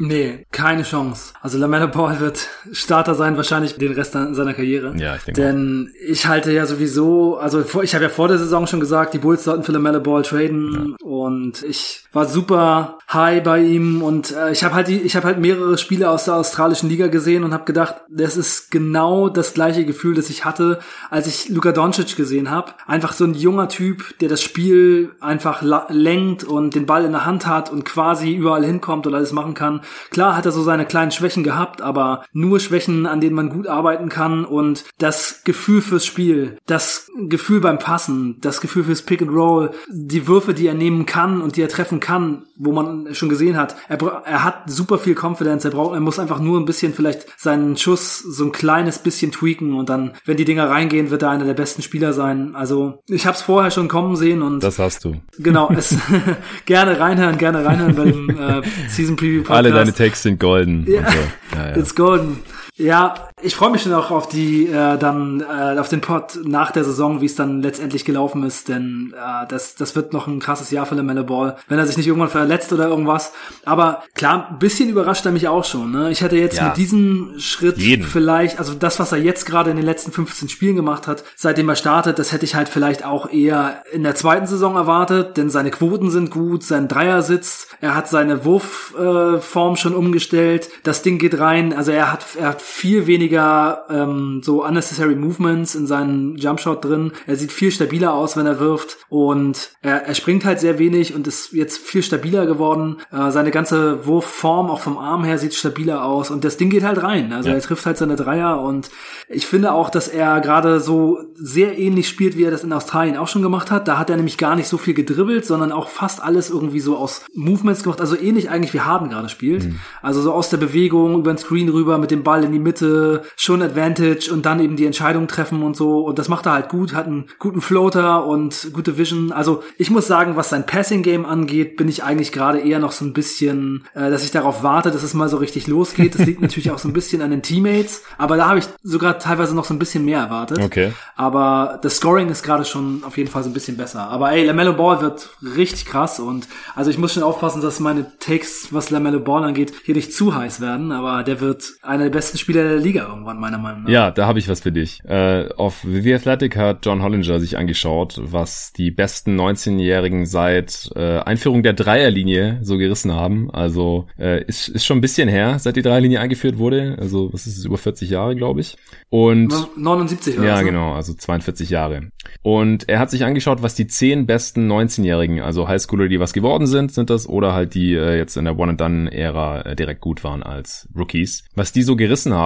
Nee, 0.00 0.46
keine 0.52 0.84
Chance. 0.84 1.32
Also 1.40 1.58
Lamella 1.58 1.86
Ball 1.86 2.20
wird 2.20 2.46
Starter 2.70 3.16
sein, 3.16 3.36
wahrscheinlich 3.36 3.76
den 3.76 3.92
Rest 3.92 4.12
seiner 4.12 4.54
Karriere. 4.54 4.94
Ja, 4.96 5.16
ich 5.16 5.24
denke. 5.24 5.40
Denn 5.40 5.92
ich 6.06 6.28
halte 6.28 6.52
ja 6.52 6.66
sowieso, 6.66 7.36
also 7.36 7.64
ich 7.82 7.94
habe 7.94 8.04
ja 8.04 8.08
vor 8.08 8.28
der 8.28 8.38
Saison 8.38 8.68
schon 8.68 8.78
gesagt, 8.78 9.12
die 9.12 9.18
Bulls 9.18 9.42
sollten 9.42 9.64
für 9.64 9.72
Lamella 9.72 9.98
Ball 9.98 10.22
traden 10.22 10.96
ja. 11.00 11.06
und 11.06 11.64
ich 11.64 12.04
war 12.12 12.26
super 12.26 12.98
high 13.12 13.42
bei 13.42 13.60
ihm 13.60 14.02
und 14.02 14.30
äh, 14.30 14.52
ich 14.52 14.62
habe 14.62 14.76
halt 14.76 14.86
die, 14.86 15.00
ich 15.00 15.16
habe 15.16 15.26
halt 15.26 15.40
mehrere 15.40 15.76
Spiele 15.78 16.10
aus 16.10 16.26
der 16.26 16.36
australischen 16.36 16.88
Liga 16.88 17.08
gesehen 17.08 17.42
und 17.42 17.52
habe 17.52 17.64
gedacht, 17.64 17.96
das 18.08 18.36
ist 18.36 18.70
genau 18.70 19.28
das 19.28 19.52
gleiche 19.52 19.84
Gefühl, 19.84 20.14
das 20.14 20.30
ich 20.30 20.44
hatte, 20.44 20.78
als 21.10 21.26
ich 21.26 21.48
Luka 21.48 21.72
Doncic 21.72 22.14
gesehen 22.14 22.50
habe. 22.50 22.72
Einfach 22.86 23.14
so 23.14 23.24
ein 23.24 23.34
junger 23.34 23.68
Typ, 23.68 24.16
der 24.20 24.28
das 24.28 24.42
Spiel 24.42 25.10
einfach 25.20 25.62
lenkt 25.88 26.44
und 26.44 26.76
den 26.76 26.86
Ball 26.86 27.04
in 27.04 27.12
der 27.12 27.26
Hand 27.26 27.46
hat 27.46 27.72
und 27.72 27.84
quasi 27.84 28.32
überall 28.32 28.64
hinkommt 28.64 29.06
und 29.08 29.14
alles 29.14 29.32
machen 29.32 29.54
kann 29.54 29.80
Klar 30.10 30.36
hat 30.36 30.46
er 30.46 30.52
so 30.52 30.62
seine 30.62 30.86
kleinen 30.86 31.10
Schwächen 31.10 31.44
gehabt, 31.44 31.80
aber 31.82 32.24
nur 32.32 32.60
Schwächen, 32.60 33.06
an 33.06 33.20
denen 33.20 33.36
man 33.36 33.50
gut 33.50 33.66
arbeiten 33.66 34.08
kann 34.08 34.44
und 34.44 34.84
das 34.98 35.42
Gefühl 35.44 35.82
fürs 35.82 36.06
Spiel, 36.06 36.58
das 36.66 37.10
Gefühl 37.28 37.60
beim 37.60 37.78
Passen, 37.78 38.38
das 38.40 38.60
Gefühl 38.60 38.84
fürs 38.84 39.02
Pick 39.02 39.22
and 39.22 39.32
Roll, 39.32 39.70
die 39.90 40.26
Würfe, 40.26 40.54
die 40.54 40.66
er 40.66 40.74
nehmen 40.74 41.06
kann 41.06 41.40
und 41.40 41.56
die 41.56 41.62
er 41.62 41.68
treffen 41.68 42.00
kann, 42.00 42.44
wo 42.56 42.72
man 42.72 43.14
schon 43.14 43.28
gesehen 43.28 43.56
hat, 43.56 43.76
er, 43.88 44.00
er 44.24 44.44
hat 44.44 44.70
super 44.70 44.98
viel 44.98 45.14
Confidence, 45.14 45.64
er 45.64 45.70
braucht, 45.70 45.94
er 45.94 46.00
muss 46.00 46.18
einfach 46.18 46.40
nur 46.40 46.58
ein 46.58 46.64
bisschen 46.64 46.92
vielleicht 46.92 47.26
seinen 47.38 47.76
Schuss 47.76 48.18
so 48.18 48.44
ein 48.44 48.52
kleines 48.52 48.98
bisschen 48.98 49.32
tweaken 49.32 49.74
und 49.74 49.88
dann, 49.88 50.12
wenn 50.24 50.36
die 50.36 50.44
Dinger 50.44 50.68
reingehen, 50.68 51.10
wird 51.10 51.22
er 51.22 51.30
einer 51.30 51.44
der 51.44 51.54
besten 51.54 51.82
Spieler 51.82 52.12
sein. 52.12 52.54
Also 52.54 53.02
ich 53.08 53.26
habe 53.26 53.36
es 53.36 53.42
vorher 53.42 53.70
schon 53.70 53.88
kommen 53.88 54.16
sehen 54.16 54.42
und 54.42 54.62
das 54.62 54.78
hast 54.78 55.04
du. 55.04 55.20
Genau, 55.38 55.70
es 55.70 55.96
gerne 56.66 56.98
reinhören, 56.98 57.38
gerne 57.38 57.64
reinhören 57.64 57.94
bei 57.94 58.04
dem 58.04 58.30
äh, 58.30 58.62
Season 58.88 59.16
Preview 59.16 59.42
Podcast. 59.42 59.58
Alle 59.58 59.72
deine 59.78 59.94
Takes 59.94 60.22
sind 60.22 60.40
golden. 60.40 60.84
Ja, 60.86 61.10
so. 61.10 61.18
ja, 61.56 61.70
ja. 61.70 61.76
it's 61.76 61.94
golden. 61.94 62.38
Ja, 62.78 63.28
ich 63.42 63.56
freue 63.56 63.70
mich 63.70 63.82
schon 63.82 63.92
auch 63.92 64.12
auf 64.12 64.28
die 64.28 64.68
äh, 64.68 64.96
dann 64.98 65.40
äh, 65.40 65.78
auf 65.78 65.88
den 65.88 66.00
Pod 66.00 66.38
nach 66.44 66.70
der 66.70 66.84
Saison, 66.84 67.20
wie 67.20 67.26
es 67.26 67.34
dann 67.34 67.60
letztendlich 67.60 68.04
gelaufen 68.04 68.44
ist, 68.44 68.68
denn 68.68 69.12
äh, 69.16 69.46
das 69.48 69.74
das 69.74 69.96
wird 69.96 70.12
noch 70.12 70.28
ein 70.28 70.38
krasses 70.38 70.70
Jahr 70.70 70.86
für 70.86 70.94
LaMelo 70.94 71.24
Ball, 71.24 71.56
wenn 71.68 71.78
er 71.78 71.86
sich 71.86 71.96
nicht 71.96 72.06
irgendwann 72.06 72.30
verletzt 72.30 72.72
oder 72.72 72.86
irgendwas. 72.86 73.32
Aber 73.64 74.04
klar, 74.14 74.48
ein 74.50 74.60
bisschen 74.60 74.88
überrascht 74.88 75.26
er 75.26 75.32
mich 75.32 75.48
auch 75.48 75.64
schon. 75.64 75.90
Ne? 75.90 76.10
Ich 76.10 76.20
hätte 76.20 76.36
jetzt 76.36 76.56
ja. 76.56 76.68
mit 76.68 76.76
diesem 76.76 77.34
Schritt 77.38 77.78
Jeden. 77.78 78.04
vielleicht, 78.04 78.60
also 78.60 78.74
das, 78.74 79.00
was 79.00 79.10
er 79.10 79.18
jetzt 79.18 79.44
gerade 79.44 79.70
in 79.70 79.76
den 79.76 79.86
letzten 79.86 80.12
15 80.12 80.48
Spielen 80.48 80.76
gemacht 80.76 81.08
hat, 81.08 81.24
seitdem 81.34 81.68
er 81.68 81.76
startet, 81.76 82.18
das 82.20 82.32
hätte 82.32 82.44
ich 82.44 82.54
halt 82.54 82.68
vielleicht 82.68 83.04
auch 83.04 83.30
eher 83.30 83.82
in 83.92 84.04
der 84.04 84.14
zweiten 84.14 84.46
Saison 84.46 84.76
erwartet, 84.76 85.36
denn 85.36 85.50
seine 85.50 85.72
Quoten 85.72 86.10
sind 86.10 86.30
gut, 86.30 86.62
sein 86.62 86.86
Dreier 86.86 87.22
sitzt, 87.22 87.68
er 87.80 87.96
hat 87.96 88.08
seine 88.08 88.44
Wurfform 88.44 89.74
äh, 89.74 89.76
schon 89.76 89.94
umgestellt, 89.94 90.68
das 90.84 91.02
Ding 91.02 91.18
geht 91.18 91.40
rein, 91.40 91.72
also 91.72 91.90
er 91.90 92.12
hat 92.12 92.24
er 92.38 92.48
hat 92.48 92.62
viel 92.68 93.06
weniger 93.06 93.86
ähm, 93.90 94.40
so 94.44 94.64
unnecessary 94.64 95.16
movements 95.16 95.74
in 95.74 95.86
seinem 95.86 96.36
Jumpshot 96.36 96.84
drin. 96.84 97.12
Er 97.26 97.34
sieht 97.34 97.50
viel 97.50 97.72
stabiler 97.72 98.14
aus, 98.14 98.36
wenn 98.36 98.46
er 98.46 98.60
wirft 98.60 98.98
und 99.08 99.72
er, 99.82 100.06
er 100.06 100.14
springt 100.14 100.44
halt 100.44 100.60
sehr 100.60 100.78
wenig 100.78 101.14
und 101.14 101.26
ist 101.26 101.52
jetzt 101.52 101.78
viel 101.78 102.02
stabiler 102.02 102.46
geworden. 102.46 102.98
Äh, 103.10 103.30
seine 103.30 103.50
ganze 103.50 104.06
Wurfform 104.06 104.70
auch 104.70 104.80
vom 104.80 104.98
Arm 104.98 105.24
her 105.24 105.38
sieht 105.38 105.54
stabiler 105.54 106.04
aus 106.04 106.30
und 106.30 106.44
das 106.44 106.56
Ding 106.56 106.70
geht 106.70 106.84
halt 106.84 107.02
rein. 107.02 107.32
Also 107.32 107.48
ja. 107.48 107.56
er 107.56 107.62
trifft 107.62 107.84
halt 107.84 107.96
seine 107.96 108.16
Dreier 108.16 108.60
und 108.60 108.90
ich 109.28 109.46
finde 109.46 109.72
auch, 109.72 109.90
dass 109.90 110.06
er 110.06 110.40
gerade 110.40 110.78
so 110.78 111.18
sehr 111.34 111.78
ähnlich 111.78 112.08
spielt, 112.08 112.36
wie 112.36 112.44
er 112.44 112.50
das 112.50 112.64
in 112.64 112.72
Australien 112.72 113.16
auch 113.16 113.28
schon 113.28 113.42
gemacht 113.42 113.70
hat. 113.70 113.88
Da 113.88 113.98
hat 113.98 114.10
er 114.10 114.16
nämlich 114.16 114.38
gar 114.38 114.54
nicht 114.54 114.68
so 114.68 114.78
viel 114.78 114.94
gedribbelt, 114.94 115.46
sondern 115.46 115.72
auch 115.72 115.88
fast 115.88 116.22
alles 116.22 116.50
irgendwie 116.50 116.80
so 116.80 116.96
aus 116.96 117.24
Movements 117.34 117.82
gemacht. 117.82 118.00
Also 118.00 118.16
ähnlich 118.16 118.50
eigentlich 118.50 118.74
wie 118.74 118.80
Harden 118.80 119.08
gerade 119.08 119.28
spielt. 119.28 119.64
Mhm. 119.64 119.80
Also 120.00 120.20
so 120.20 120.32
aus 120.32 120.50
der 120.50 120.58
Bewegung 120.58 121.18
über 121.18 121.32
den 121.32 121.38
Screen 121.38 121.70
rüber 121.70 121.98
mit 121.98 122.10
dem 122.10 122.22
Ball 122.22 122.44
in 122.44 122.52
die 122.52 122.57
Mitte, 122.62 123.22
schon 123.36 123.62
Advantage 123.62 124.30
und 124.32 124.46
dann 124.46 124.60
eben 124.60 124.76
die 124.76 124.86
Entscheidung 124.86 125.28
treffen 125.28 125.62
und 125.62 125.76
so. 125.76 126.00
Und 126.04 126.18
das 126.18 126.28
macht 126.28 126.46
er 126.46 126.52
halt 126.52 126.68
gut, 126.68 126.94
hat 126.94 127.06
einen 127.06 127.26
guten 127.38 127.60
Floater 127.60 128.26
und 128.26 128.70
gute 128.72 128.98
Vision. 128.98 129.32
Also 129.32 129.62
ich 129.76 129.90
muss 129.90 130.06
sagen, 130.06 130.36
was 130.36 130.50
sein 130.50 130.66
Passing 130.66 131.02
Game 131.02 131.24
angeht, 131.24 131.76
bin 131.76 131.88
ich 131.88 132.02
eigentlich 132.02 132.32
gerade 132.32 132.58
eher 132.58 132.78
noch 132.78 132.92
so 132.92 133.04
ein 133.04 133.12
bisschen, 133.12 133.84
äh, 133.94 134.10
dass 134.10 134.24
ich 134.24 134.30
darauf 134.30 134.62
warte, 134.62 134.90
dass 134.90 135.02
es 135.02 135.14
mal 135.14 135.28
so 135.28 135.36
richtig 135.36 135.66
losgeht. 135.66 136.14
Das 136.14 136.26
liegt 136.26 136.40
natürlich 136.40 136.70
auch 136.70 136.78
so 136.78 136.88
ein 136.88 136.92
bisschen 136.92 137.22
an 137.22 137.30
den 137.30 137.42
Teammates, 137.42 138.02
aber 138.16 138.36
da 138.36 138.48
habe 138.48 138.58
ich 138.58 138.66
sogar 138.82 139.18
teilweise 139.18 139.54
noch 139.54 139.64
so 139.64 139.74
ein 139.74 139.78
bisschen 139.78 140.04
mehr 140.04 140.20
erwartet. 140.20 140.58
Okay. 140.58 140.92
Aber 141.16 141.78
das 141.82 141.96
Scoring 141.96 142.28
ist 142.28 142.42
gerade 142.42 142.64
schon 142.64 143.02
auf 143.04 143.16
jeden 143.16 143.30
Fall 143.30 143.42
so 143.42 143.50
ein 143.50 143.52
bisschen 143.52 143.76
besser. 143.76 144.08
Aber 144.08 144.32
ey, 144.32 144.44
LaMelo 144.44 144.72
Ball 144.72 145.00
wird 145.00 145.30
richtig 145.42 145.86
krass 145.86 146.20
und 146.20 146.48
also 146.74 146.90
ich 146.90 146.98
muss 146.98 147.12
schon 147.12 147.22
aufpassen, 147.22 147.60
dass 147.60 147.80
meine 147.80 148.18
Takes, 148.18 148.68
was 148.72 148.90
LaMelo 148.90 149.20
Ball 149.20 149.44
angeht, 149.44 149.72
hier 149.84 149.94
nicht 149.94 150.12
zu 150.12 150.34
heiß 150.34 150.60
werden, 150.60 150.92
aber 150.92 151.22
der 151.22 151.40
wird 151.40 151.74
einer 151.82 152.04
der 152.04 152.10
besten 152.10 152.38
Spieler 152.38 152.47
der 152.52 152.76
Liga 152.76 153.06
irgendwann, 153.08 153.38
meiner 153.40 153.58
Meinung 153.58 153.82
nach. 153.82 153.88
Ja, 153.90 154.10
da 154.10 154.26
habe 154.26 154.38
ich 154.38 154.48
was 154.48 154.60
für 154.60 154.72
dich. 154.72 155.00
Äh, 155.04 155.48
auf 155.56 155.84
The 155.84 156.14
Athletic 156.14 156.56
hat 156.56 156.84
John 156.84 157.02
Hollinger 157.02 157.40
sich 157.40 157.56
angeschaut, 157.56 158.20
was 158.22 158.72
die 158.72 158.90
besten 158.90 159.38
19-Jährigen 159.38 160.26
seit 160.26 160.90
äh, 160.94 161.18
Einführung 161.20 161.62
der 161.62 161.72
Dreierlinie 161.74 162.58
so 162.62 162.78
gerissen 162.78 163.12
haben. 163.12 163.50
Also 163.50 164.06
äh, 164.18 164.44
ist, 164.44 164.68
ist 164.68 164.84
schon 164.86 164.98
ein 164.98 165.02
bisschen 165.02 165.28
her, 165.28 165.58
seit 165.58 165.76
die 165.76 165.82
Dreierlinie 165.82 166.20
eingeführt 166.20 166.58
wurde. 166.58 166.96
Also 167.00 167.32
was 167.32 167.46
ist 167.46 167.58
es, 167.58 167.64
über 167.64 167.78
40 167.78 168.10
Jahre, 168.10 168.36
glaube 168.36 168.60
ich. 168.60 168.76
Und 169.10 169.52
79 169.76 170.38
oder 170.38 170.46
Ja, 170.46 170.58
so. 170.58 170.64
genau, 170.64 170.92
also 170.94 171.14
42 171.14 171.70
Jahre. 171.70 172.10
Und 172.42 172.88
er 172.88 172.98
hat 172.98 173.10
sich 173.10 173.24
angeschaut, 173.24 173.62
was 173.62 173.74
die 173.74 173.86
zehn 173.86 174.26
besten 174.26 174.70
19-Jährigen, 174.70 175.40
also 175.40 175.68
Highschooler, 175.68 176.08
die 176.08 176.20
was 176.20 176.32
geworden 176.32 176.66
sind, 176.66 176.92
sind 176.92 177.10
das, 177.10 177.28
oder 177.28 177.52
halt 177.54 177.74
die 177.74 177.94
äh, 177.94 178.16
jetzt 178.16 178.36
in 178.36 178.44
der 178.44 178.58
One-and-Done-Ära 178.58 179.62
äh, 179.62 179.76
direkt 179.76 180.00
gut 180.00 180.24
waren 180.24 180.42
als 180.42 180.88
Rookies, 180.96 181.44
was 181.54 181.72
die 181.72 181.82
so 181.82 181.96
gerissen 181.96 182.34
haben. 182.34 182.37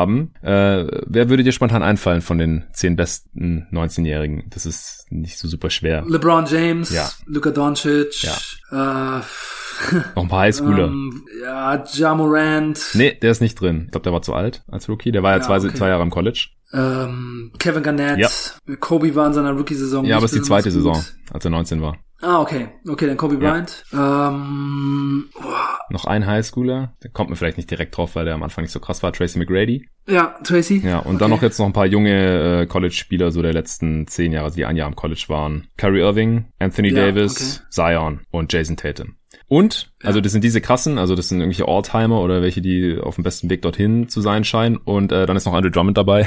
Äh, 0.43 0.87
wer 1.07 1.29
würde 1.29 1.43
dir 1.43 1.53
spontan 1.53 1.83
einfallen 1.83 2.23
von 2.23 2.39
den 2.39 2.65
zehn 2.73 2.97
besten 2.97 3.67
19-Jährigen? 3.73 4.45
Das 4.51 4.67
ist 4.67 5.07
nicht 5.11 5.39
so 5.39 5.49
super 5.49 5.71
schwer. 5.71 6.05
LeBron 6.07 6.47
James, 6.47 6.91
ja. 6.91 7.11
Luka 7.27 7.51
Doncic, 7.51 8.23
ja. 8.23 9.19
äh, 9.19 9.23
noch 10.15 10.23
ein 10.23 10.29
paar 10.29 10.41
Highschooler. 10.41 10.87
Ähm, 10.89 11.25
ja, 11.43 11.85
Jamorant. 11.93 12.81
Nee, 12.95 13.19
der 13.21 13.31
ist 13.31 13.41
nicht 13.41 13.61
drin. 13.61 13.83
Ich 13.87 13.91
glaube, 13.93 14.05
der 14.05 14.13
war 14.13 14.23
zu 14.23 14.35
alt 14.35 14.63
als 14.69 14.89
Rookie. 14.89 15.13
Der 15.13 15.23
war 15.23 15.33
ja, 15.33 15.39
ja 15.39 15.43
zwei, 15.43 15.59
okay. 15.59 15.75
zwei 15.75 15.89
Jahre 15.89 16.03
im 16.03 16.11
College. 16.11 16.49
Ähm, 16.73 17.53
Kevin 17.59 17.83
Garnett. 17.83 18.19
Ja. 18.19 18.77
Kobe 18.77 19.15
war 19.15 19.27
in 19.27 19.35
seiner 19.35 19.53
Rookie-Saison. 19.53 20.05
Ja, 20.05 20.17
aber 20.17 20.27
es 20.27 20.33
ist 20.33 20.41
die 20.41 20.47
zweite 20.47 20.71
Saison, 20.71 21.03
als 21.31 21.45
er 21.45 21.51
19 21.51 21.83
war. 21.83 21.99
Ah, 22.23 22.41
okay. 22.41 22.69
Okay, 22.89 23.09
dann 23.09 23.17
Kobe 23.17 23.37
Bryant. 23.37 23.85
Ja. 23.91 24.29
Ähm, 24.29 25.29
Noch 25.91 26.05
ein 26.05 26.25
Highschooler. 26.25 26.95
Der 27.03 27.11
kommt 27.11 27.31
mir 27.31 27.37
vielleicht 27.37 27.57
nicht 27.57 27.71
direkt 27.71 27.97
drauf, 27.97 28.15
weil 28.15 28.25
der 28.25 28.35
am 28.35 28.45
Anfang 28.45 28.63
nicht 28.63 28.71
so 28.71 28.79
krass 28.79 29.03
war. 29.03 29.13
Tracy 29.13 29.41
McGrady. 29.41 29.89
Ja, 30.07 30.37
Tracy. 30.45 30.81
Ja, 30.85 31.01
und 31.01 31.17
okay. 31.17 31.19
dann 31.19 31.31
noch 31.31 31.43
jetzt 31.43 31.59
noch 31.59 31.67
ein 31.67 31.73
paar 31.73 31.87
junge 31.87 32.63
äh, 32.63 32.67
College-Spieler 32.67 33.33
so 33.33 33.43
der 33.43 33.53
letzten 33.53 34.07
zehn 34.07 34.31
Jahre, 34.31 34.53
die 34.53 34.65
ein 34.65 34.77
Jahr 34.77 34.89
im 34.89 34.95
College 34.95 35.25
waren. 35.29 35.67
Kyrie 35.77 36.01
Irving, 36.01 36.47
Anthony 36.61 36.91
ja, 36.91 37.07
Davis, 37.07 37.61
okay. 37.61 37.67
Zion 37.71 38.21
und 38.31 38.53
Jason 38.53 38.77
Tatum. 38.77 39.17
Und, 39.53 39.93
also 40.03 40.23
das 40.23 40.33
sind 40.33 40.45
diese 40.45 40.63
krassen, 40.63 40.97
also 40.97 41.15
das 41.15 41.29
sind 41.29 41.41
irgendwelche 41.41 41.69
Alltimer 41.69 42.23
oder 42.23 42.41
welche, 42.41 42.63
die 42.63 42.97
auf 42.99 43.17
dem 43.17 43.25
besten 43.25 43.51
Weg 43.51 43.61
dorthin 43.61 44.09
zu 44.09 44.23
sein 44.23 44.45
scheinen. 44.45 44.79
Und 44.79 45.13
äh, 45.13 45.27
dann 45.27 45.37
ist 45.37 45.45
noch 45.45 45.53
Andrew 45.53 45.69
Drummond 45.69 45.99
dabei. 45.99 46.27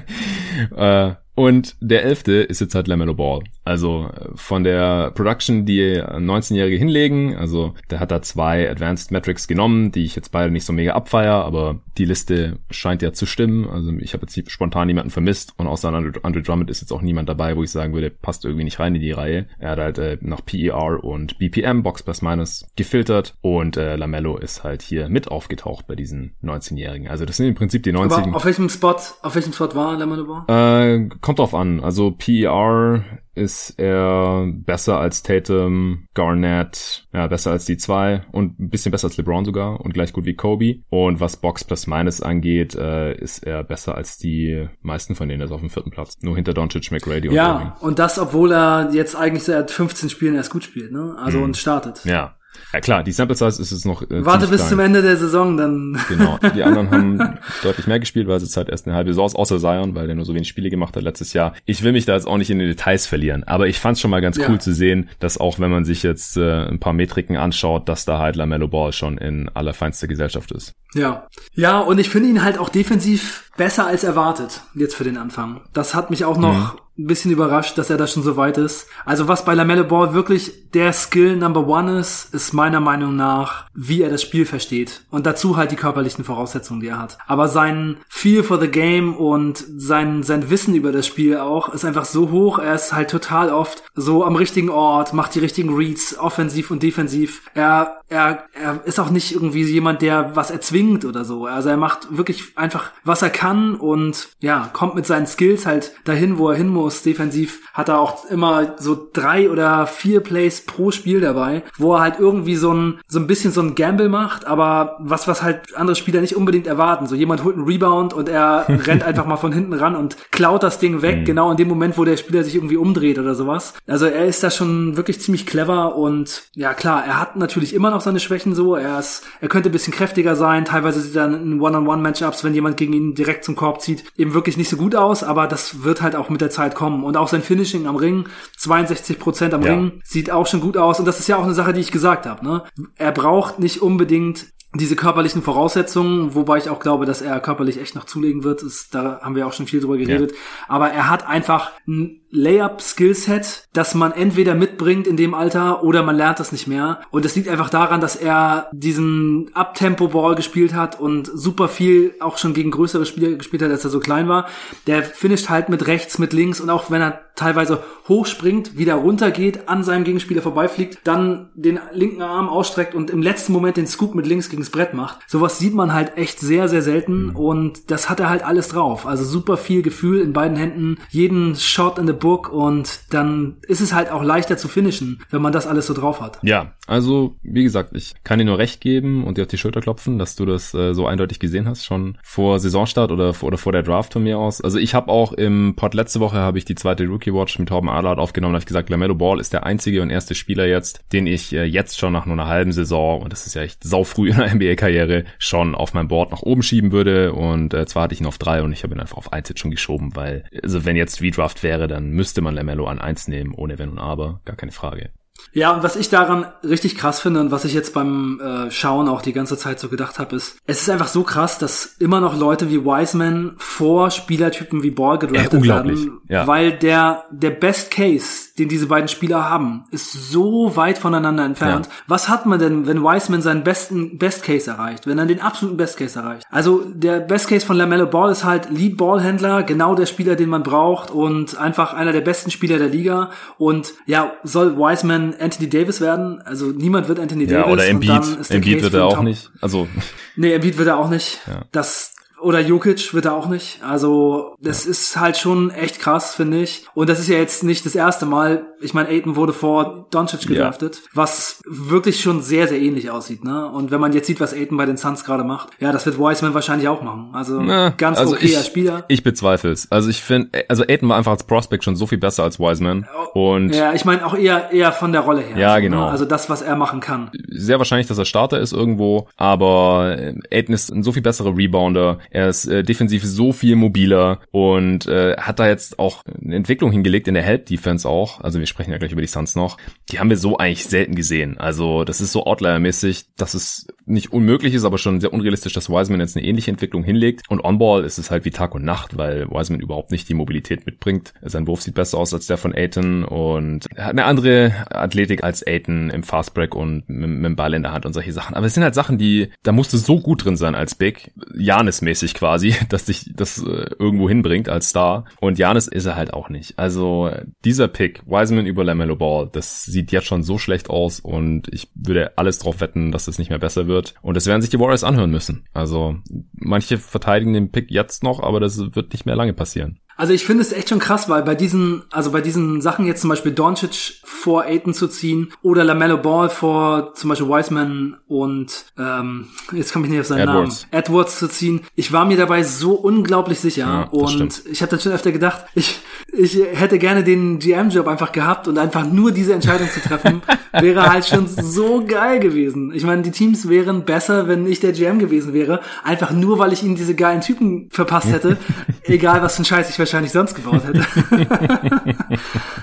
äh, 0.74 1.12
und 1.34 1.76
der 1.82 2.04
elfte 2.04 2.32
ist 2.32 2.62
jetzt 2.62 2.74
halt 2.74 2.88
LaMelo 2.88 3.12
Ball. 3.12 3.40
Also 3.66 4.08
äh, 4.14 4.28
von 4.36 4.62
der 4.62 5.10
Production, 5.10 5.66
die 5.66 6.00
19-Jährige 6.00 6.76
hinlegen, 6.76 7.36
also 7.36 7.74
der 7.90 7.98
hat 7.98 8.12
da 8.12 8.22
zwei 8.22 8.70
Advanced 8.70 9.10
Metrics 9.10 9.48
genommen, 9.48 9.90
die 9.90 10.04
ich 10.04 10.14
jetzt 10.14 10.30
beide 10.30 10.52
nicht 10.52 10.64
so 10.64 10.72
mega 10.72 10.92
abfeier, 10.92 11.44
aber 11.44 11.80
die 11.98 12.04
Liste 12.04 12.60
scheint 12.70 13.02
ja 13.02 13.12
zu 13.12 13.26
stimmen. 13.26 13.68
Also 13.68 13.90
ich 13.98 14.14
habe 14.14 14.26
jetzt 14.26 14.50
spontan 14.52 14.86
niemanden 14.86 15.10
vermisst 15.10 15.52
und 15.56 15.66
außer 15.66 15.92
Andrew, 15.92 16.40
Drummond 16.42 16.70
ist 16.70 16.80
jetzt 16.80 16.92
auch 16.92 17.02
niemand 17.02 17.28
dabei, 17.28 17.56
wo 17.56 17.64
ich 17.64 17.72
sagen 17.72 17.92
würde, 17.92 18.08
passt 18.10 18.44
irgendwie 18.44 18.62
nicht 18.62 18.78
rein 18.78 18.94
in 18.94 19.00
die 19.00 19.10
Reihe. 19.10 19.46
Er 19.58 19.70
hat 19.70 19.78
halt 19.80 19.98
äh, 19.98 20.18
nach 20.20 20.44
PER 20.44 21.02
und 21.02 21.36
BPM, 21.38 21.82
Box 21.82 22.04
Plus 22.04 22.22
Minus, 22.22 22.66
gefiltert 22.76 23.34
und 23.40 23.76
äh, 23.76 23.96
LaMelo 23.96 24.36
ist 24.36 24.62
halt 24.62 24.82
hier 24.82 25.08
mit 25.08 25.26
aufgetaucht 25.28 25.88
bei 25.88 25.96
diesen 25.96 26.36
19-Jährigen. 26.44 27.08
Also 27.08 27.24
das 27.24 27.36
sind 27.36 27.46
im 27.46 27.54
Prinzip 27.56 27.82
die 27.82 27.92
90 27.92 28.26
Aber 28.26 28.36
auf 28.36 28.44
welchem 28.44 28.68
Spot, 28.68 28.94
auf 29.22 29.34
welchem 29.34 29.52
Spot 29.52 29.74
war 29.74 29.98
LaMelo 29.98 30.44
Ball? 30.44 31.08
Äh, 31.08 31.08
kommt 31.20 31.40
drauf 31.40 31.54
an. 31.54 31.80
Also 31.80 32.12
PER 32.12 33.02
ist 33.36 33.78
er 33.78 34.46
besser 34.50 34.98
als 34.98 35.22
Tatum, 35.22 36.08
Garnett, 36.14 37.06
ja, 37.12 37.26
besser 37.26 37.52
als 37.52 37.66
die 37.66 37.76
zwei 37.76 38.24
und 38.32 38.58
ein 38.58 38.70
bisschen 38.70 38.92
besser 38.92 39.08
als 39.08 39.16
LeBron 39.16 39.44
sogar 39.44 39.80
und 39.80 39.92
gleich 39.92 40.12
gut 40.12 40.24
wie 40.24 40.34
Kobe. 40.34 40.76
Und 40.88 41.20
was 41.20 41.36
Box 41.36 41.64
plus 41.64 41.86
Minus 41.86 42.20
angeht, 42.22 42.74
äh, 42.74 43.14
ist 43.14 43.46
er 43.46 43.62
besser 43.62 43.94
als 43.94 44.18
die 44.18 44.68
meisten 44.80 45.14
von 45.14 45.28
denen. 45.28 45.42
Ist 45.42 45.52
auf 45.52 45.60
dem 45.60 45.70
vierten 45.70 45.90
Platz. 45.90 46.16
Nur 46.22 46.34
hinter 46.34 46.54
Doncic, 46.54 46.90
McGrady 46.90 47.28
und 47.28 47.34
Ja, 47.34 47.52
Irving. 47.54 47.72
und 47.80 47.98
das, 47.98 48.18
obwohl 48.18 48.52
er 48.52 48.90
jetzt 48.92 49.14
eigentlich 49.14 49.44
seit 49.44 49.70
15 49.70 50.08
Spielen 50.08 50.34
erst 50.34 50.50
gut 50.50 50.64
spielt, 50.64 50.92
ne? 50.92 51.14
Also 51.18 51.38
mhm. 51.38 51.44
und 51.44 51.56
startet. 51.56 52.04
Ja, 52.04 52.36
ja 52.72 52.80
klar, 52.80 53.02
die 53.02 53.12
Sample 53.12 53.36
Size 53.36 53.60
ist 53.60 53.72
es 53.72 53.84
noch. 53.84 54.02
Äh, 54.02 54.24
Warte 54.24 54.48
bis 54.48 54.58
klein. 54.58 54.70
zum 54.70 54.80
Ende 54.80 55.02
der 55.02 55.16
Saison, 55.16 55.56
dann. 55.56 55.98
Genau. 56.08 56.38
Die 56.54 56.62
anderen 56.62 56.90
haben 56.90 57.38
deutlich 57.62 57.86
mehr 57.86 58.00
gespielt, 58.00 58.28
weil 58.28 58.36
es 58.36 58.42
jetzt 58.42 58.56
halt 58.56 58.68
erst 58.68 58.86
eine 58.86 58.96
halbe 58.96 59.10
Saison 59.10 59.26
ist, 59.26 59.36
außer 59.36 59.58
Zion, 59.58 59.94
weil 59.94 60.06
der 60.06 60.16
nur 60.16 60.24
so 60.24 60.34
wenig 60.34 60.48
Spiele 60.48 60.70
gemacht 60.70 60.96
hat 60.96 61.02
letztes 61.02 61.32
Jahr. 61.32 61.54
Ich 61.64 61.82
will 61.82 61.92
mich 61.92 62.06
da 62.06 62.14
jetzt 62.14 62.26
auch 62.26 62.38
nicht 62.38 62.50
in 62.50 62.58
die 62.58 62.66
Details 62.66 63.06
verlieren, 63.06 63.44
aber 63.44 63.66
ich 63.66 63.78
fand 63.78 63.96
es 63.96 64.00
schon 64.00 64.10
mal 64.10 64.20
ganz 64.20 64.36
ja. 64.36 64.48
cool 64.48 64.60
zu 64.60 64.72
sehen, 64.72 65.08
dass 65.18 65.38
auch 65.38 65.58
wenn 65.58 65.70
man 65.70 65.84
sich 65.84 66.02
jetzt 66.02 66.36
äh, 66.36 66.66
ein 66.66 66.80
paar 66.80 66.92
Metriken 66.92 67.36
anschaut, 67.36 67.88
dass 67.88 68.04
da 68.04 68.18
halt 68.18 68.36
Lamello 68.36 68.68
Ball 68.68 68.92
schon 68.92 69.18
in 69.18 69.48
allerfeinster 69.48 70.06
Gesellschaft 70.06 70.52
ist. 70.52 70.74
Ja. 70.94 71.26
Ja, 71.54 71.80
und 71.80 71.98
ich 71.98 72.08
finde 72.08 72.28
ihn 72.28 72.42
halt 72.42 72.58
auch 72.58 72.68
defensiv 72.68 73.50
besser 73.56 73.86
als 73.86 74.04
erwartet, 74.04 74.62
jetzt 74.74 74.94
für 74.94 75.04
den 75.04 75.16
Anfang. 75.16 75.62
Das 75.72 75.94
hat 75.94 76.10
mich 76.10 76.24
auch 76.24 76.38
noch 76.38 76.74
mhm 76.74 76.85
ein 76.98 77.06
bisschen 77.06 77.30
überrascht, 77.30 77.76
dass 77.78 77.90
er 77.90 77.98
da 77.98 78.06
schon 78.06 78.22
so 78.22 78.36
weit 78.36 78.58
ist. 78.58 78.86
Also 79.04 79.28
was 79.28 79.44
bei 79.44 79.54
Lamelle 79.54 79.84
Ball 79.84 80.14
wirklich 80.14 80.70
der 80.72 80.92
Skill 80.92 81.36
Number 81.36 81.66
One 81.66 81.98
ist, 81.98 82.34
ist 82.34 82.52
meiner 82.52 82.80
Meinung 82.80 83.16
nach, 83.16 83.66
wie 83.74 84.02
er 84.02 84.10
das 84.10 84.22
Spiel 84.22 84.46
versteht. 84.46 85.02
Und 85.10 85.26
dazu 85.26 85.56
halt 85.56 85.72
die 85.72 85.76
körperlichen 85.76 86.24
Voraussetzungen, 86.24 86.80
die 86.80 86.88
er 86.88 86.98
hat. 86.98 87.18
Aber 87.26 87.48
sein 87.48 87.98
Feel 88.08 88.42
for 88.42 88.60
the 88.60 88.68
Game 88.68 89.14
und 89.14 89.64
sein, 89.76 90.22
sein 90.22 90.50
Wissen 90.50 90.74
über 90.74 90.92
das 90.92 91.06
Spiel 91.06 91.36
auch 91.36 91.68
ist 91.68 91.84
einfach 91.84 92.04
so 92.04 92.30
hoch. 92.30 92.58
Er 92.58 92.74
ist 92.74 92.92
halt 92.92 93.10
total 93.10 93.50
oft 93.50 93.82
so 93.94 94.24
am 94.24 94.36
richtigen 94.36 94.70
Ort, 94.70 95.12
macht 95.12 95.34
die 95.34 95.40
richtigen 95.40 95.74
Reads, 95.74 96.18
offensiv 96.18 96.70
und 96.70 96.82
defensiv. 96.82 97.42
Er, 97.54 98.00
er, 98.08 98.44
er 98.52 98.80
ist 98.84 99.00
auch 99.00 99.10
nicht 99.10 99.32
irgendwie 99.32 99.64
jemand, 99.64 100.02
der 100.02 100.36
was 100.36 100.50
erzwingt 100.50 101.04
oder 101.04 101.24
so. 101.24 101.46
Also 101.46 101.68
er 101.68 101.76
macht 101.76 102.16
wirklich 102.16 102.56
einfach, 102.56 102.92
was 103.04 103.22
er 103.22 103.30
kann 103.30 103.74
und 103.74 104.28
ja, 104.40 104.70
kommt 104.72 104.94
mit 104.94 105.06
seinen 105.06 105.26
Skills 105.26 105.66
halt 105.66 105.92
dahin, 106.04 106.38
wo 106.38 106.50
er 106.50 106.56
hin 106.56 106.68
muss 106.68 107.02
defensiv 107.02 107.60
hat 107.72 107.88
er 107.88 108.00
auch 108.00 108.24
immer 108.30 108.74
so 108.78 109.08
drei 109.12 109.50
oder 109.50 109.86
vier 109.86 110.20
Plays 110.20 110.64
pro 110.64 110.90
Spiel 110.90 111.20
dabei, 111.20 111.62
wo 111.76 111.94
er 111.94 112.00
halt 112.00 112.18
irgendwie 112.18 112.56
so 112.56 112.72
ein, 112.72 113.00
so 113.06 113.18
ein 113.18 113.26
bisschen 113.26 113.52
so 113.52 113.60
ein 113.60 113.74
Gamble 113.74 114.08
macht, 114.08 114.46
aber 114.46 114.96
was, 114.98 115.28
was 115.28 115.42
halt 115.42 115.74
andere 115.76 115.96
Spieler 115.96 116.20
nicht 116.20 116.36
unbedingt 116.36 116.66
erwarten. 116.66 117.06
So 117.06 117.14
jemand 117.14 117.44
holt 117.44 117.56
einen 117.56 117.66
Rebound 117.66 118.14
und 118.14 118.28
er 118.28 118.66
rennt 118.86 119.02
einfach 119.02 119.26
mal 119.26 119.36
von 119.36 119.52
hinten 119.52 119.74
ran 119.74 119.94
und 119.94 120.16
klaut 120.30 120.62
das 120.62 120.78
Ding 120.78 121.02
weg, 121.02 121.20
mhm. 121.20 121.24
genau 121.24 121.50
in 121.50 121.56
dem 121.56 121.68
Moment, 121.68 121.98
wo 121.98 122.04
der 122.04 122.16
Spieler 122.16 122.44
sich 122.44 122.54
irgendwie 122.54 122.76
umdreht 122.76 123.18
oder 123.18 123.34
sowas. 123.34 123.74
Also 123.86 124.06
er 124.06 124.24
ist 124.24 124.42
da 124.42 124.50
schon 124.50 124.96
wirklich 124.96 125.20
ziemlich 125.20 125.46
clever 125.46 125.96
und 125.96 126.44
ja 126.54 126.74
klar, 126.74 127.04
er 127.06 127.20
hat 127.20 127.36
natürlich 127.36 127.74
immer 127.74 127.90
noch 127.90 127.95
seine 128.00 128.20
Schwächen 128.20 128.54
so. 128.54 128.74
Er 128.74 128.98
ist, 128.98 129.22
er 129.40 129.48
könnte 129.48 129.68
ein 129.68 129.72
bisschen 129.72 129.92
kräftiger 129.92 130.36
sein. 130.36 130.64
Teilweise 130.64 131.00
sieht 131.00 131.16
er 131.16 131.26
in 131.26 131.60
One-on-One-Matchups, 131.60 132.44
wenn 132.44 132.54
jemand 132.54 132.76
gegen 132.76 132.92
ihn 132.92 133.14
direkt 133.14 133.44
zum 133.44 133.56
Korb 133.56 133.80
zieht, 133.80 134.04
eben 134.16 134.34
wirklich 134.34 134.56
nicht 134.56 134.68
so 134.68 134.76
gut 134.76 134.94
aus, 134.94 135.22
aber 135.22 135.46
das 135.46 135.84
wird 135.84 136.02
halt 136.02 136.16
auch 136.16 136.28
mit 136.28 136.40
der 136.40 136.50
Zeit 136.50 136.74
kommen. 136.74 137.04
Und 137.04 137.16
auch 137.16 137.28
sein 137.28 137.42
Finishing 137.42 137.86
am 137.86 137.96
Ring, 137.96 138.28
62 138.58 139.18
Prozent 139.18 139.54
am 139.54 139.62
ja. 139.62 139.72
Ring, 139.72 140.00
sieht 140.04 140.30
auch 140.30 140.46
schon 140.46 140.60
gut 140.60 140.76
aus. 140.76 140.98
Und 140.98 141.06
das 141.06 141.20
ist 141.20 141.28
ja 141.28 141.36
auch 141.36 141.44
eine 141.44 141.54
Sache, 141.54 141.72
die 141.72 141.80
ich 141.80 141.92
gesagt 141.92 142.26
habe. 142.26 142.44
Ne? 142.44 142.64
Er 142.96 143.12
braucht 143.12 143.58
nicht 143.58 143.82
unbedingt 143.82 144.46
diese 144.74 144.96
körperlichen 144.96 145.42
Voraussetzungen, 145.42 146.34
wobei 146.34 146.58
ich 146.58 146.68
auch 146.68 146.80
glaube, 146.80 147.06
dass 147.06 147.22
er 147.22 147.40
körperlich 147.40 147.80
echt 147.80 147.94
noch 147.94 148.04
zulegen 148.04 148.44
wird, 148.44 148.62
ist, 148.62 148.94
da 148.94 149.20
haben 149.22 149.34
wir 149.34 149.46
auch 149.46 149.52
schon 149.52 149.66
viel 149.66 149.80
drüber 149.80 149.96
geredet. 149.96 150.32
Ja. 150.32 150.36
Aber 150.68 150.90
er 150.90 151.08
hat 151.08 151.26
einfach 151.26 151.72
ein 151.86 152.20
Layup-Skillset, 152.30 153.68
das 153.72 153.94
man 153.94 154.12
entweder 154.12 154.54
mitbringt 154.54 155.06
in 155.06 155.16
dem 155.16 155.34
Alter 155.34 155.82
oder 155.82 156.02
man 156.02 156.16
lernt 156.16 156.40
das 156.40 156.52
nicht 156.52 156.66
mehr. 156.66 157.00
Und 157.10 157.24
es 157.24 157.36
liegt 157.36 157.48
einfach 157.48 157.70
daran, 157.70 158.00
dass 158.00 158.16
er 158.16 158.68
diesen 158.72 159.50
Uptempo-Ball 159.54 160.34
gespielt 160.34 160.74
hat 160.74 161.00
und 161.00 161.30
super 161.32 161.68
viel 161.68 162.14
auch 162.20 162.38
schon 162.38 162.54
gegen 162.54 162.70
größere 162.70 163.06
Spieler 163.06 163.36
gespielt 163.36 163.62
hat, 163.62 163.70
als 163.70 163.84
er 163.84 163.90
so 163.90 164.00
klein 164.00 164.28
war. 164.28 164.48
Der 164.86 165.02
finisht 165.02 165.48
halt 165.48 165.68
mit 165.68 165.86
rechts, 165.86 166.18
mit 166.18 166.32
links 166.32 166.60
und 166.60 166.70
auch 166.70 166.90
wenn 166.90 167.02
er 167.02 167.26
teilweise 167.36 167.84
hochspringt, 168.08 168.78
wieder 168.78 168.94
runtergeht, 168.94 169.68
an 169.68 169.84
seinem 169.84 170.04
Gegenspieler 170.04 170.42
vorbeifliegt, 170.42 170.98
dann 171.04 171.50
den 171.54 171.78
linken 171.92 172.22
Arm 172.22 172.48
ausstreckt 172.48 172.94
und 172.94 173.10
im 173.10 173.22
letzten 173.22 173.52
Moment 173.52 173.76
den 173.76 173.86
Scoop 173.86 174.14
mit 174.14 174.26
links 174.26 174.48
gegens 174.48 174.70
Brett 174.70 174.94
macht. 174.94 175.18
Sowas 175.28 175.58
sieht 175.58 175.74
man 175.74 175.92
halt 175.92 176.16
echt 176.16 176.40
sehr, 176.40 176.68
sehr 176.68 176.82
selten 176.82 177.26
mhm. 177.26 177.36
und 177.36 177.90
das 177.90 178.08
hat 178.08 178.20
er 178.20 178.30
halt 178.30 178.42
alles 178.44 178.68
drauf. 178.68 179.06
Also 179.06 179.24
super 179.24 179.56
viel 179.56 179.82
Gefühl 179.82 180.20
in 180.20 180.32
beiden 180.32 180.56
Händen, 180.56 180.96
jeden 181.10 181.56
Shot 181.56 181.98
in 181.98 182.06
the 182.06 182.14
book 182.16 182.48
und 182.52 183.00
dann 183.10 183.56
ist 183.66 183.80
es 183.80 183.94
halt 183.94 184.10
auch 184.10 184.22
leichter 184.22 184.56
zu 184.56 184.68
finishen, 184.68 185.22
wenn 185.30 185.42
man 185.42 185.52
das 185.52 185.66
alles 185.66 185.86
so 185.86 185.94
drauf 185.94 186.20
hat. 186.20 186.38
Ja, 186.42 186.72
also 186.86 187.36
wie 187.42 187.64
gesagt, 187.64 187.90
ich 187.94 188.14
kann 188.24 188.38
dir 188.38 188.44
nur 188.44 188.58
recht 188.58 188.80
geben 188.80 189.24
und 189.24 189.38
dir 189.38 189.42
auf 189.42 189.48
die 189.48 189.58
Schulter 189.58 189.80
klopfen, 189.80 190.18
dass 190.18 190.36
du 190.36 190.46
das 190.46 190.74
äh, 190.74 190.94
so 190.94 191.06
eindeutig 191.06 191.38
gesehen 191.38 191.68
hast, 191.68 191.84
schon 191.84 192.18
vor 192.22 192.58
Saisonstart 192.58 193.10
oder 193.12 193.34
oder 193.42 193.58
vor 193.58 193.72
der 193.72 193.82
Draft 193.82 194.12
von 194.12 194.22
mir 194.22 194.38
aus. 194.38 194.60
Also 194.60 194.78
ich 194.78 194.94
habe 194.94 195.10
auch 195.10 195.32
im 195.32 195.74
Pod 195.76 195.94
letzte 195.94 196.20
Woche 196.20 196.36
habe 196.36 196.58
ich 196.58 196.64
die 196.64 196.74
zweite 196.74 197.06
Rookie 197.06 197.32
Watch 197.32 197.58
mit 197.58 197.68
Torben 197.68 197.88
Adler 197.88 198.18
aufgenommen, 198.18 198.52
da 198.52 198.56
habe 198.56 198.62
ich 198.62 198.66
gesagt, 198.66 198.90
Lamello 198.90 199.14
Ball 199.14 199.40
ist 199.40 199.52
der 199.52 199.64
einzige 199.66 200.02
und 200.02 200.10
erste 200.10 200.34
Spieler 200.34 200.66
jetzt, 200.66 201.00
den 201.12 201.26
ich 201.26 201.52
äh, 201.52 201.64
jetzt 201.64 201.98
schon 201.98 202.12
nach 202.12 202.26
nur 202.26 202.34
einer 202.34 202.46
halben 202.46 202.72
Saison 202.72 203.22
und 203.22 203.32
das 203.32 203.46
ist 203.46 203.54
ja 203.54 203.62
echt 203.62 203.82
sau 203.82 204.04
früh 204.04 204.30
in 204.30 204.36
der 204.36 204.54
NBA-Karriere 204.54 205.24
schon 205.38 205.74
auf 205.74 205.94
mein 205.94 206.08
Board 206.08 206.30
nach 206.30 206.42
oben 206.42 206.62
schieben 206.62 206.92
würde 206.92 207.32
und 207.32 207.74
äh, 207.74 207.86
zwar 207.86 208.04
hatte 208.04 208.14
ich 208.14 208.20
ihn 208.20 208.26
auf 208.26 208.38
drei 208.38 208.62
und 208.62 208.72
ich 208.72 208.82
habe 208.82 208.94
ihn 208.94 209.00
einfach 209.00 209.16
auf 209.16 209.32
eins 209.32 209.48
jetzt 209.48 209.60
schon 209.60 209.70
geschoben, 209.70 210.14
weil 210.14 210.44
also 210.62 210.84
wenn 210.84 210.96
jetzt 210.96 211.20
Redraft 211.20 211.62
wäre, 211.62 211.88
dann 211.88 212.05
müsste 212.10 212.40
man 212.40 212.54
Lamello 212.54 212.86
an 212.86 212.98
eins 212.98 213.28
nehmen, 213.28 213.54
ohne 213.54 213.78
Wenn 213.78 213.90
und 213.90 213.98
Aber, 213.98 214.40
gar 214.44 214.56
keine 214.56 214.72
Frage. 214.72 215.10
Ja, 215.52 215.72
und 215.72 215.82
was 215.82 215.96
ich 215.96 216.08
daran 216.08 216.46
richtig 216.62 216.96
krass 216.96 217.20
finde 217.20 217.40
und 217.40 217.50
was 217.50 217.64
ich 217.64 217.74
jetzt 217.74 217.94
beim 217.94 218.40
äh, 218.40 218.70
Schauen 218.70 219.08
auch 219.08 219.22
die 219.22 219.32
ganze 219.32 219.56
Zeit 219.56 219.80
so 219.80 219.88
gedacht 219.88 220.18
habe, 220.18 220.36
ist, 220.36 220.58
es 220.66 220.82
ist 220.82 220.90
einfach 220.90 221.08
so 221.08 221.22
krass, 221.22 221.58
dass 221.58 221.96
immer 221.98 222.20
noch 222.20 222.38
Leute 222.38 222.70
wie 222.70 222.84
Wiseman 222.84 223.54
vor 223.58 224.10
Spielertypen 224.10 224.82
wie 224.82 224.90
Ball 224.90 225.18
gedraftet 225.18 225.64
äh, 225.64 225.68
werden, 225.68 226.20
ja. 226.28 226.46
weil 226.46 226.72
der 226.72 227.24
der 227.30 227.50
Best 227.50 227.90
Case, 227.90 228.50
den 228.58 228.68
diese 228.68 228.86
beiden 228.86 229.08
Spieler 229.08 229.48
haben, 229.48 229.84
ist 229.90 230.12
so 230.12 230.76
weit 230.76 230.98
voneinander 230.98 231.44
entfernt. 231.44 231.86
Ja. 231.86 231.92
Was 232.06 232.28
hat 232.28 232.46
man 232.46 232.58
denn, 232.58 232.86
wenn 232.86 233.02
Wiseman 233.02 233.42
seinen 233.42 233.64
besten 233.64 234.18
Best 234.18 234.42
Case 234.42 234.70
erreicht, 234.70 235.06
wenn 235.06 235.18
er 235.18 235.26
den 235.26 235.40
absoluten 235.40 235.76
Best 235.76 235.96
Case 235.96 236.18
erreicht? 236.18 236.46
Also 236.50 236.82
der 236.86 237.20
Best 237.20 237.48
Case 237.48 237.64
von 237.64 237.76
Lamello 237.76 238.06
Ball 238.06 238.30
ist 238.30 238.44
halt 238.44 238.70
Lead 238.70 238.96
Ballhändler, 238.96 239.62
genau 239.62 239.94
der 239.94 240.06
Spieler, 240.06 240.36
den 240.36 240.48
man 240.48 240.62
braucht 240.62 241.10
und 241.10 241.56
einfach 241.58 241.94
einer 241.94 242.12
der 242.12 242.20
besten 242.20 242.50
Spieler 242.50 242.78
der 242.78 242.88
Liga 242.88 243.30
und 243.58 243.94
ja, 244.06 244.32
soll 244.42 244.76
Wiseman 244.76 245.34
Anthony 245.40 245.68
Davis 245.68 246.00
werden. 246.00 246.40
Also 246.42 246.66
niemand 246.66 247.08
wird 247.08 247.20
Anthony 247.20 247.44
ja, 247.44 247.60
Davis. 247.60 247.72
Oder 247.72 247.86
Embiid. 247.86 248.50
Embiid 248.50 248.82
wird 248.82 248.94
er 248.94 249.04
auch 249.04 249.22
nicht. 249.22 249.50
Also. 249.60 249.88
Nee, 250.36 250.52
Embiid 250.52 250.78
wird 250.78 250.88
er 250.88 250.98
auch 250.98 251.08
nicht. 251.08 251.40
Ja. 251.46 251.64
Das, 251.72 252.15
oder 252.40 252.60
Jokic 252.60 253.14
wird 253.14 253.24
er 253.24 253.34
auch 253.34 253.48
nicht. 253.48 253.80
Also 253.82 254.56
das 254.60 254.84
ja. 254.84 254.90
ist 254.90 255.16
halt 255.16 255.36
schon 255.36 255.70
echt 255.70 256.00
krass, 256.00 256.34
finde 256.34 256.62
ich. 256.62 256.84
Und 256.94 257.08
das 257.08 257.18
ist 257.18 257.28
ja 257.28 257.38
jetzt 257.38 257.64
nicht 257.64 257.86
das 257.86 257.94
erste 257.94 258.26
Mal. 258.26 258.66
Ich 258.80 258.94
meine, 258.94 259.08
Aiton 259.08 259.36
wurde 259.36 259.52
vor 259.52 260.06
Doncic 260.10 260.46
gedraftet, 260.46 260.96
ja. 260.96 261.10
was 261.14 261.62
wirklich 261.66 262.20
schon 262.20 262.42
sehr, 262.42 262.68
sehr 262.68 262.80
ähnlich 262.80 263.10
aussieht. 263.10 263.44
Ne? 263.44 263.66
Und 263.70 263.90
wenn 263.90 264.00
man 264.00 264.12
jetzt 264.12 264.26
sieht, 264.26 264.40
was 264.40 264.52
Aiton 264.52 264.76
bei 264.76 264.86
den 264.86 264.96
Suns 264.96 265.24
gerade 265.24 265.44
macht, 265.44 265.70
ja, 265.80 265.92
das 265.92 266.04
wird 266.04 266.18
Wiseman 266.18 266.52
wahrscheinlich 266.52 266.88
auch 266.88 267.02
machen. 267.02 267.30
Also 267.32 267.60
Na, 267.60 267.90
ganz 267.90 268.18
also 268.18 268.34
okayer 268.34 268.60
ich, 268.60 268.66
Spieler. 268.66 269.04
Ich 269.08 269.22
bezweifle 269.22 269.70
es. 269.70 269.90
Also 269.90 270.10
ich 270.10 270.22
finde, 270.22 270.64
also 270.68 270.84
Aiton 270.86 271.08
war 271.08 271.16
einfach 271.16 271.32
als 271.32 271.44
Prospect 271.44 271.84
schon 271.84 271.96
so 271.96 272.06
viel 272.06 272.18
besser 272.18 272.42
als 272.42 272.60
Wiseman. 272.60 273.06
Und 273.32 273.74
ja, 273.74 273.94
ich 273.94 274.04
meine 274.04 274.26
auch 274.26 274.34
eher 274.34 274.70
eher 274.72 274.92
von 274.92 275.12
der 275.12 275.22
Rolle 275.22 275.40
her. 275.40 275.56
Ja, 275.56 275.70
so, 275.70 275.76
ne? 275.76 275.82
genau. 275.82 276.04
Ne? 276.04 276.10
Also 276.10 276.24
das, 276.26 276.50
was 276.50 276.62
er 276.62 276.76
machen 276.76 277.00
kann. 277.00 277.30
Sehr 277.48 277.78
wahrscheinlich, 277.78 278.06
dass 278.06 278.18
er 278.18 278.24
Starter 278.24 278.60
ist 278.60 278.72
irgendwo, 278.72 279.28
aber 279.36 280.16
Aiton 280.50 280.74
ist 280.74 280.90
ein 280.90 281.02
so 281.02 281.12
viel 281.12 281.22
besserer 281.22 281.56
Rebounder. 281.56 282.18
Er 282.30 282.48
ist 282.48 282.66
äh, 282.66 282.82
defensiv 282.82 283.24
so 283.24 283.52
viel 283.52 283.76
mobiler 283.76 284.40
und 284.50 285.06
äh, 285.06 285.36
hat 285.36 285.58
da 285.58 285.68
jetzt 285.68 285.98
auch 285.98 286.22
eine 286.24 286.56
Entwicklung 286.56 286.92
hingelegt 286.92 287.28
in 287.28 287.34
der 287.34 287.42
Help 287.42 287.66
Defense 287.66 288.08
auch. 288.08 288.40
Also 288.40 288.58
wir 288.58 288.66
sprechen 288.66 288.92
ja 288.92 288.98
gleich 288.98 289.12
über 289.12 289.20
die 289.20 289.26
Suns 289.26 289.54
noch. 289.54 289.76
Die 290.10 290.18
haben 290.18 290.30
wir 290.30 290.36
so 290.36 290.58
eigentlich 290.58 290.84
selten 290.84 291.14
gesehen. 291.14 291.58
Also 291.58 292.04
das 292.04 292.20
ist 292.20 292.32
so 292.32 292.44
Outlier-mäßig, 292.44 293.26
dass 293.36 293.54
es 293.54 293.86
nicht 294.06 294.32
unmöglich 294.32 294.74
ist, 294.74 294.84
aber 294.84 294.98
schon 294.98 295.20
sehr 295.20 295.32
unrealistisch, 295.32 295.72
dass 295.72 295.90
Wiseman 295.90 296.20
jetzt 296.20 296.36
eine 296.36 296.46
ähnliche 296.46 296.70
Entwicklung 296.70 297.02
hinlegt. 297.02 297.42
Und 297.48 297.64
On-Ball 297.64 298.04
ist 298.04 298.18
es 298.18 298.30
halt 298.30 298.44
wie 298.44 298.50
Tag 298.50 298.74
und 298.74 298.84
Nacht, 298.84 299.16
weil 299.16 299.48
Wiseman 299.50 299.80
überhaupt 299.80 300.10
nicht 300.10 300.28
die 300.28 300.34
Mobilität 300.34 300.86
mitbringt. 300.86 301.32
Sein 301.42 301.66
Wurf 301.66 301.82
sieht 301.82 301.94
besser 301.94 302.18
aus 302.18 302.32
als 302.32 302.46
der 302.46 302.56
von 302.56 302.74
Aiton 302.74 303.24
und 303.24 303.86
er 303.94 304.04
hat 304.04 304.12
eine 304.12 304.24
andere 304.24 304.86
Athletik 304.90 305.42
als 305.42 305.66
Aiton 305.66 306.10
im 306.10 306.22
Fastbreak 306.22 306.74
und 306.74 307.08
mit, 307.08 307.28
mit 307.28 307.44
dem 307.44 307.56
Ball 307.56 307.74
in 307.74 307.82
der 307.82 307.92
Hand 307.92 308.06
und 308.06 308.12
solche 308.12 308.32
Sachen. 308.32 308.54
Aber 308.54 308.66
es 308.66 308.74
sind 308.74 308.82
halt 308.82 308.94
Sachen, 308.94 309.18
die, 309.18 309.50
da 309.62 309.72
musst 309.72 309.92
du 309.92 309.96
so 309.96 310.20
gut 310.20 310.44
drin 310.44 310.56
sein 310.56 310.74
als 310.74 310.94
Big, 310.94 311.32
Janis-mäßig 311.56 312.15
quasi, 312.34 312.74
dass 312.88 313.06
dich 313.06 313.30
das 313.34 313.62
äh, 313.62 313.90
irgendwo 313.98 314.28
hinbringt 314.28 314.68
als 314.68 314.90
Star. 314.90 315.24
Und 315.40 315.58
Janis 315.58 315.86
ist 315.88 316.06
er 316.06 316.16
halt 316.16 316.32
auch 316.32 316.48
nicht. 316.48 316.78
Also 316.78 317.30
dieser 317.64 317.88
Pick, 317.88 318.22
Wiseman 318.26 318.66
über 318.66 318.84
LaMelo 318.84 319.16
Ball, 319.16 319.48
das 319.50 319.84
sieht 319.84 320.12
jetzt 320.12 320.26
schon 320.26 320.42
so 320.42 320.58
schlecht 320.58 320.90
aus 320.90 321.20
und 321.20 321.68
ich 321.72 321.88
würde 321.94 322.36
alles 322.38 322.58
drauf 322.58 322.80
wetten, 322.80 323.12
dass 323.12 323.26
das 323.26 323.38
nicht 323.38 323.50
mehr 323.50 323.58
besser 323.58 323.86
wird. 323.86 324.14
Und 324.22 324.36
das 324.36 324.46
werden 324.46 324.60
sich 324.60 324.70
die 324.70 324.80
Warriors 324.80 325.04
anhören 325.04 325.30
müssen. 325.30 325.66
Also 325.72 326.16
manche 326.52 326.98
verteidigen 326.98 327.52
den 327.52 327.70
Pick 327.70 327.90
jetzt 327.90 328.22
noch, 328.22 328.40
aber 328.40 328.60
das 328.60 328.78
wird 328.94 329.12
nicht 329.12 329.26
mehr 329.26 329.36
lange 329.36 329.52
passieren. 329.52 330.00
Also 330.16 330.32
ich 330.32 330.44
finde 330.46 330.62
es 330.62 330.72
echt 330.72 330.88
schon 330.88 330.98
krass, 330.98 331.28
weil 331.28 331.42
bei 331.42 331.54
diesen, 331.54 332.04
also 332.10 332.30
bei 332.30 332.40
diesen 332.40 332.80
Sachen 332.80 333.06
jetzt 333.06 333.20
zum 333.20 333.30
Beispiel 333.30 333.52
Doncic 333.52 334.20
vor 334.24 334.64
Aiton 334.64 334.94
zu 334.94 335.08
ziehen 335.08 335.52
oder 335.62 335.84
LaMelo 335.84 336.18
Ball 336.18 336.48
vor 336.48 337.14
zum 337.14 337.28
Beispiel 337.28 337.48
Wiseman 337.48 338.16
und 338.26 338.86
ähm, 338.98 339.48
jetzt 339.72 339.92
komme 339.92 340.06
ich 340.06 340.10
nicht 340.10 340.20
auf 340.20 340.26
seinen 340.26 340.48
Edwards. 340.48 340.86
Namen, 340.90 341.04
Edwards 341.04 341.38
zu 341.38 341.48
ziehen. 341.48 341.82
Ich 341.94 342.12
war 342.12 342.24
mir 342.24 342.36
dabei 342.36 342.62
so 342.62 342.92
unglaublich 342.92 343.60
sicher 343.60 343.86
ja, 343.86 344.02
und 344.04 344.30
stimmt. 344.30 344.62
ich 344.70 344.80
habe 344.80 344.90
dann 344.90 345.00
schon 345.00 345.12
öfter 345.12 345.32
gedacht, 345.32 345.66
ich 345.74 346.00
ich 346.32 346.58
hätte 346.72 346.98
gerne 346.98 347.24
den 347.24 347.58
GM-Job 347.58 348.06
einfach 348.08 348.32
gehabt 348.32 348.68
und 348.68 348.78
einfach 348.78 349.06
nur 349.06 349.32
diese 349.32 349.54
Entscheidung 349.54 349.88
zu 349.90 350.00
treffen, 350.00 350.42
wäre 350.72 351.10
halt 351.10 351.26
schon 351.26 351.46
so 351.46 352.04
geil 352.06 352.40
gewesen. 352.40 352.92
Ich 352.94 353.04
meine, 353.04 353.22
die 353.22 353.30
Teams 353.30 353.68
wären 353.68 354.04
besser, 354.04 354.48
wenn 354.48 354.66
ich 354.66 354.80
der 354.80 354.92
GM 354.92 355.18
gewesen 355.18 355.52
wäre, 355.52 355.80
einfach 356.04 356.32
nur, 356.32 356.58
weil 356.58 356.72
ich 356.72 356.82
ihnen 356.82 356.96
diese 356.96 357.14
geilen 357.14 357.40
Typen 357.40 357.88
verpasst 357.90 358.28
hätte, 358.28 358.58
egal 359.04 359.42
was 359.42 359.56
für 359.56 359.62
ein 359.62 359.64
Scheiß 359.64 359.90
ich 359.90 359.98
wahrscheinlich 360.06 360.32
sonst 360.32 360.54
gebaut 360.54 360.82
hätte. 360.84 361.04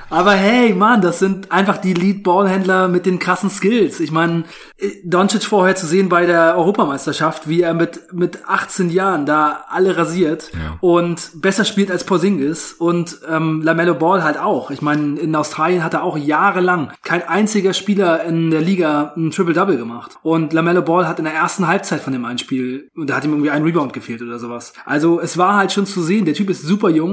Aber 0.10 0.34
hey, 0.34 0.74
Mann, 0.74 1.02
das 1.02 1.20
sind 1.20 1.52
einfach 1.52 1.78
die 1.78 1.94
Lead-Ballhändler 1.94 2.88
mit 2.88 3.06
den 3.06 3.18
krassen 3.18 3.50
Skills. 3.50 4.00
Ich 4.00 4.12
meine, 4.12 4.44
Doncic 5.04 5.44
vorher 5.44 5.76
zu 5.76 5.88
sehen 5.88 6.10
bei 6.10 6.26
der 6.26 6.56
Europameisterschaft, 6.58 7.48
wie 7.48 7.62
er 7.62 7.74
mit, 7.74 8.14
mit 8.14 8.48
18 8.48 8.90
Jahren 8.90 9.26
da 9.26 9.66
alle 9.70 9.98
rasiert 9.98 10.52
ja. 10.54 10.78
und 10.82 11.32
besser 11.42 11.66
spielt 11.66 11.90
als 11.90 12.04
Porzingis 12.04 12.74
und 12.74 13.20
ähm, 13.30 13.62
LaMelo 13.62 13.96
Ball 13.96 14.24
halt 14.24 14.38
auch. 14.38 14.72
Ich 14.72 14.82
meine, 14.82 15.20
in 15.20 15.36
Australien 15.36 15.84
hat 15.84 15.94
er 15.94 16.04
auch 16.04 16.18
jahrelang 16.18 16.92
kein 17.04 17.28
einziger 17.28 17.74
Spieler 17.74 18.24
in 18.24 18.52
der 18.52 18.62
Liga 18.62 19.14
ein 19.16 19.32
Triple-Double 19.32 19.78
gemacht. 19.78 20.18
Und 20.22 20.54
LaMelo 20.54 20.82
Ball 20.82 21.08
hat 21.08 21.20
in 21.20 21.26
der 21.26 21.34
ersten 21.34 21.68
Halbzeit 21.68 22.02
von 22.02 22.14
dem 22.14 22.26
einen 22.26 22.38
Spiel, 22.38 22.90
da 22.96 23.16
hat 23.16 23.26
ihm 23.26 23.32
irgendwie 23.32 23.52
ein 23.52 23.64
Rebound 23.64 23.94
gefehlt 23.94 24.22
oder 24.22 24.40
sowas. 24.40 24.74
Also 24.86 25.20
es 25.20 25.38
war 25.38 25.56
halt 25.56 25.72
schon 25.72 25.86
zu 25.86 26.02
sehen, 26.02 26.26
der 26.26 26.34
Typ 26.34 26.50
ist 26.50 26.62
super 26.62 26.90
jung, 26.90 27.13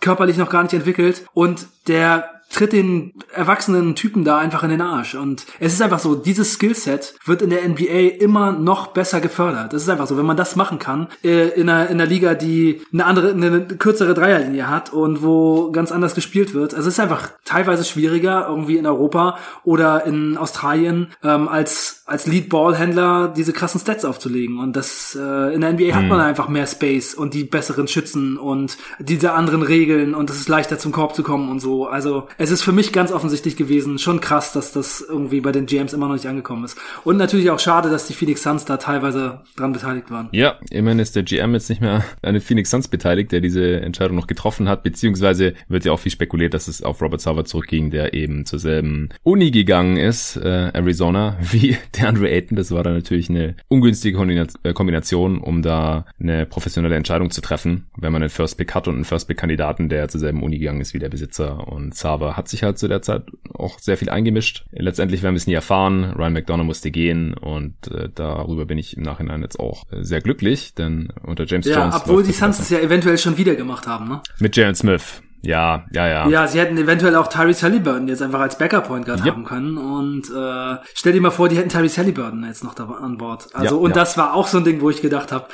körperlich 0.00 0.36
noch 0.36 0.50
gar 0.50 0.62
nicht 0.62 0.74
entwickelt 0.74 1.24
und 1.34 1.66
der 1.86 2.38
tritt 2.50 2.72
den 2.72 3.12
erwachsenen 3.32 3.94
Typen 3.94 4.24
da 4.24 4.38
einfach 4.38 4.62
in 4.62 4.70
den 4.70 4.80
Arsch. 4.80 5.14
Und 5.14 5.44
es 5.60 5.74
ist 5.74 5.82
einfach 5.82 5.98
so, 5.98 6.14
dieses 6.14 6.54
Skillset 6.54 7.14
wird 7.24 7.42
in 7.42 7.50
der 7.50 7.68
NBA 7.68 8.20
immer 8.20 8.52
noch 8.52 8.88
besser 8.88 9.20
gefördert. 9.20 9.72
Das 9.72 9.82
ist 9.82 9.88
einfach 9.88 10.06
so, 10.06 10.16
wenn 10.16 10.26
man 10.26 10.36
das 10.36 10.56
machen 10.56 10.78
kann, 10.78 11.08
äh, 11.22 11.48
in 11.48 11.68
einer, 11.68 11.88
in 11.88 12.00
einer 12.00 12.06
Liga, 12.06 12.34
die 12.34 12.80
eine 12.92 13.04
andere, 13.04 13.32
eine 13.32 13.66
kürzere 13.66 14.14
Dreierlinie 14.14 14.68
hat 14.68 14.92
und 14.92 15.22
wo 15.22 15.70
ganz 15.72 15.92
anders 15.92 16.14
gespielt 16.14 16.54
wird. 16.54 16.74
Also 16.74 16.88
es 16.88 16.94
ist 16.94 17.00
einfach 17.00 17.32
teilweise 17.44 17.84
schwieriger, 17.84 18.46
irgendwie 18.48 18.78
in 18.78 18.86
Europa 18.86 19.38
oder 19.64 20.06
in 20.06 20.38
Australien, 20.38 21.08
ähm, 21.22 21.48
als, 21.48 21.97
als 22.08 22.26
Lead-Ball-Händler 22.26 23.32
diese 23.36 23.52
krassen 23.52 23.80
Stats 23.80 24.04
aufzulegen. 24.04 24.58
Und 24.58 24.76
das, 24.76 25.16
äh, 25.20 25.54
in 25.54 25.60
der 25.60 25.74
NBA 25.74 25.94
hat 25.94 26.04
man 26.06 26.20
einfach 26.20 26.48
mehr 26.48 26.66
Space 26.66 27.14
und 27.14 27.34
die 27.34 27.44
besseren 27.44 27.86
Schützen 27.86 28.38
und 28.38 28.78
diese 28.98 29.32
anderen 29.32 29.62
Regeln 29.62 30.14
und 30.14 30.30
es 30.30 30.40
ist 30.40 30.48
leichter 30.48 30.78
zum 30.78 30.90
Korb 30.90 31.14
zu 31.14 31.22
kommen 31.22 31.50
und 31.50 31.60
so. 31.60 31.86
Also 31.86 32.26
es 32.38 32.50
ist 32.50 32.62
für 32.62 32.72
mich 32.72 32.94
ganz 32.94 33.12
offensichtlich 33.12 33.56
gewesen, 33.56 33.98
schon 33.98 34.20
krass, 34.20 34.54
dass 34.54 34.72
das 34.72 35.04
irgendwie 35.06 35.42
bei 35.42 35.52
den 35.52 35.66
GMs 35.66 35.92
immer 35.92 36.06
noch 36.06 36.14
nicht 36.14 36.26
angekommen 36.26 36.64
ist. 36.64 36.78
Und 37.04 37.18
natürlich 37.18 37.50
auch 37.50 37.58
schade, 37.58 37.90
dass 37.90 38.06
die 38.06 38.14
Phoenix 38.14 38.42
Suns 38.42 38.64
da 38.64 38.78
teilweise 38.78 39.40
dran 39.56 39.74
beteiligt 39.74 40.10
waren. 40.10 40.28
Ja, 40.32 40.56
immerhin 40.70 41.00
ist 41.00 41.14
der 41.14 41.24
GM 41.24 41.52
jetzt 41.52 41.68
nicht 41.68 41.82
mehr 41.82 42.04
an 42.22 42.32
den 42.32 42.42
Phoenix 42.42 42.70
Suns 42.70 42.88
beteiligt, 42.88 43.32
der 43.32 43.42
diese 43.42 43.82
Entscheidung 43.82 44.16
noch 44.16 44.26
getroffen 44.26 44.66
hat, 44.66 44.82
beziehungsweise 44.82 45.52
wird 45.68 45.84
ja 45.84 45.92
auch 45.92 46.00
viel 46.00 46.12
spekuliert, 46.12 46.54
dass 46.54 46.68
es 46.68 46.82
auf 46.82 47.02
Robert 47.02 47.20
Sauer 47.20 47.44
zurückging, 47.44 47.90
der 47.90 48.14
eben 48.14 48.46
zur 48.46 48.58
selben 48.58 49.10
Uni 49.24 49.50
gegangen 49.50 49.98
ist, 49.98 50.36
äh, 50.36 50.70
Arizona, 50.72 51.36
wie 51.50 51.76
der 51.98 52.08
Andre 52.08 52.30
Ayton. 52.30 52.56
Das 52.56 52.70
war 52.70 52.82
dann 52.82 52.94
natürlich 52.94 53.28
eine 53.28 53.56
ungünstige 53.68 54.18
äh, 54.62 54.72
Kombination, 54.72 55.38
um 55.38 55.62
da 55.62 56.06
eine 56.20 56.46
professionelle 56.46 56.96
Entscheidung 56.96 57.30
zu 57.30 57.40
treffen, 57.40 57.86
wenn 57.96 58.12
man 58.12 58.22
einen 58.22 58.30
First 58.30 58.58
Pick 58.58 58.74
hat 58.74 58.88
und 58.88 58.94
einen 58.94 59.04
First 59.04 59.28
Pick 59.28 59.38
Kandidaten, 59.38 59.88
der 59.88 60.08
zur 60.08 60.20
selben 60.20 60.42
Uni 60.42 60.58
gegangen 60.58 60.80
ist 60.80 60.94
wie 60.94 60.98
der 60.98 61.08
Besitzer 61.08 61.68
und 61.68 61.94
Sauer 61.94 62.36
hat 62.36 62.48
sich 62.48 62.62
halt 62.62 62.78
zu 62.78 62.88
der 62.88 63.02
Zeit 63.02 63.22
auch 63.54 63.78
sehr 63.78 63.96
viel 63.96 64.10
eingemischt. 64.10 64.64
Letztendlich 64.70 65.22
werden 65.22 65.34
wir 65.34 65.38
es 65.38 65.46
nie 65.46 65.54
erfahren. 65.54 66.12
Ryan 66.12 66.32
McDonough 66.32 66.66
musste 66.66 66.90
gehen 66.90 67.34
und 67.34 67.74
äh, 67.88 68.08
darüber 68.14 68.66
bin 68.66 68.78
ich 68.78 68.96
im 68.96 69.02
Nachhinein 69.02 69.42
jetzt 69.42 69.58
auch 69.58 69.84
äh, 69.90 70.02
sehr 70.02 70.20
glücklich, 70.20 70.74
denn 70.74 71.08
unter 71.22 71.46
James 71.46 71.66
ja, 71.66 71.80
Jones. 71.80 71.94
Ja, 71.94 72.02
obwohl 72.02 72.22
die 72.22 72.32
Suns 72.32 72.58
es 72.58 72.70
ja 72.70 72.78
eventuell 72.78 73.18
schon 73.18 73.36
wieder 73.36 73.54
gemacht 73.54 73.86
haben, 73.86 74.08
ne? 74.08 74.20
Mit 74.38 74.56
Jalen 74.56 74.74
Smith. 74.74 75.22
Ja, 75.42 75.84
ja, 75.92 76.06
ja. 76.08 76.28
Ja, 76.28 76.46
sie 76.46 76.58
hätten 76.58 76.76
eventuell 76.76 77.14
auch 77.14 77.28
Tyrese 77.28 77.62
Halliburton 77.62 78.08
jetzt 78.08 78.22
einfach 78.22 78.40
als 78.40 78.58
Backup 78.58 78.88
Point 78.88 79.06
Guard 79.06 79.24
yep. 79.24 79.34
haben 79.34 79.44
können 79.44 79.78
und 79.78 80.30
äh, 80.30 80.76
stell 80.94 81.12
dir 81.12 81.20
mal 81.20 81.30
vor, 81.30 81.48
die 81.48 81.56
hätten 81.56 81.68
Tyrese 81.68 81.98
Halliburton 81.98 82.44
jetzt 82.44 82.64
noch 82.64 82.74
da 82.74 82.84
an 82.84 83.18
Bord. 83.18 83.48
Also 83.54 83.76
ja, 83.76 83.80
und 83.80 83.90
ja. 83.90 83.94
das 83.96 84.18
war 84.18 84.34
auch 84.34 84.48
so 84.48 84.58
ein 84.58 84.64
Ding, 84.64 84.80
wo 84.80 84.90
ich 84.90 85.00
gedacht 85.00 85.30
habe, 85.30 85.46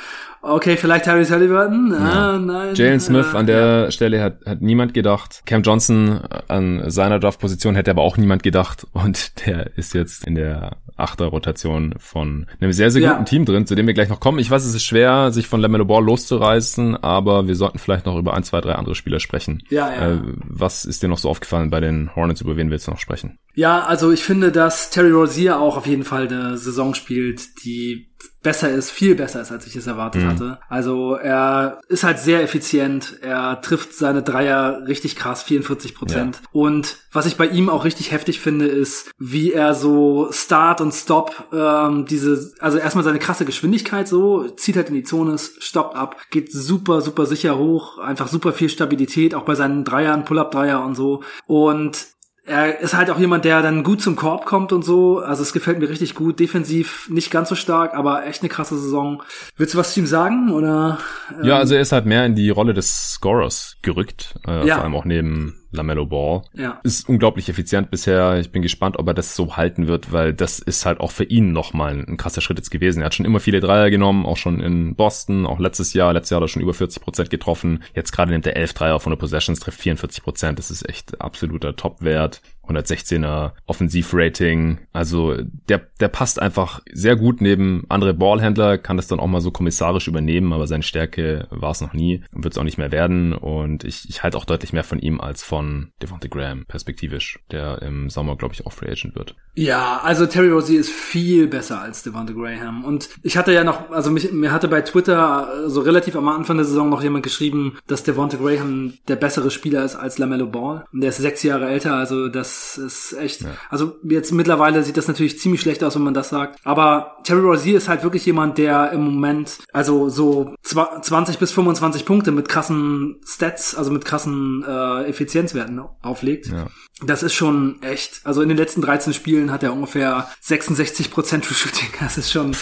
Okay, 0.47 0.77
vielleicht 0.77 1.05
Tyrese 1.05 1.33
Halliburton. 1.33 1.91
Ah, 1.93 2.37
nein. 2.37 2.75
Jalen 2.75 2.99
Smith 2.99 3.33
äh, 3.33 3.37
an 3.37 3.47
der 3.47 3.57
ja. 3.57 3.91
Stelle 3.91 4.21
hat, 4.21 4.45
hat 4.45 4.61
niemand 4.61 4.93
gedacht. 4.93 5.41
Cam 5.47 5.63
Johnson 5.63 6.19
an 6.47 6.83
seiner 6.91 7.19
Draft-Position 7.19 7.73
hätte 7.73 7.89
aber 7.89 8.03
auch 8.03 8.17
niemand 8.17 8.43
gedacht. 8.43 8.85
Und 8.93 9.45
der 9.45 9.75
ist 9.75 9.95
jetzt 9.95 10.23
in 10.27 10.35
der 10.35 10.77
Achter-Rotation 10.97 11.95
von 11.97 12.45
einem 12.61 12.73
sehr, 12.73 12.91
sehr 12.91 13.01
guten 13.01 13.21
ja. 13.21 13.23
Team 13.23 13.45
drin, 13.45 13.65
zu 13.65 13.73
dem 13.73 13.87
wir 13.87 13.95
gleich 13.95 14.09
noch 14.09 14.19
kommen. 14.19 14.37
Ich 14.37 14.51
weiß, 14.51 14.63
es 14.65 14.75
ist 14.75 14.85
schwer, 14.85 15.31
sich 15.31 15.47
von 15.47 15.61
LaMelo 15.61 15.85
Ball 15.85 16.03
loszureißen, 16.03 16.95
aber 16.95 17.47
wir 17.47 17.55
sollten 17.55 17.79
vielleicht 17.79 18.05
noch 18.05 18.17
über 18.17 18.35
ein, 18.35 18.43
zwei, 18.43 18.61
drei 18.61 18.75
andere 18.75 18.93
Spieler 18.93 19.19
sprechen. 19.19 19.63
Ja, 19.69 19.91
ja. 19.91 20.11
Äh, 20.13 20.19
was 20.43 20.85
ist 20.85 21.01
dir 21.01 21.07
noch 21.07 21.17
so 21.17 21.29
aufgefallen 21.29 21.71
bei 21.71 21.79
den 21.79 22.15
Hornets, 22.15 22.41
über 22.41 22.55
wen 22.55 22.69
willst 22.69 22.85
du 22.85 22.91
noch 22.91 22.99
sprechen? 22.99 23.39
Ja, 23.55 23.83
also 23.83 24.11
ich 24.11 24.23
finde, 24.23 24.51
dass 24.51 24.91
Terry 24.91 25.11
Rozier 25.11 25.59
auch 25.59 25.75
auf 25.75 25.87
jeden 25.87 26.03
Fall 26.03 26.27
eine 26.27 26.57
Saison 26.57 26.93
spielt, 26.93 27.65
die 27.65 28.09
besser 28.45 28.69
ist, 28.69 28.91
viel 28.91 29.15
besser 29.15 29.41
ist, 29.41 29.51
als 29.51 29.65
ich 29.65 29.75
es 29.75 29.87
erwartet 29.87 30.21
mhm. 30.21 30.27
hatte. 30.27 30.59
Also 30.69 31.15
er 31.15 31.81
ist 31.89 32.03
halt 32.03 32.19
sehr 32.19 32.43
effizient, 32.43 33.17
er 33.21 33.59
trifft 33.61 33.93
seine 33.93 34.21
Dreier 34.21 34.83
richtig 34.87 35.15
krass, 35.15 35.41
44 35.43 35.95
Prozent. 35.95 36.41
Ja. 36.43 36.49
Und 36.51 36.97
was 37.11 37.25
ich 37.25 37.37
bei 37.37 37.47
ihm 37.47 37.69
auch 37.69 37.85
richtig 37.85 38.11
heftig 38.11 38.39
finde, 38.39 38.67
ist, 38.67 39.09
wie 39.17 39.51
er 39.51 39.73
so 39.73 40.29
Start 40.31 40.79
und 40.79 40.93
Stop, 40.93 41.49
ähm, 41.51 42.05
diese, 42.05 42.53
also 42.59 42.77
erstmal 42.77 43.03
seine 43.03 43.19
krasse 43.19 43.45
Geschwindigkeit 43.45 44.07
so, 44.07 44.47
zieht 44.49 44.75
halt 44.75 44.89
in 44.89 44.95
die 44.95 45.03
Zone, 45.03 45.37
stoppt 45.37 45.95
ab, 45.95 46.17
geht 46.29 46.51
super, 46.51 47.01
super 47.01 47.25
sicher 47.25 47.57
hoch, 47.57 47.97
einfach 47.97 48.27
super 48.27 48.53
viel 48.53 48.69
Stabilität, 48.69 49.33
auch 49.33 49.43
bei 49.43 49.55
seinen 49.55 49.83
Dreiern, 49.83 50.23
Pull-Up-Dreier 50.23 50.85
und 50.85 50.93
so. 50.93 51.23
Und 51.47 52.14
er 52.45 52.79
ist 52.79 52.93
halt 52.93 53.09
auch 53.09 53.19
jemand, 53.19 53.43
der 53.43 53.61
dann 53.61 53.83
gut 53.83 54.01
zum 54.01 54.15
Korb 54.15 54.45
kommt 54.45 54.71
und 54.71 54.85
so. 54.85 55.19
Also 55.19 55.41
es 55.41 55.51
gefällt 55.51 55.79
mir 55.79 55.89
richtig 55.89 56.13
gut. 56.13 56.39
Defensiv 56.39 57.09
nicht 57.09 57.31
ganz 57.31 57.49
so 57.49 57.55
stark, 57.55 57.95
aber 57.95 58.25
echt 58.27 58.41
eine 58.41 58.49
krasse 58.49 58.77
Saison. 58.77 59.23
Willst 59.57 59.73
du 59.73 59.77
was 59.79 59.93
zu 59.93 60.01
ihm 60.01 60.05
sagen? 60.05 60.51
Oder? 60.51 60.99
Ähm? 61.31 61.45
Ja, 61.45 61.57
also 61.57 61.73
er 61.73 61.81
ist 61.81 61.91
halt 61.91 62.05
mehr 62.05 62.25
in 62.25 62.35
die 62.35 62.49
Rolle 62.51 62.73
des 62.73 63.13
Scorers 63.13 63.77
gerückt. 63.81 64.35
Äh, 64.47 64.67
ja. 64.67 64.75
Vor 64.75 64.83
allem 64.83 64.95
auch 64.95 65.05
neben 65.05 65.64
LaMelo 65.71 66.05
Ball. 66.05 66.41
Ja. 66.53 66.79
Ist 66.83 67.07
unglaublich 67.09 67.49
effizient 67.49 67.91
bisher. 67.91 68.39
Ich 68.39 68.51
bin 68.51 68.61
gespannt, 68.61 68.97
ob 68.97 69.07
er 69.07 69.13
das 69.13 69.35
so 69.35 69.57
halten 69.57 69.87
wird, 69.87 70.11
weil 70.11 70.33
das 70.33 70.59
ist 70.59 70.85
halt 70.85 70.99
auch 70.99 71.11
für 71.11 71.23
ihn 71.23 71.51
nochmal 71.51 72.03
ein 72.07 72.17
krasser 72.17 72.41
Schritt 72.41 72.57
jetzt 72.57 72.71
gewesen. 72.71 73.01
Er 73.01 73.07
hat 73.07 73.15
schon 73.15 73.25
immer 73.25 73.39
viele 73.39 73.59
Dreier 73.59 73.89
genommen, 73.89 74.25
auch 74.25 74.37
schon 74.37 74.59
in 74.61 74.95
Boston, 74.95 75.45
auch 75.45 75.59
letztes 75.59 75.93
Jahr. 75.93 76.13
Letztes 76.13 76.31
Jahr 76.31 76.41
hat 76.41 76.45
er 76.45 76.49
schon 76.49 76.61
über 76.61 76.73
40 76.73 77.01
Prozent 77.01 77.29
getroffen. 77.29 77.83
Jetzt 77.93 78.11
gerade 78.11 78.31
nimmt 78.31 78.47
er 78.47 78.55
11 78.55 78.73
Dreier 78.73 78.99
von 78.99 79.11
der 79.11 79.17
Possessions, 79.17 79.59
trifft 79.59 79.79
44 79.81 80.23
Prozent. 80.23 80.59
Das 80.59 80.71
ist 80.71 80.87
echt 80.87 81.21
absoluter 81.21 81.75
Topwert. 81.75 82.41
116er 82.67 83.53
Offensivrating. 83.65 84.79
Also 84.93 85.35
der, 85.69 85.81
der 85.99 86.07
passt 86.07 86.41
einfach 86.41 86.81
sehr 86.91 87.15
gut 87.15 87.41
neben 87.41 87.85
andere 87.89 88.13
Ballhändler, 88.13 88.77
kann 88.77 88.97
das 88.97 89.07
dann 89.07 89.19
auch 89.19 89.27
mal 89.27 89.41
so 89.41 89.51
kommissarisch 89.51 90.07
übernehmen, 90.07 90.53
aber 90.53 90.67
seine 90.67 90.83
Stärke 90.83 91.47
war 91.49 91.71
es 91.71 91.81
noch 91.81 91.93
nie 91.93 92.23
und 92.33 92.43
wird 92.43 92.53
es 92.53 92.57
auch 92.57 92.63
nicht 92.63 92.77
mehr 92.77 92.91
werden. 92.91 93.33
Und 93.33 93.83
ich, 93.83 94.09
ich 94.09 94.23
halte 94.23 94.37
auch 94.37 94.45
deutlich 94.45 94.73
mehr 94.73 94.83
von 94.83 94.99
ihm 94.99 95.19
als 95.21 95.43
von 95.43 95.91
Devontae 96.01 96.29
Graham, 96.29 96.65
perspektivisch, 96.65 97.39
der 97.51 97.81
im 97.81 98.09
Sommer, 98.09 98.35
glaube 98.35 98.53
ich, 98.53 98.65
auch 98.65 98.73
Free 98.73 98.91
Agent 98.91 99.15
wird. 99.15 99.35
Ja, 99.55 100.01
also 100.03 100.25
Terry 100.25 100.49
Rosie 100.49 100.75
ist 100.75 100.91
viel 100.91 101.47
besser 101.47 101.81
als 101.81 102.03
Devontae 102.03 102.33
Graham. 102.33 102.83
Und 102.83 103.09
ich 103.23 103.37
hatte 103.37 103.53
ja 103.53 103.63
noch, 103.63 103.89
also 103.91 104.11
mich, 104.11 104.31
mir 104.31 104.51
hatte 104.51 104.67
bei 104.67 104.81
Twitter 104.81 105.69
so 105.69 105.81
relativ 105.81 106.15
am 106.15 106.27
Anfang 106.27 106.57
der 106.57 106.65
Saison 106.65 106.89
noch 106.89 107.03
jemand 107.03 107.23
geschrieben, 107.23 107.77
dass 107.87 108.03
Devontae 108.03 108.37
Graham 108.37 108.93
der 109.07 109.15
bessere 109.15 109.51
Spieler 109.51 109.83
ist 109.83 109.95
als 109.95 110.17
LaMelo 110.17 110.47
Ball. 110.47 110.85
Und 110.91 111.01
der 111.01 111.09
ist 111.09 111.17
sechs 111.17 111.43
Jahre 111.43 111.67
älter, 111.67 111.95
also 111.95 112.29
das 112.29 112.54
das 112.55 112.77
ist 112.77 113.13
echt, 113.13 113.41
ja. 113.41 113.49
also 113.69 113.97
jetzt 114.03 114.31
mittlerweile 114.31 114.83
sieht 114.83 114.97
das 114.97 115.07
natürlich 115.07 115.39
ziemlich 115.39 115.61
schlecht 115.61 115.83
aus, 115.83 115.95
wenn 115.95 116.03
man 116.03 116.13
das 116.13 116.29
sagt. 116.29 116.59
Aber 116.63 117.17
Terry 117.23 117.41
Rozier 117.41 117.77
ist 117.77 117.89
halt 117.89 118.03
wirklich 118.03 118.25
jemand, 118.25 118.57
der 118.57 118.91
im 118.91 119.03
Moment, 119.03 119.59
also 119.73 120.09
so 120.09 120.55
20 120.63 121.37
bis 121.37 121.51
25 121.51 122.05
Punkte 122.05 122.31
mit 122.31 122.49
krassen 122.49 123.21
Stats, 123.25 123.75
also 123.75 123.91
mit 123.91 124.05
krassen 124.05 124.63
äh, 124.67 125.03
Effizienzwerten 125.05 125.81
auflegt. 126.01 126.47
Ja. 126.47 126.67
Das 127.05 127.23
ist 127.23 127.33
schon 127.33 127.81
echt, 127.81 128.21
also 128.23 128.41
in 128.41 128.47
den 128.47 128.57
letzten 128.57 128.81
13 128.81 129.13
Spielen 129.13 129.51
hat 129.51 129.63
er 129.63 129.73
ungefähr 129.73 130.29
66 130.41 131.11
Prozent 131.11 131.45
True 131.45 131.55
Shooting. 131.55 131.89
Das 131.99 132.17
ist 132.17 132.31
schon, 132.31 132.55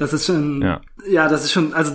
Das 0.00 0.14
ist 0.14 0.24
schon, 0.24 0.62
ja. 0.62 0.80
ja, 1.06 1.28
das 1.28 1.44
ist 1.44 1.52
schon, 1.52 1.74
also 1.74 1.92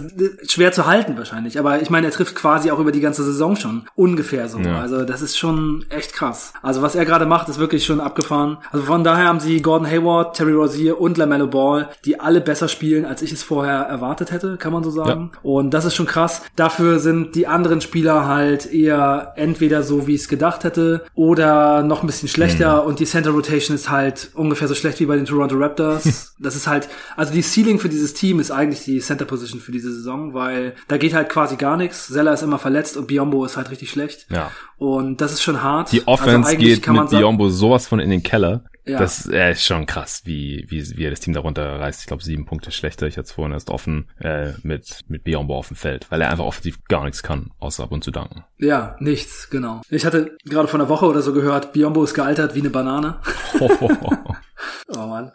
schwer 0.48 0.72
zu 0.72 0.86
halten 0.86 1.18
wahrscheinlich. 1.18 1.58
Aber 1.58 1.82
ich 1.82 1.90
meine, 1.90 2.06
er 2.06 2.14
trifft 2.14 2.36
quasi 2.36 2.70
auch 2.70 2.78
über 2.78 2.92
die 2.92 3.00
ganze 3.00 3.24
Saison 3.24 3.56
schon 3.56 3.88
ungefähr 3.96 4.48
so. 4.48 4.60
Ja. 4.60 4.80
Also 4.80 5.04
das 5.06 5.24
ist 5.24 5.40
schon 5.40 5.86
echt 5.90 6.14
krass. 6.14 6.54
Also 6.62 6.84
was 6.84 6.94
er 6.94 7.06
gerade 7.06 7.26
macht, 7.26 7.50
ist 7.50 7.58
wirklich 7.58 7.84
schon 7.84 8.00
abgefahren. 8.00 8.58
Also 8.72 8.86
von 8.86 9.04
daher 9.04 9.26
haben 9.28 9.40
sie 9.40 9.60
Gordon 9.60 9.90
Hayward, 9.90 10.36
Terry 10.36 10.52
Rozier 10.54 11.02
und 11.02 11.18
LaMelo 11.18 11.48
Ball, 11.48 11.90
die 12.06 12.20
alle 12.20 12.42
besser 12.42 12.68
spielen, 12.68 13.06
als 13.06 13.24
ich 13.24 13.32
es 13.32 13.42
vorher 13.42 13.80
erwartet 13.80 14.32
hätte, 14.32 14.58
kann 14.58 14.72
man 14.72 14.84
so 14.84 14.92
sagen. 14.92 15.32
Ja. 15.34 15.40
Und 15.42 15.74
das 15.74 15.86
ist 15.86 15.96
schon 15.96 16.06
krass. 16.06 16.44
Dafür 16.56 17.00
sind 17.00 17.34
die 17.34 17.48
anderen 17.48 17.82
Spieler 17.82 18.28
halt 18.28 18.72
eher 18.72 19.34
entweder 19.36 19.82
so, 19.82 20.06
wie 20.06 20.14
ich 20.14 20.22
es 20.22 20.28
gedacht 20.28 20.64
hätte, 20.64 21.06
oder 21.16 21.82
noch 21.82 22.04
ein 22.04 22.08
bisschen 22.08 22.30
schlechter. 22.30 22.84
Mhm. 22.84 22.88
Und 22.88 23.00
die 23.00 23.06
Center 23.06 23.32
Rotation 23.32 23.74
ist 23.74 23.90
halt 23.90 24.30
ungefähr 24.36 24.68
so 24.68 24.76
schlecht 24.76 25.00
wie 25.00 25.08
bei 25.08 25.16
den 25.16 25.26
Toronto 25.26 25.56
Raptors. 25.56 26.36
das 26.40 26.56
ist 26.56 26.68
halt, 26.68 26.88
also 27.16 27.34
die 27.34 27.42
Ceiling 27.42 27.80
für 27.80 27.90
dieses 27.96 28.14
Team 28.14 28.40
ist 28.40 28.52
eigentlich 28.52 28.84
die 28.84 29.00
Center 29.00 29.26
Position 29.26 29.62
für 29.62 29.72
diese 29.72 29.92
Saison, 29.94 30.34
weil 30.34 30.76
da 30.88 30.98
geht 30.98 31.14
halt 31.14 31.30
quasi 31.30 31.56
gar 31.56 31.78
nichts. 31.78 32.08
Zeller 32.08 32.34
ist 32.34 32.44
immer 32.44 32.60
verletzt 32.60 32.98
und 32.98 33.08
Biombo 33.08 33.46
ist 33.46 33.58
halt 33.58 33.72
richtig 33.72 33.90
schlecht. 33.90 34.28
Ja. 34.30 34.52
Und 34.78 35.22
das 35.22 35.34
ist 35.34 35.42
schon 35.42 35.64
hart. 35.64 35.92
Die 35.92 36.08
Offense 36.08 36.50
also 36.50 36.58
geht 36.58 36.88
mit 36.88 37.10
Biombo 37.10 37.50
sowas 37.50 37.88
von 37.88 38.00
in 38.00 38.10
den 38.10 38.24
Keller. 38.24 38.66
Ja. 38.88 39.00
Das 39.00 39.28
äh, 39.28 39.54
ist 39.54 39.66
schon 39.66 39.88
krass, 39.88 40.22
wie, 40.26 40.66
wie, 40.70 40.98
wie 40.98 41.06
er 41.06 41.10
das 41.10 41.20
Team 41.20 41.34
darunter 41.34 41.80
reißt. 41.80 42.02
Ich 42.02 42.08
glaube, 42.08 42.24
sieben 42.24 42.46
Punkte 42.46 42.72
schlechter. 42.72 43.08
Ich 43.08 43.18
hatte 43.18 43.34
vorhin 43.34 43.54
erst 43.54 43.72
offen 43.72 44.10
äh, 44.20 44.52
mit, 44.62 45.06
mit 45.08 45.24
Biombo 45.24 45.58
auf 45.58 45.70
dem 45.70 45.78
Feld, 45.78 46.06
weil 46.12 46.22
er 46.22 46.30
einfach 46.30 46.46
offensiv 46.46 46.84
gar 46.88 47.04
nichts 47.04 47.24
kann, 47.24 47.52
außer 47.60 47.84
ab 47.84 47.92
und 47.92 48.04
zu 48.04 48.12
danken. 48.12 48.44
Ja, 48.60 48.96
nichts, 49.00 49.50
genau. 49.50 49.82
Ich 49.90 50.06
hatte 50.06 50.38
gerade 50.46 50.68
vor 50.68 50.80
einer 50.80 50.90
Woche 50.90 51.08
oder 51.08 51.24
so 51.24 51.34
gehört, 51.34 51.74
Biombo 51.74 52.04
ist 52.04 52.14
gealtert 52.14 52.54
wie 52.54 52.60
eine 52.60 52.70
Banane. 52.70 53.18
Oh 54.88 55.08
man. 55.08 55.32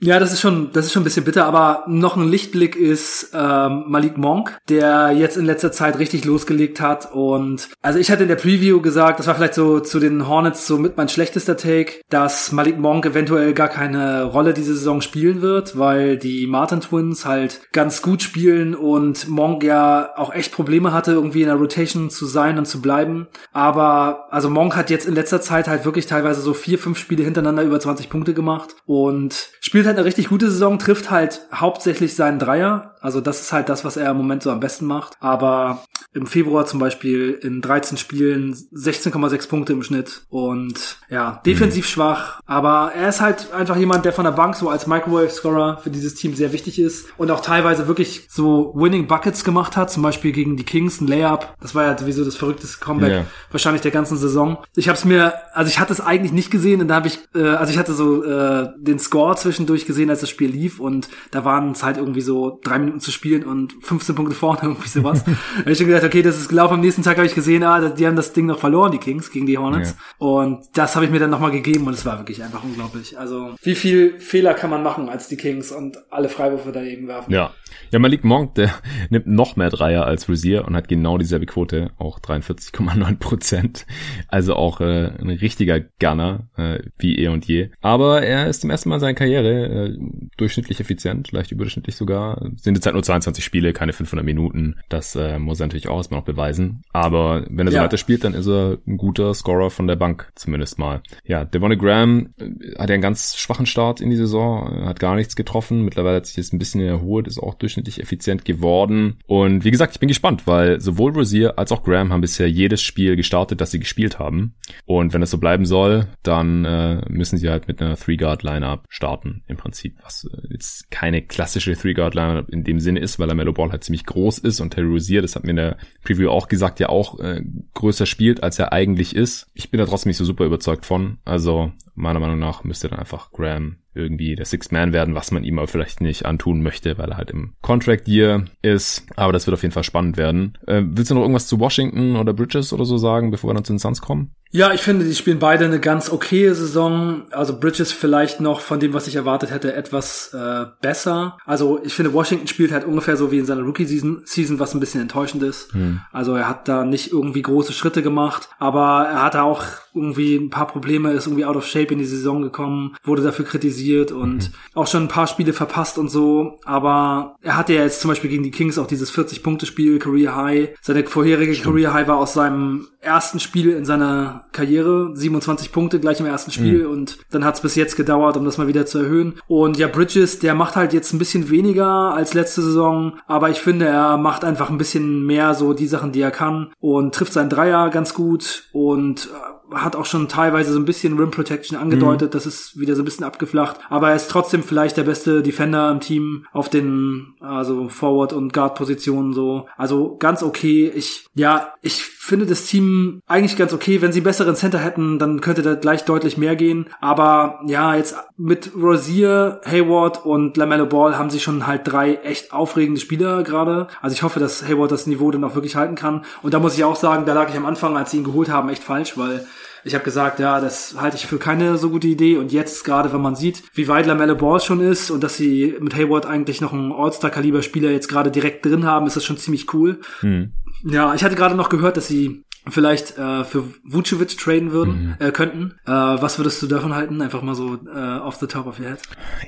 Ja, 0.00 0.18
das 0.18 0.32
ist 0.32 0.40
schon, 0.40 0.72
das 0.72 0.86
ist 0.86 0.92
schon 0.92 1.02
ein 1.02 1.04
bisschen 1.04 1.24
bitter, 1.24 1.44
aber 1.44 1.84
noch 1.86 2.16
ein 2.16 2.28
Lichtblick 2.28 2.74
ist 2.74 3.30
ähm, 3.34 3.84
Malik 3.86 4.16
Monk, 4.16 4.58
der 4.68 5.12
jetzt 5.12 5.36
in 5.36 5.44
letzter 5.44 5.72
Zeit 5.72 5.98
richtig 5.98 6.24
losgelegt 6.24 6.80
hat. 6.80 7.12
Und 7.12 7.68
also 7.82 7.98
ich 7.98 8.10
hatte 8.10 8.22
in 8.22 8.28
der 8.28 8.36
Preview 8.36 8.80
gesagt, 8.80 9.18
das 9.18 9.26
war 9.26 9.34
vielleicht 9.34 9.54
so 9.54 9.80
zu 9.80 10.00
den 10.00 10.26
Hornets 10.26 10.66
so 10.66 10.78
mit 10.78 10.96
mein 10.96 11.08
schlechtester 11.08 11.56
Take, 11.56 12.00
dass 12.08 12.52
Malik 12.52 12.78
Monk 12.78 13.04
eventuell 13.04 13.52
gar 13.52 13.68
keine 13.68 14.24
Rolle 14.24 14.54
diese 14.54 14.74
Saison 14.74 15.00
spielen 15.00 15.42
wird, 15.42 15.78
weil 15.78 16.16
die 16.16 16.46
Martin 16.46 16.80
Twins 16.80 17.26
halt 17.26 17.60
ganz 17.72 18.00
gut 18.02 18.22
spielen 18.22 18.74
und 18.74 19.28
Monk 19.28 19.62
ja 19.62 20.10
auch 20.16 20.32
echt 20.32 20.52
Probleme 20.52 20.92
hatte, 20.92 21.12
irgendwie 21.12 21.42
in 21.42 21.48
der 21.48 21.56
Rotation 21.56 22.10
zu 22.10 22.26
sein 22.26 22.58
und 22.58 22.66
zu 22.66 22.80
bleiben. 22.80 23.26
Aber 23.52 24.26
also 24.30 24.48
Monk 24.48 24.76
hat 24.76 24.90
jetzt 24.90 25.06
in 25.06 25.14
letzter 25.14 25.40
Zeit 25.40 25.68
halt 25.68 25.84
wirklich 25.84 26.06
teilweise 26.06 26.40
so 26.40 26.54
vier, 26.54 26.78
fünf 26.78 26.98
Spiele 26.98 27.22
hintereinander 27.22 27.62
über 27.62 27.78
20 27.78 28.08
Punkte 28.08 28.34
gemacht 28.34 28.73
und 28.86 29.48
spielt 29.60 29.86
halt 29.86 29.96
eine 29.96 30.04
richtig 30.04 30.28
gute 30.28 30.50
Saison, 30.50 30.78
trifft 30.78 31.10
halt 31.10 31.40
hauptsächlich 31.54 32.14
seinen 32.14 32.38
Dreier. 32.38 32.94
Also 33.00 33.20
das 33.20 33.40
ist 33.40 33.52
halt 33.52 33.68
das, 33.68 33.84
was 33.84 33.96
er 33.96 34.10
im 34.10 34.16
Moment 34.16 34.42
so 34.42 34.50
am 34.50 34.60
besten 34.60 34.86
macht. 34.86 35.14
Aber 35.20 35.84
im 36.14 36.26
Februar 36.26 36.64
zum 36.64 36.78
Beispiel 36.78 37.32
in 37.32 37.60
13 37.60 37.98
Spielen 37.98 38.54
16,6 38.54 39.48
Punkte 39.48 39.72
im 39.72 39.82
Schnitt 39.82 40.22
und 40.30 40.98
ja, 41.10 41.42
defensiv 41.44 41.84
mhm. 41.84 41.88
schwach. 41.88 42.40
Aber 42.46 42.92
er 42.94 43.08
ist 43.08 43.20
halt 43.20 43.52
einfach 43.52 43.76
jemand, 43.76 44.04
der 44.04 44.12
von 44.12 44.24
der 44.24 44.32
Bank 44.32 44.54
so 44.54 44.68
als 44.68 44.86
Microwave-Scorer 44.86 45.78
für 45.82 45.90
dieses 45.90 46.14
Team 46.14 46.34
sehr 46.34 46.52
wichtig 46.52 46.78
ist 46.78 47.08
und 47.18 47.30
auch 47.30 47.40
teilweise 47.40 47.88
wirklich 47.88 48.26
so 48.30 48.72
Winning 48.76 49.06
Buckets 49.06 49.44
gemacht 49.44 49.76
hat. 49.76 49.90
Zum 49.90 50.02
Beispiel 50.02 50.32
gegen 50.32 50.56
die 50.56 50.64
Kings, 50.64 51.00
ein 51.00 51.08
Layup. 51.08 51.54
Das 51.60 51.74
war 51.74 51.84
ja 51.84 51.98
sowieso 51.98 52.24
das 52.24 52.36
verrückteste 52.36 52.78
Comeback 52.78 53.10
yeah. 53.10 53.26
wahrscheinlich 53.50 53.82
der 53.82 53.90
ganzen 53.90 54.16
Saison. 54.16 54.58
Ich 54.76 54.88
habe 54.88 54.96
es 54.96 55.04
mir, 55.04 55.34
also 55.52 55.68
ich 55.68 55.80
hatte 55.80 55.92
es 55.92 56.00
eigentlich 56.00 56.32
nicht 56.32 56.50
gesehen 56.50 56.80
und 56.80 56.88
da 56.88 56.94
habe 56.94 57.08
ich, 57.08 57.18
äh, 57.34 57.48
also 57.48 57.72
ich 57.72 57.78
hatte 57.78 57.92
so 57.92 58.22
äh, 58.24 58.53
den 58.62 58.98
Score 58.98 59.36
zwischendurch 59.36 59.86
gesehen, 59.86 60.10
als 60.10 60.20
das 60.20 60.30
Spiel 60.30 60.50
lief 60.50 60.80
und 60.80 61.08
da 61.30 61.44
waren 61.44 61.72
es 61.72 61.82
halt 61.82 61.96
irgendwie 61.96 62.20
so 62.20 62.60
drei 62.62 62.78
Minuten 62.78 63.00
zu 63.00 63.10
spielen 63.10 63.44
und 63.44 63.74
15 63.80 64.14
Punkte 64.14 64.34
vorne, 64.34 64.60
irgendwie 64.62 64.88
sowas. 64.88 65.24
da 65.24 65.32
habe 65.60 65.72
ich 65.72 65.78
schon 65.78 65.86
gedacht, 65.86 66.04
okay, 66.04 66.22
das 66.22 66.38
ist 66.38 66.48
gelaufen. 66.48 66.74
Am 66.74 66.80
nächsten 66.80 67.02
Tag 67.02 67.16
habe 67.16 67.26
ich 67.26 67.34
gesehen, 67.34 67.62
ah, 67.62 67.88
die 67.88 68.06
haben 68.06 68.16
das 68.16 68.32
Ding 68.32 68.46
noch 68.46 68.58
verloren, 68.58 68.92
die 68.92 68.98
Kings, 68.98 69.30
gegen 69.30 69.46
die 69.46 69.58
Hornets. 69.58 69.96
Ja. 70.20 70.26
Und 70.26 70.64
das 70.74 70.94
habe 70.94 71.04
ich 71.04 71.10
mir 71.10 71.18
dann 71.18 71.30
nochmal 71.30 71.50
gegeben 71.50 71.86
und 71.86 71.94
es 71.94 72.06
war 72.06 72.18
wirklich 72.18 72.42
einfach 72.42 72.62
unglaublich. 72.64 73.18
Also 73.18 73.54
wie 73.62 73.74
viel 73.74 74.18
Fehler 74.20 74.54
kann 74.54 74.70
man 74.70 74.82
machen 74.82 75.08
als 75.08 75.28
die 75.28 75.36
Kings 75.36 75.72
und 75.72 75.98
alle 76.10 76.28
Freiwürfe 76.28 76.72
daneben 76.72 77.08
werfen? 77.08 77.32
Ja. 77.32 77.52
Ja, 77.90 77.98
Malik 77.98 78.24
Monk, 78.24 78.54
der 78.54 78.74
nimmt 79.10 79.26
noch 79.26 79.56
mehr 79.56 79.70
Dreier 79.70 80.04
als 80.04 80.28
Rosier 80.28 80.66
und 80.66 80.76
hat 80.76 80.88
genau 80.88 81.18
dieselbe 81.18 81.46
Quote, 81.46 81.90
auch 81.98 82.18
43,9 82.18 83.16
Prozent. 83.18 83.86
Also 84.28 84.54
auch 84.54 84.80
äh, 84.80 85.10
ein 85.18 85.30
richtiger 85.30 85.80
Gunner, 85.80 86.48
äh, 86.56 86.80
wie 86.98 87.18
eh 87.18 87.28
und 87.28 87.46
je. 87.46 87.70
Aber 87.80 88.22
er 88.22 88.48
ist 88.48 88.62
zum 88.62 88.70
ersten 88.70 88.88
Mal 88.88 88.96
in 88.96 89.00
seiner 89.00 89.14
Karriere 89.14 89.88
äh, 89.88 89.98
durchschnittlich 90.36 90.80
effizient, 90.80 91.32
leicht 91.32 91.52
überdurchschnittlich 91.52 91.96
sogar. 91.96 92.50
Sind 92.56 92.74
jetzt 92.74 92.86
halt 92.86 92.94
nur 92.94 93.02
22 93.02 93.44
Spiele, 93.44 93.72
keine 93.72 93.92
500 93.92 94.24
Minuten. 94.24 94.76
Das 94.88 95.14
äh, 95.14 95.38
muss 95.38 95.60
er 95.60 95.66
natürlich 95.66 95.88
auch 95.88 95.98
erstmal 95.98 96.20
noch 96.20 96.26
beweisen. 96.26 96.82
Aber 96.92 97.46
wenn 97.48 97.66
er 97.66 97.70
so 97.70 97.76
ja. 97.78 97.84
weiter 97.84 97.96
spielt, 97.96 98.24
dann 98.24 98.34
ist 98.34 98.46
er 98.46 98.78
ein 98.86 98.96
guter 98.96 99.34
Scorer 99.34 99.70
von 99.70 99.86
der 99.86 99.96
Bank 99.96 100.32
zumindest 100.34 100.78
mal. 100.78 101.02
Ja, 101.24 101.44
Devonne 101.44 101.76
Graham 101.76 102.34
äh, 102.38 102.78
hat 102.78 102.88
ja 102.88 102.94
einen 102.94 103.02
ganz 103.02 103.36
schwachen 103.36 103.66
Start 103.66 104.00
in 104.00 104.10
die 104.10 104.16
Saison, 104.16 104.84
hat 104.84 105.00
gar 105.00 105.14
nichts 105.14 105.36
getroffen. 105.36 105.84
Mittlerweile 105.84 106.16
hat 106.16 106.26
sich 106.26 106.36
jetzt 106.36 106.52
ein 106.52 106.58
bisschen 106.58 106.80
erholt, 106.80 107.26
ist 107.26 107.38
auch 107.38 107.54
durchschnittlich 107.64 108.00
effizient 108.00 108.44
geworden. 108.44 109.16
Und 109.26 109.64
wie 109.64 109.70
gesagt, 109.70 109.94
ich 109.94 110.00
bin 110.00 110.08
gespannt, 110.08 110.46
weil 110.46 110.80
sowohl 110.80 111.12
Rosier 111.12 111.58
als 111.58 111.72
auch 111.72 111.82
Graham 111.82 112.12
haben 112.12 112.20
bisher 112.20 112.48
jedes 112.48 112.82
Spiel 112.82 113.16
gestartet, 113.16 113.60
das 113.60 113.70
sie 113.70 113.78
gespielt 113.78 114.18
haben. 114.18 114.54
Und 114.84 115.12
wenn 115.12 115.20
das 115.20 115.30
so 115.30 115.38
bleiben 115.38 115.64
soll, 115.66 116.06
dann 116.22 116.64
äh, 116.64 117.02
müssen 117.08 117.38
sie 117.38 117.48
halt 117.48 117.68
mit 117.68 117.80
einer 117.80 117.96
Three-Guard-Lineup 117.96 118.86
starten, 118.88 119.42
im 119.48 119.56
Prinzip. 119.56 119.96
Was 120.02 120.24
äh, 120.24 120.52
jetzt 120.52 120.90
keine 120.90 121.22
klassische 121.22 121.74
Three-Guard-Lineup 121.74 122.50
in 122.50 122.64
dem 122.64 122.80
Sinne 122.80 123.00
ist, 123.00 123.18
weil 123.18 123.34
Mellow 123.34 123.52
Ball 123.52 123.70
halt 123.70 123.82
ziemlich 123.82 124.04
groß 124.04 124.38
ist 124.38 124.60
und 124.60 124.70
Terry 124.70 124.86
Rosier, 124.86 125.22
das 125.22 125.34
hat 125.34 125.44
mir 125.44 125.50
in 125.50 125.56
der 125.56 125.76
Preview 126.02 126.28
auch 126.28 126.48
gesagt, 126.48 126.78
ja 126.80 126.88
auch 126.88 127.18
äh, 127.18 127.42
größer 127.74 128.06
spielt, 128.06 128.42
als 128.42 128.58
er 128.58 128.72
eigentlich 128.72 129.16
ist. 129.16 129.48
Ich 129.54 129.70
bin 129.70 129.78
da 129.78 129.86
trotzdem 129.86 130.10
nicht 130.10 130.18
so 130.18 130.24
super 130.24 130.44
überzeugt 130.44 130.86
von. 130.86 131.18
Also 131.24 131.72
meiner 131.94 132.20
Meinung 132.20 132.38
nach 132.38 132.64
müsste 132.64 132.88
dann 132.88 132.98
einfach 132.98 133.30
Graham 133.32 133.76
irgendwie 133.94 134.34
der 134.34 134.46
Sixth 134.46 134.72
Man 134.72 134.92
werden, 134.92 135.14
was 135.14 135.30
man 135.30 135.44
ihm 135.44 135.58
aber 135.58 135.68
vielleicht 135.68 136.00
nicht 136.00 136.26
antun 136.26 136.62
möchte, 136.62 136.98
weil 136.98 137.10
er 137.10 137.16
halt 137.16 137.30
im 137.30 137.54
Contract 137.62 138.08
Year 138.08 138.44
ist. 138.62 139.06
Aber 139.16 139.32
das 139.32 139.46
wird 139.46 139.54
auf 139.54 139.62
jeden 139.62 139.72
Fall 139.72 139.84
spannend 139.84 140.16
werden. 140.16 140.58
Äh, 140.66 140.82
willst 140.84 141.10
du 141.10 141.14
noch 141.14 141.22
irgendwas 141.22 141.46
zu 141.46 141.60
Washington 141.60 142.16
oder 142.16 142.32
Bridges 142.32 142.72
oder 142.72 142.84
so 142.84 142.98
sagen, 142.98 143.30
bevor 143.30 143.50
wir 143.50 143.54
dann 143.54 143.64
zu 143.64 143.72
den 143.72 143.78
Suns 143.78 144.00
kommen? 144.00 144.34
Ja, 144.56 144.72
ich 144.72 144.82
finde, 144.82 145.04
die 145.04 145.16
spielen 145.16 145.40
beide 145.40 145.64
eine 145.64 145.80
ganz 145.80 146.08
okaye 146.08 146.54
Saison. 146.54 147.22
Also 147.32 147.58
Bridges 147.58 147.90
vielleicht 147.90 148.40
noch 148.40 148.60
von 148.60 148.78
dem, 148.78 148.94
was 148.94 149.08
ich 149.08 149.16
erwartet 149.16 149.50
hätte, 149.50 149.74
etwas 149.74 150.32
äh, 150.32 150.66
besser. 150.80 151.38
Also 151.44 151.80
ich 151.82 151.92
finde, 151.92 152.12
Washington 152.12 152.46
spielt 152.46 152.70
halt 152.70 152.84
ungefähr 152.84 153.16
so 153.16 153.32
wie 153.32 153.40
in 153.40 153.46
seiner 153.46 153.62
Rookie-Season, 153.62 154.22
Season, 154.24 154.60
was 154.60 154.72
ein 154.72 154.78
bisschen 154.78 155.00
enttäuschend 155.00 155.42
ist. 155.42 155.72
Hm. 155.72 156.02
Also 156.12 156.36
er 156.36 156.48
hat 156.48 156.68
da 156.68 156.84
nicht 156.84 157.10
irgendwie 157.10 157.42
große 157.42 157.72
Schritte 157.72 158.00
gemacht, 158.00 158.48
aber 158.60 159.08
er 159.10 159.24
hatte 159.24 159.42
auch 159.42 159.64
irgendwie 159.92 160.36
ein 160.36 160.50
paar 160.50 160.68
Probleme, 160.68 161.10
ist 161.12 161.26
irgendwie 161.26 161.44
out 161.44 161.56
of 161.56 161.66
shape 161.66 161.92
in 161.92 161.98
die 161.98 162.04
Saison 162.04 162.42
gekommen, 162.42 162.96
wurde 163.02 163.22
dafür 163.22 163.44
kritisiert 163.44 164.12
und 164.12 164.36
mhm. 164.36 164.54
auch 164.74 164.86
schon 164.86 165.04
ein 165.04 165.08
paar 165.08 165.28
Spiele 165.28 165.52
verpasst 165.52 165.98
und 165.98 166.08
so. 166.08 166.58
Aber 166.64 167.36
er 167.42 167.56
hatte 167.56 167.74
ja 167.74 167.82
jetzt 167.82 168.00
zum 168.00 168.08
Beispiel 168.08 168.30
gegen 168.30 168.42
die 168.42 168.50
Kings 168.50 168.78
auch 168.78 168.86
dieses 168.86 169.12
40-Punkte-Spiel, 169.12 169.98
Career 170.00 170.36
High. 170.36 170.70
Seine 170.80 171.04
vorherige 171.04 171.54
Stimmt. 171.54 171.74
Career 171.74 171.94
High 171.94 172.08
war 172.08 172.16
aus 172.16 172.34
seinem 172.34 172.88
ersten 173.00 173.38
Spiel 173.38 173.70
in 173.70 173.84
seiner 173.84 174.43
Karriere, 174.52 175.10
27 175.14 175.72
Punkte 175.72 176.00
gleich 176.00 176.20
im 176.20 176.26
ersten 176.26 176.50
Spiel 176.50 176.84
mhm. 176.84 176.90
und 176.90 177.18
dann 177.30 177.44
hat 177.44 177.56
es 177.56 177.60
bis 177.60 177.74
jetzt 177.74 177.96
gedauert, 177.96 178.36
um 178.36 178.44
das 178.44 178.58
mal 178.58 178.68
wieder 178.68 178.86
zu 178.86 178.98
erhöhen. 178.98 179.34
Und 179.46 179.78
ja, 179.78 179.88
Bridges, 179.88 180.38
der 180.38 180.54
macht 180.54 180.76
halt 180.76 180.92
jetzt 180.92 181.12
ein 181.12 181.18
bisschen 181.18 181.50
weniger 181.50 182.14
als 182.14 182.34
letzte 182.34 182.62
Saison, 182.62 183.18
aber 183.26 183.50
ich 183.50 183.60
finde, 183.60 183.86
er 183.86 184.16
macht 184.16 184.44
einfach 184.44 184.70
ein 184.70 184.78
bisschen 184.78 185.24
mehr 185.26 185.54
so 185.54 185.72
die 185.72 185.86
Sachen, 185.86 186.12
die 186.12 186.20
er 186.20 186.30
kann 186.30 186.72
und 186.80 187.14
trifft 187.14 187.32
seinen 187.32 187.50
Dreier 187.50 187.90
ganz 187.90 188.14
gut 188.14 188.68
und 188.72 189.26
äh, 189.32 189.54
hat 189.74 189.96
auch 189.96 190.06
schon 190.06 190.28
teilweise 190.28 190.72
so 190.72 190.78
ein 190.78 190.84
bisschen 190.84 191.18
Rim 191.18 191.30
Protection 191.30 191.78
angedeutet, 191.78 192.30
mhm. 192.30 192.32
das 192.32 192.46
ist 192.46 192.78
wieder 192.78 192.94
so 192.94 193.02
ein 193.02 193.04
bisschen 193.04 193.24
abgeflacht, 193.24 193.80
aber 193.88 194.10
er 194.10 194.16
ist 194.16 194.30
trotzdem 194.30 194.62
vielleicht 194.62 194.96
der 194.96 195.04
beste 195.04 195.42
Defender 195.42 195.90
im 195.90 196.00
Team 196.00 196.46
auf 196.52 196.68
den 196.68 197.34
also 197.40 197.88
Forward 197.88 198.32
und 198.32 198.52
Guard 198.52 198.76
Positionen 198.76 199.32
so. 199.32 199.66
Also 199.76 200.16
ganz 200.18 200.42
okay. 200.42 200.90
Ich 200.94 201.26
ja, 201.34 201.72
ich 201.82 202.04
finde 202.04 202.46
das 202.46 202.66
Team 202.66 203.20
eigentlich 203.26 203.56
ganz 203.56 203.72
okay, 203.72 204.00
wenn 204.00 204.12
sie 204.12 204.20
besseren 204.20 204.56
Center 204.56 204.78
hätten, 204.78 205.18
dann 205.18 205.40
könnte 205.40 205.62
da 205.62 205.74
gleich 205.74 206.04
deutlich 206.04 206.38
mehr 206.38 206.56
gehen, 206.56 206.86
aber 207.00 207.60
ja, 207.66 207.94
jetzt 207.96 208.16
mit 208.36 208.72
Rosier, 208.74 209.60
Hayward 209.64 210.24
und 210.24 210.56
LaMelo 210.56 210.86
Ball 210.86 211.18
haben 211.18 211.30
sie 211.30 211.40
schon 211.40 211.66
halt 211.66 211.82
drei 211.84 212.14
echt 212.16 212.52
aufregende 212.52 213.00
Spieler 213.00 213.42
gerade. 213.42 213.88
Also 214.00 214.14
ich 214.14 214.22
hoffe, 214.22 214.40
dass 214.40 214.66
Hayward 214.66 214.92
das 214.92 215.06
Niveau 215.06 215.30
dann 215.30 215.44
auch 215.44 215.54
wirklich 215.54 215.76
halten 215.76 215.96
kann 215.96 216.24
und 216.42 216.54
da 216.54 216.60
muss 216.60 216.76
ich 216.76 216.84
auch 216.84 216.96
sagen, 216.96 217.26
da 217.26 217.34
lag 217.34 217.50
ich 217.50 217.56
am 217.56 217.66
Anfang, 217.66 217.96
als 217.96 218.10
sie 218.10 218.18
ihn 218.18 218.24
geholt 218.24 218.48
haben, 218.48 218.68
echt 218.68 218.84
falsch, 218.84 219.18
weil 219.18 219.46
ich 219.84 219.94
habe 219.94 220.04
gesagt, 220.04 220.40
ja, 220.40 220.60
das 220.60 220.96
halte 220.98 221.16
ich 221.16 221.26
für 221.26 221.38
keine 221.38 221.76
so 221.76 221.90
gute 221.90 222.08
Idee. 222.08 222.38
Und 222.38 222.52
jetzt, 222.52 222.84
gerade 222.84 223.12
wenn 223.12 223.20
man 223.20 223.36
sieht, 223.36 223.62
wie 223.74 223.86
weit 223.86 224.06
Lamelle 224.06 224.34
Ball 224.34 224.60
schon 224.60 224.80
ist 224.80 225.10
und 225.10 225.22
dass 225.22 225.36
sie 225.36 225.76
mit 225.78 225.94
Hayward 225.94 226.26
eigentlich 226.26 226.60
noch 226.60 226.72
einen 226.72 226.92
All-Star-Kaliber-Spieler 226.92 227.90
jetzt 227.90 228.08
gerade 228.08 228.30
direkt 228.30 228.64
drin 228.64 228.86
haben, 228.86 229.06
ist 229.06 229.16
das 229.16 229.24
schon 229.24 229.36
ziemlich 229.36 229.72
cool. 229.74 230.00
Hm. 230.20 230.52
Ja, 230.84 231.14
ich 231.14 231.22
hatte 231.22 231.34
gerade 231.34 231.54
noch 231.54 231.68
gehört, 231.68 231.96
dass 231.96 232.08
sie 232.08 232.43
vielleicht 232.68 233.18
äh, 233.18 233.44
für 233.44 233.64
Vucevic 233.84 234.38
traden 234.38 234.72
würden, 234.72 235.16
mhm. 235.18 235.26
äh, 235.26 235.30
könnten. 235.30 235.74
Äh, 235.86 235.90
was 235.90 236.38
würdest 236.38 236.62
du 236.62 236.66
davon 236.66 236.94
halten? 236.94 237.20
Einfach 237.20 237.42
mal 237.42 237.54
so 237.54 237.74
äh, 237.74 238.18
off 238.18 238.36
the 238.36 238.46
top 238.46 238.66
of 238.66 238.78
your 238.78 238.86
head. 238.86 238.98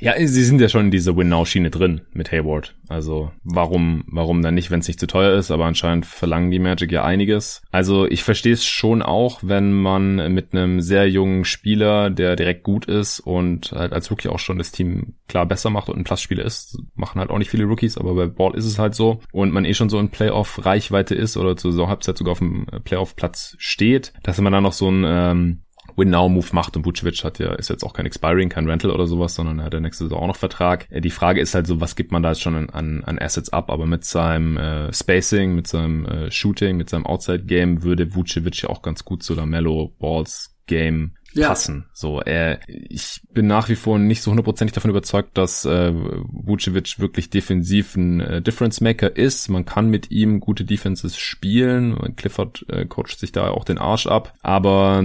Ja, 0.01 0.15
sie 0.19 0.45
sind 0.45 0.61
ja 0.61 0.69
schon 0.69 0.87
in 0.87 0.91
dieser 0.91 1.17
Win-Now-Schiene 1.17 1.71
drin 1.71 2.03
mit 2.13 2.31
Hayward. 2.33 2.75
Also 2.89 3.33
warum, 3.43 4.05
warum 4.07 4.43
dann 4.43 4.55
nicht, 4.55 4.71
wenn 4.71 4.81
es 4.81 4.87
nicht 4.87 5.01
zu 5.01 5.07
teuer 5.07 5.37
ist, 5.39 5.51
aber 5.51 5.65
anscheinend 5.65 6.07
verlangen 6.07 6.51
die 6.51 6.59
Magic 6.59 6.93
ja 6.93 7.05
einiges. 7.05 7.63
Also 7.71 8.07
ich 8.07 8.23
verstehe 8.23 8.53
es 8.53 8.65
schon 8.65 9.03
auch, 9.03 9.41
wenn 9.43 9.73
man 9.73 10.33
mit 10.33 10.53
einem 10.53 10.81
sehr 10.81 11.09
jungen 11.09 11.45
Spieler, 11.45 12.11
der 12.11 12.37
direkt 12.37 12.63
gut 12.63 12.87
ist 12.87 13.21
und 13.21 13.73
halt 13.73 13.93
als 13.93 14.11
Rookie 14.11 14.29
auch 14.29 14.39
schon 14.39 14.59
das 14.59 14.73
Team 14.73 15.15
klar 15.27 15.47
besser 15.47 15.71
macht 15.71 15.89
und 15.89 15.97
ein 15.99 16.05
Plus-Spieler 16.05 16.45
ist, 16.45 16.79
machen 16.95 17.19
halt 17.19 17.31
auch 17.31 17.39
nicht 17.39 17.51
viele 17.51 17.65
Rookies, 17.65 17.99
aber 17.99 18.15
bei 18.15 18.27
Ball 18.27 18.55
ist 18.55 18.67
es 18.67 18.79
halt 18.79 18.95
so 18.95 19.21
und 19.33 19.53
man 19.53 19.65
eh 19.65 19.75
schon 19.75 19.89
so 19.89 19.99
in 19.99 20.11
Playoff-Reichweite 20.11 21.15
ist 21.15 21.37
oder 21.37 21.57
zur 21.57 21.73
Saisonhalbzeit 21.73 22.19
sogar 22.19 22.33
auf 22.33 22.39
dem 22.39 22.67
Playoff-Platz 23.07 23.57
steht, 23.59 24.13
dass 24.23 24.41
man 24.41 24.53
dann 24.53 24.65
noch 24.65 24.73
so 24.73 24.91
ein 24.91 25.05
ähm, 25.07 25.63
Win-Now-Move 25.97 26.49
macht 26.53 26.77
und 26.77 26.85
Vucevic 26.85 27.23
hat 27.25 27.39
ja, 27.39 27.55
ist 27.55 27.71
jetzt 27.71 27.85
auch 27.85 27.93
kein 27.93 28.07
Expiring, 28.07 28.49
kein 28.49 28.69
Rental 28.69 28.91
oder 28.91 29.07
sowas, 29.07 29.35
sondern 29.35 29.61
er 29.61 29.67
hat 29.67 29.75
ja 29.75 29.81
nächste 29.81 30.05
Saison 30.05 30.21
auch 30.23 30.27
noch 30.27 30.37
Vertrag. 30.37 30.87
Äh, 30.91 31.01
die 31.01 31.11
Frage 31.11 31.41
ist 31.41 31.55
halt 31.55 31.67
so, 31.67 31.81
was 31.81 31.97
gibt 31.97 32.13
man 32.13 32.23
da 32.23 32.31
jetzt 32.31 32.43
schon 32.43 32.71
an, 32.71 33.05
an 33.05 33.19
Assets 33.19 33.53
ab, 33.53 33.71
aber 33.71 33.87
mit 33.87 34.05
seinem 34.05 34.57
äh, 34.57 34.93
Spacing, 34.93 35.55
mit 35.55 35.67
seinem 35.69 36.05
äh, 36.07 36.31
Shooting, 36.31 36.77
mit 36.77 36.91
seinem 36.91 37.07
Outside-Game 37.07 37.83
würde 37.83 38.15
Vucevic 38.15 38.63
ja 38.63 38.69
auch 38.69 38.83
ganz 38.83 39.05
gut 39.05 39.23
zu 39.23 39.35
der 39.35 39.47
Mellow 39.47 39.95
Balls 39.99 40.57
Game 40.67 41.13
ja. 41.37 41.49
passen. 41.49 41.87
So, 41.93 42.21
äh, 42.23 42.59
ich 42.67 43.21
bin 43.33 43.47
nach 43.47 43.69
wie 43.69 43.77
vor 43.77 43.99
nicht 43.99 44.23
so 44.23 44.31
hundertprozentig 44.31 44.75
davon 44.75 44.91
überzeugt, 44.91 45.37
dass 45.37 45.65
äh, 45.65 45.93
Vucevic 45.95 46.99
wirklich 46.99 47.31
defensiv 47.31 47.97
ein 47.97 48.21
äh, 48.21 48.43
Difference 48.43 48.81
Maker 48.81 49.17
ist. 49.17 49.49
Man 49.49 49.65
kann 49.65 49.89
mit 49.89 50.11
ihm 50.11 50.41
gute 50.41 50.65
Defenses 50.65 51.17
spielen. 51.19 52.15
Clifford 52.17 52.65
äh, 52.69 52.87
coacht 52.87 53.19
sich 53.19 53.33
da 53.33 53.51
auch 53.51 53.65
den 53.65 53.79
Arsch 53.79 54.07
ab, 54.07 54.35
aber 54.43 55.03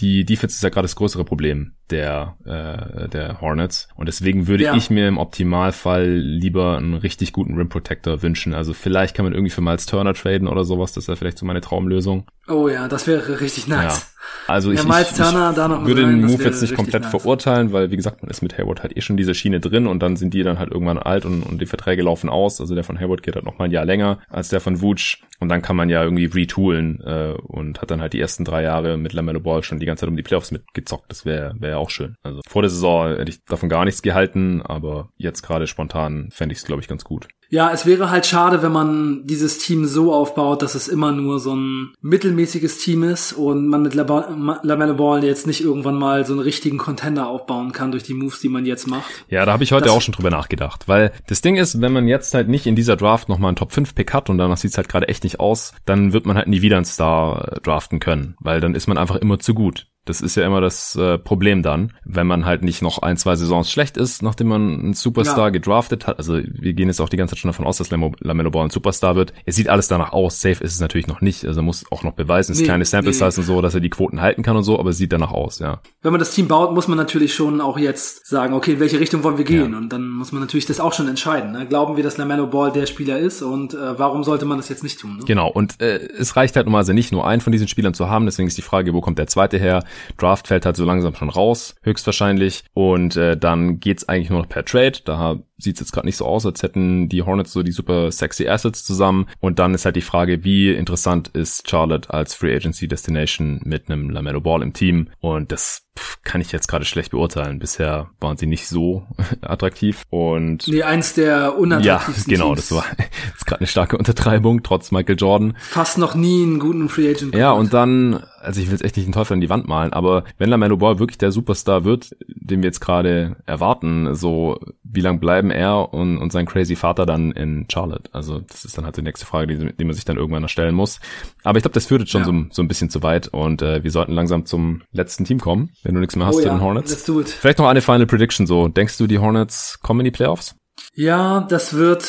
die 0.00 0.24
Defense 0.24 0.54
ist 0.56 0.62
ja 0.62 0.70
gerade 0.70 0.86
das 0.86 0.96
größere 0.96 1.24
Problem 1.24 1.72
der, 1.90 2.36
äh, 2.44 3.08
der 3.08 3.40
Hornets. 3.40 3.88
Und 3.96 4.06
deswegen 4.06 4.46
würde 4.46 4.64
ja. 4.64 4.74
ich 4.74 4.88
mir 4.88 5.06
im 5.06 5.18
Optimalfall 5.18 6.08
lieber 6.08 6.78
einen 6.78 6.94
richtig 6.94 7.32
guten 7.32 7.56
Rim 7.56 7.68
Protector 7.68 8.22
wünschen. 8.22 8.54
Also 8.54 8.72
vielleicht 8.72 9.14
kann 9.14 9.24
man 9.24 9.34
irgendwie 9.34 9.50
für 9.50 9.60
Miles 9.60 9.86
Turner 9.86 10.14
traden 10.14 10.48
oder 10.48 10.64
sowas. 10.64 10.92
Das 10.92 11.08
wäre 11.08 11.16
vielleicht 11.16 11.38
so 11.38 11.44
meine 11.44 11.60
Traumlösung. 11.60 12.26
Oh 12.48 12.68
ja, 12.68 12.88
das 12.88 13.06
wäre 13.06 13.40
richtig 13.40 13.68
nice. 13.68 14.09
Also 14.46 14.70
ich, 14.70 14.82
ja, 14.82 15.00
ich, 15.00 15.10
ich 15.12 15.18
würde 15.18 16.06
den 16.06 16.24
Move 16.24 16.42
jetzt 16.42 16.60
nicht 16.60 16.74
komplett 16.74 17.02
nice. 17.02 17.10
verurteilen, 17.10 17.72
weil 17.72 17.90
wie 17.90 17.96
gesagt, 17.96 18.22
man 18.22 18.30
ist 18.30 18.42
mit 18.42 18.58
Hayward 18.58 18.82
halt 18.82 18.96
eh 18.96 19.00
schon 19.00 19.16
diese 19.16 19.34
Schiene 19.34 19.60
drin 19.60 19.86
und 19.86 20.00
dann 20.02 20.16
sind 20.16 20.34
die 20.34 20.42
dann 20.42 20.58
halt 20.58 20.70
irgendwann 20.70 20.98
alt 20.98 21.24
und, 21.24 21.42
und 21.42 21.60
die 21.60 21.66
Verträge 21.66 22.02
laufen 22.02 22.28
aus. 22.28 22.60
Also 22.60 22.74
der 22.74 22.84
von 22.84 22.98
Hayward 22.98 23.22
geht 23.22 23.36
halt 23.36 23.44
noch 23.44 23.58
mal 23.58 23.66
ein 23.66 23.70
Jahr 23.70 23.84
länger 23.84 24.18
als 24.28 24.48
der 24.48 24.60
von 24.60 24.82
Vooch 24.82 25.18
und 25.38 25.48
dann 25.48 25.62
kann 25.62 25.76
man 25.76 25.88
ja 25.88 26.02
irgendwie 26.02 26.26
retoolen 26.26 27.00
äh, 27.04 27.34
und 27.42 27.80
hat 27.80 27.90
dann 27.90 28.00
halt 28.00 28.12
die 28.12 28.20
ersten 28.20 28.44
drei 28.44 28.62
Jahre 28.62 28.96
mit 28.96 29.12
LaMelo 29.12 29.40
Ball 29.40 29.62
schon 29.62 29.78
die 29.78 29.86
ganze 29.86 30.02
Zeit 30.02 30.10
um 30.10 30.16
die 30.16 30.22
Playoffs 30.22 30.50
mitgezockt. 30.50 31.10
Das 31.10 31.24
wäre 31.24 31.54
wäre 31.58 31.78
auch 31.78 31.90
schön. 31.90 32.16
Also 32.22 32.40
vor 32.46 32.62
der 32.62 32.70
Saison 32.70 33.16
hätte 33.16 33.30
ich 33.30 33.44
davon 33.44 33.68
gar 33.68 33.84
nichts 33.84 34.02
gehalten, 34.02 34.62
aber 34.62 35.10
jetzt 35.16 35.42
gerade 35.42 35.66
spontan 35.66 36.28
fände 36.32 36.52
ich 36.52 36.58
es, 36.58 36.64
glaube 36.64 36.82
ich, 36.82 36.88
ganz 36.88 37.04
gut. 37.04 37.28
Ja, 37.50 37.72
es 37.72 37.84
wäre 37.84 38.10
halt 38.10 38.26
schade, 38.26 38.62
wenn 38.62 38.70
man 38.70 39.26
dieses 39.26 39.58
Team 39.58 39.84
so 39.84 40.14
aufbaut, 40.14 40.62
dass 40.62 40.76
es 40.76 40.86
immer 40.86 41.10
nur 41.10 41.40
so 41.40 41.54
ein 41.54 41.92
mittelmäßiges 42.00 42.78
Team 42.78 43.02
ist 43.02 43.32
und 43.32 43.66
man 43.66 43.82
mit 43.82 43.94
LaMelo 43.94 44.94
Ball 44.94 45.24
jetzt 45.24 45.48
nicht 45.48 45.60
irgendwann 45.60 45.96
mal 45.96 46.24
so 46.24 46.32
einen 46.32 46.42
richtigen 46.42 46.78
Contender 46.78 47.26
aufbauen 47.26 47.72
kann 47.72 47.90
durch 47.90 48.04
die 48.04 48.14
Moves, 48.14 48.38
die 48.38 48.48
man 48.48 48.66
jetzt 48.66 48.86
macht. 48.86 49.10
Ja, 49.28 49.44
da 49.44 49.52
habe 49.52 49.64
ich 49.64 49.72
heute 49.72 49.86
das 49.86 49.92
auch 49.92 50.00
schon 50.00 50.14
drüber 50.14 50.30
nachgedacht, 50.30 50.86
weil 50.86 51.12
das 51.26 51.40
Ding 51.40 51.56
ist, 51.56 51.80
wenn 51.80 51.92
man 51.92 52.06
jetzt 52.06 52.34
halt 52.34 52.48
nicht 52.48 52.66
in 52.66 52.76
dieser 52.76 52.96
Draft 52.96 53.28
nochmal 53.28 53.48
einen 53.48 53.56
Top 53.56 53.72
5 53.72 53.96
Pick 53.96 54.14
hat 54.14 54.30
und 54.30 54.38
danach 54.38 54.56
sieht's 54.56 54.76
halt 54.76 54.88
gerade 54.88 55.08
echt 55.08 55.24
nicht 55.24 55.40
aus, 55.40 55.72
dann 55.84 56.12
wird 56.12 56.26
man 56.26 56.36
halt 56.36 56.46
nie 56.46 56.62
wieder 56.62 56.76
einen 56.76 56.84
Star 56.84 57.56
äh, 57.56 57.60
draften 57.60 57.98
können, 57.98 58.36
weil 58.38 58.60
dann 58.60 58.76
ist 58.76 58.86
man 58.86 58.96
einfach 58.96 59.16
immer 59.16 59.40
zu 59.40 59.54
gut. 59.54 59.89
Das 60.10 60.20
ist 60.20 60.34
ja 60.34 60.44
immer 60.44 60.60
das 60.60 60.96
äh, 60.96 61.18
Problem 61.18 61.62
dann, 61.62 61.92
wenn 62.04 62.26
man 62.26 62.44
halt 62.44 62.62
nicht 62.64 62.82
noch 62.82 62.98
ein, 62.98 63.16
zwei 63.16 63.36
Saisons 63.36 63.70
schlecht 63.70 63.96
ist, 63.96 64.22
nachdem 64.22 64.48
man 64.48 64.80
einen 64.80 64.94
Superstar 64.94 65.46
ja. 65.46 65.50
gedraftet 65.50 66.06
hat. 66.06 66.18
Also 66.18 66.40
wir 66.44 66.72
gehen 66.72 66.88
jetzt 66.88 67.00
auch 67.00 67.08
die 67.08 67.16
ganze 67.16 67.34
Zeit 67.34 67.40
schon 67.40 67.48
davon 67.48 67.66
aus, 67.66 67.78
dass 67.78 67.90
Lamello 67.90 68.50
Ball 68.50 68.64
ein 68.64 68.70
Superstar 68.70 69.14
wird. 69.14 69.32
Es 69.46 69.56
sieht 69.56 69.68
alles 69.68 69.88
danach 69.88 70.12
aus. 70.12 70.40
Safe 70.40 70.62
ist 70.64 70.74
es 70.74 70.80
natürlich 70.80 71.06
noch 71.06 71.20
nicht. 71.20 71.44
Also 71.44 71.62
muss 71.62 71.84
auch 71.90 72.02
noch 72.02 72.12
beweisen. 72.12 72.52
Es 72.52 72.58
nee, 72.58 72.64
ist 72.64 72.68
kleine 72.68 72.84
Sample 72.84 73.12
Size 73.12 73.24
nee. 73.24 73.36
und 73.38 73.44
so, 73.44 73.62
dass 73.62 73.74
er 73.74 73.80
die 73.80 73.90
Quoten 73.90 74.20
halten 74.20 74.42
kann 74.42 74.56
und 74.56 74.64
so, 74.64 74.78
aber 74.78 74.90
es 74.90 74.98
sieht 74.98 75.12
danach 75.12 75.30
aus, 75.30 75.60
ja. 75.60 75.80
Wenn 76.02 76.12
man 76.12 76.18
das 76.18 76.34
Team 76.34 76.48
baut, 76.48 76.74
muss 76.74 76.88
man 76.88 76.98
natürlich 76.98 77.34
schon 77.34 77.60
auch 77.60 77.78
jetzt 77.78 78.26
sagen, 78.26 78.54
okay, 78.54 78.72
in 78.72 78.80
welche 78.80 78.98
Richtung 78.98 79.22
wollen 79.22 79.38
wir 79.38 79.44
gehen? 79.44 79.72
Ja. 79.72 79.78
Und 79.78 79.90
dann 79.92 80.08
muss 80.08 80.32
man 80.32 80.40
natürlich 80.40 80.66
das 80.66 80.80
auch 80.80 80.92
schon 80.92 81.08
entscheiden. 81.08 81.52
Ne? 81.52 81.66
Glauben 81.66 81.96
wir, 81.96 82.02
dass 82.02 82.16
Lamello 82.16 82.46
Ball 82.46 82.72
der 82.72 82.86
Spieler 82.86 83.18
ist 83.18 83.42
und 83.42 83.74
äh, 83.74 83.98
warum 83.98 84.24
sollte 84.24 84.44
man 84.44 84.58
das 84.58 84.68
jetzt 84.68 84.82
nicht 84.82 84.98
tun? 84.98 85.18
Ne? 85.18 85.24
Genau. 85.26 85.48
Und 85.48 85.80
äh, 85.80 85.98
es 86.18 86.36
reicht 86.36 86.56
halt 86.56 86.66
normalerweise 86.66 86.94
nicht 86.94 87.12
nur 87.12 87.26
einen 87.26 87.40
von 87.40 87.52
diesen 87.52 87.68
Spielern 87.68 87.94
zu 87.94 88.08
haben. 88.08 88.24
Deswegen 88.26 88.48
ist 88.48 88.58
die 88.58 88.62
Frage, 88.62 88.94
wo 88.94 89.00
kommt 89.00 89.18
der 89.18 89.26
zweite 89.26 89.58
her? 89.58 89.84
Draft 90.18 90.48
fällt 90.48 90.66
halt 90.66 90.76
so 90.76 90.84
langsam 90.84 91.14
schon 91.14 91.30
raus, 91.30 91.74
höchstwahrscheinlich. 91.82 92.64
Und 92.74 93.16
äh, 93.16 93.36
dann 93.36 93.80
geht's 93.80 94.08
eigentlich 94.08 94.30
nur 94.30 94.40
noch 94.40 94.48
per 94.48 94.64
Trade. 94.64 94.98
Da 95.04 95.38
sieht 95.60 95.76
es 95.76 95.80
jetzt 95.80 95.92
gerade 95.92 96.06
nicht 96.06 96.16
so 96.16 96.26
aus, 96.26 96.46
als 96.46 96.62
hätten 96.62 97.08
die 97.08 97.22
Hornets 97.22 97.52
so 97.52 97.62
die 97.62 97.72
super 97.72 98.10
sexy 98.10 98.48
Assets 98.48 98.84
zusammen. 98.84 99.26
Und 99.40 99.58
dann 99.58 99.74
ist 99.74 99.84
halt 99.84 99.96
die 99.96 100.00
Frage, 100.00 100.44
wie 100.44 100.72
interessant 100.72 101.28
ist 101.28 101.68
Charlotte 101.68 102.12
als 102.12 102.34
Free 102.34 102.54
Agency 102.54 102.88
Destination 102.88 103.60
mit 103.64 103.88
einem 103.90 104.10
LaMelo 104.10 104.40
Ball 104.40 104.62
im 104.62 104.72
Team? 104.72 105.08
Und 105.20 105.52
das 105.52 105.86
kann 106.22 106.40
ich 106.40 106.52
jetzt 106.52 106.68
gerade 106.68 106.84
schlecht 106.84 107.10
beurteilen. 107.10 107.58
Bisher 107.58 108.10
waren 108.20 108.36
sie 108.36 108.46
nicht 108.46 108.68
so 108.68 109.06
attraktiv 109.42 110.02
und 110.10 110.66
nee, 110.68 110.82
eins 110.82 111.14
der 111.14 111.58
unattraktivsten 111.58 112.30
Ja, 112.32 112.36
genau, 112.36 112.54
Teams. 112.54 112.68
das 112.68 112.76
war 112.76 112.84
jetzt 113.32 113.46
gerade 113.46 113.60
eine 113.60 113.66
starke 113.66 113.98
Untertreibung 113.98 114.62
trotz 114.62 114.92
Michael 114.92 115.16
Jordan. 115.18 115.56
Fast 115.58 115.98
noch 115.98 116.14
nie 116.14 116.42
einen 116.42 116.58
guten 116.58 116.88
Free 116.88 117.10
Agent. 117.10 117.34
Ja, 117.34 117.52
und 117.52 117.72
dann 117.74 118.22
also 118.40 118.60
ich 118.60 118.66
will 118.66 118.72
jetzt 118.74 118.84
echt 118.84 118.96
nicht 118.96 119.06
den 119.06 119.12
Teufel 119.12 119.34
an 119.34 119.40
die 119.40 119.50
Wand 119.50 119.68
malen, 119.68 119.92
aber 119.92 120.24
wenn 120.38 120.48
LaMelo 120.48 120.76
Ball 120.76 120.98
wirklich 120.98 121.18
der 121.18 121.32
Superstar 121.32 121.84
wird, 121.84 122.16
den 122.26 122.62
wir 122.62 122.68
jetzt 122.68 122.80
gerade 122.80 123.36
erwarten, 123.46 124.14
so 124.14 124.58
wie 124.92 125.00
lang 125.00 125.20
bleiben 125.20 125.50
er 125.50 125.92
und, 125.92 126.18
und 126.18 126.32
sein 126.32 126.46
crazy 126.46 126.76
Vater 126.76 127.06
dann 127.06 127.32
in 127.32 127.66
Charlotte? 127.70 128.10
Also 128.12 128.40
das 128.40 128.64
ist 128.64 128.76
dann 128.76 128.84
halt 128.84 128.96
die 128.96 129.02
nächste 129.02 129.26
Frage, 129.26 129.46
die, 129.46 129.72
die 129.72 129.84
man 129.84 129.94
sich 129.94 130.04
dann 130.04 130.16
irgendwann 130.16 130.42
noch 130.42 130.48
stellen 130.48 130.74
muss. 130.74 131.00
Aber 131.44 131.58
ich 131.58 131.62
glaube, 131.62 131.74
das 131.74 131.86
führt 131.86 132.00
jetzt 132.00 132.10
schon 132.10 132.22
ja. 132.22 132.26
so, 132.26 132.44
so 132.50 132.62
ein 132.62 132.68
bisschen 132.68 132.90
zu 132.90 133.02
weit 133.02 133.28
und 133.28 133.62
äh, 133.62 133.82
wir 133.82 133.90
sollten 133.90 134.12
langsam 134.12 134.46
zum 134.46 134.82
letzten 134.92 135.24
Team 135.24 135.40
kommen, 135.40 135.70
wenn 135.82 135.94
du 135.94 136.00
nichts 136.00 136.16
mehr 136.16 136.26
hast 136.26 136.36
oh, 136.36 136.40
zu 136.40 136.46
ja. 136.46 136.54
den 136.54 136.60
Hornets. 136.60 136.90
Let's 136.90 137.04
do 137.04 137.20
it. 137.20 137.28
Vielleicht 137.28 137.58
noch 137.58 137.68
eine 137.68 137.80
Final 137.80 138.06
Prediction 138.06 138.46
so. 138.46 138.68
Denkst 138.68 138.98
du, 138.98 139.06
die 139.06 139.18
Hornets 139.18 139.78
kommen 139.80 140.00
in 140.00 140.04
die 140.04 140.10
Playoffs? 140.10 140.56
Ja, 140.94 141.46
das 141.48 141.74
wird 141.74 142.08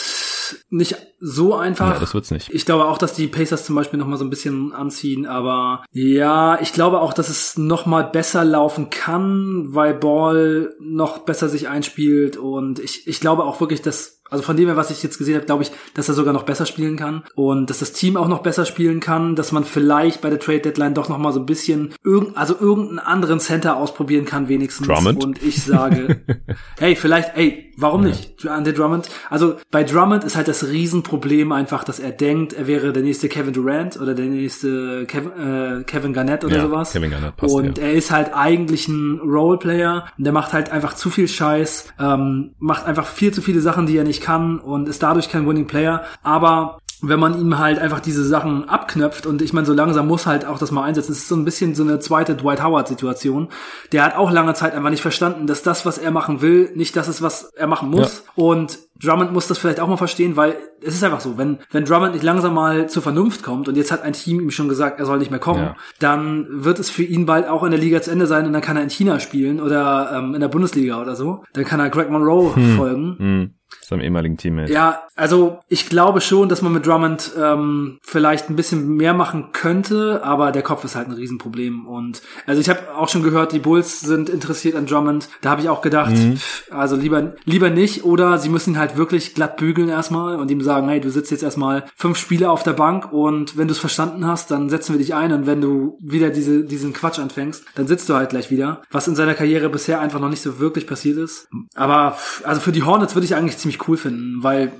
nicht 0.69 0.95
so 1.21 1.55
einfach. 1.55 1.93
Ja, 1.93 1.99
das 1.99 2.13
wird's 2.13 2.31
nicht. 2.31 2.49
Ich 2.51 2.65
glaube 2.65 2.85
auch, 2.85 2.97
dass 2.97 3.13
die 3.13 3.27
Pacers 3.27 3.65
zum 3.65 3.75
Beispiel 3.75 3.99
noch 3.99 4.07
mal 4.07 4.17
so 4.17 4.25
ein 4.25 4.29
bisschen 4.29 4.73
anziehen, 4.73 5.25
aber 5.25 5.83
ja, 5.91 6.59
ich 6.61 6.73
glaube 6.73 6.99
auch, 6.99 7.13
dass 7.13 7.29
es 7.29 7.57
noch 7.57 7.85
mal 7.85 8.03
besser 8.03 8.43
laufen 8.43 8.89
kann, 8.89 9.73
weil 9.73 9.93
Ball 9.93 10.73
noch 10.79 11.19
besser 11.19 11.47
sich 11.47 11.69
einspielt 11.69 12.37
und 12.37 12.79
ich, 12.79 13.07
ich 13.07 13.19
glaube 13.19 13.43
auch 13.43 13.59
wirklich, 13.61 13.81
dass 13.81 14.21
also 14.31 14.43
von 14.43 14.55
dem 14.55 14.67
her, 14.67 14.77
was 14.77 14.89
ich 14.89 15.03
jetzt 15.03 15.17
gesehen 15.17 15.35
habe, 15.35 15.45
glaube 15.45 15.63
ich, 15.63 15.71
dass 15.93 16.07
er 16.07 16.15
sogar 16.15 16.33
noch 16.33 16.43
besser 16.43 16.65
spielen 16.65 16.95
kann 16.95 17.23
und 17.35 17.69
dass 17.69 17.79
das 17.79 17.91
Team 17.91 18.15
auch 18.15 18.29
noch 18.29 18.41
besser 18.41 18.65
spielen 18.65 19.01
kann, 19.01 19.35
dass 19.35 19.51
man 19.51 19.65
vielleicht 19.65 20.21
bei 20.21 20.29
der 20.29 20.39
Trade 20.39 20.61
Deadline 20.61 20.93
doch 20.93 21.09
noch 21.09 21.17
mal 21.17 21.33
so 21.33 21.41
ein 21.41 21.45
bisschen 21.45 21.93
irgend, 22.01 22.37
also 22.37 22.55
irgendeinen 22.57 22.99
anderen 22.99 23.41
Center 23.41 23.75
ausprobieren 23.75 24.23
kann 24.23 24.47
wenigstens. 24.47 24.87
Drummond. 24.87 25.21
Und 25.21 25.43
ich 25.43 25.61
sage, 25.61 26.21
hey, 26.79 26.95
vielleicht, 26.95 27.35
ey, 27.35 27.73
warum 27.75 28.03
nicht? 28.03 28.47
Andre 28.47 28.71
Drummond. 28.71 29.09
Also 29.29 29.57
bei 29.69 29.83
Drummond 29.83 30.23
ist 30.23 30.37
halt 30.37 30.47
das 30.47 30.65
Riesenproblem 30.65 31.10
einfach, 31.51 31.83
dass 31.83 31.99
er 31.99 32.11
denkt, 32.11 32.53
er 32.53 32.67
wäre 32.67 32.93
der 32.93 33.03
nächste 33.03 33.29
Kevin 33.29 33.53
Durant 33.53 33.99
oder 33.99 34.13
der 34.13 34.25
nächste 34.25 35.05
Kevin, 35.05 35.31
äh, 35.31 35.83
Kevin 35.83 36.13
Garnett 36.13 36.43
oder 36.43 36.57
ja, 36.57 36.61
sowas. 36.63 36.93
Kevin 36.93 37.11
Garnett 37.11 37.35
passt, 37.37 37.53
und 37.53 37.77
ja. 37.77 37.85
er 37.85 37.93
ist 37.93 38.11
halt 38.11 38.33
eigentlich 38.33 38.87
ein 38.87 39.19
Roleplayer 39.19 40.07
und 40.17 40.23
der 40.23 40.33
macht 40.33 40.53
halt 40.53 40.71
einfach 40.71 40.93
zu 40.93 41.09
viel 41.09 41.27
Scheiß, 41.27 41.93
ähm, 41.99 42.55
macht 42.59 42.85
einfach 42.85 43.05
viel 43.07 43.33
zu 43.33 43.41
viele 43.41 43.61
Sachen, 43.61 43.85
die 43.85 43.97
er 43.97 44.03
nicht 44.03 44.21
kann 44.21 44.59
und 44.59 44.87
ist 44.87 45.03
dadurch 45.03 45.29
kein 45.29 45.47
Winning 45.47 45.67
Player. 45.67 46.03
Aber 46.23 46.79
wenn 47.01 47.19
man 47.19 47.39
ihm 47.39 47.57
halt 47.57 47.79
einfach 47.79 47.99
diese 47.99 48.23
Sachen 48.23 48.69
abknöpft 48.69 49.25
und 49.25 49.41
ich 49.41 49.53
meine, 49.53 49.65
so 49.65 49.73
langsam 49.73 50.07
muss 50.07 50.27
halt 50.27 50.45
auch 50.45 50.59
das 50.59 50.71
mal 50.71 50.83
einsetzen. 50.83 51.11
Es 51.11 51.19
ist 51.19 51.27
so 51.27 51.35
ein 51.35 51.45
bisschen 51.45 51.73
so 51.73 51.83
eine 51.83 51.99
zweite 51.99 52.35
Dwight 52.35 52.63
Howard-Situation. 52.63 53.49
Der 53.91 54.03
hat 54.03 54.15
auch 54.15 54.31
lange 54.31 54.53
Zeit 54.53 54.75
einfach 54.75 54.91
nicht 54.91 55.01
verstanden, 55.01 55.47
dass 55.47 55.63
das, 55.63 55.85
was 55.85 55.97
er 55.97 56.11
machen 56.11 56.41
will, 56.41 56.71
nicht 56.75 56.95
das 56.95 57.07
ist, 57.07 57.21
was 57.21 57.45
er 57.55 57.67
machen 57.67 57.89
muss. 57.89 58.23
Ja. 58.25 58.43
Und 58.43 58.79
Drummond 59.03 59.33
muss 59.33 59.47
das 59.47 59.57
vielleicht 59.57 59.79
auch 59.79 59.87
mal 59.87 59.97
verstehen, 59.97 60.35
weil 60.35 60.55
es 60.81 60.95
ist 60.95 61.03
einfach 61.03 61.19
so, 61.19 61.37
wenn, 61.37 61.59
wenn 61.71 61.85
Drummond 61.85 62.13
nicht 62.13 62.23
langsam 62.23 62.53
mal 62.53 62.89
zur 62.89 63.01
Vernunft 63.01 63.43
kommt 63.43 63.67
und 63.67 63.75
jetzt 63.75 63.91
hat 63.91 64.01
ein 64.01 64.13
Team 64.13 64.39
ihm 64.39 64.51
schon 64.51 64.69
gesagt, 64.69 64.99
er 64.99 65.05
soll 65.05 65.19
nicht 65.19 65.31
mehr 65.31 65.39
kommen, 65.39 65.63
ja. 65.63 65.75
dann 65.99 66.47
wird 66.49 66.79
es 66.79 66.89
für 66.89 67.03
ihn 67.03 67.25
bald 67.25 67.47
auch 67.47 67.63
in 67.63 67.71
der 67.71 67.79
Liga 67.79 68.01
zu 68.01 68.11
Ende 68.11 68.27
sein 68.27 68.45
und 68.45 68.53
dann 68.53 68.61
kann 68.61 68.77
er 68.77 68.83
in 68.83 68.89
China 68.89 69.19
spielen 69.19 69.59
oder 69.59 70.11
ähm, 70.15 70.33
in 70.33 70.41
der 70.41 70.47
Bundesliga 70.47 71.01
oder 71.01 71.15
so. 71.15 71.43
Dann 71.53 71.65
kann 71.65 71.79
er 71.79 71.89
Greg 71.89 72.09
Monroe 72.09 72.55
hm. 72.55 72.77
folgen. 72.77 73.15
Hm. 73.17 73.53
Seinem 73.79 74.01
ehemaligen 74.01 74.37
Teammate. 74.37 74.71
Ja, 74.71 75.03
also 75.15 75.59
ich 75.67 75.89
glaube 75.89 76.21
schon, 76.21 76.49
dass 76.49 76.61
man 76.61 76.73
mit 76.73 76.85
Drummond 76.85 77.31
ähm, 77.39 77.99
vielleicht 78.01 78.49
ein 78.49 78.55
bisschen 78.55 78.95
mehr 78.95 79.13
machen 79.13 79.49
könnte, 79.53 80.21
aber 80.23 80.51
der 80.51 80.61
Kopf 80.61 80.83
ist 80.83 80.95
halt 80.95 81.07
ein 81.07 81.13
Riesenproblem. 81.13 81.87
Und 81.87 82.21
also 82.45 82.61
ich 82.61 82.69
habe 82.69 82.95
auch 82.95 83.09
schon 83.09 83.23
gehört, 83.23 83.53
die 83.53 83.59
Bulls 83.59 84.01
sind 84.01 84.29
interessiert 84.29 84.75
an 84.75 84.85
Drummond. 84.85 85.29
Da 85.41 85.51
habe 85.51 85.61
ich 85.61 85.69
auch 85.69 85.81
gedacht, 85.81 86.11
mhm. 86.11 86.37
also 86.69 86.95
lieber 86.95 87.33
lieber 87.45 87.69
nicht 87.69 88.03
oder 88.03 88.37
sie 88.37 88.49
müssen 88.49 88.73
ihn 88.73 88.79
halt 88.79 88.90
halt 88.91 88.97
wirklich 88.97 89.33
glatt 89.33 89.57
bügeln 89.57 89.89
erstmal 89.89 90.37
und 90.37 90.51
ihm 90.51 90.61
sagen, 90.61 90.87
hey, 90.89 90.99
du 90.99 91.09
sitzt 91.09 91.31
jetzt 91.31 91.43
erstmal 91.43 91.85
fünf 91.95 92.17
Spiele 92.17 92.49
auf 92.49 92.63
der 92.63 92.73
Bank 92.73 93.11
und 93.11 93.57
wenn 93.57 93.67
du 93.67 93.73
es 93.73 93.79
verstanden 93.79 94.27
hast, 94.27 94.51
dann 94.51 94.69
setzen 94.69 94.93
wir 94.93 94.99
dich 94.99 95.13
ein 95.13 95.31
und 95.31 95.45
wenn 95.45 95.61
du 95.61 95.97
wieder 96.01 96.29
diese, 96.29 96.63
diesen 96.63 96.93
Quatsch 96.93 97.19
anfängst, 97.19 97.65
dann 97.75 97.87
sitzt 97.87 98.09
du 98.09 98.15
halt 98.15 98.29
gleich 98.29 98.51
wieder. 98.51 98.81
Was 98.91 99.07
in 99.07 99.15
seiner 99.15 99.33
Karriere 99.33 99.69
bisher 99.69 99.99
einfach 99.99 100.19
noch 100.19 100.29
nicht 100.29 100.41
so 100.41 100.59
wirklich 100.59 100.87
passiert 100.87 101.17
ist. 101.17 101.47
Aber 101.75 102.17
also 102.43 102.61
für 102.61 102.71
die 102.71 102.83
Hornets 102.83 103.15
würde 103.15 103.25
ich 103.25 103.35
eigentlich 103.35 103.57
ziemlich 103.57 103.87
cool 103.87 103.97
finden, 103.97 104.43
weil 104.43 104.71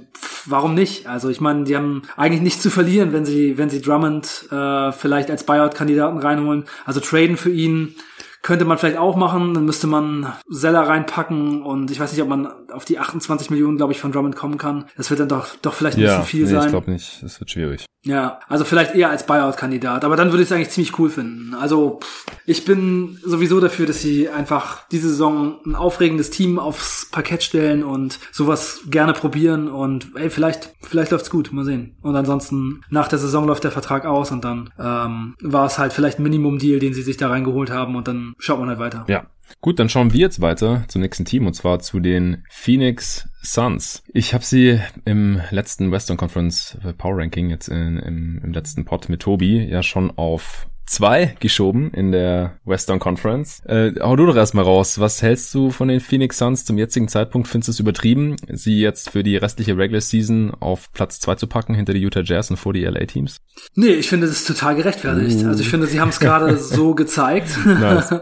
warum 0.45 0.73
nicht? 0.73 1.07
Also 1.07 1.29
ich 1.29 1.41
meine, 1.41 1.63
die 1.63 1.75
haben 1.75 2.03
eigentlich 2.17 2.41
nichts 2.41 2.61
zu 2.61 2.69
verlieren, 2.69 3.13
wenn 3.13 3.25
sie, 3.25 3.57
wenn 3.57 3.69
sie 3.69 3.81
Drummond 3.81 4.47
äh, 4.51 4.91
vielleicht 4.91 5.29
als 5.29 5.45
Buyout-Kandidaten 5.45 6.17
reinholen. 6.17 6.65
Also 6.85 6.99
traden 6.99 7.37
für 7.37 7.51
ihn 7.51 7.95
könnte 8.41 8.65
man 8.65 8.77
vielleicht 8.77 8.97
auch 8.97 9.15
machen, 9.15 9.53
dann 9.53 9.65
müsste 9.65 9.87
man 9.87 10.33
Seller 10.49 10.81
reinpacken 10.81 11.61
und 11.61 11.91
ich 11.91 11.99
weiß 11.99 12.11
nicht, 12.11 12.21
ob 12.21 12.29
man 12.29 12.47
auf 12.71 12.85
die 12.85 12.99
28 12.99 13.49
Millionen, 13.49 13.77
glaube 13.77 13.93
ich, 13.93 13.99
von 13.99 14.11
Drummond 14.11 14.35
kommen 14.35 14.57
kann. 14.57 14.85
Das 14.97 15.09
wird 15.09 15.19
dann 15.19 15.29
doch, 15.29 15.55
doch 15.61 15.73
vielleicht 15.73 15.97
ein 15.97 16.03
ja, 16.03 16.17
bisschen 16.17 16.25
viel 16.25 16.45
nee, 16.45 16.51
sein. 16.51 16.65
ich 16.65 16.71
glaube 16.71 16.91
nicht. 16.91 17.21
Das 17.21 17.39
wird 17.39 17.51
schwierig. 17.51 17.85
Ja, 18.03 18.39
also 18.47 18.65
vielleicht 18.65 18.95
eher 18.95 19.11
als 19.11 19.27
Buyout-Kandidat, 19.27 20.03
aber 20.03 20.15
dann 20.15 20.31
würde 20.31 20.41
ich 20.41 20.49
es 20.49 20.51
eigentlich 20.51 20.71
ziemlich 20.71 20.97
cool 20.97 21.11
finden. 21.11 21.53
Also 21.53 21.99
pff, 22.01 22.25
ich 22.47 22.65
bin 22.65 23.19
sowieso 23.23 23.59
dafür, 23.59 23.85
dass 23.85 24.01
sie 24.01 24.27
einfach 24.27 24.87
diese 24.89 25.09
Saison 25.09 25.59
ein 25.65 25.75
aufregendes 25.75 26.31
Team 26.31 26.57
aufs 26.57 27.09
Parkett 27.11 27.43
stellen 27.43 27.83
und 27.83 28.17
sowas 28.31 28.81
gerne 28.89 29.13
probieren 29.13 29.67
und 29.67 30.15
ey, 30.15 30.31
vielleicht, 30.31 30.73
vielleicht 30.81 31.11
läuft's 31.11 31.29
gut, 31.29 31.53
mal 31.53 31.63
sehen. 31.63 31.95
Und 32.01 32.15
ansonsten 32.15 32.81
nach 32.89 33.07
der 33.07 33.19
Saison 33.19 33.45
läuft 33.45 33.65
der 33.65 33.71
Vertrag 33.71 34.05
aus 34.07 34.31
und 34.31 34.43
dann 34.43 34.71
ähm, 34.79 35.35
war 35.39 35.67
es 35.67 35.77
halt 35.77 35.93
vielleicht 35.93 36.17
ein 36.17 36.23
Minimum-Deal, 36.23 36.79
den 36.79 36.95
sie 36.95 37.03
sich 37.03 37.17
da 37.17 37.29
reingeholt 37.29 37.69
haben 37.69 37.95
und 37.95 38.07
dann 38.07 38.30
schaut 38.37 38.59
man 38.59 38.69
halt 38.69 38.79
weiter. 38.79 39.05
Ja. 39.07 39.27
Gut, 39.59 39.79
dann 39.79 39.89
schauen 39.89 40.13
wir 40.13 40.19
jetzt 40.19 40.39
weiter 40.39 40.85
zum 40.87 41.01
nächsten 41.01 41.25
Team 41.25 41.45
und 41.45 41.53
zwar 41.53 41.79
zu 41.79 41.99
den 41.99 42.45
Phoenix 42.49 43.27
Suns. 43.41 44.01
Ich 44.13 44.33
habe 44.33 44.45
sie 44.45 44.79
im 45.03 45.41
letzten 45.49 45.91
Western 45.91 46.15
Conference 46.15 46.77
Power 46.97 47.17
Ranking 47.17 47.49
jetzt 47.49 47.67
in, 47.67 47.97
im, 47.97 48.41
im 48.43 48.53
letzten 48.53 48.85
Pod 48.85 49.09
mit 49.09 49.21
Tobi 49.21 49.65
ja 49.65 49.83
schon 49.83 50.09
auf 50.17 50.67
zwei 50.91 51.35
geschoben 51.39 51.91
in 51.93 52.11
der 52.11 52.59
Western 52.65 52.99
Conference. 52.99 53.61
Äh, 53.65 53.93
hau 54.01 54.15
du 54.15 54.25
doch 54.25 54.35
erstmal 54.35 54.65
raus. 54.65 54.99
Was 54.99 55.21
hältst 55.21 55.53
du 55.55 55.71
von 55.71 55.87
den 55.87 56.01
Phoenix 56.01 56.37
Suns 56.37 56.65
zum 56.65 56.77
jetzigen 56.77 57.07
Zeitpunkt? 57.07 57.47
Findest 57.47 57.69
du 57.69 57.71
es 57.71 57.79
übertrieben, 57.79 58.35
sie 58.49 58.79
jetzt 58.81 59.09
für 59.11 59.23
die 59.23 59.37
restliche 59.37 59.77
Regular 59.77 60.01
Season 60.01 60.53
auf 60.59 60.91
Platz 60.91 61.19
zwei 61.19 61.35
zu 61.35 61.47
packen 61.47 61.73
hinter 61.73 61.93
die 61.93 62.01
Utah 62.01 62.21
Jazz 62.21 62.49
und 62.51 62.57
vor 62.57 62.73
die 62.73 62.83
LA 62.83 63.05
Teams? 63.05 63.37
Nee, 63.75 63.93
ich 63.93 64.09
finde 64.09 64.27
das 64.27 64.43
total 64.43 64.75
gerechtfertigt. 64.75 65.43
Uh. 65.43 65.47
Also 65.47 65.61
ich 65.61 65.69
finde, 65.69 65.87
sie 65.87 66.01
haben 66.01 66.09
es 66.09 66.19
gerade 66.19 66.57
so 66.57 66.93
gezeigt. 66.93 67.49
Nice. 67.65 68.13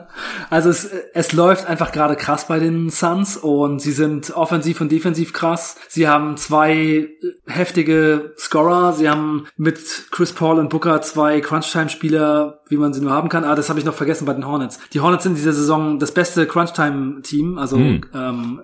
Also 0.50 0.70
es, 0.70 0.90
es 1.14 1.32
läuft 1.34 1.68
einfach 1.68 1.92
gerade 1.92 2.16
krass 2.16 2.48
bei 2.48 2.60
den 2.60 2.90
Suns 2.90 3.38
und 3.38 3.80
sie 3.80 3.92
sind 3.92 4.32
offensiv 4.36 4.82
und 4.82 4.92
defensiv 4.92 5.32
krass. 5.32 5.76
Sie 5.88 6.08
haben 6.08 6.38
zwei 6.38 7.10
heftige 7.46 8.34
Scorer. 8.38 8.94
Sie 8.94 9.10
haben 9.10 9.46
mit 9.58 10.08
Chris 10.12 10.34
Paul 10.34 10.60
und 10.60 10.70
Booker 10.70 11.02
zwei 11.02 11.40
Crunch-Time-Spieler 11.40 12.59
wie 12.68 12.78
man 12.78 12.94
sie 12.94 13.02
nur 13.02 13.12
haben 13.12 13.30
kann. 13.30 13.44
Ah, 13.44 13.56
das 13.56 13.70
habe 13.70 13.80
ich 13.80 13.86
noch 13.86 13.94
vergessen 13.94 14.26
bei 14.26 14.34
den 14.34 14.46
Hornets. 14.46 14.80
Die 14.94 15.00
Hornets 15.00 15.24
sind 15.24 15.34
in 15.34 15.38
dieser 15.38 15.54
Saison 15.54 16.00
das 16.00 16.14
beste 16.14 16.46
Crunch-Time-Team, 16.46 17.58
also 17.58 17.78
hm. 17.78 18.02
ähm, 18.14 18.62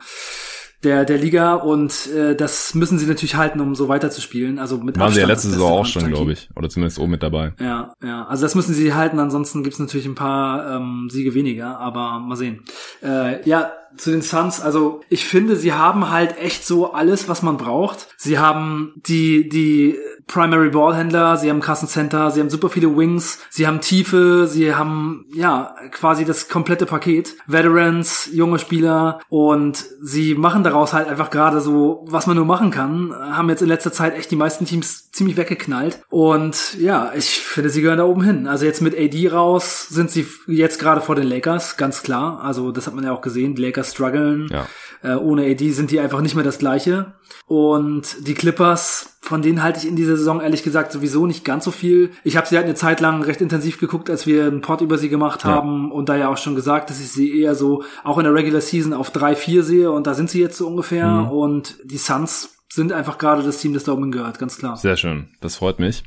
der, 0.85 1.03
der 1.03 1.17
Liga 1.17 1.55
und 1.55 2.07
äh, 2.07 2.35
das 2.35 2.75
müssen 2.75 2.99
sie 2.99 3.07
natürlich 3.07 3.35
halten, 3.35 3.59
um 3.59 3.75
so 3.75 3.87
weiterzuspielen. 3.87 4.59
Also 4.59 4.77
mit 4.77 4.97
Waren 4.99 5.11
sie 5.11 5.19
ja 5.19 5.27
letzte 5.27 5.49
Saison 5.49 5.79
auch 5.79 5.85
schon, 5.85 6.07
glaube 6.07 6.33
ich. 6.33 6.49
Oder 6.55 6.69
zumindest 6.69 6.99
oben 6.99 7.11
mit 7.11 7.23
dabei. 7.23 7.53
Ja, 7.59 7.93
ja. 8.03 8.25
Also 8.27 8.43
das 8.43 8.55
müssen 8.55 8.73
sie 8.73 8.93
halten, 8.93 9.19
ansonsten 9.19 9.63
gibt's 9.63 9.79
natürlich 9.79 10.05
ein 10.05 10.15
paar 10.15 10.75
ähm, 10.75 11.09
Siege 11.11 11.33
weniger, 11.33 11.79
aber 11.79 12.19
mal 12.19 12.35
sehen. 12.35 12.63
Äh, 13.03 13.47
ja, 13.49 13.71
zu 13.97 14.11
den 14.11 14.21
Suns, 14.21 14.61
also 14.61 15.01
ich 15.09 15.25
finde, 15.25 15.55
sie 15.55 15.73
haben 15.73 16.09
halt 16.09 16.37
echt 16.37 16.65
so 16.65 16.93
alles, 16.93 17.27
was 17.29 17.41
man 17.41 17.57
braucht. 17.57 18.07
Sie 18.17 18.39
haben 18.39 18.93
die, 19.07 19.49
die 19.49 19.97
Primary 20.27 20.69
Ballhändler, 20.69 21.37
sie 21.37 21.49
haben 21.49 21.61
Kassencenter, 21.61 22.31
sie 22.31 22.39
haben 22.39 22.49
super 22.49 22.69
viele 22.69 22.95
Wings, 22.97 23.39
sie 23.49 23.67
haben 23.67 23.81
Tiefe, 23.81 24.47
sie 24.47 24.73
haben 24.73 25.25
ja 25.33 25.75
quasi 25.91 26.25
das 26.25 26.49
komplette 26.49 26.85
Paket. 26.85 27.35
Veterans, 27.45 28.29
junge 28.31 28.59
Spieler 28.59 29.19
und 29.29 29.85
sie 30.01 30.35
machen 30.35 30.63
daraus 30.63 30.93
halt 30.93 31.07
einfach 31.07 31.29
gerade 31.29 31.61
so, 31.61 32.05
was 32.07 32.27
man 32.27 32.37
nur 32.37 32.45
machen 32.45 32.71
kann. 32.71 33.13
Haben 33.13 33.49
jetzt 33.49 33.61
in 33.61 33.67
letzter 33.67 33.91
Zeit 33.91 34.15
echt 34.15 34.31
die 34.31 34.35
meisten 34.35 34.65
Teams 34.65 35.11
ziemlich 35.11 35.37
weggeknallt. 35.37 36.01
Und 36.09 36.75
ja, 36.79 37.11
ich 37.15 37.39
finde, 37.39 37.69
sie 37.69 37.81
gehören 37.81 37.99
da 37.99 38.05
oben 38.05 38.23
hin. 38.23 38.47
Also 38.47 38.65
jetzt 38.65 38.81
mit 38.81 38.97
AD 38.97 39.27
raus 39.29 39.87
sind 39.89 40.09
sie 40.09 40.25
jetzt 40.47 40.79
gerade 40.79 41.01
vor 41.01 41.15
den 41.15 41.27
Lakers, 41.27 41.77
ganz 41.77 42.01
klar. 42.01 42.41
Also 42.41 42.71
das 42.71 42.87
hat 42.87 42.95
man 42.95 43.03
ja 43.03 43.13
auch 43.13 43.21
gesehen. 43.21 43.55
Die 43.55 43.61
Lakers 43.61 43.84
strugglen. 43.85 44.49
Ja. 44.51 44.67
Äh, 45.03 45.15
ohne 45.15 45.43
AD 45.43 45.71
sind 45.71 45.91
die 45.91 45.99
einfach 45.99 46.21
nicht 46.21 46.35
mehr 46.35 46.43
das 46.43 46.57
gleiche. 46.57 47.13
Und 47.47 48.27
die 48.27 48.33
Clippers, 48.33 49.17
von 49.21 49.43
denen 49.43 49.61
halte 49.61 49.79
ich 49.79 49.87
in 49.87 49.95
dieser 49.95 50.17
Saison 50.17 50.41
ehrlich 50.41 50.63
gesagt 50.63 50.91
sowieso 50.91 51.27
nicht 51.27 51.45
ganz 51.45 51.63
so 51.63 51.71
viel. 51.71 52.11
Ich 52.23 52.37
habe 52.37 52.47
sie 52.47 52.55
halt 52.55 52.65
eine 52.65 52.75
Zeit 52.75 53.01
lang 53.01 53.21
recht 53.21 53.39
intensiv 53.39 53.79
geguckt, 53.79 54.09
als 54.09 54.25
wir 54.25 54.45
einen 54.45 54.61
Pod 54.61 54.81
über 54.81 54.97
sie 54.97 55.09
gemacht 55.09 55.43
ja. 55.43 55.51
haben 55.51 55.91
und 55.91 56.09
da 56.09 56.15
ja 56.15 56.29
auch 56.29 56.37
schon 56.37 56.55
gesagt, 56.55 56.89
dass 56.89 56.99
ich 56.99 57.11
sie 57.11 57.39
eher 57.39 57.53
so 57.53 57.83
auch 58.03 58.17
in 58.17 58.23
der 58.23 58.33
Regular 58.33 58.61
Season 58.61 58.93
auf 58.93 59.11
3-4 59.11 59.61
sehe 59.61 59.91
und 59.91 60.07
da 60.07 60.15
sind 60.15 60.31
sie 60.31 60.41
jetzt 60.41 60.57
so 60.57 60.65
ungefähr. 60.67 61.07
Mhm. 61.07 61.29
Und 61.29 61.75
die 61.83 61.97
Suns 61.97 62.57
sind 62.71 62.91
einfach 62.91 63.19
gerade 63.19 63.43
das 63.43 63.59
Team, 63.59 63.73
das 63.73 63.83
da 63.83 63.93
oben 63.93 64.11
gehört, 64.11 64.39
ganz 64.39 64.57
klar. 64.57 64.75
Sehr 64.77 64.97
schön, 64.97 65.29
das 65.39 65.57
freut 65.57 65.79
mich. 65.79 66.03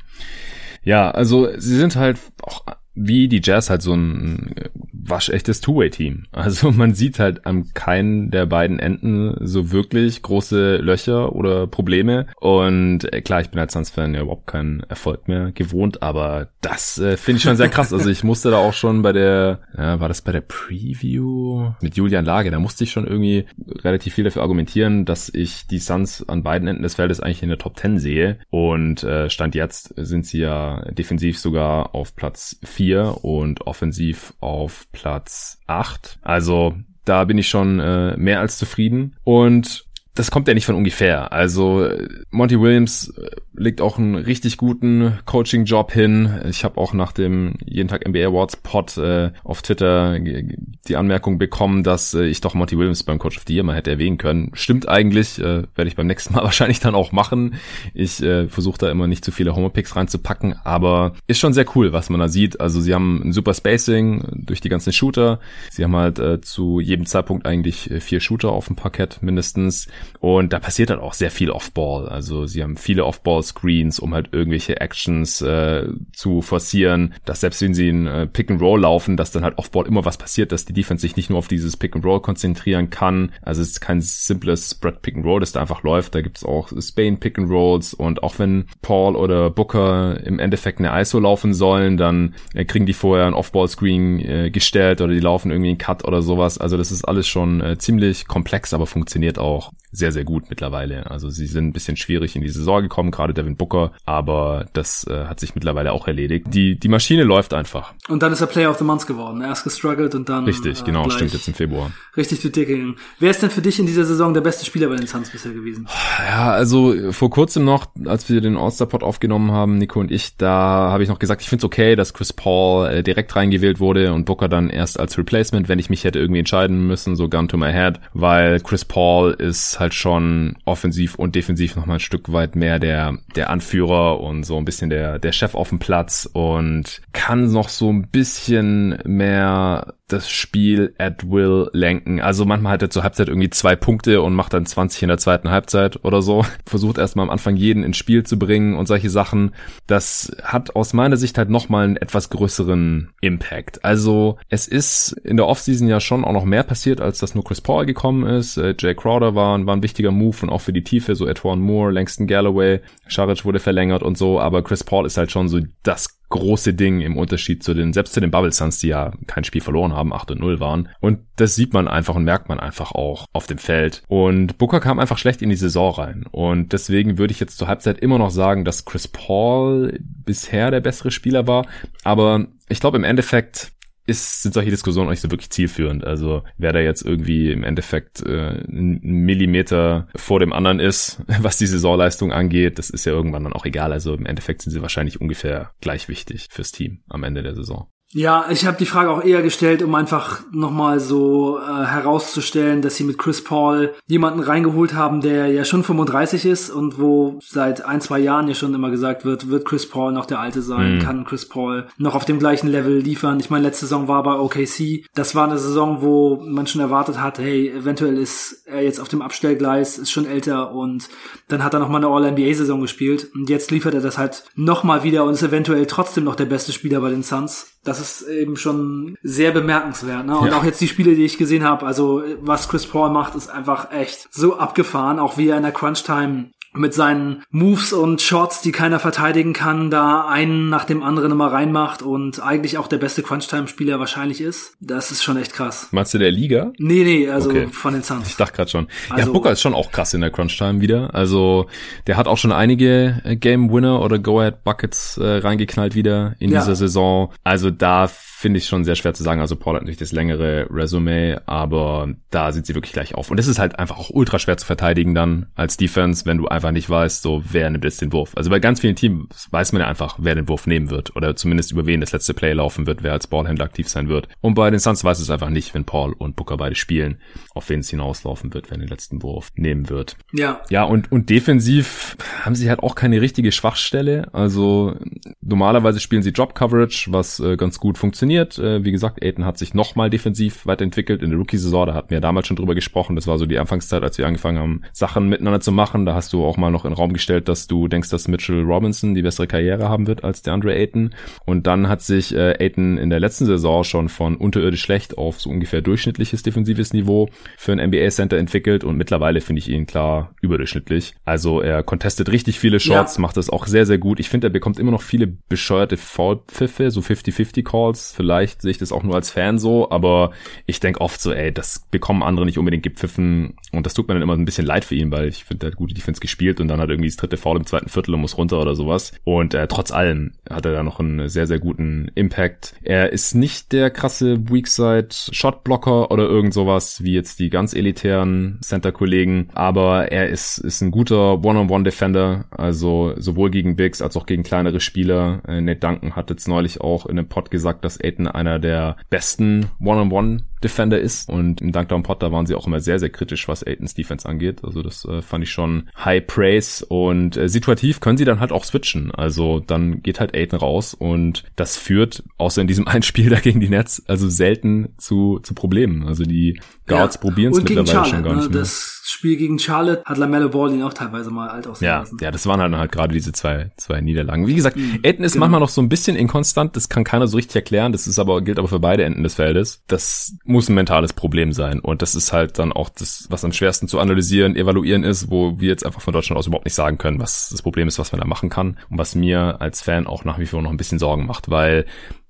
Ja, 0.83 1.11
also 1.11 1.47
sie 1.57 1.77
sind 1.77 1.95
halt 1.95 2.17
auch 2.41 2.65
wie 2.99 3.29
die 3.29 3.41
Jazz 3.43 3.69
halt 3.69 3.81
so 3.81 3.93
ein 3.93 4.53
waschechtes 4.91 5.61
Two-Way-Team. 5.61 6.25
Also 6.31 6.71
man 6.75 6.93
sieht 6.93 7.19
halt 7.19 7.45
an 7.45 7.73
keinen 7.73 8.29
der 8.29 8.45
beiden 8.45 8.79
Enden 8.79 9.35
so 9.39 9.71
wirklich 9.71 10.21
große 10.21 10.77
Löcher 10.77 11.33
oder 11.33 11.65
Probleme. 11.67 12.27
Und 12.39 13.11
äh, 13.13 13.21
klar, 13.21 13.41
ich 13.41 13.49
bin 13.49 13.59
als 13.59 13.73
Suns-Fan 13.73 14.13
ja 14.13 14.21
überhaupt 14.21 14.47
keinen 14.47 14.81
Erfolg 14.81 15.27
mehr 15.27 15.51
gewohnt, 15.51 16.03
aber 16.03 16.49
das 16.61 16.97
äh, 16.99 17.15
finde 17.15 17.37
ich 17.37 17.43
schon 17.43 17.55
sehr 17.55 17.69
krass. 17.69 17.93
Also 17.93 18.09
ich 18.09 18.23
musste 18.23 18.51
da 18.51 18.57
auch 18.57 18.73
schon 18.73 19.01
bei 19.01 19.13
der, 19.13 19.59
ja, 19.77 19.99
war 19.99 20.09
das 20.09 20.21
bei 20.21 20.33
der 20.33 20.41
Preview 20.41 21.71
mit 21.81 21.95
Julian 21.95 22.25
Lage, 22.25 22.51
da 22.51 22.59
musste 22.59 22.83
ich 22.83 22.91
schon 22.91 23.07
irgendwie 23.07 23.45
relativ 23.83 24.13
viel 24.13 24.25
dafür 24.25 24.41
argumentieren, 24.41 25.05
dass 25.05 25.29
ich 25.33 25.67
die 25.67 25.79
Suns 25.79 26.27
an 26.27 26.43
beiden 26.43 26.67
Enden 26.67 26.83
des 26.83 26.95
Feldes 26.95 27.21
eigentlich 27.21 27.43
in 27.43 27.49
der 27.49 27.57
Top 27.57 27.79
10 27.79 27.99
sehe. 27.99 28.39
Und 28.49 29.03
äh, 29.03 29.29
Stand 29.29 29.55
jetzt 29.55 29.93
sind 29.95 30.25
sie 30.25 30.39
ja 30.39 30.81
defensiv 30.91 31.39
sogar 31.39 31.95
auf 31.95 32.15
Platz 32.15 32.59
4 32.65 32.88
und 32.97 33.67
offensiv 33.67 34.33
auf 34.39 34.87
Platz 34.91 35.59
8. 35.67 36.19
Also 36.21 36.75
da 37.05 37.23
bin 37.25 37.37
ich 37.37 37.49
schon 37.49 37.79
äh, 37.79 38.15
mehr 38.17 38.39
als 38.39 38.57
zufrieden. 38.57 39.15
Und 39.23 39.85
das 40.15 40.31
kommt 40.31 40.47
ja 40.47 40.53
nicht 40.53 40.65
von 40.65 40.75
ungefähr. 40.75 41.31
Also 41.31 41.87
Monty 42.31 42.59
Williams 42.59 43.09
äh, 43.17 43.29
legt 43.53 43.79
auch 43.81 43.97
einen 43.97 44.15
richtig 44.15 44.57
guten 44.57 45.17
Coaching-Job 45.25 45.91
hin. 45.91 46.41
Ich 46.49 46.63
habe 46.63 46.77
auch 46.77 46.93
nach 46.93 47.11
dem 47.11 47.55
jeden 47.65 47.87
Tag 47.87 48.07
NBA 48.07 48.27
Awards 48.27 48.57
Pod 48.57 48.97
äh, 48.97 49.31
auf 49.43 49.61
Twitter 49.61 50.17
die 50.19 50.95
Anmerkung 50.95 51.37
bekommen, 51.37 51.83
dass 51.83 52.13
äh, 52.13 52.25
ich 52.25 52.41
doch 52.41 52.53
Monty 52.53 52.77
Williams 52.77 53.03
beim 53.03 53.19
Coach 53.19 53.37
of 53.37 53.43
the 53.47 53.53
Year 53.53 53.63
mal 53.63 53.75
hätte 53.75 53.91
erwähnen 53.91 54.17
können. 54.17 54.51
Stimmt 54.53 54.89
eigentlich, 54.89 55.39
äh, 55.39 55.63
werde 55.75 55.87
ich 55.87 55.95
beim 55.95 56.07
nächsten 56.07 56.33
Mal 56.33 56.43
wahrscheinlich 56.43 56.79
dann 56.79 56.95
auch 56.95 57.11
machen. 57.11 57.55
Ich 57.93 58.21
äh, 58.21 58.47
versuche 58.47 58.77
da 58.77 58.89
immer 58.89 59.07
nicht 59.07 59.23
zu 59.23 59.31
viele 59.31 59.55
Homo-Picks 59.55 59.95
reinzupacken, 59.95 60.55
aber 60.63 61.13
ist 61.27 61.39
schon 61.39 61.53
sehr 61.53 61.65
cool, 61.75 61.93
was 61.93 62.09
man 62.09 62.19
da 62.19 62.27
sieht. 62.27 62.59
Also 62.59 62.81
sie 62.81 62.93
haben 62.93 63.21
ein 63.23 63.31
super 63.31 63.53
Spacing 63.53 64.25
durch 64.33 64.61
die 64.61 64.69
ganzen 64.69 64.91
Shooter. 64.91 65.39
Sie 65.69 65.83
haben 65.83 65.95
halt 65.95 66.19
äh, 66.19 66.41
zu 66.41 66.79
jedem 66.79 67.05
Zeitpunkt 67.05 67.45
eigentlich 67.45 67.89
äh, 67.91 67.99
vier 67.99 68.19
Shooter 68.19 68.49
auf 68.49 68.67
dem 68.67 68.75
Parkett 68.75 69.21
mindestens. 69.21 69.87
Und 70.19 70.53
da 70.53 70.59
passiert 70.59 70.89
halt 70.89 70.99
auch 70.99 71.13
sehr 71.13 71.31
viel 71.31 71.49
Off-Ball. 71.49 72.09
Also 72.09 72.45
sie 72.45 72.61
haben 72.63 72.77
viele 72.77 73.05
Off-Ball-Screens, 73.05 73.99
um 73.99 74.13
halt 74.13 74.29
irgendwelche 74.31 74.79
Actions 74.81 75.41
äh, 75.41 75.87
zu 76.13 76.41
forcieren, 76.41 77.13
dass 77.25 77.41
selbst 77.41 77.61
wenn 77.61 77.73
sie 77.73 77.89
ein 77.89 78.07
äh, 78.07 78.27
Pick-and-Roll 78.27 78.81
laufen, 78.81 79.17
dass 79.17 79.31
dann 79.31 79.43
halt 79.43 79.57
Off-Ball 79.57 79.87
immer 79.87 80.05
was 80.05 80.17
passiert, 80.17 80.51
dass 80.51 80.65
die 80.65 80.73
Defense 80.73 81.01
sich 81.01 81.15
nicht 81.15 81.29
nur 81.29 81.39
auf 81.39 81.47
dieses 81.47 81.77
Pick-and-Roll 81.77 82.21
konzentrieren 82.21 82.89
kann. 82.89 83.31
Also 83.41 83.61
es 83.61 83.69
ist 83.69 83.81
kein 83.81 84.01
simples 84.01 84.71
Spread-Pick-and-Roll, 84.71 85.39
das 85.39 85.53
da 85.53 85.61
einfach 85.61 85.83
läuft. 85.83 86.15
Da 86.15 86.21
gibt's 86.21 86.43
auch 86.43 86.69
Spain-Pick-and-Rolls 86.77 87.93
und 87.93 88.23
auch 88.23 88.39
wenn 88.39 88.65
Paul 88.81 89.15
oder 89.15 89.49
Booker 89.49 90.19
im 90.23 90.39
Endeffekt 90.39 90.79
eine 90.79 90.99
ISO 90.99 91.19
laufen 91.19 91.53
sollen, 91.53 91.97
dann 91.97 92.35
äh, 92.53 92.65
kriegen 92.65 92.85
die 92.85 92.93
vorher 92.93 93.25
ein 93.25 93.33
Off-Ball-Screen 93.33 94.19
äh, 94.19 94.51
gestellt 94.51 95.01
oder 95.01 95.13
die 95.13 95.19
laufen 95.19 95.51
irgendwie 95.51 95.69
einen 95.69 95.77
Cut 95.77 96.05
oder 96.05 96.21
sowas. 96.21 96.57
Also 96.57 96.77
das 96.77 96.91
ist 96.91 97.05
alles 97.05 97.27
schon 97.27 97.61
äh, 97.61 97.77
ziemlich 97.77 98.27
komplex, 98.27 98.73
aber 98.73 98.85
funktioniert 98.85 99.39
auch 99.39 99.71
sehr, 99.91 100.11
sehr 100.11 100.23
gut 100.23 100.45
mittlerweile. 100.49 101.09
Also 101.09 101.29
sie 101.29 101.47
sind 101.47 101.67
ein 101.67 101.73
bisschen 101.73 101.97
schwierig 101.97 102.35
in 102.35 102.41
die 102.41 102.49
Saison 102.49 102.81
gekommen, 102.81 103.11
gerade 103.11 103.33
Devin 103.33 103.55
Booker, 103.55 103.91
aber 104.05 104.67
das 104.73 105.05
äh, 105.07 105.25
hat 105.25 105.39
sich 105.39 105.55
mittlerweile 105.55 105.91
auch 105.91 106.07
erledigt. 106.07 106.47
Die, 106.53 106.79
die 106.79 106.87
Maschine 106.87 107.23
läuft 107.23 107.53
einfach. 107.53 107.93
Und 108.07 108.21
dann 108.21 108.31
ist 108.31 108.41
er 108.41 108.47
Player 108.47 108.69
of 108.69 108.77
the 108.77 108.83
Month 108.83 109.07
geworden. 109.07 109.41
Erst 109.41 109.63
gestruggelt 109.63 110.15
und 110.15 110.29
dann. 110.29 110.45
Richtig, 110.45 110.81
äh, 110.81 110.83
genau, 110.83 111.09
stimmt 111.09 111.33
jetzt 111.33 111.47
im 111.47 111.53
Februar. 111.53 111.91
Richtig 112.15 112.41
durch 112.41 112.53
Decke 112.53 112.75
gegangen. 112.75 112.97
Wer 113.19 113.31
ist 113.31 113.41
denn 113.41 113.49
für 113.49 113.61
dich 113.61 113.79
in 113.79 113.85
dieser 113.85 114.05
Saison 114.05 114.33
der 114.33 114.41
beste 114.41 114.65
Spieler 114.65 114.87
bei 114.89 114.95
den 114.95 115.07
Suns 115.07 115.29
bisher 115.29 115.53
gewesen? 115.53 115.87
Ja, 116.27 116.51
also 116.51 117.11
vor 117.11 117.29
kurzem 117.29 117.65
noch, 117.65 117.87
als 118.05 118.29
wir 118.29 118.41
den 118.41 118.57
All-Star-Pod 118.57 119.03
aufgenommen 119.03 119.51
haben, 119.51 119.77
Nico 119.77 119.99
und 119.99 120.11
ich, 120.11 120.37
da 120.37 120.89
habe 120.91 121.03
ich 121.03 121.09
noch 121.09 121.19
gesagt, 121.19 121.41
ich 121.41 121.49
finde 121.49 121.61
es 121.61 121.65
okay, 121.65 121.95
dass 121.95 122.13
Chris 122.13 122.33
Paul 122.33 122.89
äh, 122.89 123.03
direkt 123.03 123.35
reingewählt 123.35 123.79
wurde 123.79 124.13
und 124.13 124.25
Booker 124.25 124.49
dann 124.49 124.69
erst 124.69 124.99
als 124.99 125.17
Replacement, 125.17 125.67
wenn 125.69 125.79
ich 125.79 125.89
mich 125.89 126.03
hätte 126.03 126.19
irgendwie 126.19 126.39
entscheiden 126.39 126.85
müssen, 126.85 127.15
so 127.15 127.29
gun 127.29 127.47
to 127.47 127.57
my 127.57 127.71
head, 127.71 127.99
weil 128.13 128.59
Chris 128.59 128.85
Paul 128.85 129.31
ist 129.31 129.78
ist 129.79 129.81
halt 129.81 129.93
schon 129.93 130.57
offensiv 130.65 131.15
und 131.15 131.35
defensiv 131.35 131.77
nochmal 131.77 131.97
ein 131.97 132.01
Stück 132.01 132.33
weit 132.33 132.57
mehr 132.57 132.79
der, 132.79 133.17
der 133.37 133.49
Anführer 133.49 134.19
und 134.19 134.43
so 134.43 134.57
ein 134.57 134.65
bisschen 134.65 134.89
der, 134.89 135.19
der 135.19 135.31
Chef 135.31 135.55
auf 135.55 135.69
dem 135.69 135.79
Platz 135.79 136.29
und 136.31 137.01
kann 137.13 137.49
noch 137.53 137.69
so 137.69 137.89
ein 137.89 138.09
bisschen 138.09 138.99
mehr 139.05 139.93
das 140.09 140.29
Spiel 140.29 140.93
at 140.97 141.29
will 141.29 141.69
lenken. 141.73 142.19
Also 142.19 142.45
manchmal 142.45 142.73
hat 142.73 142.81
er 142.81 142.89
zur 142.89 143.03
Halbzeit 143.03 143.27
irgendwie 143.27 143.49
zwei 143.49 143.75
Punkte 143.75 144.21
und 144.21 144.33
macht 144.33 144.53
dann 144.53 144.65
20 144.65 145.03
in 145.03 145.09
der 145.09 145.17
zweiten 145.17 145.49
Halbzeit 145.49 146.03
oder 146.03 146.21
so. 146.21 146.45
Versucht 146.65 146.97
erstmal 146.97 147.23
am 147.23 147.29
Anfang 147.29 147.55
jeden 147.55 147.83
ins 147.83 147.97
Spiel 147.97 148.23
zu 148.23 148.37
bringen 148.37 148.75
und 148.75 148.87
solche 148.87 149.09
Sachen. 149.09 149.51
Das 149.87 150.35
hat 150.43 150.75
aus 150.75 150.93
meiner 150.93 151.17
Sicht 151.17 151.37
halt 151.37 151.49
nochmal 151.49 151.85
einen 151.85 151.97
etwas 151.97 152.29
größeren 152.29 153.11
Impact. 153.21 153.85
Also 153.85 154.37
es 154.49 154.67
ist 154.67 155.11
in 155.23 155.37
der 155.37 155.47
Offseason 155.47 155.87
ja 155.87 155.99
schon 155.99 156.25
auch 156.25 156.33
noch 156.33 156.45
mehr 156.45 156.63
passiert, 156.63 157.01
als 157.01 157.19
dass 157.19 157.35
nur 157.35 157.43
Chris 157.43 157.61
Paul 157.61 157.85
gekommen 157.85 158.25
ist. 158.25 158.57
Äh, 158.57 158.75
Jay 158.77 158.95
Crowder 158.95 159.35
war, 159.35 159.65
war 159.65 159.75
ein 159.75 159.83
wichtiger 159.83 160.11
Move 160.11 160.37
und 160.41 160.49
auch 160.49 160.61
für 160.61 160.73
die 160.73 160.83
Tiefe, 160.83 161.15
so 161.15 161.27
Edwin 161.27 161.59
Moore, 161.59 161.91
Langston 161.91 162.27
Galloway, 162.27 162.81
Sharic 163.07 163.45
wurde 163.45 163.59
verlängert 163.59 164.03
und 164.03 164.17
so, 164.17 164.39
aber 164.39 164.63
Chris 164.63 164.83
Paul 164.83 165.05
ist 165.05 165.17
halt 165.17 165.31
schon 165.31 165.47
so 165.47 165.59
das 165.83 166.18
große 166.29 166.73
Ding 166.73 167.01
im 167.01 167.17
Unterschied 167.17 167.63
zu 167.63 167.73
den, 167.73 167.93
selbst 167.93 168.13
zu 168.13 168.19
den 168.19 168.31
Bubble 168.31 168.51
Suns, 168.51 168.79
die 168.79 168.87
ja 168.87 169.11
kein 169.27 169.43
Spiel 169.43 169.61
verloren 169.61 169.93
haben, 169.93 170.13
8 170.13 170.31
und 170.31 170.39
0 170.39 170.59
waren. 170.59 170.89
Und 170.99 171.19
das 171.35 171.55
sieht 171.55 171.73
man 171.73 171.87
einfach 171.87 172.15
und 172.15 172.23
merkt 172.23 172.49
man 172.49 172.59
einfach 172.59 172.91
auch 172.91 173.25
auf 173.33 173.47
dem 173.47 173.57
Feld. 173.57 174.03
Und 174.07 174.57
Booker 174.57 174.79
kam 174.79 174.99
einfach 174.99 175.17
schlecht 175.17 175.41
in 175.41 175.49
die 175.49 175.55
Saison 175.55 175.91
rein. 175.93 176.25
Und 176.31 176.73
deswegen 176.73 177.17
würde 177.17 177.31
ich 177.31 177.39
jetzt 177.39 177.57
zur 177.57 177.67
Halbzeit 177.67 177.99
immer 177.99 178.17
noch 178.17 178.31
sagen, 178.31 178.65
dass 178.65 178.85
Chris 178.85 179.07
Paul 179.07 179.99
bisher 180.01 180.71
der 180.71 180.81
bessere 180.81 181.11
Spieler 181.11 181.47
war. 181.47 181.65
Aber 182.03 182.45
ich 182.67 182.79
glaube 182.79 182.97
im 182.97 183.03
Endeffekt 183.03 183.71
ist, 184.09 184.41
sind 184.41 184.53
solche 184.53 184.71
Diskussionen 184.71 185.07
auch 185.07 185.11
nicht 185.11 185.21
so 185.21 185.31
wirklich 185.31 185.49
zielführend. 185.49 186.03
Also 186.03 186.43
wer 186.57 186.73
da 186.73 186.79
jetzt 186.79 187.03
irgendwie 187.03 187.51
im 187.51 187.63
Endeffekt 187.63 188.21
äh, 188.21 188.61
ein 188.67 188.99
Millimeter 189.01 190.07
vor 190.15 190.39
dem 190.39 190.53
anderen 190.53 190.79
ist, 190.79 191.21
was 191.41 191.57
die 191.57 191.67
Saisonleistung 191.67 192.31
angeht, 192.31 192.79
das 192.79 192.89
ist 192.89 193.05
ja 193.05 193.13
irgendwann 193.13 193.43
dann 193.43 193.53
auch 193.53 193.65
egal. 193.65 193.93
Also 193.93 194.13
im 194.13 194.25
Endeffekt 194.25 194.61
sind 194.61 194.71
sie 194.71 194.81
wahrscheinlich 194.81 195.21
ungefähr 195.21 195.71
gleich 195.81 196.09
wichtig 196.09 196.47
fürs 196.51 196.71
Team 196.71 197.03
am 197.07 197.23
Ende 197.23 197.43
der 197.43 197.55
Saison. 197.55 197.87
Ja, 198.11 198.47
ich 198.49 198.65
habe 198.65 198.77
die 198.77 198.87
Frage 198.87 199.11
auch 199.11 199.23
eher 199.23 199.43
gestellt, 199.43 199.83
um 199.83 199.93
einfach 199.93 200.41
nochmal 200.51 200.99
so 200.99 201.59
äh, 201.59 201.85
herauszustellen, 201.85 202.81
dass 202.81 202.95
sie 202.95 203.03
mit 203.03 203.19
Chris 203.19 203.43
Paul 203.43 203.93
jemanden 204.07 204.39
reingeholt 204.39 204.95
haben, 204.95 205.21
der 205.21 205.47
ja 205.47 205.63
schon 205.63 205.83
35 205.83 206.45
ist 206.45 206.71
und 206.71 206.99
wo 206.99 207.37
seit 207.39 207.85
ein, 207.85 208.01
zwei 208.01 208.17
Jahren 208.17 208.47
ja 208.47 208.55
schon 208.55 208.73
immer 208.73 208.89
gesagt 208.89 209.25
wird, 209.25 209.49
wird 209.49 209.65
Chris 209.65 209.87
Paul 209.87 210.11
noch 210.11 210.25
der 210.25 210.39
Alte 210.39 210.63
sein, 210.63 210.95
mhm. 210.95 210.99
kann 211.01 211.23
Chris 211.23 211.47
Paul 211.47 211.87
noch 211.99 212.15
auf 212.15 212.25
dem 212.25 212.39
gleichen 212.39 212.67
Level 212.67 212.97
liefern. 212.97 213.39
Ich 213.39 213.51
meine, 213.51 213.67
letzte 213.67 213.85
Saison 213.85 214.07
war 214.07 214.23
bei 214.23 214.39
OKC. 214.39 215.05
Das 215.13 215.35
war 215.35 215.47
eine 215.47 215.59
Saison, 215.59 216.01
wo 216.01 216.41
man 216.43 216.65
schon 216.65 216.81
erwartet 216.81 217.21
hat, 217.21 217.37
hey, 217.37 217.69
eventuell 217.69 218.17
ist 218.17 218.63
er 218.65 218.81
jetzt 218.81 218.99
auf 218.99 219.09
dem 219.09 219.21
Abstellgleis, 219.21 219.99
ist 219.99 220.09
schon 220.09 220.25
älter 220.25 220.71
und 220.71 221.09
dann 221.47 221.63
hat 221.63 221.75
er 221.75 221.79
nochmal 221.79 222.03
eine 222.03 222.11
All-NBA-Saison 222.11 222.81
gespielt 222.81 223.29
und 223.35 223.49
jetzt 223.51 223.69
liefert 223.69 223.93
er 223.93 224.01
das 224.01 224.17
halt 224.17 224.45
nochmal 224.55 225.03
wieder 225.03 225.25
und 225.25 225.33
ist 225.33 225.43
eventuell 225.43 225.85
trotzdem 225.85 226.23
noch 226.23 226.35
der 226.35 226.45
beste 226.45 226.71
Spieler 226.71 227.01
bei 227.01 227.11
den 227.11 227.21
Suns 227.21 227.67
das 227.83 227.99
ist 227.99 228.27
eben 228.27 228.57
schon 228.57 229.17
sehr 229.23 229.51
bemerkenswert. 229.51 230.25
Ne? 230.25 230.37
Und 230.37 230.47
ja. 230.47 230.57
auch 230.57 230.63
jetzt 230.63 230.81
die 230.81 230.87
Spiele, 230.87 231.15
die 231.15 231.25
ich 231.25 231.37
gesehen 231.37 231.63
habe, 231.63 231.85
also 231.85 232.23
was 232.41 232.67
Chris 232.67 232.85
Paul 232.85 233.09
macht, 233.09 233.35
ist 233.35 233.49
einfach 233.49 233.91
echt 233.91 234.27
so 234.31 234.57
abgefahren, 234.57 235.19
auch 235.19 235.37
wie 235.37 235.49
er 235.49 235.57
in 235.57 235.63
der 235.63 235.71
Crunch 235.71 236.03
Time 236.03 236.51
mit 236.73 236.93
seinen 236.93 237.43
Moves 237.49 237.93
und 237.93 238.21
Shots, 238.21 238.61
die 238.61 238.71
keiner 238.71 238.99
verteidigen 238.99 239.53
kann, 239.53 239.89
da 239.89 240.27
einen 240.27 240.69
nach 240.69 240.85
dem 240.85 241.03
anderen 241.03 241.31
immer 241.31 241.51
reinmacht 241.51 242.01
und 242.01 242.41
eigentlich 242.41 242.77
auch 242.77 242.87
der 242.87 242.97
beste 242.97 243.23
Crunch-Time-Spieler 243.23 243.99
wahrscheinlich 243.99 244.41
ist. 244.41 244.75
Das 244.79 245.11
ist 245.11 245.23
schon 245.23 245.37
echt 245.37 245.53
krass. 245.53 245.87
Meinst 245.91 246.13
du 246.13 246.17
der 246.17 246.31
Liga? 246.31 246.71
Nee, 246.77 247.03
nee, 247.03 247.29
also 247.29 247.49
okay. 247.49 247.67
von 247.67 247.93
den 247.93 248.03
Suns. 248.03 248.29
Ich 248.29 248.35
dachte 248.35 248.53
gerade 248.53 248.69
schon. 248.69 248.87
Also, 249.09 249.27
ja, 249.27 249.33
Booker 249.33 249.51
ist 249.51 249.61
schon 249.61 249.73
auch 249.73 249.91
krass 249.91 250.13
in 250.13 250.21
der 250.21 250.31
Crunch-Time 250.31 250.81
wieder. 250.81 251.13
Also 251.13 251.67
der 252.07 252.17
hat 252.17 252.27
auch 252.27 252.37
schon 252.37 252.51
einige 252.51 253.21
äh, 253.23 253.35
Game-Winner 253.35 254.01
oder 254.01 254.19
Go-Ahead-Buckets 254.19 255.17
äh, 255.17 255.37
reingeknallt 255.37 255.95
wieder 255.95 256.35
in 256.39 256.51
ja. 256.51 256.59
dieser 256.59 256.75
Saison. 256.75 257.33
Also 257.43 257.71
da 257.71 258.09
finde 258.39 258.59
ich 258.59 258.67
schon 258.67 258.85
sehr 258.85 258.95
schwer 258.95 259.13
zu 259.13 259.21
sagen. 259.21 259.41
Also 259.41 259.57
Paul 259.57 259.75
hat 259.75 259.81
natürlich 259.81 259.97
das 259.99 260.13
längere 260.13 260.65
Resume, 260.71 261.41
aber 261.45 262.07
da 262.31 262.53
sind 262.53 262.65
sie 262.65 262.73
wirklich 262.73 262.93
gleich 262.93 263.13
auf. 263.13 263.29
Und 263.31 263.37
es 263.37 263.47
ist 263.47 263.59
halt 263.59 263.77
einfach 263.77 263.97
auch 263.97 264.11
ultra 264.11 264.39
schwer 264.39 264.55
zu 264.55 264.65
verteidigen 264.65 265.13
dann 265.13 265.47
als 265.55 265.75
Defense, 265.75 266.25
wenn 266.25 266.37
du 266.37 266.47
einfach 266.47 266.71
nicht 266.71 266.89
weißt, 266.89 267.21
so 267.21 267.43
wer 267.51 267.69
nimmt 267.69 267.83
jetzt 267.83 268.01
den 268.01 268.13
Wurf. 268.13 268.31
Also 268.37 268.49
bei 268.49 268.61
ganz 268.61 268.79
vielen 268.79 268.95
Teams 268.95 269.49
weiß 269.51 269.73
man 269.73 269.81
ja 269.81 269.89
einfach, 269.89 270.19
wer 270.21 270.35
den 270.35 270.47
Wurf 270.47 270.67
nehmen 270.67 270.89
wird 270.89 271.17
oder 271.17 271.35
zumindest 271.35 271.73
über 271.73 271.85
wen 271.85 271.99
das 271.99 272.13
letzte 272.13 272.33
Play 272.33 272.53
laufen 272.53 272.87
wird, 272.87 273.03
wer 273.03 273.11
als 273.11 273.27
Ballhändler 273.27 273.65
aktiv 273.65 273.89
sein 273.89 274.07
wird. 274.07 274.29
Und 274.39 274.53
bei 274.53 274.69
den 274.69 274.79
Suns 274.79 275.03
weiß 275.03 275.19
es 275.19 275.29
einfach 275.29 275.49
nicht, 275.49 275.73
wenn 275.73 275.83
Paul 275.83 276.13
und 276.13 276.37
Booker 276.37 276.55
beide 276.55 276.75
spielen, 276.75 277.19
auf 277.53 277.67
wen 277.67 277.81
es 277.81 277.89
hinauslaufen 277.89 278.53
wird, 278.53 278.71
wer 278.71 278.77
den 278.77 278.87
letzten 278.87 279.21
Wurf 279.21 279.51
nehmen 279.55 279.89
wird. 279.89 280.15
Ja. 280.31 280.61
Ja, 280.69 280.85
und, 280.85 281.11
und 281.11 281.29
defensiv 281.29 282.15
haben 282.43 282.55
sie 282.55 282.69
halt 282.69 282.83
auch 282.83 282.95
keine 282.95 283.19
richtige 283.19 283.51
Schwachstelle. 283.51 284.33
Also 284.33 284.95
normalerweise 285.41 285.99
spielen 285.99 286.23
sie 286.23 286.31
Drop 286.31 286.55
Coverage, 286.55 287.11
was 287.11 287.41
äh, 287.41 287.57
ganz 287.57 287.79
gut 287.79 287.97
funktioniert 287.97 288.28
funktioniert. 288.29 288.59
Äh, 288.59 288.85
wie 288.85 288.91
gesagt, 288.91 289.23
Aiden 289.23 289.45
hat 289.45 289.57
sich 289.57 289.73
nochmal 289.73 290.09
defensiv 290.09 290.65
weiterentwickelt 290.65 291.21
in 291.21 291.31
der 291.31 291.39
Rookie-Saison. 291.39 291.87
Da 291.87 291.93
hatten 291.93 292.09
wir 292.11 292.21
damals 292.21 292.47
schon 292.47 292.57
drüber 292.57 292.75
gesprochen. 292.75 293.15
Das 293.15 293.27
war 293.27 293.37
so 293.37 293.45
die 293.45 293.57
Anfangszeit, 293.57 294.03
als 294.03 294.17
wir 294.17 294.27
angefangen 294.27 294.59
haben, 294.59 294.81
Sachen 294.93 295.29
miteinander 295.29 295.61
zu 295.61 295.71
machen. 295.71 296.05
Da 296.05 296.13
hast 296.13 296.33
du 296.33 296.45
auch 296.45 296.57
mal 296.57 296.71
noch 296.71 296.85
in 296.85 296.91
den 296.91 296.97
Raum 296.97 297.13
gestellt, 297.13 297.47
dass 297.47 297.67
du 297.67 297.87
denkst, 297.87 298.09
dass 298.09 298.27
Mitchell 298.27 298.61
Robinson 298.61 299.15
die 299.15 299.21
bessere 299.21 299.47
Karriere 299.47 299.89
haben 299.89 300.07
wird 300.07 300.23
als 300.23 300.41
der 300.41 300.53
Andre 300.53 300.75
Ayton. 300.75 301.15
Und 301.45 301.67
dann 301.67 301.87
hat 301.87 302.01
sich 302.01 302.35
äh, 302.35 302.53
Ayton 302.59 302.97
in 302.97 303.09
der 303.09 303.19
letzten 303.19 303.45
Saison 303.45 303.83
schon 303.83 304.09
von 304.09 304.35
unterirdisch 304.35 304.81
schlecht 304.81 305.17
auf 305.17 305.41
so 305.41 305.49
ungefähr 305.49 305.81
durchschnittliches 305.81 306.43
defensives 306.43 306.93
Niveau 306.93 307.29
für 307.57 307.71
ein 307.71 307.79
NBA-Center 307.79 308.37
entwickelt. 308.37 308.83
Und 308.83 308.97
mittlerweile 308.97 309.41
finde 309.41 309.59
ich 309.59 309.69
ihn 309.69 309.85
klar 309.85 310.33
überdurchschnittlich. 310.41 311.13
Also 311.25 311.61
er 311.61 311.83
contestet 311.83 312.31
richtig 312.31 312.59
viele 312.59 312.79
Shots, 312.79 313.15
ja. 313.15 313.21
macht 313.21 313.37
das 313.37 313.49
auch 313.49 313.67
sehr, 313.67 313.85
sehr 313.85 313.97
gut. 313.97 314.19
Ich 314.19 314.29
finde, 314.29 314.47
er 314.47 314.51
bekommt 314.51 314.79
immer 314.79 314.91
noch 314.91 315.01
viele 315.01 315.27
bescheuerte 315.27 315.97
Foul-Pfiffe, 315.97 316.91
so 316.91 317.01
50-50 317.01 317.63
Calls 317.63 318.18
Vielleicht 318.19 318.61
sehe 318.61 318.71
ich 318.71 318.77
das 318.77 318.91
auch 318.91 319.03
nur 319.03 319.15
als 319.15 319.31
Fan 319.31 319.59
so, 319.59 319.89
aber 319.91 320.31
ich 320.65 320.81
denke 320.81 320.99
oft 320.99 321.21
so, 321.21 321.31
ey, 321.31 321.53
das 321.53 321.85
bekommen 321.89 322.21
andere 322.21 322.45
nicht 322.45 322.57
unbedingt 322.57 322.83
gepfiffen 322.83 323.53
und 323.71 323.85
das 323.85 323.93
tut 323.93 324.09
mir 324.09 324.13
dann 324.13 324.23
immer 324.23 324.35
ein 324.35 324.43
bisschen 324.43 324.65
leid 324.65 324.83
für 324.83 324.95
ihn, 324.95 325.09
weil 325.09 325.29
ich 325.29 325.45
finde, 325.45 325.65
er 325.65 325.71
hat 325.71 325.77
gute 325.77 325.93
Defense 325.93 326.19
gespielt 326.19 326.59
und 326.59 326.67
dann 326.67 326.81
hat 326.81 326.89
irgendwie 326.89 327.07
das 327.07 327.15
dritte 327.15 327.37
Foul 327.37 327.55
im 327.55 327.65
zweiten 327.65 327.87
Viertel 327.87 328.13
und 328.13 328.19
muss 328.19 328.37
runter 328.37 328.59
oder 328.59 328.75
sowas. 328.75 329.13
Und 329.23 329.53
äh, 329.53 329.67
trotz 329.67 329.91
allem 329.91 330.33
hat 330.49 330.65
er 330.65 330.73
da 330.73 330.83
noch 330.83 330.99
einen 330.99 331.29
sehr, 331.29 331.47
sehr 331.47 331.59
guten 331.59 332.11
Impact. 332.13 332.73
Er 332.83 333.13
ist 333.13 333.35
nicht 333.35 333.71
der 333.71 333.89
krasse 333.89 334.49
Weakside 334.49 335.07
Shotblocker 335.11 336.11
oder 336.11 336.23
irgend 336.23 336.53
sowas, 336.53 337.01
wie 337.01 337.13
jetzt 337.13 337.39
die 337.39 337.49
ganz 337.49 337.73
elitären 337.73 338.59
Center-Kollegen, 338.61 339.47
aber 339.53 340.11
er 340.11 340.27
ist, 340.27 340.57
ist 340.57 340.81
ein 340.81 340.91
guter 340.91 341.41
One-on-One-Defender, 341.41 342.47
also 342.51 343.13
sowohl 343.15 343.49
gegen 343.49 343.77
Bigs 343.77 344.01
als 344.01 344.17
auch 344.17 344.25
gegen 344.25 344.43
kleinere 344.43 344.81
Spieler. 344.81 345.41
Äh, 345.47 345.61
Nate 345.61 345.79
Duncan 345.79 346.17
hat 346.17 346.29
jetzt 346.29 346.49
neulich 346.49 346.81
auch 346.81 347.05
in 347.05 347.17
einem 347.17 347.29
Pod 347.29 347.49
gesagt, 347.49 347.85
dass 347.85 347.95
Aiton 348.09 348.27
einer 348.27 348.59
der 348.59 348.97
besten 349.09 349.67
One-on-One 349.79 350.43
Defender 350.63 350.99
ist 350.99 351.29
und 351.29 351.61
im 351.61 351.71
Dunkdown 351.71 352.03
Pot 352.03 352.21
da 352.21 352.31
waren 352.31 352.45
sie 352.45 352.53
auch 352.53 352.67
immer 352.67 352.81
sehr 352.81 352.99
sehr 352.99 353.09
kritisch, 353.09 353.47
was 353.47 353.65
Aitons 353.65 353.93
Defense 353.93 354.27
angeht. 354.27 354.63
Also 354.63 354.81
das 354.81 355.05
äh, 355.05 355.21
fand 355.21 355.43
ich 355.45 355.51
schon 355.51 355.89
High 356.03 356.25
Praise 356.27 356.85
und 356.85 357.37
äh, 357.37 357.47
situativ 357.47 358.01
können 358.01 358.17
sie 358.17 358.25
dann 358.25 358.41
halt 358.41 358.51
auch 358.51 358.65
switchen. 358.65 359.11
Also 359.11 359.61
dann 359.61 360.01
geht 360.01 360.19
halt 360.19 360.35
Aiton 360.35 360.59
raus 360.59 360.93
und 360.93 361.45
das 361.55 361.77
führt 361.77 362.23
außer 362.37 362.61
in 362.61 362.67
diesem 362.67 362.87
einen 362.89 363.03
Spiel 363.03 363.29
da 363.29 363.39
gegen 363.39 363.61
die 363.61 363.69
Nets 363.69 364.03
also 364.07 364.27
selten 364.27 364.89
zu 364.97 365.39
zu 365.39 365.53
Problemen. 365.53 366.05
Also 366.05 366.23
die 366.23 366.59
Guards 366.87 367.15
ja, 367.15 367.21
probieren 367.21 367.53
es 367.53 367.59
mittlerweile 367.59 367.87
Charlotte, 367.87 368.09
schon 368.09 368.23
gar 368.23 368.35
nicht 368.35 368.49
ne, 368.49 368.49
mehr. 368.49 368.59
Das 368.59 369.01
Spiel 369.05 369.37
gegen 369.37 369.59
Charlotte 369.59 370.03
hat 370.05 370.17
LaMelo 370.17 370.49
Ball 370.49 370.73
ihn 370.73 370.83
auch 370.83 370.93
teilweise 370.93 371.31
mal 371.31 371.49
alt 371.49 371.67
aussehen 371.67 371.87
ja, 371.87 371.99
lassen. 371.99 372.17
Ja, 372.21 372.31
das 372.31 372.45
waren 372.45 372.59
dann 372.59 372.75
halt 372.75 372.91
gerade 372.91 373.13
diese 373.13 373.31
zwei 373.31 373.71
zwei 373.77 374.01
Niederlagen. 374.01 374.45
Wie 374.45 374.55
gesagt, 374.55 374.75
mhm, 374.75 374.99
Aiton 375.03 375.23
ist 375.23 375.33
genau. 375.33 375.43
manchmal 375.43 375.61
noch 375.61 375.69
so 375.69 375.81
ein 375.81 375.87
bisschen 375.87 376.17
inkonstant, 376.17 376.75
das 376.75 376.89
kann 376.89 377.05
keiner 377.05 377.27
so 377.27 377.37
richtig 377.37 377.55
erklären. 377.55 377.91
Das 377.93 377.98
ist 378.07 378.19
aber 378.19 378.41
gilt 378.41 378.59
aber 378.59 378.67
für 378.67 378.79
beide 378.79 379.03
Enden 379.03 379.23
des 379.23 379.35
Feldes. 379.35 379.83
Das 379.87 380.35
muss 380.43 380.69
ein 380.69 380.75
mentales 380.75 381.13
Problem 381.13 381.53
sein. 381.53 381.79
Und 381.79 382.01
das 382.01 382.15
ist 382.15 382.33
halt 382.33 382.59
dann 382.59 382.71
auch 382.71 382.89
das, 382.89 383.27
was 383.29 383.45
am 383.45 383.53
schwersten 383.53 383.87
zu 383.87 383.99
analysieren, 383.99 384.55
evaluieren 384.55 385.03
ist, 385.03 385.29
wo 385.29 385.59
wir 385.59 385.69
jetzt 385.69 385.85
einfach 385.85 386.01
von 386.01 386.13
Deutschland 386.13 386.37
aus 386.37 386.47
überhaupt 386.47 386.65
nicht 386.65 386.75
sagen 386.75 386.97
können, 386.97 387.19
was 387.19 387.49
das 387.49 387.61
Problem 387.61 387.87
ist, 387.87 387.99
was 387.99 388.11
man 388.11 388.21
da 388.21 388.27
machen 388.27 388.49
kann. 388.49 388.77
Und 388.89 388.97
was 388.97 389.15
mir 389.15 389.61
als 389.61 389.81
Fan 389.81 390.07
auch 390.07 390.25
nach 390.25 390.39
wie 390.39 390.45
vor 390.45 390.61
noch 390.61 390.71
ein 390.71 390.77
bisschen 390.77 390.99
Sorgen 390.99 391.25
macht, 391.25 391.49
weil 391.49 391.85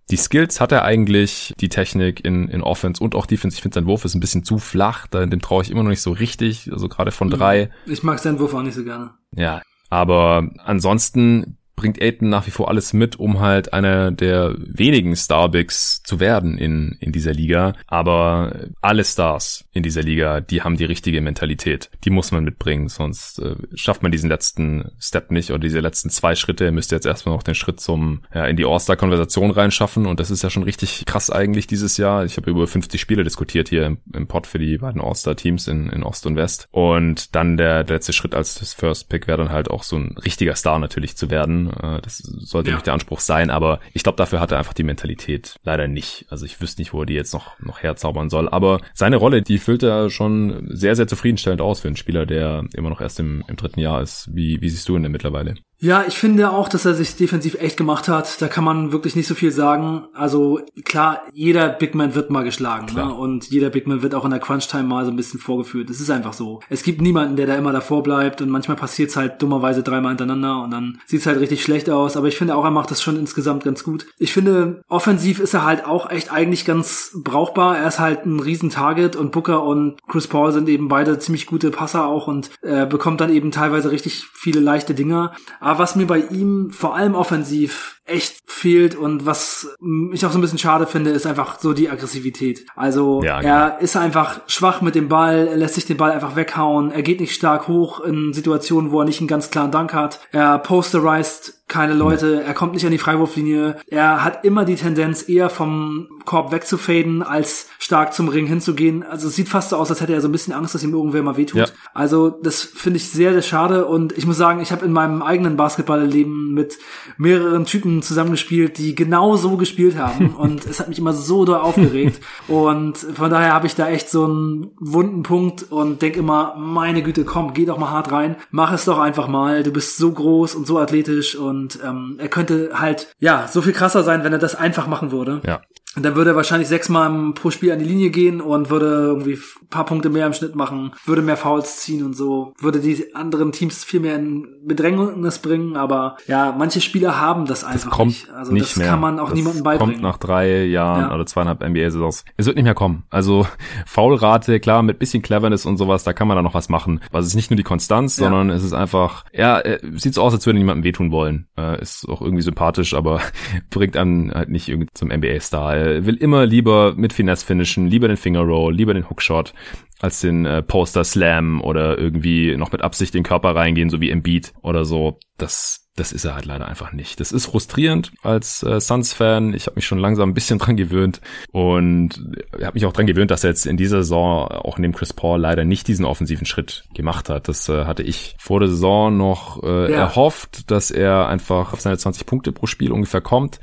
die 0.10 0.18
Skills 0.18 0.60
hat 0.60 0.72
er 0.72 0.84
eigentlich, 0.84 1.54
die 1.60 1.70
Technik 1.70 2.26
in, 2.26 2.48
in 2.48 2.62
Offense 2.62 3.04
und 3.04 3.14
auch 3.14 3.28
Defense. 3.28 3.56
Ich 3.56 3.62
finde, 3.62 3.76
sein 3.76 3.86
Wurf 3.86 4.06
ist 4.06 4.16
ein 4.16 4.20
bisschen 4.20 4.44
zu 4.44 4.58
flach, 4.58 5.06
da, 5.08 5.26
dem 5.26 5.42
traue 5.42 5.64
ich 5.64 5.70
immer 5.70 5.84
noch 5.84 5.90
nicht 5.90 6.02
so 6.02 6.12
richtig, 6.12 6.72
also 6.72 6.90
gerade 6.90 7.12
von 7.12 7.30
drei. 7.30 7.70
Ich 7.86 8.02
mag 8.02 8.18
seinen 8.20 8.40
Wurf 8.40 8.54
auch 8.54 8.64
nicht 8.64 8.74
so 8.74 8.84
gerne. 8.84 9.12
Ja, 9.36 9.62
aber 9.90 10.50
ansonsten 10.64 11.59
bringt 11.80 12.02
Aiton 12.02 12.28
nach 12.28 12.46
wie 12.46 12.52
vor 12.52 12.68
alles 12.68 12.92
mit, 12.92 13.18
um 13.18 13.40
halt 13.40 13.72
einer 13.72 14.12
der 14.12 14.54
wenigen 14.58 15.16
Starbigs 15.16 16.04
zu 16.04 16.20
werden 16.20 16.58
in, 16.58 16.98
in 17.00 17.14
dieser 17.14 17.32
Liga. 17.32 17.74
Aber 17.88 18.68
alle 18.82 19.06
Stars 19.06 19.66
in 19.72 19.82
dieser 19.82 20.02
Liga, 20.02 20.42
die 20.42 20.62
haben 20.62 20.76
die 20.76 20.84
richtige 20.84 21.22
Mentalität. 21.22 21.90
Die 22.04 22.10
muss 22.10 22.34
man 22.34 22.44
mitbringen, 22.44 22.90
sonst 22.90 23.40
äh, 23.40 23.56
schafft 23.76 24.04
man 24.04 24.12
diesen 24.12 24.30
letzten 24.30 24.92
Step 25.00 25.32
nicht 25.32 25.52
oder 25.52 25.60
diese 25.60 25.80
letzten 25.80 26.10
zwei 26.10 26.36
Schritte. 26.36 26.66
Er 26.66 26.74
müsste 26.74 26.96
jetzt 26.96 27.06
erstmal 27.06 27.36
noch 27.36 27.44
den 27.44 27.56
Schritt 27.56 27.80
zum 27.80 28.24
ja, 28.36 28.46
in 28.46 28.58
die 28.58 28.66
All-Star-Konversation 28.66 29.52
reinschaffen 29.52 30.06
und 30.06 30.20
das 30.20 30.32
ist 30.32 30.44
ja 30.44 30.50
schon 30.50 30.64
richtig 30.64 31.06
krass 31.06 31.30
eigentlich 31.30 31.66
dieses 31.66 31.96
Jahr. 31.96 32.26
Ich 32.26 32.36
habe 32.36 32.50
über 32.50 32.68
50 32.68 33.00
Spiele 33.00 33.24
diskutiert 33.24 33.70
hier 33.70 33.86
im, 33.86 34.00
im 34.14 34.28
Pod 34.28 34.48
für 34.48 34.60
die 34.60 34.80
beiden 34.80 35.00
All-Star-Teams 35.00 35.70
in, 35.70 35.90
in 35.90 36.04
Ost 36.04 36.26
und 36.26 36.36
West 36.36 36.68
und 36.72 37.36
dann 37.36 37.56
der, 37.56 37.86
der 37.86 37.96
letzte 37.96 38.12
Schritt 38.12 38.36
als 38.36 38.74
First 38.74 39.08
Pick 39.08 39.28
wäre 39.28 39.38
dann 39.38 39.50
halt 39.50 39.72
auch 39.72 39.84
so 39.84 39.96
ein 39.96 40.18
richtiger 40.26 40.56
Star 40.56 40.78
natürlich 40.78 41.16
zu 41.16 41.30
werden. 41.30 41.69
Äh, 41.72 42.02
das 42.02 42.18
sollte 42.18 42.70
ja. 42.70 42.76
nicht 42.76 42.86
der 42.86 42.94
Anspruch 42.94 43.20
sein, 43.20 43.50
aber 43.50 43.80
ich 43.94 44.04
glaube, 44.04 44.18
dafür 44.18 44.40
hat 44.40 44.52
er 44.52 44.58
einfach 44.58 44.74
die 44.74 44.84
Mentalität 44.84 45.56
leider 45.64 45.88
nicht. 45.88 46.26
Also 46.30 46.46
ich 46.46 46.60
wüsste 46.62 46.82
nicht, 46.82 46.94
wo 46.94 47.02
er 47.02 47.06
die 47.06 47.14
jetzt 47.14 47.34
noch, 47.34 47.60
noch 47.60 47.82
herzaubern 47.82 48.30
soll. 48.30 48.50
Aber 48.50 48.82
seine 48.94 49.18
Rolle, 49.18 49.42
die 49.42 49.58
füllt 49.58 49.84
er 49.84 50.10
schon 50.10 50.68
sehr, 50.70 50.96
sehr 50.96 51.08
zufriedenstellend 51.08 51.62
aus 51.62 51.82
für 51.82 51.88
einen 51.88 51.98
Spieler, 51.98 52.26
der 52.26 52.66
immer 52.74 52.90
noch 52.90 53.02
erst 53.02 53.20
im, 53.20 53.44
im 53.48 53.56
dritten 53.56 53.80
Jahr 53.80 54.02
ist. 54.02 54.30
Wie, 54.34 54.62
wie 54.62 54.70
siehst 54.70 54.88
du 54.90 54.96
ihn 54.96 55.04
denn 55.04 55.12
mittlerweile? 55.12 55.56
Ja, 55.82 56.04
ich 56.06 56.18
finde 56.18 56.52
auch, 56.52 56.68
dass 56.68 56.84
er 56.84 56.94
sich 56.94 57.16
defensiv 57.16 57.56
echt 57.56 57.78
gemacht 57.78 58.10
hat. 58.10 58.42
Da 58.42 58.50
kann 58.50 58.66
man 58.66 58.92
wirklich 58.92 59.16
nicht 59.16 59.28
so 59.28 59.36
viel 59.36 59.52
sagen. 59.52 60.04
Also 60.14 60.60
klar, 60.84 61.22
jeder 61.34 61.70
Big 61.70 61.96
Man 61.96 62.16
wird 62.16 62.30
mal 62.30 62.44
geschlagen 62.44 62.94
ne? 62.94 63.14
und 63.14 63.50
jeder 63.50 63.70
Big 63.70 63.88
Man 63.88 64.02
wird 64.02 64.14
auch 64.14 64.26
in 64.26 64.32
der 64.32 64.42
Crunch-Time 64.42 64.84
mal 64.84 65.06
so 65.06 65.12
ein 65.12 65.16
bisschen 65.16 65.40
vorgeführt. 65.40 65.90
Das 65.90 66.02
ist 66.02 66.10
einfach 66.10 66.34
so. 66.34 66.60
Es 66.70 66.84
gibt 66.84 67.02
niemanden, 67.02 67.38
der 67.38 67.48
da 67.48 67.56
immer 67.56 67.72
davor 67.72 68.04
bleibt 68.04 68.42
und 68.42 68.50
manchmal 68.50 68.76
passiert 68.76 69.10
es 69.12 69.16
halt 69.16 69.42
dummerweise 69.42 69.82
dreimal 69.82 70.12
hintereinander 70.12 70.64
und 70.64 70.72
dann 70.72 71.00
sieht 71.06 71.22
es 71.22 71.26
halt 71.26 71.40
richtig 71.40 71.64
schlecht 71.64 71.90
aus. 71.90 72.18
Aber 72.18 72.28
ich 72.28 72.38
finde 72.38 72.56
auch, 72.56 72.66
er 72.66 72.72
macht 72.72 72.92
das 72.92 73.02
schon 73.02 73.18
insgesamt 73.18 73.64
ganz 73.64 73.86
gut. 73.86 74.06
Ich 74.18 74.34
finde, 74.34 74.82
offensiv 74.90 75.40
ist 75.40 75.54
er 75.54 75.64
halt 75.64 75.86
auch 75.86 76.10
echt 76.10 76.30
eigentlich 76.30 76.66
ganz 76.66 77.12
brauchbar. 77.24 77.78
Er 77.78 77.88
ist 77.88 78.00
halt 78.00 78.26
ein 78.26 78.42
Riesentarget 78.42 79.16
und 79.16 79.32
Booker 79.32 79.64
und 79.64 79.96
Chris 80.10 80.28
Paul 80.28 80.52
sind 80.52 80.68
eben 80.68 80.90
beide 80.90 81.20
ziemlich 81.20 81.46
gute 81.46 81.72
Passer 81.72 82.06
auch 82.06 82.28
und 82.28 82.52
äh, 82.64 82.86
bekommt 82.86 83.22
dann 83.22 83.32
eben 83.32 83.52
teilweise 83.52 83.92
richtig 83.92 84.26
viele 84.34 84.60
leichte 84.60 84.94
Dinger. 84.94 85.32
Aber 85.62 85.69
was 85.78 85.96
mir 85.96 86.08
bei 86.08 86.20
ihm 86.20 86.72
vor 86.72 86.96
allem 86.96 87.16
offensiv 87.16 87.99
echt 88.10 88.42
fehlt 88.46 88.96
und 88.96 89.26
was 89.26 89.76
ich 90.14 90.26
auch 90.26 90.32
so 90.32 90.38
ein 90.38 90.42
bisschen 90.42 90.58
schade 90.58 90.88
finde, 90.88 91.12
ist 91.12 91.26
einfach 91.26 91.60
so 91.60 91.74
die 91.74 91.90
Aggressivität. 91.90 92.66
Also 92.76 93.22
ja, 93.24 93.42
er 93.42 93.70
genau. 93.70 93.82
ist 93.82 93.96
einfach 93.96 94.42
schwach 94.48 94.82
mit 94.82 94.96
dem 94.96 95.10
Ball, 95.10 95.48
er 95.48 95.58
lässt 95.58 95.76
sich 95.76 95.86
den 95.86 95.98
Ball 95.98 96.12
einfach 96.12 96.36
weghauen, 96.36 96.92
er 96.92 97.02
geht 97.02 97.20
nicht 97.20 97.36
stark 97.36 97.68
hoch 97.68 98.02
in 98.02 98.34
Situationen, 98.34 98.92
wo 98.92 99.00
er 99.00 99.06
nicht 99.06 99.20
einen 99.20 99.28
ganz 99.28 99.52
klaren 99.52 99.72
Dank 99.72 99.94
hat. 99.94 100.20
Er 100.32 100.60
posterized 100.60 101.60
keine 101.70 101.94
Leute, 101.94 102.44
er 102.44 102.54
kommt 102.56 102.74
nicht 102.74 102.86
an 102.86 102.92
die 102.92 102.98
Freiwurflinie. 102.98 103.78
Er 103.88 104.24
hat 104.24 104.44
immer 104.44 104.66
die 104.66 104.76
Tendenz, 104.76 105.30
eher 105.30 105.52
vom 105.52 106.10
Korb 106.26 106.52
wegzufaden, 106.52 107.22
als 107.22 107.68
stark 107.78 108.14
zum 108.14 108.28
Ring 108.28 108.48
hinzugehen. 108.48 109.04
Also 109.04 109.28
es 109.28 109.36
sieht 109.36 109.50
fast 109.50 109.70
so 109.70 109.78
aus, 109.78 109.92
als 109.92 110.02
hätte 110.02 110.14
er 110.14 110.22
so 110.22 110.28
ein 110.28 110.32
bisschen 110.32 110.54
Angst, 110.54 110.74
dass 110.74 110.84
ihm 110.84 110.94
irgendwer 110.94 111.22
mal 111.22 111.38
wehtut. 111.38 111.60
Ja. 111.60 111.66
Also 111.94 112.32
das 112.32 112.64
finde 112.64 112.98
ich 112.98 113.10
sehr, 113.10 113.34
sehr 113.34 113.44
schade. 113.44 113.86
Und 113.86 114.18
ich 114.18 114.26
muss 114.26 114.38
sagen, 114.38 114.62
ich 114.62 114.72
habe 114.72 114.84
in 114.84 114.92
meinem 114.92 115.22
eigenen 115.22 115.58
Basketballleben 115.58 116.54
mit 116.54 116.80
mehreren 117.18 117.66
Typen 117.66 117.99
zusammengespielt, 118.02 118.78
die 118.78 118.96
genau 118.96 119.36
so 119.36 119.58
gespielt 119.58 119.98
haben. 119.98 120.36
Und 120.36 120.66
es 120.66 120.80
hat 120.80 120.90
mich 120.90 121.00
immer 121.00 121.14
so 121.14 121.46
doll 121.46 121.60
aufgeregt. 121.60 122.20
Und 122.48 122.98
von 122.98 123.30
daher 123.30 123.54
habe 123.54 123.68
ich 123.68 123.76
da 123.76 123.90
echt 123.90 124.10
so 124.10 124.26
einen 124.26 124.72
wunden 124.80 125.24
Punkt 125.24 125.72
und 125.72 126.02
denk 126.02 126.16
immer, 126.18 126.56
meine 126.58 127.04
Güte, 127.04 127.26
komm, 127.26 127.54
geh 127.54 127.66
doch 127.66 127.78
mal 127.78 127.92
hart 127.92 128.12
rein. 128.12 128.36
Mach 128.52 128.74
es 128.74 128.86
doch 128.86 128.98
einfach 128.98 129.28
mal. 129.28 129.64
Du 129.64 129.72
bist 129.72 129.98
so 129.98 130.12
groß 130.12 130.56
und 130.56 130.66
so 130.66 130.80
athletisch 130.80 131.36
und 131.36 131.60
und 131.60 131.80
ähm, 131.84 132.16
er 132.20 132.30
könnte 132.30 132.72
halt, 132.74 133.14
ja, 133.20 133.48
so 133.48 133.62
viel 133.62 133.74
krasser 133.74 134.04
sein, 134.04 134.24
wenn 134.24 134.34
er 134.34 134.40
das 134.40 134.56
einfach 134.56 134.88
machen 134.88 135.12
würde. 135.12 135.42
Ja. 135.46 135.62
Und 135.96 136.06
dann 136.06 136.16
würde 136.16 136.32
er 136.32 136.36
wahrscheinlich 136.36 136.68
sechsmal 136.68 137.34
pro 137.34 137.50
Spiel 137.50 137.72
an 137.72 137.80
die 137.80 137.86
Linie 137.86 138.12
gehen 138.12 138.42
und 138.42 138.70
würde 138.70 138.86
irgendwie 138.86 139.34
ein 139.34 139.68
paar 139.72 139.86
Punkte 139.86 140.12
mehr 140.12 140.28
im 140.28 140.34
Schnitt 140.34 140.56
machen, 140.56 140.92
würde 141.04 141.24
mehr 141.24 141.36
Fouls 141.36 141.80
ziehen 141.80 142.06
und 142.06 142.16
so, 142.16 142.54
würde 142.60 142.80
die 142.80 143.16
anderen 143.16 143.52
Teams 143.52 143.84
viel 143.84 144.00
mehr 144.00 144.16
in 144.16 144.48
Bedrängnis 144.64 145.40
bringen, 145.40 145.76
aber 145.76 146.18
ja, 146.28 146.54
manche 146.56 146.80
Spieler 146.80 147.20
haben 147.20 147.48
das 147.48 147.64
einfach 147.64 147.90
das 147.90 147.98
kommt 147.98 148.10
nicht. 148.10 148.30
Also 148.30 148.52
nicht 148.52 148.66
das 148.66 148.76
mehr. 148.78 148.90
kann 148.90 149.00
man 149.00 149.20
auch 149.20 149.30
das 149.30 149.36
niemandem 149.36 149.64
beibringen. 149.64 149.96
kommt 149.96 150.04
nach 150.04 150.20
drei 150.20 150.66
Jahren 150.66 151.10
ja. 151.10 151.14
oder 151.14 151.26
zweieinhalb 151.26 151.68
NBA-Saisons. 151.68 152.24
Es 152.38 152.46
wird 152.46 152.56
nicht 152.56 152.66
mehr 152.66 152.76
kommen. 152.76 153.04
Also 153.10 153.48
Foulrate, 153.88 154.60
klar, 154.60 154.84
mit 154.84 155.00
bisschen 155.00 155.24
Cleverness 155.24 155.66
und 155.66 155.78
sowas, 155.78 156.04
da 156.04 156.14
kann 156.14 156.28
man 156.28 156.36
dann 156.36 156.46
noch 156.46 156.54
was 156.54 156.70
machen. 156.70 157.02
Aber 157.10 157.20
es 157.20 157.26
ist 157.26 157.36
nicht 157.36 157.50
nur 157.50 157.58
die 157.58 157.64
Konstanz, 157.64 158.18
ja. 158.18 158.26
sondern 158.26 158.52
es 158.52 158.64
ist 158.64 158.74
einfach, 158.74 159.26
ja, 159.34 159.62
sieht 159.96 160.14
so 160.14 160.22
aus, 160.22 160.34
als 160.34 160.46
würde 160.46 160.60
niemandem 160.60 160.84
wehtun 160.84 161.12
wollen. 161.12 161.48
Äh, 161.58 161.82
ist 161.82 162.08
auch 162.08 162.22
irgendwie 162.22 162.44
sympathisch, 162.44 162.94
aber 162.94 163.22
bringt 163.72 163.98
einem 163.98 164.32
halt 164.32 164.50
nicht 164.50 164.70
irgendwie 164.70 164.88
zum 164.94 165.10
NBA-Star 165.10 165.79
äh, 165.80 166.06
will 166.06 166.16
immer 166.16 166.46
lieber 166.46 166.94
mit 166.96 167.14
Finesse 167.14 167.46
finishen, 167.46 167.88
lieber 167.88 168.08
den 168.08 168.18
Finger 168.18 168.42
Roll, 168.42 168.74
lieber 168.74 168.94
den 168.94 169.10
Hookshot, 169.10 169.54
als 170.00 170.22
den 170.22 170.46
äh, 170.46 170.62
Poster 170.62 171.04
Slam 171.04 171.62
oder 171.62 171.98
irgendwie 171.98 172.56
noch 172.58 172.72
mit 172.72 172.82
Absicht 172.82 173.14
den 173.14 173.24
Körper 173.24 173.56
reingehen, 173.56 173.90
so 173.90 174.02
wie 174.02 174.10
im 174.10 174.22
Beat 174.22 174.54
oder 174.62 174.86
so. 174.86 175.20
Das 175.38 175.90
das 176.00 176.12
ist 176.14 176.24
er 176.24 176.34
halt 176.34 176.46
leider 176.46 176.68
einfach 176.68 176.94
nicht. 176.94 177.20
Das 177.20 177.32
ist 177.32 177.48
frustrierend 177.48 178.14
als 178.24 178.64
äh, 178.64 178.80
Suns-Fan. 178.80 179.54
Ich 179.54 179.66
habe 179.66 179.76
mich 179.76 179.86
schon 179.86 180.00
langsam 180.00 180.30
ein 180.30 180.34
bisschen 180.34 180.58
dran 180.58 180.78
gewöhnt 180.78 181.20
und 181.52 182.38
habe 182.54 182.74
mich 182.74 182.86
auch 182.86 182.94
dran 182.94 183.06
gewöhnt, 183.06 183.32
dass 183.32 183.44
er 183.44 183.50
jetzt 183.50 183.66
in 183.66 183.78
dieser 183.78 183.98
Saison 183.98 184.48
auch 184.48 184.78
neben 184.78 184.94
Chris 184.94 185.14
Paul 185.14 185.42
leider 185.42 185.66
nicht 185.66 185.88
diesen 185.88 186.06
offensiven 186.06 186.46
Schritt 186.46 186.86
gemacht 186.94 187.30
hat. 187.30 187.48
Das 187.48 187.68
äh, 187.70 187.86
hatte 187.86 188.04
ich 188.04 188.36
vor 188.40 188.60
der 188.60 188.70
Saison 188.70 189.16
noch 189.18 189.62
äh, 189.64 189.92
ja. 189.92 190.00
erhofft, 190.00 190.72
dass 190.72 190.90
er 190.90 191.28
einfach 191.28 191.74
auf 191.74 191.82
seine 191.82 191.98
20 191.98 192.26
Punkte 192.26 192.52
pro 192.52 192.66
Spiel 192.66 192.92
ungefähr 192.92 193.22
kommt 193.22 193.60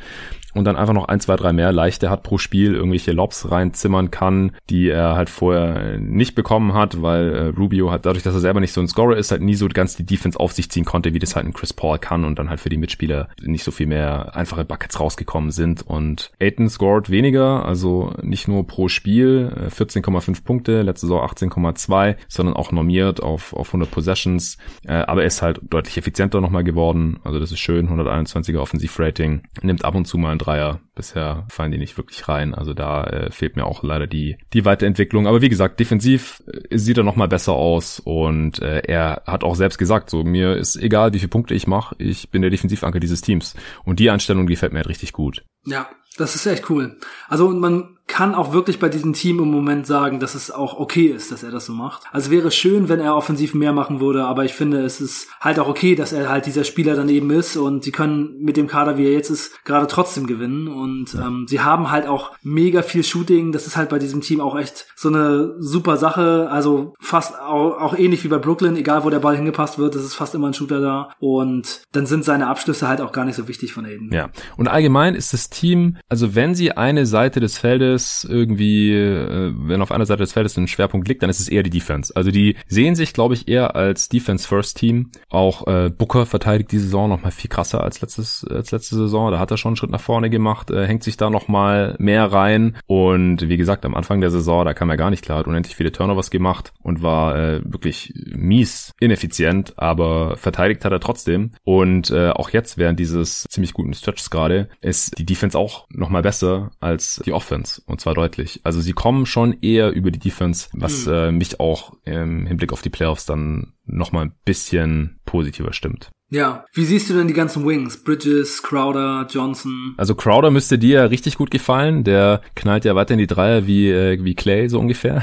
und 0.57 0.65
dann 0.65 0.77
einfach 0.77 0.95
noch 0.95 1.09
ein, 1.09 1.21
zwei, 1.21 1.37
drei 1.37 1.53
mehr 1.53 1.73
leichte 1.73 2.11
hat 2.11 2.23
pro 2.23 2.39
Spiel, 2.39 2.75
irgendwelche 2.75 3.13
Lobs 3.13 3.51
reinzimmern 3.51 4.11
kann, 4.11 4.53
die 4.71 4.89
er 4.89 5.15
halt 5.15 5.31
vorher 5.31 5.99
nicht 5.99 6.35
bekommen 6.35 6.75
hat, 6.75 7.03
weil 7.03 7.35
äh, 7.35 7.47
Rubio 7.49 7.91
hat 7.91 8.07
dadurch, 8.07 8.23
dass 8.23 8.35
er 8.35 8.41
selber 8.41 8.61
nicht 8.61 8.73
so 8.73 8.81
ein 8.81 8.89
Scorer 8.89 9.17
ist, 9.17 9.31
halt 9.31 9.43
nie 9.43 9.55
so 9.55 9.69
ganz 9.69 9.97
die 9.97 10.07
Defense 10.07 10.39
auf 10.39 10.53
sich 10.53 10.71
ziehen 10.71 10.85
konnte, 10.85 11.15
wie 11.15 11.19
das 11.19 11.37
halt 11.37 11.47
ein 11.47 11.53
Chris 11.53 11.73
Paul 11.73 11.99
kann 11.99 12.25
und 12.25 12.39
dann 12.39 12.49
halt 12.51 12.61
für 12.61 12.69
die 12.69 12.77
Mitspieler 12.77 13.29
nicht 13.43 13.65
so 13.65 13.71
viel 13.71 13.87
mehr 13.87 14.35
einfache 14.35 14.65
Buckets 14.65 14.99
rausgekommen 14.99 15.51
sind. 15.51 15.83
Und 15.87 16.33
Aiton 16.41 16.69
scored 16.69 17.11
weniger, 17.11 17.65
also 17.65 18.15
nicht 18.23 18.49
nur 18.49 18.67
pro 18.67 18.89
Spiel, 18.89 19.53
14,5 19.69 20.31
äh, 20.31 20.41
Punkte, 20.43 20.83
letzte 20.83 21.07
Saison 21.07 21.27
18,2, 21.27 22.17
sondern 22.29 22.57
auch 22.57 22.73
normiert 22.73 23.23
auf, 23.23 23.53
auf 23.53 23.69
100 23.69 23.91
Possessions, 23.91 24.59
äh, 24.87 24.95
aber 24.95 25.23
er 25.23 25.27
ist 25.27 25.43
halt 25.43 25.61
deutlich 25.69 25.99
effizienter 25.99 26.41
nochmal 26.41 26.65
geworden, 26.65 27.19
also 27.25 27.39
das 27.39 27.53
ist 27.53 27.59
schön, 27.59 27.89
121er 27.89 28.59
Offensivrating, 28.59 29.43
nimmt 29.63 29.85
ab 29.85 29.95
und 29.95 30.07
zu 30.07 30.19
mal 30.19 30.33
ein 30.33 30.39
Dreier. 30.47 30.81
Bisher 30.95 31.47
fallen 31.51 31.73
die 31.73 31.79
nicht 31.79 31.97
wirklich 31.97 32.29
rein. 32.29 32.55
Also 32.55 32.73
da 32.73 33.05
äh, 33.05 33.31
fehlt 33.31 33.57
mir 33.57 33.67
auch 33.67 33.83
leider 33.83 34.07
die, 34.07 34.39
die 34.53 34.65
Weiterentwicklung. 34.65 35.27
Aber 35.27 35.43
wie 35.43 35.49
gesagt, 35.49 35.81
defensiv 35.81 36.43
äh, 36.47 36.79
sieht 36.79 36.99
er 36.99 37.05
nochmal 37.05 37.29
besser 37.29 37.53
aus 37.53 38.01
und 38.01 38.63
äh, 38.63 38.83
er 38.87 39.23
hat 39.27 39.45
auch 39.45 39.57
selbst 39.57 39.79
gesagt, 39.79 40.11
so 40.11 40.25
mir 40.25 40.57
ist 40.57 40.77
egal, 40.77 41.13
wie 41.13 41.19
viele 41.19 41.29
Punkte 41.29 41.55
ich 41.55 41.67
mache, 41.67 41.97
ich 41.99 42.31
bin 42.31 42.43
der 42.43 42.51
Defensivanker 42.51 43.01
dieses 43.01 43.21
Teams. 43.21 43.55
Und 43.85 43.99
die 43.99 44.11
Einstellung, 44.11 44.47
gefällt 44.47 44.73
mir 44.73 44.79
halt 44.79 44.89
richtig 44.89 45.13
gut. 45.13 45.45
Ja, 45.67 45.89
das 46.17 46.35
ist 46.35 46.47
echt 46.47 46.71
cool. 46.71 46.97
Also 47.29 47.51
man 47.51 47.96
kann 48.07 48.35
auch 48.35 48.53
wirklich 48.53 48.79
bei 48.79 48.89
diesem 48.89 49.13
Team 49.13 49.41
im 49.41 49.51
Moment 49.51 49.87
sagen, 49.87 50.21
dass 50.21 50.35
es 50.35 50.51
auch 50.51 50.79
okay 50.79 51.07
ist, 51.07 51.33
dass 51.33 51.43
er 51.43 51.51
das 51.51 51.67
so 51.67 51.73
macht. 51.73 52.05
Also 52.13 52.31
wäre 52.31 52.51
schön, 52.51 52.89
wenn 52.89 53.01
er 53.01 53.17
offensiv 53.17 53.53
mehr 53.53 53.73
machen 53.73 54.01
würde, 54.01 54.25
aber 54.25 54.45
ich 54.45 54.53
finde, 54.53 54.85
es 54.85 55.01
ist 55.01 55.29
halt 55.41 55.59
auch 55.59 55.69
okay, 55.69 55.95
dass 55.97 56.13
er 56.13 56.29
halt 56.29 56.47
dieser 56.47 56.65
Spieler 56.65 56.95
daneben 56.95 57.31
ist 57.31 57.57
und 57.57 57.83
sie 57.83 57.91
können 57.91 58.37
mit 58.41 58.57
dem 58.57 58.69
Kader, 58.69 58.97
wie 58.97 59.07
er 59.07 59.13
jetzt 59.13 59.31
ist, 59.31 59.65
gerade 59.65 59.87
trotzdem 59.89 60.27
gewinnen 60.27 60.69
und 60.69 61.15
ähm, 61.15 61.47
sie 61.49 61.61
haben 61.61 61.91
halt 61.91 62.07
auch 62.07 62.33
mega 62.43 62.83
viel 62.83 63.03
Shooting. 63.03 63.53
Das 63.53 63.67
ist 63.67 63.77
halt 63.77 63.89
bei 63.89 63.99
diesem 63.99 64.21
Team 64.21 64.41
auch 64.41 64.57
echt 64.57 64.87
so 64.95 65.09
eine 65.09 65.55
super 65.59 65.97
Sache. 65.97 66.49
Also 66.51 66.95
fast 67.01 67.39
auch, 67.39 67.81
auch 67.81 67.99
ähnlich 67.99 68.23
wie 68.23 68.29
bei 68.29 68.39
Brooklyn, 68.39 68.77
egal 68.77 69.05
wo 69.05 69.11
der 69.11 69.19
Ball 69.19 69.37
hingepasst 69.37 69.79
wird, 69.79 69.95
es 69.97 70.05
ist 70.05 70.15
fast 70.15 70.35
immer 70.35 70.47
ein 70.47 70.55
Shooter 70.55 70.81
da 70.81 71.11
und 71.19 71.83
dann 71.93 72.07
sind 72.07 72.25
seine 72.25 72.47
Abschlüsse 72.47 72.87
halt 72.87 73.01
auch 73.01 73.13
gar 73.13 73.25
nicht 73.25 73.37
so 73.37 73.49
wichtig 73.49 73.73
von 73.73 73.85
Aiden. 73.85 74.11
Ja, 74.13 74.31
und 74.57 74.69
allgemein 74.69 75.15
ist 75.15 75.33
das 75.33 75.51
Team, 75.51 75.97
also 76.09 76.35
wenn 76.35 76.55
sie 76.55 76.73
eine 76.73 77.05
Seite 77.07 77.41
des 77.41 77.59
Feldes 77.59 77.96
Feldes 77.97 78.27
irgendwie, 78.29 78.93
äh, 78.93 79.53
wenn 79.57 79.83
auf 79.83 79.93
einer 79.93 80.07
Seite 80.07 80.23
des 80.23 80.33
Feldes 80.33 80.57
ein 80.57 80.69
Schwerpunkt 80.69 81.09
liegt, 81.09 81.23
dann 81.23 81.31
ist 81.31 81.41
es 81.41 81.49
eher 81.49 81.63
die 81.63 81.71
Defense. 81.71 82.15
Also 82.15 82.31
die 82.31 82.57
sehen 82.69 82.95
sich, 82.95 83.13
glaube 83.13 83.35
ich, 83.35 83.49
eher 83.49 83.77
als 83.77 84.09
Defense 84.09 84.47
First 84.47 84.79
Team. 84.79 85.11
Auch 85.31 85.67
äh, 85.67 85.91
Booker 85.91 86.27
verteidigt 86.27 86.73
die 86.73 86.79
Saison 86.79 87.09
noch 87.09 87.23
mal 87.23 87.31
viel 87.31 87.51
krasser 87.51 87.83
als 87.83 88.01
letztes 88.01 88.47
als 88.49 88.71
letzte 88.71 88.97
Saison. 88.97 89.31
Da 89.31 89.39
hat 89.39 89.51
er 89.51 89.57
schon 89.57 89.71
einen 89.71 89.77
Schritt 89.77 89.91
nach 89.91 90.01
vorne 90.01 90.31
gemacht, 90.31 90.71
äh, 90.71 90.87
hängt 90.87 91.03
sich 91.03 91.17
da 91.17 91.31
noch 91.31 91.49
mal 91.49 91.97
mehr 91.99 92.33
rein. 92.33 92.77
Und 92.87 93.49
wie 93.49 93.57
gesagt, 93.57 93.85
am 93.85 93.95
Anfang 93.95 94.21
der 94.21 94.31
Saison, 94.31 94.65
da 94.65 94.75
kam 94.75 94.91
er 94.91 94.97
gar 94.97 95.11
nicht 95.11 95.25
klar, 95.25 95.39
hat 95.39 95.47
unendlich 95.47 95.77
viele 95.77 95.93
Turnovers 95.93 96.31
gemacht 96.31 96.73
und 96.83 97.03
war 97.03 97.37
äh, 97.37 97.61
wirklich 97.65 98.13
mies 98.27 98.93
ineffizient, 99.01 99.75
aber 99.77 100.37
verteidigt 100.37 100.85
hat 100.85 100.93
er 100.93 101.01
trotzdem. 101.01 101.53
Und 101.65 102.11
äh, 102.11 102.31
auch 102.31 102.51
jetzt 102.51 102.79
während 102.79 102.99
dieses 103.01 103.45
ziemlich 103.49 103.73
guten 103.73 103.95
Stretches 103.95 104.31
gerade 104.31 104.69
ist 104.81 105.19
die 105.19 105.27
Defense 105.27 105.59
auch 105.59 105.87
noch 105.91 106.11
mal 106.11 106.23
besser 106.23 106.71
als 106.81 107.23
die 107.25 107.33
Offense 107.33 107.83
und 107.87 108.01
zwar 108.01 108.15
deutlich. 108.15 108.61
Also 108.65 108.81
sie 108.81 108.93
kommen 108.93 109.27
schon 109.27 109.57
eher 109.63 109.93
über 109.93 110.11
die 110.11 110.19
Defense, 110.19 110.69
was 110.73 111.07
mhm. 111.07 111.13
äh, 111.13 111.33
mich 111.33 111.61
auch 111.61 111.95
im 112.05 112.47
Hinblick 112.47 112.73
auf 112.73 112.83
die 112.83 112.91
Playoffs 112.91 113.27
dann 113.27 113.73
nochmal 113.85 114.27
ein 114.27 114.33
bisschen 114.45 115.21
positiver 115.25 115.73
stimmt. 115.73 116.11
Ja, 116.29 116.65
wie 116.73 116.85
siehst 116.85 117.09
du 117.09 117.15
denn 117.15 117.29
die 117.29 117.35
ganzen 117.35 117.65
Wings? 117.65 118.03
Bridges, 118.03 118.61
Crowder, 118.61 119.29
Johnson? 119.31 119.95
Also 119.97 120.17
Crowder 120.17 120.51
müsste 120.51 120.77
dir 120.77 120.99
ja 120.99 121.05
richtig 121.05 121.37
gut 121.37 121.53
gefallen. 121.53 122.03
Der 122.03 122.41
knallt 122.57 122.85
ja 122.85 122.97
weiter 122.97 123.13
in 123.13 123.19
die 123.19 123.29
Dreier 123.29 123.69
wie, 123.69 123.89
äh, 123.89 124.19
wie 124.25 124.35
Clay, 124.35 124.69
so 124.69 124.81
ungefähr. 124.81 125.23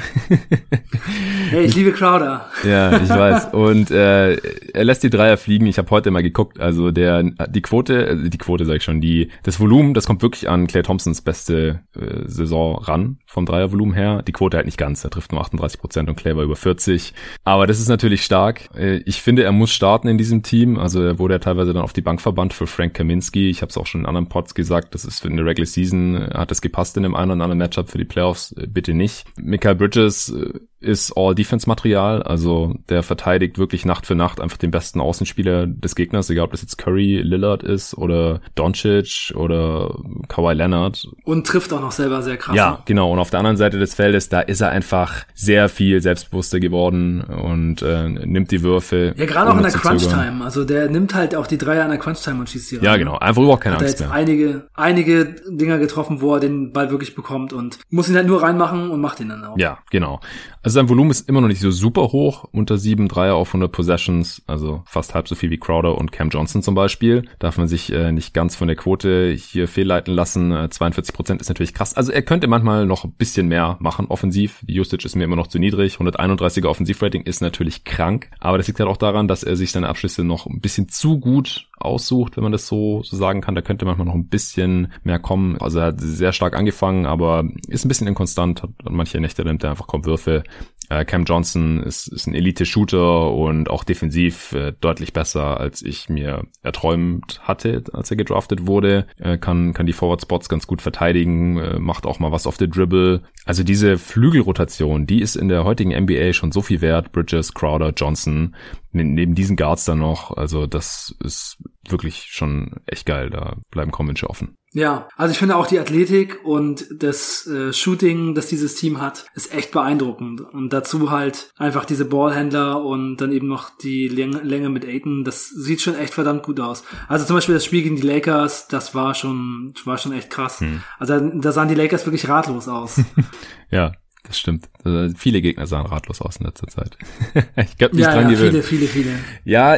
hey, 1.49 1.65
ich 1.65 1.76
liebe 1.76 1.91
Crowder. 1.91 2.49
ja, 2.64 3.02
ich 3.02 3.10
weiß. 3.10 3.53
Und 3.53 3.91
äh, 3.91 4.35
er 4.35 4.84
lässt 4.85 5.03
die 5.03 5.10
Dreier 5.10 5.35
fliegen. 5.35 5.65
Ich 5.65 5.77
habe 5.77 5.91
heute 5.91 6.10
mal 6.10 6.23
geguckt. 6.23 6.61
Also 6.61 6.91
der 6.91 7.22
die 7.23 7.61
Quote, 7.61 8.07
äh, 8.07 8.30
die 8.30 8.38
Quote 8.38 8.64
sag 8.64 8.77
ich 8.77 8.84
schon, 8.84 9.02
die 9.02 9.27
das 9.44 9.60
Volumen, 9.60 9.94
das 9.94 10.07
kommt 10.07 10.22
wirklich 10.22 10.48
an 10.48 10.68
Clay 10.68 10.84
Thompsons 10.84 11.22
beste 11.22 11.81
äh, 11.99 12.30
Saison 12.30 12.53
ran 12.56 13.18
vom 13.26 13.46
Dreiervolumen 13.46 13.94
her. 13.94 14.22
Die 14.22 14.32
Quote 14.32 14.58
halt 14.58 14.66
nicht 14.66 14.78
ganz. 14.78 15.04
Er 15.04 15.10
trifft 15.10 15.32
nur 15.32 15.42
38 15.42 15.80
Prozent 15.80 16.10
und 16.10 16.16
Clay 16.16 16.36
war 16.36 16.44
über 16.44 16.56
40. 16.56 17.14
Aber 17.44 17.68
das 17.68 17.80
ist 17.80 17.90
natürlich 17.90 18.24
stark. 18.24 18.70
Äh, 18.76 18.98
ich 19.06 19.22
finde, 19.22 19.44
er 19.44 19.52
muss 19.52 19.72
starten 19.72 20.08
in 20.08 20.18
diesem 20.18 20.44
Team. 20.44 20.78
Also 20.78 21.02
er 21.02 21.20
wurde 21.20 21.36
ja 21.36 21.40
teilweise 21.40 21.74
dann 21.74 21.84
auf 21.84 21.94
die 21.94 22.02
Bank 22.02 22.22
verbannt 22.22 22.54
für 22.54 22.68
Frank 22.68 22.94
Kaminski. 22.94 23.50
Ich 23.50 23.62
habe 23.62 23.70
es 23.70 23.78
auch 23.78 23.88
schon 23.88 24.02
in 24.02 24.08
anderen 24.08 24.30
Pods 24.30 24.56
gesagt. 24.56 24.94
Das 24.94 25.06
ist 25.06 25.20
für 25.20 25.30
eine 25.30 25.46
Regular 25.46 25.66
Season 25.66 26.16
äh, 26.16 26.30
hat 26.34 26.52
es 26.52 26.62
gepasst 26.62 26.98
in 26.98 27.04
dem 27.04 27.16
einen 27.16 27.32
oder 27.32 27.44
anderen 27.44 27.58
Matchup 27.58 27.90
für 27.90 27.98
die 27.98 28.06
Playoffs. 28.06 28.52
Äh, 28.54 28.68
bitte 28.68 28.94
nicht. 28.94 29.26
Michael 29.38 29.76
Bridges 29.76 30.34
ist 30.84 31.14
All-Defense-Material, 31.15 32.23
also 32.23 32.76
der 32.89 33.03
verteidigt 33.03 33.57
wirklich 33.57 33.85
Nacht 33.85 34.05
für 34.05 34.15
Nacht 34.15 34.41
einfach 34.41 34.57
den 34.57 34.72
besten 34.72 34.99
Außenspieler 34.99 35.68
des 35.68 35.95
Gegners, 35.95 36.30
egal 36.30 36.45
ob 36.45 36.51
das 36.51 36.61
jetzt 36.61 36.77
Curry, 36.77 37.22
Lillard 37.22 37.64
ist 37.64 37.97
oder 37.97 38.41
Doncic 38.55 39.34
oder 39.35 39.95
Kawhi 40.27 40.53
Leonard. 40.53 41.07
Und 41.23 41.47
trifft 41.47 41.73
auch 41.73 41.81
noch 41.81 41.91
selber 41.91 42.22
sehr 42.22 42.38
krass. 42.38 42.55
Ja, 42.55 42.81
genau. 42.85 43.11
Und 43.11 43.19
auf 43.19 43.30
der 43.30 43.39
anderen 43.39 43.57
Seite 43.57 43.80
des 43.80 43.93
Feldes, 43.93 44.30
da 44.30 44.41
ist 44.41 44.61
er 44.61 44.69
einfach 44.69 45.26
sehr 45.34 45.69
viel 45.69 46.01
selbstbewusster 46.01 46.60
geworden 46.60 47.22
und 47.22 47.81
äh, 47.81 48.10
nimmt 48.10 48.51
die 48.51 48.61
Würfe. 48.61 49.14
Ja, 49.18 49.26
gerade 49.26 49.51
auch 49.51 49.57
in 49.57 49.64
der 49.64 49.72
Crunch-Time. 49.72 50.43
Also 50.43 50.65
der 50.65 50.89
nimmt 50.89 51.15
halt 51.15 51.35
auch 51.35 51.47
die 51.47 51.57
Dreier 51.57 51.84
in 51.84 51.89
der 51.91 51.99
Crunch-Time 51.99 52.39
und 52.39 52.49
schießt 52.49 52.72
die 52.72 52.76
rein. 52.77 52.85
Ja, 52.85 52.97
genau. 52.97 53.18
Einfach 53.18 53.41
überhaupt 53.41 53.64
keine 53.64 53.76
Hat 53.76 53.84
Angst 53.84 54.01
er 54.01 54.07
jetzt 54.07 54.10
mehr. 54.10 54.18
einige, 54.18 54.68
einige 54.73 55.35
Dinger 55.49 55.77
getroffen, 55.77 56.22
wo 56.22 56.34
er 56.35 56.39
den 56.39 56.73
Ball 56.73 56.91
wirklich 56.91 57.15
bekommt 57.15 57.53
und 57.53 57.80
muss 57.89 58.10
ihn 58.10 58.15
halt 58.15 58.27
nur 58.27 58.41
reinmachen 58.41 58.89
und 58.89 59.01
macht 59.01 59.19
ihn 59.19 59.30
dann 59.30 59.43
auch. 59.45 59.57
Ja, 59.57 59.80
genau. 59.89 60.19
Also 60.61 60.73
sein 60.74 60.90
Volumen 60.90 61.12
ist 61.12 61.30
immer 61.30 61.41
noch 61.41 61.48
nicht 61.48 61.62
so 61.62 61.72
super 61.72 62.12
hoch, 62.12 62.45
unter 62.52 62.78
7 62.78 63.08
Dreier 63.08 63.36
auf 63.36 63.50
100 63.50 63.72
Possessions, 63.72 64.41
also 64.48 64.84
fast 64.86 65.14
halb 65.14 65.28
so 65.28 65.36
viel 65.36 65.50
wie 65.50 65.58
Crowder 65.58 65.98
und 65.98 66.12
Cam 66.12 66.30
Johnson 66.30 66.62
zum 66.62 66.76
Beispiel. 66.76 67.24
Darf 67.40 67.58
man 67.58 67.68
sich 67.68 67.91
äh, 67.91 68.12
nicht 68.12 68.34
ganz 68.34 68.56
von 68.56 68.68
der 68.68 68.76
Quote 68.76 69.32
hier 69.32 69.68
fehlleiten 69.68 70.14
lassen. 70.14 70.52
Äh, 70.52 70.70
42 70.70 71.14
Prozent 71.16 71.41
ist 71.41 71.50
natürlich 71.50 71.74
krass. 71.74 71.95
Also 71.95 72.12
er 72.12 72.22
könnte 72.22 72.48
manchmal 72.48 72.86
noch 72.86 73.06
ein 73.06 73.14
bisschen 73.14 73.48
mehr 73.48 73.78
machen 73.80 74.08
offensiv. 74.08 74.60
Die 74.68 74.80
Usage 74.80 75.06
ist 75.06 75.16
mir 75.16 75.24
immer 75.24 75.36
noch 75.36 75.48
zu 75.48 75.60
niedrig. 75.60 75.98
131er 75.98 76.68
Offensivrating 76.68 77.24
ist 77.24 77.41
natürlich 77.41 77.84
krank, 77.84 78.30
aber 78.40 78.58
das 78.58 78.68
liegt 78.68 78.80
halt 78.80 78.90
auch 78.90 78.98
daran, 78.98 79.28
dass 79.28 79.44
er 79.44 79.56
sich 79.56 79.72
seine 79.72 79.88
Abschlüsse 79.88 80.24
noch 80.24 80.45
ein 80.45 80.60
bisschen 80.60 80.90
zu 80.90 81.20
gut 81.20 81.68
aussucht, 81.84 82.38
wenn 82.38 82.44
man 82.44 82.52
das 82.52 82.68
so, 82.68 83.04
so 83.04 83.18
sagen 83.18 83.41
kann. 83.41 83.56
Da 83.56 83.62
könnte 83.62 83.86
manchmal 83.86 84.08
noch 84.08 84.16
ein 84.16 84.28
bisschen 84.28 84.91
mehr 85.04 85.20
kommen. 85.20 85.58
Also 85.60 85.80
er 85.80 85.88
hat 85.88 86.00
sehr 86.00 86.32
stark 86.32 86.56
angefangen, 86.56 87.06
aber 87.06 87.44
ist 87.68 87.86
ein 87.86 87.90
bisschen 87.90 88.08
inkonstant. 88.08 88.64
Hat 88.64 88.72
manche 88.90 89.20
Nächte 89.20 89.44
nimmt 89.44 89.64
er 89.64 89.72
einfach 89.72 89.88
kaum 89.88 90.06
Würfe. 90.06 90.44
Äh, 90.90 91.06
Cam 91.06 91.23
Johnson 91.23 91.81
ist, 91.81 92.07
ist 92.07 92.27
ein 92.27 92.35
Elite-Shooter 92.35 93.31
und 93.31 93.69
auch 93.69 93.84
defensiv 93.84 94.52
äh, 94.53 94.73
deutlich 94.80 95.14
besser, 95.14 95.60
als 95.60 95.81
ich 95.81 96.10
mir 96.10 96.44
erträumt 96.61 97.40
hatte, 97.41 97.84
als 97.94 98.11
er 98.11 98.18
gedraftet 98.18 98.68
wurde. 98.68 99.07
Äh, 99.18 99.38
kann, 99.38 99.73
kann 99.73 99.85
die 99.85 99.94
Forward-Spots 99.94 100.49
ganz 100.49 100.68
gut 100.68 100.81
verteidigen, 100.81 101.57
äh, 101.57 101.80
macht 101.80 102.06
auch 102.06 102.19
mal 102.19 102.31
was 102.31 102.48
auf 102.48 102.57
der 102.57 102.68
Dribble. 102.68 103.23
Also 103.45 103.64
diese 103.64 103.98
Flügelrotation, 103.98 105.07
die 105.07 105.22
ist 105.22 105.35
in 105.35 105.48
der 105.48 105.64
heutigen 105.64 105.91
NBA 105.91 106.34
schon 106.34 106.52
so 106.52 106.61
viel 106.61 106.81
wert. 106.81 107.11
Bridges, 107.11 107.53
Crowder, 107.53 107.94
Johnson, 107.95 108.56
neben 108.91 109.35
diesen 109.35 109.56
Guards 109.56 109.85
dann 109.85 109.99
noch. 109.99 110.35
Also 110.38 110.68
das 110.68 111.15
ist 111.23 111.57
wirklich 111.88 112.27
schon 112.30 112.76
echt 112.85 113.06
geil. 113.06 113.30
Da 113.30 113.57
bleiben 113.72 113.91
kaum 113.91 114.07
Wünsche 114.07 114.30
offen. 114.30 114.56
Ja, 114.74 115.08
also 115.16 115.32
ich 115.32 115.38
finde 115.38 115.56
auch 115.56 115.68
die 115.68 115.80
Athletik 115.80 116.44
und 116.44 116.88
das 116.91 117.45
äh, 117.45 117.72
Shooting, 117.72 118.34
das 118.34 118.48
dieses 118.48 118.76
Team 118.76 119.00
hat, 119.00 119.26
ist 119.36 119.54
echt 119.54 119.72
beeindruckend. 119.72 120.41
Und 120.41 120.74
dazu 120.74 121.12
halt 121.12 121.52
einfach 121.58 121.86
diese 121.86 122.06
Ballhändler 122.06 122.84
und 122.84 123.18
dann 123.18 123.32
eben 123.32 123.48
noch 123.48 123.70
die 123.78 124.08
Länge, 124.08 124.41
Länge 124.41 124.70
mit 124.70 124.84
Aiton, 124.86 125.24
das 125.24 125.50
sieht 125.50 125.82
schon 125.82 125.95
echt 125.95 126.16
verdammt 126.16 126.41
gut 126.41 126.60
aus. 126.60 126.84
Also 127.08 127.26
zum 127.26 127.38
Beispiel 127.38 127.54
das 127.54 127.66
Spiel 127.66 127.84
gegen 127.84 127.98
die 127.98 128.02
Lakers, 128.02 128.68
das 128.68 128.95
war 128.95 129.14
schon, 129.14 129.74
war 129.86 130.00
schon 130.00 130.12
echt 130.12 130.32
krass. 130.32 130.60
Hm. 130.60 130.82
Also 130.98 131.20
da 131.20 131.52
sahen 131.52 131.70
die 131.70 131.76
Lakers 131.76 132.06
wirklich 132.08 132.28
ratlos 132.28 132.68
aus. 132.68 133.00
ja, 133.70 133.91
das 134.24 134.40
stimmt. 134.40 134.70
Also 134.84 135.14
viele 135.16 135.41
Gegner 135.41 135.68
sahen 135.68 135.86
ratlos 135.86 136.20
aus 136.20 136.38
in 136.38 136.48
letzter 136.48 136.68
Zeit. 136.68 136.98
ich 137.58 137.78
glaube 137.78 137.95
nicht 137.95 138.06
ja, 138.06 138.14
dran 138.14 138.24
ja, 138.24 138.36
gewöhnt. 138.36 138.66
Viele, 138.66 138.88
viele, 138.88 138.88
viele. 138.88 139.20
Ja, 139.44 139.78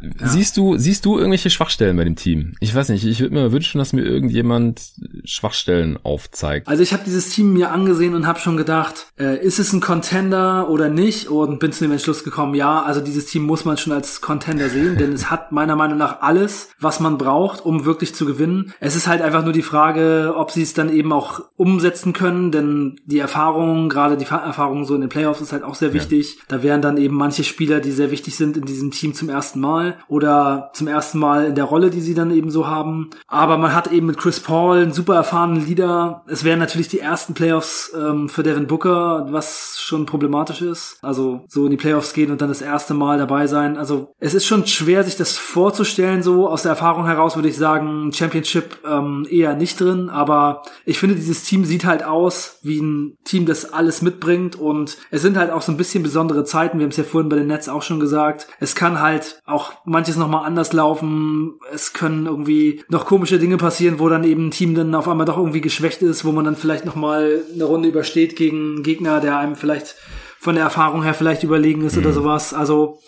ja. 0.00 0.28
Siehst 0.28 0.56
du, 0.56 0.76
siehst 0.78 1.04
du 1.04 1.18
irgendwelche 1.18 1.50
Schwachstellen 1.50 1.96
bei 1.96 2.04
dem 2.04 2.16
Team? 2.16 2.54
Ich 2.60 2.74
weiß 2.74 2.88
nicht, 2.88 3.04
ich 3.04 3.20
würde 3.20 3.34
mir 3.34 3.52
wünschen, 3.52 3.78
dass 3.78 3.92
mir 3.92 4.02
irgendjemand 4.02 4.80
Schwachstellen 5.24 5.98
aufzeigt. 6.02 6.68
Also 6.68 6.82
ich 6.82 6.92
habe 6.92 7.02
dieses 7.04 7.30
Team 7.30 7.52
mir 7.52 7.70
angesehen 7.70 8.14
und 8.14 8.26
habe 8.26 8.38
schon 8.38 8.56
gedacht, 8.56 9.12
äh, 9.18 9.44
ist 9.44 9.58
es 9.58 9.72
ein 9.72 9.80
Contender 9.80 10.70
oder 10.70 10.88
nicht? 10.88 11.28
Und 11.28 11.58
bin 11.58 11.72
zu 11.72 11.84
dem 11.84 11.92
Entschluss 11.92 12.24
gekommen, 12.24 12.54
ja, 12.54 12.82
also 12.82 13.00
dieses 13.00 13.26
Team 13.26 13.42
muss 13.42 13.64
man 13.64 13.76
schon 13.76 13.92
als 13.92 14.20
Contender 14.20 14.68
sehen, 14.68 14.96
denn 14.96 15.12
es 15.12 15.30
hat 15.30 15.52
meiner 15.52 15.76
Meinung 15.76 15.98
nach 15.98 16.22
alles, 16.22 16.70
was 16.78 17.00
man 17.00 17.18
braucht, 17.18 17.64
um 17.64 17.84
wirklich 17.84 18.14
zu 18.14 18.24
gewinnen. 18.24 18.72
Es 18.80 18.96
ist 18.96 19.06
halt 19.06 19.20
einfach 19.20 19.44
nur 19.44 19.52
die 19.52 19.62
Frage, 19.62 20.34
ob 20.36 20.50
sie 20.50 20.62
es 20.62 20.72
dann 20.72 20.90
eben 20.90 21.12
auch 21.12 21.40
umsetzen 21.56 22.12
können, 22.12 22.52
denn 22.52 23.00
die 23.04 23.18
Erfahrung, 23.18 23.88
gerade 23.88 24.16
die 24.16 24.26
Erfahrung 24.26 24.84
so 24.84 24.94
in 24.94 25.02
den 25.02 25.10
Playoffs 25.10 25.40
ist 25.40 25.52
halt 25.52 25.62
auch 25.62 25.74
sehr 25.74 25.92
wichtig. 25.92 26.36
Ja. 26.36 26.42
Da 26.48 26.62
wären 26.62 26.80
dann 26.80 26.96
eben 26.96 27.16
manche 27.16 27.44
Spieler, 27.44 27.80
die 27.80 27.92
sehr 27.92 28.10
wichtig 28.10 28.36
sind 28.36 28.56
in 28.56 28.64
diesem 28.64 28.90
Team 28.90 29.14
zum 29.14 29.28
ersten 29.28 29.60
Mal 29.60 29.89
oder 30.08 30.70
zum 30.74 30.88
ersten 30.88 31.18
Mal 31.18 31.46
in 31.46 31.54
der 31.54 31.64
Rolle, 31.64 31.90
die 31.90 32.00
sie 32.00 32.14
dann 32.14 32.30
eben 32.30 32.50
so 32.50 32.66
haben. 32.66 33.10
Aber 33.26 33.58
man 33.58 33.74
hat 33.74 33.92
eben 33.92 34.06
mit 34.06 34.18
Chris 34.18 34.40
Paul 34.40 34.78
einen 34.78 34.92
super 34.92 35.14
erfahrenen 35.14 35.66
Leader. 35.66 36.22
Es 36.26 36.44
wären 36.44 36.58
natürlich 36.58 36.88
die 36.88 37.00
ersten 37.00 37.34
Playoffs 37.34 37.92
ähm, 37.96 38.28
für 38.28 38.42
Devin 38.42 38.66
Booker, 38.66 39.26
was 39.30 39.80
schon 39.80 40.06
problematisch 40.06 40.62
ist. 40.62 40.98
Also 41.02 41.44
so 41.48 41.64
in 41.64 41.70
die 41.70 41.76
Playoffs 41.76 42.12
gehen 42.12 42.30
und 42.30 42.40
dann 42.40 42.48
das 42.48 42.62
erste 42.62 42.94
Mal 42.94 43.18
dabei 43.18 43.46
sein. 43.46 43.76
Also 43.76 44.12
es 44.18 44.34
ist 44.34 44.46
schon 44.46 44.66
schwer, 44.66 45.04
sich 45.04 45.16
das 45.16 45.36
vorzustellen. 45.36 46.22
So 46.22 46.48
aus 46.48 46.62
der 46.62 46.70
Erfahrung 46.70 47.06
heraus 47.06 47.36
würde 47.36 47.48
ich 47.48 47.56
sagen, 47.56 48.12
Championship 48.12 48.78
ähm, 48.86 49.26
eher 49.30 49.54
nicht 49.54 49.80
drin. 49.80 50.08
Aber 50.10 50.62
ich 50.84 50.98
finde, 50.98 51.16
dieses 51.16 51.44
Team 51.44 51.64
sieht 51.64 51.84
halt 51.84 52.04
aus 52.04 52.58
wie 52.62 52.80
ein 52.80 53.16
Team, 53.24 53.46
das 53.46 53.72
alles 53.72 54.02
mitbringt. 54.02 54.56
Und 54.56 54.98
es 55.10 55.22
sind 55.22 55.36
halt 55.36 55.50
auch 55.50 55.62
so 55.62 55.72
ein 55.72 55.76
bisschen 55.76 56.02
besondere 56.02 56.44
Zeiten. 56.44 56.78
Wir 56.78 56.84
haben 56.84 56.90
es 56.90 56.96
ja 56.96 57.04
vorhin 57.04 57.28
bei 57.28 57.36
den 57.36 57.46
Nets 57.46 57.68
auch 57.68 57.82
schon 57.82 58.00
gesagt. 58.00 58.48
Es 58.58 58.74
kann 58.74 59.00
halt 59.00 59.40
auch 59.44 59.72
manches 59.84 60.16
nochmal 60.16 60.46
anders 60.46 60.72
laufen. 60.72 61.58
Es 61.72 61.92
können 61.92 62.26
irgendwie 62.26 62.82
noch 62.88 63.06
komische 63.06 63.38
Dinge 63.38 63.56
passieren, 63.56 63.98
wo 63.98 64.08
dann 64.08 64.24
eben 64.24 64.48
ein 64.48 64.50
Team 64.50 64.74
dann 64.74 64.94
auf 64.94 65.08
einmal 65.08 65.26
doch 65.26 65.36
irgendwie 65.36 65.60
geschwächt 65.60 66.02
ist, 66.02 66.24
wo 66.24 66.32
man 66.32 66.44
dann 66.44 66.56
vielleicht 66.56 66.84
nochmal 66.84 67.42
eine 67.52 67.64
Runde 67.64 67.88
übersteht 67.88 68.36
gegen 68.36 68.74
einen 68.74 68.82
Gegner, 68.82 69.20
der 69.20 69.38
einem 69.38 69.56
vielleicht 69.56 69.96
von 70.38 70.54
der 70.54 70.64
Erfahrung 70.64 71.02
her 71.02 71.14
vielleicht 71.14 71.42
überlegen 71.42 71.84
ist 71.84 71.96
mhm. 71.96 72.02
oder 72.02 72.12
sowas. 72.12 72.54
Also 72.54 73.00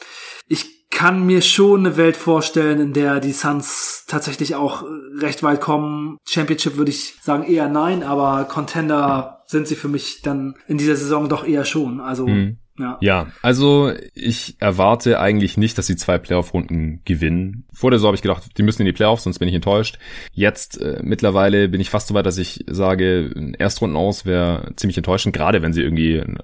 ich 0.48 0.88
kann 0.90 1.24
mir 1.24 1.40
schon 1.40 1.86
eine 1.86 1.96
Welt 1.96 2.16
vorstellen, 2.16 2.78
in 2.78 2.92
der 2.92 3.18
die 3.18 3.32
Suns 3.32 4.04
tatsächlich 4.06 4.54
auch 4.54 4.84
recht 5.18 5.42
weit 5.42 5.60
kommen. 5.60 6.18
Championship 6.28 6.76
würde 6.76 6.90
ich 6.90 7.16
sagen 7.22 7.44
eher 7.44 7.68
nein, 7.68 8.02
aber 8.02 8.44
Contender 8.44 9.42
sind 9.46 9.66
sie 9.66 9.74
für 9.74 9.88
mich 9.88 10.22
dann 10.22 10.54
in 10.68 10.78
dieser 10.78 10.96
Saison 10.96 11.28
doch 11.28 11.46
eher 11.46 11.64
schon. 11.64 12.00
Also 12.00 12.26
mhm. 12.26 12.58
Ja. 12.82 12.98
ja, 13.00 13.32
also 13.42 13.92
ich 14.14 14.56
erwarte 14.58 15.20
eigentlich 15.20 15.56
nicht, 15.56 15.78
dass 15.78 15.86
sie 15.86 15.96
zwei 15.96 16.18
Playoff-Runden 16.18 17.00
gewinnen. 17.04 17.64
Vor 17.72 17.90
der 17.90 17.98
Saison 17.98 18.08
habe 18.08 18.16
ich 18.16 18.22
gedacht, 18.22 18.58
die 18.58 18.62
müssen 18.62 18.82
in 18.82 18.86
die 18.86 18.92
Playoffs, 18.92 19.22
sonst 19.22 19.38
bin 19.38 19.48
ich 19.48 19.54
enttäuscht. 19.54 19.98
Jetzt 20.32 20.80
äh, 20.80 21.00
mittlerweile 21.02 21.68
bin 21.68 21.80
ich 21.80 21.90
fast 21.90 22.08
so 22.08 22.14
weit, 22.14 22.26
dass 22.26 22.38
ich 22.38 22.64
sage, 22.68 23.54
Erstrunden 23.58 23.96
aus 23.96 24.26
wäre 24.26 24.72
ziemlich 24.76 24.96
enttäuschend, 24.96 25.34
gerade 25.34 25.62
wenn 25.62 25.72
sie 25.72 25.82
irgendwie 25.82 26.20
einen 26.20 26.38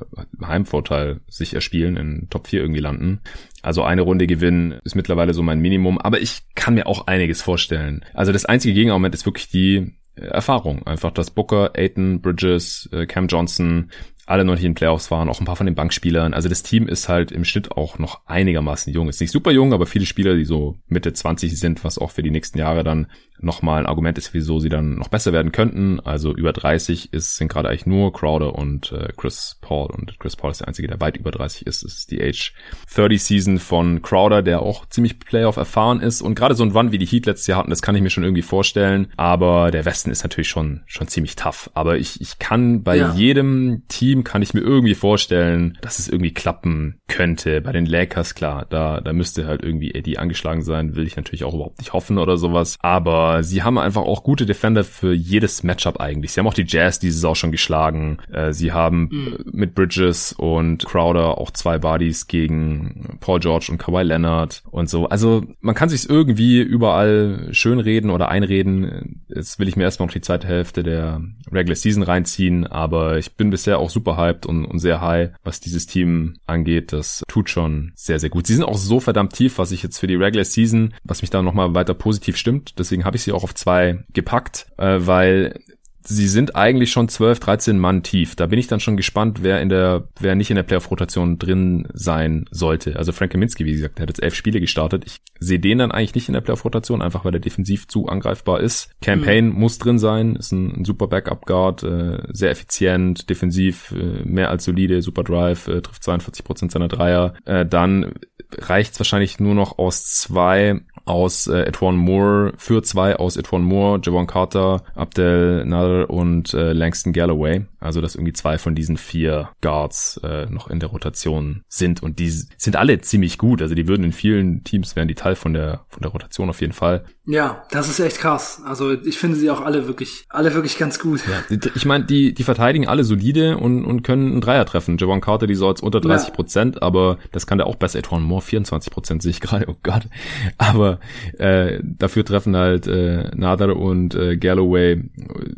Heimvorteil 0.47 1.21
sich 1.29 1.55
erspielen, 1.55 1.97
in 1.97 2.29
Top 2.31 2.47
4 2.47 2.61
irgendwie 2.61 2.81
landen. 2.81 3.21
Also 3.63 3.83
eine 3.83 4.03
Runde 4.03 4.29
gewinnen 4.29 4.79
ist 4.85 4.95
mittlerweile 4.95 5.35
so 5.35 5.43
mein 5.43 5.59
Minimum, 5.59 5.99
aber 5.99 6.21
ich 6.21 6.43
kann 6.55 6.75
mir 6.75 6.87
auch 6.87 7.09
einiges 7.09 7.43
vorstellen. 7.43 8.05
Also 8.15 8.33
das 8.33 8.45
einzige 8.45 8.75
Gegenargument 8.75 9.15
ist 9.15 9.27
wirklich 9.27 9.49
die 9.49 9.95
Erfahrung. 10.21 10.87
Einfach, 10.87 11.11
dass 11.11 11.31
Booker, 11.31 11.73
Aiton, 11.77 12.21
Bridges, 12.21 12.89
äh, 12.93 13.07
Cam 13.07 13.27
Johnson 13.27 13.91
alle 14.29 14.45
noch 14.45 14.55
nicht 14.55 14.65
in 14.65 14.75
Playoffs 14.75 15.11
waren, 15.11 15.29
auch 15.29 15.41
ein 15.41 15.47
paar 15.47 15.57
von 15.57 15.67
den 15.67 15.75
Bankspielern. 15.75 16.35
Also 16.35 16.49
das 16.51 16.63
Team 16.63 16.87
ist 16.87 17.09
halt 17.09 17.33
im 17.33 17.45
Schnitt 17.45 17.73
auch 17.73 17.99
noch 17.99 18.21
einigermaßen 18.27 18.93
jung. 18.93 19.09
Ist 19.09 19.21
nicht 19.21 19.31
super 19.31 19.51
jung, 19.51 19.73
aber 19.73 19.87
viele 19.87 20.05
Spieler, 20.05 20.37
die 20.37 20.45
so 20.45 20.77
Mitte 20.87 21.13
20 21.13 21.59
sind, 21.59 21.83
was 21.83 21.99
auch 21.99 22.11
für 22.11 22.23
die 22.23 22.31
nächsten 22.31 22.59
Jahre 22.59 22.85
dann 22.85 23.07
nochmal 23.41 23.81
ein 23.81 23.87
Argument 23.87 24.19
ist, 24.19 24.35
wieso 24.35 24.59
sie 24.59 24.69
dann 24.69 24.97
noch 24.97 25.09
besser 25.09 25.33
werden 25.33 25.53
könnten. 25.53 26.01
Also 26.01 26.35
über 26.35 26.53
30 26.53 27.13
ist, 27.13 27.37
sind 27.37 27.49
gerade 27.49 27.69
eigentlich 27.69 27.87
nur 27.87 28.13
Crowder 28.13 28.55
und 28.55 28.93
äh, 28.93 29.13
Chris 29.17 29.59
Paul. 29.61 29.91
Und 29.91 30.19
Chris 30.19 30.37
Paul 30.37 30.51
ist 30.51 30.61
der 30.61 30.69
Einzige, 30.69 30.89
der 30.89 31.01
weit 31.01 31.17
über 31.17 31.31
30 31.31 31.67
ist. 31.67 31.85
Das 31.85 31.95
ist 31.95 32.11
die 32.11 32.23
Age 32.23 32.53
30 32.95 33.23
Season 33.23 33.59
von 33.59 34.03
Crowder, 34.03 34.43
der 34.43 34.63
auch 34.63 34.87
ziemlich 34.87 35.21
Playoff 35.21 35.57
erfahren 35.57 36.01
ist. 36.01 36.21
Und 36.21 36.35
gerade 36.35 36.55
so 36.55 36.65
ein 36.65 36.73
Run 36.73 36.93
wie 36.93 36.99
die 36.99 37.07
Heat 37.07 37.27
letztes 37.27 37.47
Jahr 37.47 37.59
hatten, 37.59 37.71
das 37.71 37.83
kann 37.83 37.95
ich 37.95 38.03
mir 38.03 38.11
schon 38.11 38.25
irgendwie 38.25 38.43
vorstellen. 38.43 39.13
Aber 39.17 39.71
der 39.71 39.85
Westen 39.85 40.11
ist 40.11 40.23
natürlich 40.23 40.49
schon, 40.49 40.83
schon 40.87 41.09
ziemlich 41.09 41.37
tough. 41.37 41.71
Aber 41.75 41.97
ich, 41.99 42.21
ich 42.21 42.39
kann 42.39 42.83
bei 42.83 42.97
ja. 42.97 43.15
jedem 43.15 43.85
Team 43.89 44.18
Team 44.19 44.25
kann 44.25 44.43
ich 44.43 44.55
mir 44.55 44.61
irgendwie 44.61 44.95
vorstellen, 44.95 45.79
dass 45.81 45.99
es 45.99 46.09
irgendwie 46.09 46.33
klappen 46.33 47.01
könnte. 47.09 47.61
Bei 47.61 47.73
den 47.73 47.87
Lakers, 47.87 48.35
klar, 48.35 48.67
da, 48.69 49.01
da 49.01 49.13
müsste 49.13 49.47
halt 49.47 49.63
irgendwie 49.63 49.95
Eddie 49.95 50.19
angeschlagen 50.19 50.63
sein, 50.63 50.97
will 50.97 51.07
ich 51.07 51.17
natürlich 51.17 51.45
auch 51.45 51.55
überhaupt 51.55 51.79
nicht 51.79 51.93
hoffen 51.93 52.19
oder 52.19 52.37
sowas. 52.37 52.77
Aber 52.81 53.43
sie 53.43 53.63
haben 53.63 53.79
einfach 53.79 54.03
auch 54.03 54.23
gute 54.23 54.47
Defender 54.47 54.85
für 54.85 55.13
jedes 55.13 55.63
Matchup 55.63 56.01
eigentlich. 56.01 56.33
Sie 56.33 56.41
haben 56.41 56.47
auch 56.47 56.55
die 56.55 56.67
Jazz 56.67 56.99
dieses 56.99 57.25
auch 57.25 57.37
schon 57.37 57.53
geschlagen. 57.53 58.19
Äh, 58.33 58.53
sie 58.53 58.73
haben 58.73 59.09
mhm. 59.11 59.45
mit 59.53 59.75
Bridges 59.75 60.33
und 60.33 60.85
Crowder 60.85 61.39
auch 61.39 61.51
zwei 61.51 61.79
Bodies 61.79 62.27
gegen 62.27 63.19
Paul 63.21 63.41
George 63.41 63.69
und 63.71 63.79
Kawhi 63.79 64.03
Leonard 64.03 64.63
und 64.71 64.89
so. 64.89 65.09
Also 65.09 65.45
man 65.61 65.75
kann 65.75 65.89
sich 65.89 66.09
irgendwie 66.09 66.61
überall 66.61 67.49
schönreden 67.53 68.11
oder 68.11 68.29
einreden. 68.29 69.23
Jetzt 69.29 69.59
will 69.59 69.69
ich 69.69 69.77
mir 69.77 69.85
erstmal 69.85 70.07
noch 70.07 70.13
die 70.13 70.21
zweite 70.21 70.47
Hälfte 70.47 70.83
der 70.83 71.21
Regular 71.51 71.77
Season 71.77 72.03
reinziehen, 72.03 72.67
aber 72.67 73.19
ich 73.19 73.37
bin 73.37 73.51
bisher 73.51 73.79
auch 73.79 73.91
super 73.91 74.08
hyped 74.17 74.47
und, 74.47 74.65
und 74.65 74.79
sehr 74.79 75.01
high, 75.01 75.31
was 75.45 75.61
dieses 75.61 75.87
Team 75.87 76.37
angeht. 76.47 76.93
Das 76.93 77.23
tut 77.29 77.51
schon 77.51 77.93
sehr, 77.95 78.19
sehr 78.19 78.31
gut. 78.31 78.47
Sie 78.47 78.55
sind 78.55 78.65
auch 78.65 78.79
so 78.79 79.01
verdammt 79.01 79.33
tief, 79.33 79.59
was 79.59 79.73
ich 79.73 79.83
jetzt 79.83 79.99
für 79.99 80.07
die 80.07 80.17
Regular 80.17 80.45
Season, 80.45 80.95
was 81.05 81.23
mich 81.23 81.31
da 81.31 81.43
nochmal 81.43 81.75
weiter 81.75 81.95
positiv 81.95 82.37
stimmt. 82.37 82.79
Deswegen 82.79 83.05
habe 83.05 83.17
ich 83.17 83.23
sie 83.23 83.33
auch 83.33 83.45
auf 83.45 83.55
zwei 83.55 84.05
gepackt, 84.13 84.67
äh, 84.79 84.99
weil 85.01 85.61
sie 86.09 86.29
sind 86.29 86.57
eigentlich 86.57 86.91
schon 86.91 87.09
12, 87.09 87.41
13 87.41 87.79
Mann 87.79 88.03
tief. 88.03 88.35
Da 88.35 88.47
bin 88.47 88.59
ich 88.59 88.67
dann 88.67 88.81
schon 88.81 88.97
gespannt, 88.97 89.43
wer 89.43 89.61
in 89.61 89.69
der, 89.69 90.09
wer 90.19 90.35
nicht 90.35 90.51
in 90.51 90.57
der 90.57 90.63
Playoff-Rotation 90.63 91.39
drin 91.39 91.87
sein 91.93 92.47
sollte. 92.51 92.97
Also 92.97 93.13
Frank 93.13 93.33
Kaminski, 93.33 93.67
wie 93.67 93.73
gesagt, 93.73 93.99
der 93.99 94.05
hat 94.05 94.11
jetzt 94.11 94.23
elf 94.23 94.35
Spiele 94.35 94.61
gestartet. 94.61 95.05
Ich 95.07 95.19
sehe 95.39 95.61
den 95.61 95.79
dann 95.79 95.93
eigentlich 95.93 96.15
nicht 96.15 96.29
in 96.29 96.35
der 96.35 96.41
Playoff-Rotation, 96.41 97.03
einfach 97.03 97.25
weil 97.25 97.35
er 97.35 97.41
defensiv 97.41 97.89
zu 97.89 98.09
angreifbar 98.09 98.61
ist. 98.61 98.91
Campaign 99.01 99.47
mhm. 99.47 99.59
muss 99.59 99.79
drin 99.79 99.99
sein, 99.99 100.37
ist 100.37 100.53
ein, 100.53 100.81
ein 100.81 100.85
super 100.85 101.07
Backup-Guard, 101.07 101.83
äh, 101.83 102.23
sehr 102.33 102.51
effizient, 102.51 103.31
defensiv, 103.31 103.93
äh, 103.93 104.25
mehr 104.25 104.51
als 104.51 104.65
solide, 104.65 105.03
super 105.03 105.25
Drive, 105.25 105.69
äh, 105.69 105.81
trifft 105.81 106.03
42 106.03 106.45
Prozent 106.45 106.73
seiner 106.73 106.89
Dreier. 106.89 107.35
Äh, 107.45 107.67
dann 107.67 108.15
reicht's 108.57 108.99
wahrscheinlich 108.99 109.41
nur 109.41 109.55
noch 109.55 109.79
aus 109.79 110.05
zwei 110.15 110.81
aus 111.09 111.47
äh, 111.47 111.63
Etwan 111.63 111.97
Moore, 111.97 112.53
für 112.59 112.83
zwei 112.83 113.17
aus 113.17 113.37
Etwan 113.37 113.63
Moore, 113.63 114.01
Javon 114.03 114.27
Carter, 114.27 114.83
Abdel 114.95 115.65
Nader 115.65 116.11
und 116.11 116.53
äh, 116.53 116.73
Langston 116.73 117.13
Galloway. 117.13 117.65
Also 117.81 118.01
dass 118.01 118.15
irgendwie 118.15 118.35
zwei 118.35 118.59
von 118.59 118.75
diesen 118.75 118.97
vier 118.97 119.51
Guards 119.61 120.21
äh, 120.23 120.47
noch 120.47 120.69
in 120.69 120.81
der 120.81 120.91
Rotation 120.91 121.63
sind 121.69 122.03
und 122.03 122.19
die 122.19 122.29
sind 122.29 122.77
alle 122.77 123.01
ziemlich 123.01 123.39
gut. 123.39 123.63
Also 123.63 123.75
die 123.75 123.89
würden 123.89 124.05
in 124.05 124.13
vielen 124.13 124.65
Teams 124.65 124.97
wären 124.97 125.09
die 125.09 125.15
Teil 125.29 125.37
von 125.37 125.53
der 125.53 125.85
von 125.89 126.03
der 126.03 126.11
Rotation 126.11 126.49
auf 126.49 126.61
jeden 126.61 126.73
Fall. 126.73 127.05
Ja, 127.29 127.65
das 127.71 127.91
ist 127.91 128.01
echt 128.01 128.19
krass. 128.21 128.63
Also 128.65 128.91
ich 128.93 129.19
finde 129.19 129.37
sie 129.37 129.51
auch 129.51 129.61
alle 129.61 129.87
wirklich 129.87 130.25
alle 130.31 130.55
wirklich 130.55 130.79
ganz 130.79 130.99
gut. 130.99 131.21
Ja, 131.29 131.59
ich 131.75 131.85
meine, 131.85 132.05
die 132.05 132.33
die 132.33 132.43
verteidigen 132.43 132.89
alle 132.89 133.05
solide 133.05 133.59
und 133.59 133.85
und 133.85 134.03
können 134.03 134.33
einen 134.33 134.41
Dreier 134.41 134.65
treffen. 134.65 134.97
Javon 134.97 135.21
Carter, 135.21 135.47
die 135.47 135.55
soll 135.55 135.69
jetzt 135.73 135.83
unter 135.83 136.01
30 136.01 136.33
Prozent, 136.33 136.77
ja. 136.77 136.83
aber 136.83 137.19
das 137.33 137.47
kann 137.47 137.59
der 137.59 137.67
auch 137.67 137.77
besser. 137.77 137.99
Etwan 137.99 138.23
Moore 138.23 138.41
24 138.41 138.91
Prozent 138.91 139.23
sehe 139.23 139.31
ich 139.31 139.41
gerade. 139.41 139.67
Oh 139.69 139.77
Gott. 139.83 140.09
Aber 140.59 141.01
äh, 141.39 141.81
dafür 141.83 142.25
treffen 142.25 142.57
halt 142.57 142.87
äh, 142.87 143.31
Nader 143.35 143.77
und 143.77 144.15
äh, 144.15 144.37
Galloway 144.37 145.03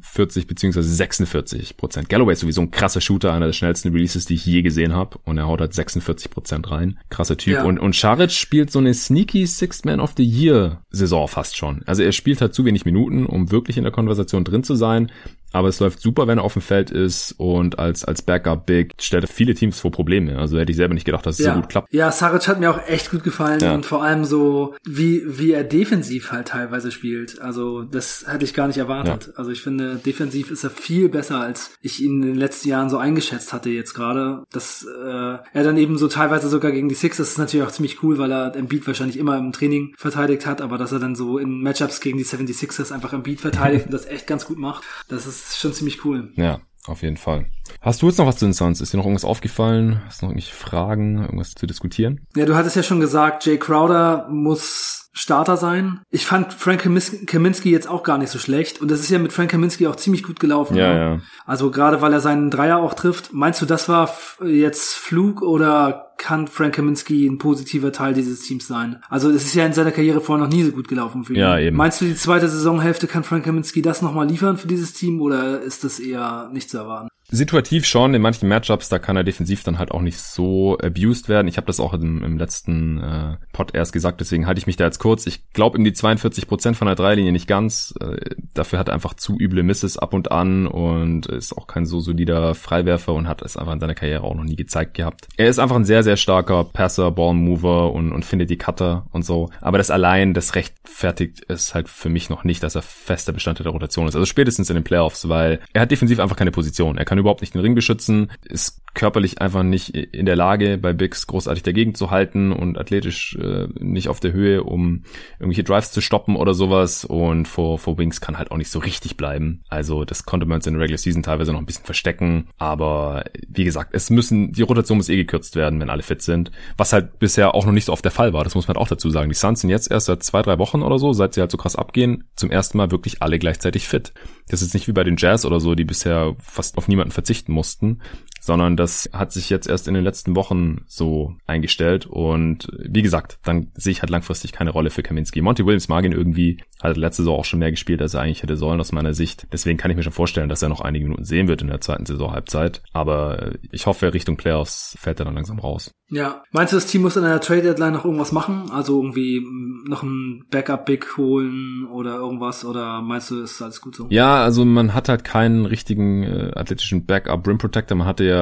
40 0.01 0.47
beziehungsweise 0.47 0.88
46 0.88 1.76
Prozent. 1.76 2.09
Galloway 2.09 2.32
ist 2.32 2.40
sowieso 2.40 2.62
ein 2.62 2.70
krasser 2.70 3.01
Shooter, 3.01 3.32
einer 3.32 3.47
der 3.47 3.52
schnellsten 3.52 3.92
Releases, 3.92 4.24
die 4.24 4.34
ich 4.34 4.47
je 4.47 4.62
gesehen 4.62 4.94
habe. 4.94 5.18
Und 5.24 5.38
er 5.38 5.47
haut 5.47 5.60
halt 5.60 5.74
46 5.74 6.30
Prozent 6.30 6.70
rein. 6.70 6.98
Krasser 7.10 7.36
Typ. 7.36 7.55
Ja. 7.55 7.64
Und, 7.64 7.78
und 7.78 7.94
Scharic 7.94 8.32
spielt 8.32 8.72
so 8.72 8.78
eine 8.78 8.94
sneaky 8.94 9.47
Sixth 9.47 9.84
Man 9.84 10.01
of 10.01 10.14
the 10.16 10.24
Year 10.24 10.82
Saison 10.90 11.28
fast 11.28 11.60
schon. 11.61 11.82
Also 11.87 12.03
er 12.03 12.11
spielt 12.11 12.41
halt 12.41 12.55
zu 12.55 12.65
wenig 12.65 12.85
Minuten, 12.85 13.27
um 13.27 13.53
wirklich 13.53 13.77
in 13.77 13.85
der 13.85 13.93
Konversation 13.93 14.43
drin 14.43 14.65
zu 14.65 14.74
sein. 14.74 15.12
Aber 15.52 15.68
es 15.68 15.81
läuft 15.81 16.01
super, 16.01 16.27
wenn 16.27 16.39
er 16.39 16.44
auf 16.44 16.52
dem 16.52 16.62
Feld 16.62 16.90
ist 16.90 17.35
und 17.39 17.78
als, 17.78 18.05
als 18.05 18.22
Backup 18.22 18.66
Big 18.66 18.94
stellt 19.01 19.24
er 19.24 19.28
viele 19.28 19.55
Teams 19.55 19.81
vor 19.81 19.90
Probleme. 19.90 20.39
Also 20.39 20.59
hätte 20.59 20.70
ich 20.70 20.77
selber 20.77 20.94
nicht 20.94 21.05
gedacht, 21.05 21.27
dass 21.27 21.39
es 21.39 21.47
ja. 21.47 21.55
so 21.55 21.60
gut 21.60 21.68
klappt. 21.68 21.93
Ja, 21.93 22.12
Saric 22.12 22.47
hat 22.48 22.60
mir 22.60 22.70
auch 22.70 22.86
echt 22.86 23.10
gut 23.10 23.24
gefallen 23.24 23.60
ja. 23.60 23.74
und 23.74 23.86
vor 23.86 24.02
allem 24.02 24.24
so, 24.24 24.74
wie, 24.85 25.22
wie 25.27 25.52
er 25.52 25.64
defensiv 25.64 26.32
halt 26.32 26.48
teilweise 26.48 26.90
spielt. 26.90 27.40
Also 27.40 27.82
das 27.82 28.24
hätte 28.27 28.44
ich 28.44 28.55
gar 28.55 28.68
nicht 28.68 28.78
erwartet. 28.78 29.28
Ja. 29.28 29.32
Also 29.36 29.51
ich 29.51 29.62
finde, 29.62 29.97
defensiv 29.97 30.51
ist 30.51 30.64
er 30.64 30.70
viel 30.70 31.09
besser, 31.09 31.40
als 31.40 31.72
ich 31.81 32.02
ihn 32.02 32.22
in 32.22 32.28
den 32.28 32.36
letzten 32.36 32.68
Jahren 32.68 32.90
so 32.90 32.98
eingeschätzt 32.98 33.52
hatte 33.52 33.70
jetzt 33.70 33.94
gerade. 33.94 34.44
Dass 34.52 34.86
äh, 34.86 35.39
er 35.52 35.64
dann 35.64 35.77
eben 35.77 35.98
so 35.98 36.09
teilweise 36.09 36.48
sogar 36.48 36.72
gegen 36.72 36.89
die 36.89 36.94
Sixers 36.94 37.31
ist 37.31 37.39
natürlich 37.39 37.66
auch 37.66 37.72
ziemlich 37.72 38.02
cool, 38.02 38.18
weil 38.18 38.32
er 38.32 38.55
Embiid 38.55 38.86
wahrscheinlich 38.86 39.18
immer 39.18 39.36
im 39.39 39.52
Training 39.52 39.94
verteidigt 39.97 40.47
hat, 40.47 40.60
aber 40.60 40.78
dass 40.78 40.93
er 40.93 40.98
dann 40.98 41.14
so 41.14 41.39
in 41.39 41.62
Matchups 41.62 42.01
gegen 42.01 42.18
die 42.18 42.24
76ers 42.24 42.93
einfach 42.93 43.12
Embiid 43.12 43.40
verteidigt 43.40 43.85
und 43.86 43.93
das 43.93 44.06
echt 44.06 44.27
ganz 44.27 44.44
gut 44.44 44.59
macht, 44.59 44.85
das 45.09 45.27
ist 45.27 45.39
ist 45.48 45.58
schon 45.58 45.72
ziemlich 45.72 46.04
cool. 46.04 46.32
Ja, 46.36 46.60
auf 46.86 47.02
jeden 47.02 47.16
Fall. 47.16 47.46
Hast 47.80 48.02
du 48.02 48.06
jetzt 48.06 48.18
noch 48.18 48.26
was 48.26 48.36
zu 48.36 48.46
den 48.46 48.52
Suns? 48.52 48.80
Ist 48.80 48.92
dir 48.92 48.98
noch 48.98 49.04
irgendwas 49.04 49.24
aufgefallen? 49.24 50.02
Hast 50.06 50.20
du 50.20 50.26
noch 50.26 50.32
irgendwelche 50.32 50.54
Fragen, 50.54 51.18
irgendwas 51.22 51.52
zu 51.52 51.66
diskutieren? 51.66 52.26
Ja, 52.36 52.46
du 52.46 52.56
hattest 52.56 52.76
ja 52.76 52.82
schon 52.82 53.00
gesagt, 53.00 53.46
Jay 53.46 53.58
Crowder 53.58 54.28
muss 54.30 55.10
Starter 55.12 55.57
sein. 55.57 56.01
Ich 56.11 56.24
fand 56.24 56.53
Frank 56.53 56.82
Kaminski 57.27 57.70
jetzt 57.70 57.89
auch 57.89 58.05
gar 58.05 58.19
nicht 58.19 58.31
so 58.31 58.39
schlecht. 58.39 58.81
Und 58.81 58.91
das 58.91 59.01
ist 59.01 59.11
ja 59.11 59.19
mit 59.19 59.32
Frank 59.32 59.51
Kaminski 59.51 59.89
auch 59.89 59.97
ziemlich 59.97 60.23
gut 60.23 60.39
gelaufen. 60.39 60.77
Ja, 60.77 60.93
ne? 60.93 61.01
ja. 61.01 61.20
Also 61.47 61.70
gerade 61.70 62.01
weil 62.01 62.12
er 62.12 62.20
seinen 62.20 62.51
Dreier 62.51 62.78
auch 62.78 62.95
trifft. 62.95 63.32
Meinst 63.32 63.61
du, 63.61 63.66
das 63.66 63.89
war 63.89 64.11
jetzt 64.45 64.95
Flug 64.95 65.43
oder 65.43 66.12
kann 66.16 66.47
Frank 66.47 66.74
Kaminski 66.74 67.27
ein 67.27 67.39
positiver 67.39 67.93
Teil 67.93 68.15
dieses 68.15 68.43
Teams 68.43 68.69
sein? 68.69 69.03
Also 69.09 69.31
es 69.31 69.45
ist 69.47 69.55
ja 69.55 69.66
in 69.66 69.73
seiner 69.73 69.91
Karriere 69.91 70.20
vorher 70.20 70.45
noch 70.47 70.53
nie 70.53 70.62
so 70.62 70.70
gut 70.70 70.87
gelaufen 70.87 71.24
für 71.24 71.32
ihn. 71.32 71.41
Ja, 71.41 71.59
eben. 71.59 71.77
Meinst 71.77 72.01
du, 72.01 72.05
die 72.05 72.15
zweite 72.15 72.49
Saisonhälfte 72.49 73.07
kann 73.07 73.24
Frank 73.24 73.45
Kaminski 73.45 73.82
das 73.82 74.03
nochmal 74.03 74.28
liefern 74.28 74.59
für 74.59 74.69
dieses 74.69 74.93
Team 74.93 75.20
oder 75.20 75.61
ist 75.61 75.82
das 75.82 75.99
eher 75.99 76.51
nicht 76.53 76.70
zu 76.70 76.78
erwarten? 76.78 77.09
Situativ 77.31 77.86
schon, 77.86 78.15
in 78.15 78.23
manchen 78.23 78.48
Matchups, 78.48 78.89
da 78.89 78.98
kann 78.98 79.16
er 79.16 79.24
defensiv 79.24 79.62
dann 79.62 79.78
halt 79.78 79.93
auch 79.93 80.01
nicht 80.01 80.19
so 80.19 80.77
abused 80.78 81.28
werden. 81.28 81.48
Ich 81.48 81.57
habe 81.57 81.66
das 81.66 81.81
auch 81.81 81.94
im, 81.94 82.23
im 82.24 82.39
letzten 82.39 82.98
äh, 82.98 83.36
Pod 83.52 83.74
erst 83.74 83.93
gesagt, 83.93 84.20
deswegen 84.20 84.47
halte 84.47 84.59
ich 84.59 84.66
mich 84.66 84.77
da 84.77 84.85
jetzt 84.85 84.98
kurz. 84.98 85.27
Ich 85.27 85.52
glaube 85.52 85.78
ihm 85.78 85.85
die 85.85 85.93
42 85.93 86.48
Prozent 86.48 86.77
von 86.77 86.86
der 86.86 86.97
Dreilinie 86.97 87.32
nicht 87.32 87.47
ganz. 87.47 87.94
Äh, 88.01 88.16
dafür 88.55 88.78
hat 88.78 88.89
er 88.89 88.94
einfach 88.94 89.15
zu 89.15 89.39
üble 89.39 89.62
Misses 89.62 89.97
ab 89.97 90.12
und 90.12 90.32
an 90.32 90.66
und 90.66 91.27
ist 91.27 91.57
auch 91.57 91.66
kein 91.66 91.86
so 91.86 92.01
solider 92.01 92.55
Freiwerfer 92.55 93.12
und 93.15 93.28
hat 93.28 93.43
es 93.43 93.57
einfach 93.57 93.74
in 93.74 93.81
seiner 93.81 93.94
Karriere 93.94 94.24
auch 94.24 94.35
noch 94.35 94.44
nie 94.44 94.57
gezeigt 94.57 94.94
gehabt. 94.94 95.28
Er 95.36 95.48
ist 95.48 95.59
einfach 95.59 95.77
ein 95.77 95.85
sehr, 95.85 96.02
sehr 96.02 96.16
starker 96.16 96.65
Passer, 96.65 97.12
Ballmover 97.12 97.93
und, 97.93 98.12
und 98.12 98.24
findet 98.24 98.51
die 98.51 98.59
Cutter 98.59 99.07
und 99.12 99.24
so. 99.24 99.51
Aber 99.61 99.78
das 99.78 99.90
allein, 99.90 100.35
das 100.35 100.55
rechtfertigt 100.57 101.44
es 101.48 101.74
halt 101.74 101.89
für 101.89 102.09
mich 102.09 102.28
noch 102.28 102.43
nicht, 102.43 102.62
dass 102.62 102.74
er 102.74 102.82
fester 102.82 103.32
Bestandteil 103.32 103.65
der 103.65 103.73
Rotation 103.73 104.09
ist. 104.09 104.16
Also 104.16 104.27
spätestens 104.27 104.69
in 104.69 104.74
den 104.74 104.85
Playoffs, 104.85 105.28
weil 105.28 105.61
er 105.73 105.82
hat 105.82 105.90
defensiv 105.90 106.19
einfach 106.19 106.36
keine 106.36 106.51
Position. 106.51 106.98
Er 106.98 107.05
kann 107.05 107.19
überhaupt 107.20 107.40
nicht 107.40 107.55
den 107.55 107.60
Ring 107.60 107.74
beschützen, 107.74 108.30
ist 108.44 108.80
körperlich 108.94 109.40
einfach 109.40 109.62
nicht 109.62 109.94
in 109.94 110.26
der 110.26 110.36
Lage, 110.36 110.78
bei 110.78 110.92
Bigs 110.92 111.26
großartig 111.26 111.62
dagegen 111.62 111.94
zu 111.94 112.10
halten 112.10 112.52
und 112.52 112.76
athletisch 112.76 113.36
äh, 113.40 113.68
nicht 113.78 114.09
auf 114.09 114.20
der 114.20 114.32
Höhe, 114.32 114.64
um 114.64 115.05
irgendwelche 115.38 115.64
Drives 115.64 115.92
zu 115.92 116.01
stoppen 116.01 116.36
oder 116.36 116.55
sowas. 116.55 117.05
Und 117.05 117.47
vor, 117.47 117.78
vor 117.78 117.98
Wings 117.98 118.20
kann 118.20 118.38
halt 118.38 118.51
auch 118.51 118.56
nicht 118.56 118.70
so 118.70 118.78
richtig 118.78 119.16
bleiben. 119.16 119.62
Also 119.68 120.05
das 120.05 120.24
konnte 120.24 120.47
man 120.47 120.59
jetzt 120.59 120.66
in 120.66 120.74
der 120.74 120.82
Regular 120.82 120.98
Season 120.98 121.22
teilweise 121.22 121.52
noch 121.52 121.60
ein 121.60 121.66
bisschen 121.66 121.84
verstecken. 121.84 122.48
Aber 122.59 123.24
wie 123.48 123.64
gesagt, 123.64 123.90
es 123.94 124.10
müssen, 124.10 124.52
die 124.52 124.62
Rotation 124.62 124.98
muss 124.98 125.09
eh 125.09 125.16
gekürzt 125.16 125.56
werden, 125.56 125.80
wenn 125.80 125.90
alle 125.90 126.02
fit 126.02 126.22
sind. 126.22 126.51
Was 126.76 126.92
halt 126.92 127.18
bisher 127.18 127.55
auch 127.55 127.66
noch 127.66 127.72
nicht 127.72 127.84
so 127.84 127.92
oft 127.92 128.05
der 128.05 128.12
Fall 128.12 128.32
war. 128.32 128.44
Das 128.44 128.55
muss 128.55 128.66
man 128.66 128.76
halt 128.76 128.82
auch 128.82 128.88
dazu 128.88 129.10
sagen. 129.10 129.28
Die 129.28 129.36
Suns 129.36 129.60
sind 129.60 129.70
jetzt 129.70 129.90
erst 129.90 130.06
seit 130.06 130.22
zwei, 130.22 130.42
drei 130.42 130.59
Wochen 130.59 130.82
oder 130.82 130.98
so, 130.98 131.12
seit 131.12 131.34
sie 131.34 131.40
halt 131.40 131.52
so 131.52 131.59
krass 131.59 131.76
abgehen, 131.76 132.24
zum 132.34 132.51
ersten 132.51 132.76
Mal 132.76 132.90
wirklich 132.90 133.22
alle 133.22 133.38
gleichzeitig 133.38 133.86
fit. 133.86 134.12
Das 134.51 134.62
ist 134.62 134.74
nicht 134.74 134.89
wie 134.89 134.93
bei 134.93 135.05
den 135.05 135.16
Jazz 135.16 135.44
oder 135.44 135.60
so, 135.60 135.77
die 135.77 135.85
bisher 135.85 136.35
fast 136.40 136.77
auf 136.77 136.89
niemanden 136.89 137.12
verzichten 137.12 137.52
mussten, 137.52 138.01
sondern 138.40 138.76
das 138.76 139.08
hat 139.12 139.32
sich 139.32 139.50
jetzt 139.50 139.68
erst 139.68 139.86
in 139.86 139.94
den 139.94 140.02
letzten 140.02 140.34
Wochen 140.34 140.82
so 140.86 141.34
eingestellt 141.46 142.06
und 142.06 142.66
wie 142.78 143.02
gesagt, 143.02 143.38
dann 143.44 143.70
sehe 143.74 143.92
ich 143.92 144.02
halt 144.02 144.10
langfristig 144.10 144.52
keine 144.52 144.70
Rolle 144.70 144.90
für 144.90 145.02
Kaminski. 145.02 145.42
Monty 145.42 145.64
Williams 145.64 145.88
mag 145.88 146.04
ihn 146.04 146.12
irgendwie, 146.12 146.62
hat 146.82 146.96
letzte 146.96 147.22
Saison 147.22 147.38
auch 147.38 147.44
schon 147.44 147.60
mehr 147.60 147.70
gespielt, 147.70 148.02
als 148.02 148.14
er 148.14 148.22
eigentlich 148.22 148.42
hätte 148.42 148.56
sollen 148.56 148.80
aus 148.80 148.92
meiner 148.92 149.14
Sicht. 149.14 149.46
Deswegen 149.52 149.78
kann 149.78 149.90
ich 149.90 149.96
mir 149.96 150.02
schon 150.02 150.12
vorstellen, 150.12 150.48
dass 150.48 150.62
er 150.62 150.68
noch 150.68 150.80
einige 150.80 151.04
Minuten 151.04 151.24
sehen 151.24 151.48
wird 151.48 151.62
in 151.62 151.68
der 151.68 151.80
zweiten 151.80 152.06
Saisonhalbzeit, 152.06 152.82
aber 152.92 153.52
ich 153.70 153.86
hoffe, 153.86 154.12
Richtung 154.14 154.36
Playoffs 154.36 154.96
fällt 154.98 155.20
er 155.20 155.26
dann 155.26 155.34
langsam 155.34 155.58
raus. 155.58 155.92
Ja, 156.10 156.42
meinst 156.50 156.72
du, 156.72 156.76
das 156.76 156.86
Team 156.86 157.02
muss 157.02 157.16
in 157.16 157.24
einer 157.24 157.40
Trade 157.40 157.62
Deadline 157.62 157.92
noch 157.92 158.04
irgendwas 158.04 158.32
machen? 158.32 158.68
Also 158.72 159.00
irgendwie 159.00 159.46
noch 159.88 160.02
ein 160.02 160.44
Backup 160.50 160.84
Big 160.84 161.16
holen 161.16 161.86
oder 161.86 162.16
irgendwas 162.16 162.64
oder 162.64 163.00
meinst 163.00 163.30
du, 163.30 163.42
ist 163.42 163.62
alles 163.62 163.80
gut 163.80 163.94
so? 163.94 164.06
Ja, 164.10 164.42
also 164.42 164.64
man 164.64 164.92
hat 164.92 165.08
halt 165.08 165.22
keinen 165.22 165.66
richtigen 165.66 166.24
äh, 166.24 166.50
athletischen 166.54 167.06
Backup 167.06 167.46
Rim 167.46 167.58
Protector. 167.58 167.96
Man 167.96 168.08
hatte 168.08 168.24
ja 168.24 168.39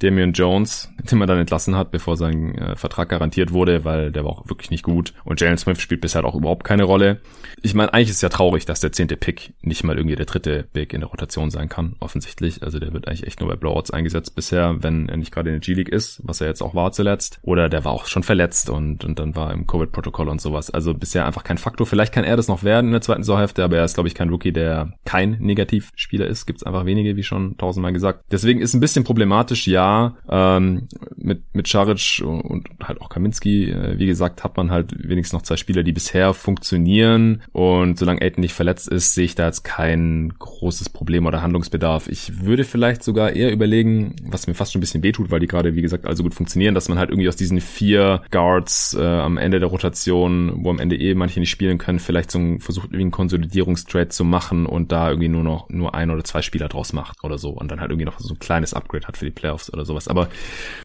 Damian 0.00 0.32
Jones, 0.32 0.92
den 1.10 1.18
man 1.18 1.28
dann 1.28 1.38
entlassen 1.38 1.76
hat, 1.76 1.90
bevor 1.90 2.16
sein 2.16 2.56
äh, 2.56 2.76
Vertrag 2.76 3.08
garantiert 3.08 3.52
wurde, 3.52 3.84
weil 3.84 4.12
der 4.12 4.24
war 4.24 4.30
auch 4.30 4.48
wirklich 4.48 4.70
nicht 4.70 4.82
gut. 4.82 5.12
Und 5.24 5.40
Jalen 5.40 5.58
Smith 5.58 5.80
spielt 5.80 6.00
bisher 6.00 6.24
auch 6.24 6.34
überhaupt 6.34 6.64
keine 6.64 6.84
Rolle. 6.84 7.20
Ich 7.62 7.74
meine, 7.74 7.92
eigentlich 7.92 8.10
ist 8.10 8.16
es 8.16 8.22
ja 8.22 8.28
traurig, 8.28 8.66
dass 8.66 8.80
der 8.80 8.92
zehnte 8.92 9.16
Pick 9.16 9.54
nicht 9.62 9.84
mal 9.84 9.96
irgendwie 9.96 10.16
der 10.16 10.26
dritte 10.26 10.64
Pick 10.72 10.92
in 10.92 11.00
der 11.00 11.08
Rotation 11.10 11.50
sein 11.50 11.68
kann, 11.68 11.96
offensichtlich. 12.00 12.62
Also 12.62 12.78
der 12.78 12.92
wird 12.92 13.08
eigentlich 13.08 13.26
echt 13.26 13.40
nur 13.40 13.48
bei 13.48 13.56
Blowouts 13.56 13.90
eingesetzt 13.90 14.34
bisher, 14.34 14.76
wenn 14.80 15.08
er 15.08 15.16
nicht 15.16 15.32
gerade 15.32 15.50
in 15.50 15.54
der 15.54 15.60
G-League 15.60 15.88
ist, 15.88 16.20
was 16.24 16.40
er 16.40 16.48
jetzt 16.48 16.62
auch 16.62 16.74
war 16.74 16.92
zuletzt. 16.92 17.40
Oder 17.42 17.68
der 17.68 17.84
war 17.84 17.92
auch 17.92 18.06
schon 18.06 18.22
verletzt 18.22 18.70
und, 18.70 19.04
und 19.04 19.18
dann 19.18 19.34
war 19.34 19.52
im 19.52 19.66
Covid-Protokoll 19.66 20.28
und 20.28 20.40
sowas. 20.40 20.70
Also 20.70 20.94
bisher 20.94 21.26
einfach 21.26 21.44
kein 21.44 21.58
Faktor. 21.58 21.86
Vielleicht 21.86 22.12
kann 22.12 22.24
er 22.24 22.36
das 22.36 22.48
noch 22.48 22.62
werden 22.62 22.86
in 22.86 22.92
der 22.92 23.00
zweiten 23.00 23.22
Saisonhälfte, 23.22 23.64
aber 23.64 23.78
er 23.78 23.84
ist, 23.84 23.94
glaube 23.94 24.08
ich, 24.08 24.14
kein 24.14 24.28
Rookie, 24.28 24.52
der 24.52 24.92
kein 25.04 25.38
Negativspieler 25.40 26.26
ist. 26.26 26.46
Gibt 26.46 26.60
es 26.60 26.66
einfach 26.66 26.86
wenige, 26.86 27.16
wie 27.16 27.22
schon 27.22 27.56
tausendmal 27.56 27.92
gesagt. 27.92 28.24
Deswegen 28.30 28.60
ist 28.60 28.74
ein 28.74 28.80
bisschen 28.80 29.04
Problem 29.04 29.17
problematisch, 29.18 29.66
ja. 29.66 30.16
Ähm, 30.30 30.86
mit, 31.16 31.42
mit 31.52 31.66
Scharic 31.66 32.22
und 32.24 32.68
halt 32.80 33.00
auch 33.00 33.08
Kaminski, 33.08 33.68
äh, 33.68 33.98
wie 33.98 34.06
gesagt, 34.06 34.44
hat 34.44 34.56
man 34.56 34.70
halt 34.70 34.94
wenigstens 34.96 35.32
noch 35.32 35.42
zwei 35.42 35.56
Spieler, 35.56 35.82
die 35.82 35.90
bisher 35.90 36.34
funktionieren. 36.34 37.42
Und 37.50 37.98
solange 37.98 38.22
Aiden 38.22 38.40
nicht 38.40 38.54
verletzt 38.54 38.86
ist, 38.86 39.14
sehe 39.14 39.24
ich 39.24 39.34
da 39.34 39.46
jetzt 39.46 39.64
kein 39.64 40.32
großes 40.38 40.88
Problem 40.90 41.26
oder 41.26 41.42
Handlungsbedarf. 41.42 42.08
Ich 42.08 42.44
würde 42.44 42.62
vielleicht 42.62 43.02
sogar 43.02 43.32
eher 43.32 43.50
überlegen, 43.50 44.14
was 44.22 44.46
mir 44.46 44.54
fast 44.54 44.72
schon 44.72 44.78
ein 44.78 44.82
bisschen 44.82 45.02
wehtut, 45.02 45.32
weil 45.32 45.40
die 45.40 45.48
gerade, 45.48 45.74
wie 45.74 45.82
gesagt, 45.82 46.06
also 46.06 46.22
gut 46.22 46.34
funktionieren, 46.34 46.76
dass 46.76 46.88
man 46.88 46.98
halt 46.98 47.10
irgendwie 47.10 47.28
aus 47.28 47.36
diesen 47.36 47.60
vier 47.60 48.22
Guards 48.30 48.94
äh, 48.94 49.02
am 49.02 49.36
Ende 49.36 49.58
der 49.58 49.68
Rotation, 49.68 50.64
wo 50.64 50.70
am 50.70 50.78
Ende 50.78 50.96
eh 50.96 51.16
manche 51.16 51.40
nicht 51.40 51.50
spielen 51.50 51.78
können, 51.78 51.98
vielleicht 51.98 52.30
so 52.30 52.38
ein, 52.38 52.60
versucht 52.60 52.86
irgendwie 52.86 53.02
einen 53.02 53.10
Konsolidierungstrade 53.10 54.10
zu 54.10 54.22
machen 54.22 54.64
und 54.64 54.92
da 54.92 55.08
irgendwie 55.08 55.28
nur 55.28 55.42
noch 55.42 55.68
nur 55.70 55.96
ein 55.96 56.10
oder 56.10 56.22
zwei 56.22 56.40
Spieler 56.40 56.68
draus 56.68 56.92
macht 56.92 57.24
oder 57.24 57.36
so 57.36 57.50
und 57.50 57.68
dann 57.68 57.80
halt 57.80 57.90
irgendwie 57.90 58.06
noch 58.06 58.20
so 58.20 58.34
ein 58.34 58.38
kleines 58.38 58.74
Upgrade 58.74 59.07
hat 59.08 59.16
für 59.16 59.24
die 59.24 59.32
Playoffs 59.32 59.72
oder 59.72 59.84
sowas. 59.84 60.06
Aber 60.06 60.28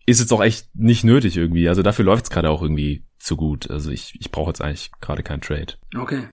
ist 0.07 0.19
jetzt 0.19 0.33
auch 0.33 0.41
echt 0.41 0.67
nicht 0.73 1.03
nötig 1.03 1.37
irgendwie. 1.37 1.69
Also 1.69 1.83
dafür 1.83 2.05
läuft's 2.05 2.31
gerade 2.31 2.49
auch 2.49 2.63
irgendwie 2.63 3.03
zu 3.19 3.37
gut. 3.37 3.69
Also 3.69 3.91
ich, 3.91 4.17
ich 4.19 4.31
brauche 4.31 4.49
jetzt 4.49 4.61
eigentlich 4.61 4.91
gerade 4.99 5.21
keinen 5.21 5.41
Trade. 5.41 5.73
Okay. 5.95 6.23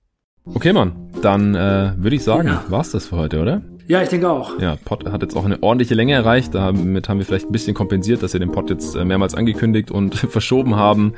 Okay, 0.45 0.73
Mann. 0.73 1.11
Dann 1.21 1.53
äh, 1.53 1.93
würde 1.97 2.15
ich 2.15 2.23
sagen, 2.23 2.47
ja. 2.47 2.65
war's 2.69 2.91
das 2.91 3.07
für 3.07 3.17
heute, 3.17 3.39
oder? 3.39 3.61
Ja, 3.91 4.01
ich 4.01 4.07
denke 4.07 4.29
auch. 4.29 4.57
Ja, 4.57 4.77
Pod 4.85 5.05
hat 5.11 5.21
jetzt 5.21 5.35
auch 5.35 5.43
eine 5.43 5.61
ordentliche 5.61 5.95
Länge 5.95 6.13
erreicht. 6.13 6.55
Damit 6.55 7.09
haben 7.09 7.17
wir 7.17 7.25
vielleicht 7.25 7.49
ein 7.49 7.51
bisschen 7.51 7.73
kompensiert, 7.73 8.23
dass 8.23 8.31
wir 8.31 8.39
den 8.39 8.53
Pod 8.53 8.69
jetzt 8.69 8.95
äh, 8.95 9.03
mehrmals 9.03 9.35
angekündigt 9.35 9.91
und 9.91 10.15
verschoben 10.29 10.77
haben. 10.77 11.11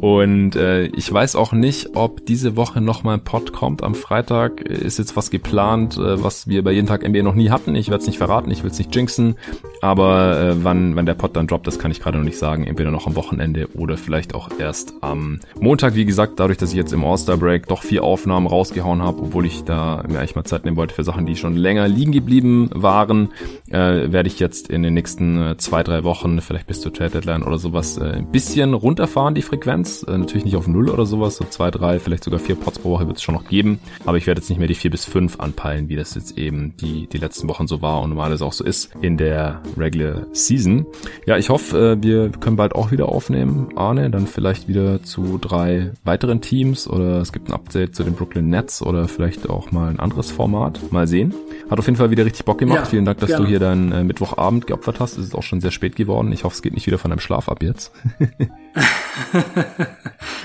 Und 0.00 0.54
äh, 0.54 0.84
ich 0.84 1.12
weiß 1.12 1.34
auch 1.34 1.52
nicht, 1.52 1.96
ob 1.96 2.24
diese 2.24 2.54
Woche 2.54 2.80
nochmal 2.80 3.14
ein 3.14 3.24
Pod 3.24 3.52
kommt. 3.52 3.82
Am 3.82 3.96
Freitag 3.96 4.60
ist 4.60 5.00
jetzt 5.00 5.16
was 5.16 5.32
geplant, 5.32 5.96
äh, 5.96 6.22
was 6.22 6.46
wir 6.46 6.62
bei 6.62 6.70
jeden 6.70 6.86
Tag 6.86 7.02
NBA 7.02 7.24
noch 7.24 7.34
nie 7.34 7.50
hatten. 7.50 7.74
Ich 7.74 7.88
werde 7.88 8.02
es 8.02 8.06
nicht 8.06 8.18
verraten, 8.18 8.48
ich 8.52 8.62
will 8.62 8.70
es 8.70 8.78
nicht 8.78 8.94
jinxen. 8.94 9.34
Aber 9.80 10.38
äh, 10.38 10.64
wann, 10.64 10.94
wann 10.94 11.06
der 11.06 11.14
Pod 11.14 11.34
dann 11.34 11.48
droppt, 11.48 11.66
das 11.66 11.80
kann 11.80 11.90
ich 11.90 11.98
gerade 11.98 12.18
noch 12.18 12.24
nicht 12.24 12.38
sagen. 12.38 12.64
Entweder 12.64 12.92
noch 12.92 13.08
am 13.08 13.16
Wochenende 13.16 13.66
oder 13.74 13.96
vielleicht 13.96 14.36
auch 14.36 14.50
erst 14.56 14.94
am 15.00 15.40
Montag. 15.58 15.96
Wie 15.96 16.04
gesagt, 16.04 16.38
dadurch, 16.38 16.58
dass 16.58 16.70
ich 16.70 16.76
jetzt 16.76 16.92
im 16.92 17.02
All-Star 17.02 17.38
Break 17.38 17.66
doch 17.66 17.82
vier 17.82 18.04
Aufnahmen 18.04 18.46
rausgehauen 18.46 19.02
habe, 19.02 19.20
obwohl 19.20 19.46
ich 19.46 19.64
da 19.64 20.04
mir 20.06 20.20
eigentlich 20.20 20.36
mal 20.36 20.44
Zeit 20.44 20.64
nehmen 20.64 20.76
wollte 20.76 20.94
für 20.94 21.02
Sachen, 21.02 21.26
die 21.26 21.34
schon 21.34 21.56
länger 21.56 21.88
liegen 21.88 22.03
liegen 22.04 22.12
geblieben 22.12 22.70
waren, 22.74 23.30
äh, 23.70 24.12
werde 24.12 24.28
ich 24.28 24.38
jetzt 24.38 24.68
in 24.68 24.82
den 24.82 24.94
nächsten 24.94 25.40
äh, 25.40 25.56
zwei, 25.56 25.82
drei 25.82 26.04
Wochen, 26.04 26.40
vielleicht 26.40 26.66
bis 26.66 26.80
zur 26.82 26.92
Trade 26.92 27.12
Deadline 27.12 27.42
oder 27.42 27.56
sowas, 27.56 27.96
äh, 27.96 28.04
ein 28.04 28.30
bisschen 28.30 28.74
runterfahren, 28.74 29.34
die 29.34 29.42
Frequenz. 29.42 30.04
Äh, 30.06 30.18
natürlich 30.18 30.44
nicht 30.44 30.56
auf 30.56 30.68
null 30.68 30.90
oder 30.90 31.06
sowas, 31.06 31.36
so 31.36 31.44
zwei, 31.44 31.70
drei, 31.70 31.98
vielleicht 31.98 32.24
sogar 32.24 32.40
vier 32.40 32.56
Pots 32.56 32.78
pro 32.78 32.90
Woche 32.90 33.06
wird 33.06 33.16
es 33.16 33.22
schon 33.22 33.34
noch 33.34 33.48
geben. 33.48 33.80
Aber 34.04 34.18
ich 34.18 34.26
werde 34.26 34.40
jetzt 34.40 34.50
nicht 34.50 34.58
mehr 34.58 34.68
die 34.68 34.74
vier 34.74 34.90
bis 34.90 35.06
fünf 35.06 35.40
anpeilen, 35.40 35.88
wie 35.88 35.96
das 35.96 36.14
jetzt 36.14 36.36
eben 36.36 36.76
die, 36.76 37.06
die 37.06 37.18
letzten 37.18 37.48
Wochen 37.48 37.66
so 37.66 37.80
war 37.80 38.02
und 38.02 38.10
normalerweise 38.10 38.44
auch 38.44 38.52
so 38.52 38.64
ist 38.64 38.90
in 39.00 39.16
der 39.16 39.62
Regular 39.78 40.26
Season. 40.32 40.84
Ja, 41.26 41.38
ich 41.38 41.48
hoffe, 41.48 41.96
äh, 41.98 42.02
wir 42.02 42.30
können 42.30 42.56
bald 42.56 42.74
auch 42.74 42.90
wieder 42.90 43.08
aufnehmen, 43.08 43.68
Arne, 43.76 44.10
dann 44.10 44.26
vielleicht 44.26 44.68
wieder 44.68 45.02
zu 45.02 45.38
drei 45.38 45.92
weiteren 46.04 46.42
Teams 46.42 46.86
oder 46.86 47.20
es 47.20 47.32
gibt 47.32 47.48
ein 47.48 47.54
Update 47.54 47.96
zu 47.96 48.04
den 48.04 48.14
Brooklyn 48.14 48.48
Nets 48.48 48.82
oder 48.82 49.08
vielleicht 49.08 49.48
auch 49.48 49.72
mal 49.72 49.88
ein 49.88 50.00
anderes 50.00 50.30
Format. 50.30 50.92
Mal 50.92 51.06
sehen. 51.06 51.34
Hat 51.70 51.78
auf 51.84 51.88
jeden 51.88 51.98
Fall 51.98 52.10
wieder 52.10 52.24
richtig 52.24 52.46
Bock 52.46 52.56
gemacht. 52.58 52.78
Ja, 52.78 52.84
Vielen 52.86 53.04
Dank, 53.04 53.18
dass 53.18 53.28
gerne. 53.28 53.44
du 53.44 53.48
hier 53.48 53.58
deinen 53.58 53.92
äh, 53.92 54.02
Mittwochabend 54.04 54.66
geopfert 54.66 55.00
hast. 55.00 55.18
Es 55.18 55.26
ist 55.26 55.34
auch 55.34 55.42
schon 55.42 55.60
sehr 55.60 55.70
spät 55.70 55.96
geworden. 55.96 56.32
Ich 56.32 56.44
hoffe, 56.44 56.54
es 56.54 56.62
geht 56.62 56.72
nicht 56.72 56.86
wieder 56.86 56.96
von 56.96 57.10
deinem 57.10 57.20
Schlaf 57.20 57.50
ab 57.50 57.62
jetzt. 57.62 57.92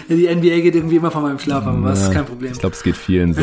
die 0.09 0.27
NBA 0.27 0.59
geht 0.61 0.75
irgendwie 0.75 0.97
immer 0.97 1.11
von 1.11 1.23
meinem 1.23 1.39
Schlaf 1.39 1.65
ab, 1.65 1.75
aber 1.77 1.89
das 1.89 2.03
ist 2.03 2.11
kein 2.11 2.25
Problem. 2.25 2.51
Ich 2.51 2.59
glaube, 2.59 2.75
es 2.75 2.83
geht 2.83 2.97
vielen 2.97 3.33
so. 3.33 3.41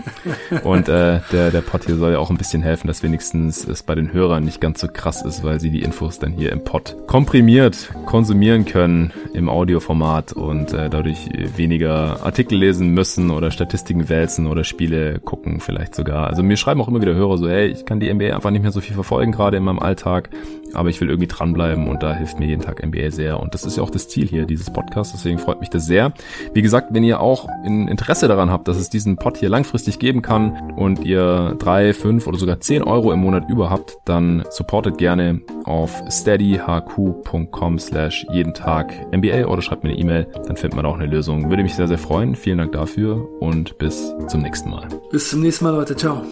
Und 0.62 0.88
äh, 0.88 1.20
der, 1.32 1.50
der 1.50 1.60
Pod 1.60 1.84
hier 1.84 1.96
soll 1.96 2.12
ja 2.12 2.18
auch 2.18 2.30
ein 2.30 2.38
bisschen 2.38 2.62
helfen, 2.62 2.86
dass 2.86 3.02
wenigstens 3.02 3.66
es 3.66 3.82
bei 3.82 3.96
den 3.96 4.12
Hörern 4.12 4.44
nicht 4.44 4.60
ganz 4.60 4.80
so 4.80 4.86
krass 4.86 5.22
ist, 5.22 5.42
weil 5.42 5.58
sie 5.60 5.70
die 5.70 5.82
Infos 5.82 6.20
dann 6.20 6.32
hier 6.32 6.52
im 6.52 6.62
Pod 6.62 6.96
komprimiert 7.08 7.90
konsumieren 8.06 8.64
können 8.64 9.12
im 9.32 9.48
Audioformat 9.48 10.34
und 10.34 10.72
äh, 10.72 10.88
dadurch 10.88 11.28
weniger 11.56 12.24
Artikel 12.24 12.58
lesen 12.58 12.90
müssen 12.90 13.30
oder 13.30 13.50
Statistiken 13.50 14.08
wälzen 14.08 14.46
oder 14.46 14.62
Spiele 14.62 15.18
gucken 15.18 15.60
vielleicht 15.60 15.94
sogar. 15.94 16.28
Also 16.28 16.42
mir 16.42 16.56
schreiben 16.56 16.80
auch 16.80 16.88
immer 16.88 17.00
wieder 17.00 17.14
Hörer 17.14 17.23
so, 17.36 17.48
hey, 17.48 17.68
ich 17.68 17.84
kann 17.84 18.00
die 18.00 18.12
NBA 18.12 18.34
einfach 18.34 18.50
nicht 18.50 18.62
mehr 18.62 18.72
so 18.72 18.80
viel 18.80 18.94
verfolgen, 18.94 19.32
gerade 19.32 19.56
in 19.56 19.62
meinem 19.62 19.78
Alltag, 19.78 20.30
aber 20.72 20.88
ich 20.88 21.00
will 21.00 21.08
irgendwie 21.08 21.28
dranbleiben 21.28 21.88
und 21.88 22.02
da 22.02 22.14
hilft 22.14 22.38
mir 22.38 22.46
jeden 22.46 22.62
Tag 22.62 22.84
NBA 22.84 23.10
sehr. 23.10 23.40
Und 23.40 23.54
das 23.54 23.64
ist 23.64 23.76
ja 23.76 23.82
auch 23.82 23.90
das 23.90 24.08
Ziel 24.08 24.26
hier, 24.26 24.44
dieses 24.46 24.70
Podcast, 24.70 25.14
deswegen 25.14 25.38
freut 25.38 25.60
mich 25.60 25.70
das 25.70 25.86
sehr. 25.86 26.12
Wie 26.52 26.62
gesagt, 26.62 26.88
wenn 26.90 27.02
ihr 27.02 27.20
auch 27.20 27.48
ein 27.64 27.88
Interesse 27.88 28.28
daran 28.28 28.50
habt, 28.50 28.68
dass 28.68 28.76
es 28.76 28.90
diesen 28.90 29.16
Pod 29.16 29.36
hier 29.36 29.48
langfristig 29.48 29.98
geben 29.98 30.22
kann 30.22 30.72
und 30.76 31.04
ihr 31.04 31.56
drei, 31.58 31.92
fünf 31.92 32.26
oder 32.26 32.38
sogar 32.38 32.60
zehn 32.60 32.82
Euro 32.82 33.12
im 33.12 33.20
Monat 33.20 33.48
über 33.48 33.70
habt, 33.70 33.98
dann 34.04 34.44
supportet 34.50 34.98
gerne 34.98 35.40
auf 35.64 36.02
steadyhq.com 36.10 37.78
slash 37.78 38.26
jeden 38.32 38.54
Tag 38.54 38.92
NBA 39.14 39.46
oder 39.46 39.62
schreibt 39.62 39.84
mir 39.84 39.90
eine 39.90 39.98
E-Mail, 39.98 40.26
dann 40.46 40.56
findet 40.56 40.76
man 40.76 40.86
auch 40.86 40.94
eine 40.94 41.06
Lösung. 41.06 41.48
Würde 41.50 41.62
mich 41.62 41.74
sehr, 41.74 41.88
sehr 41.88 41.98
freuen. 41.98 42.34
Vielen 42.34 42.58
Dank 42.58 42.72
dafür 42.72 43.26
und 43.40 43.78
bis 43.78 44.12
zum 44.28 44.42
nächsten 44.42 44.70
Mal. 44.70 44.88
Bis 45.10 45.30
zum 45.30 45.40
nächsten 45.40 45.64
Mal, 45.64 45.70
Leute. 45.70 45.96
Ciao. 45.96 46.22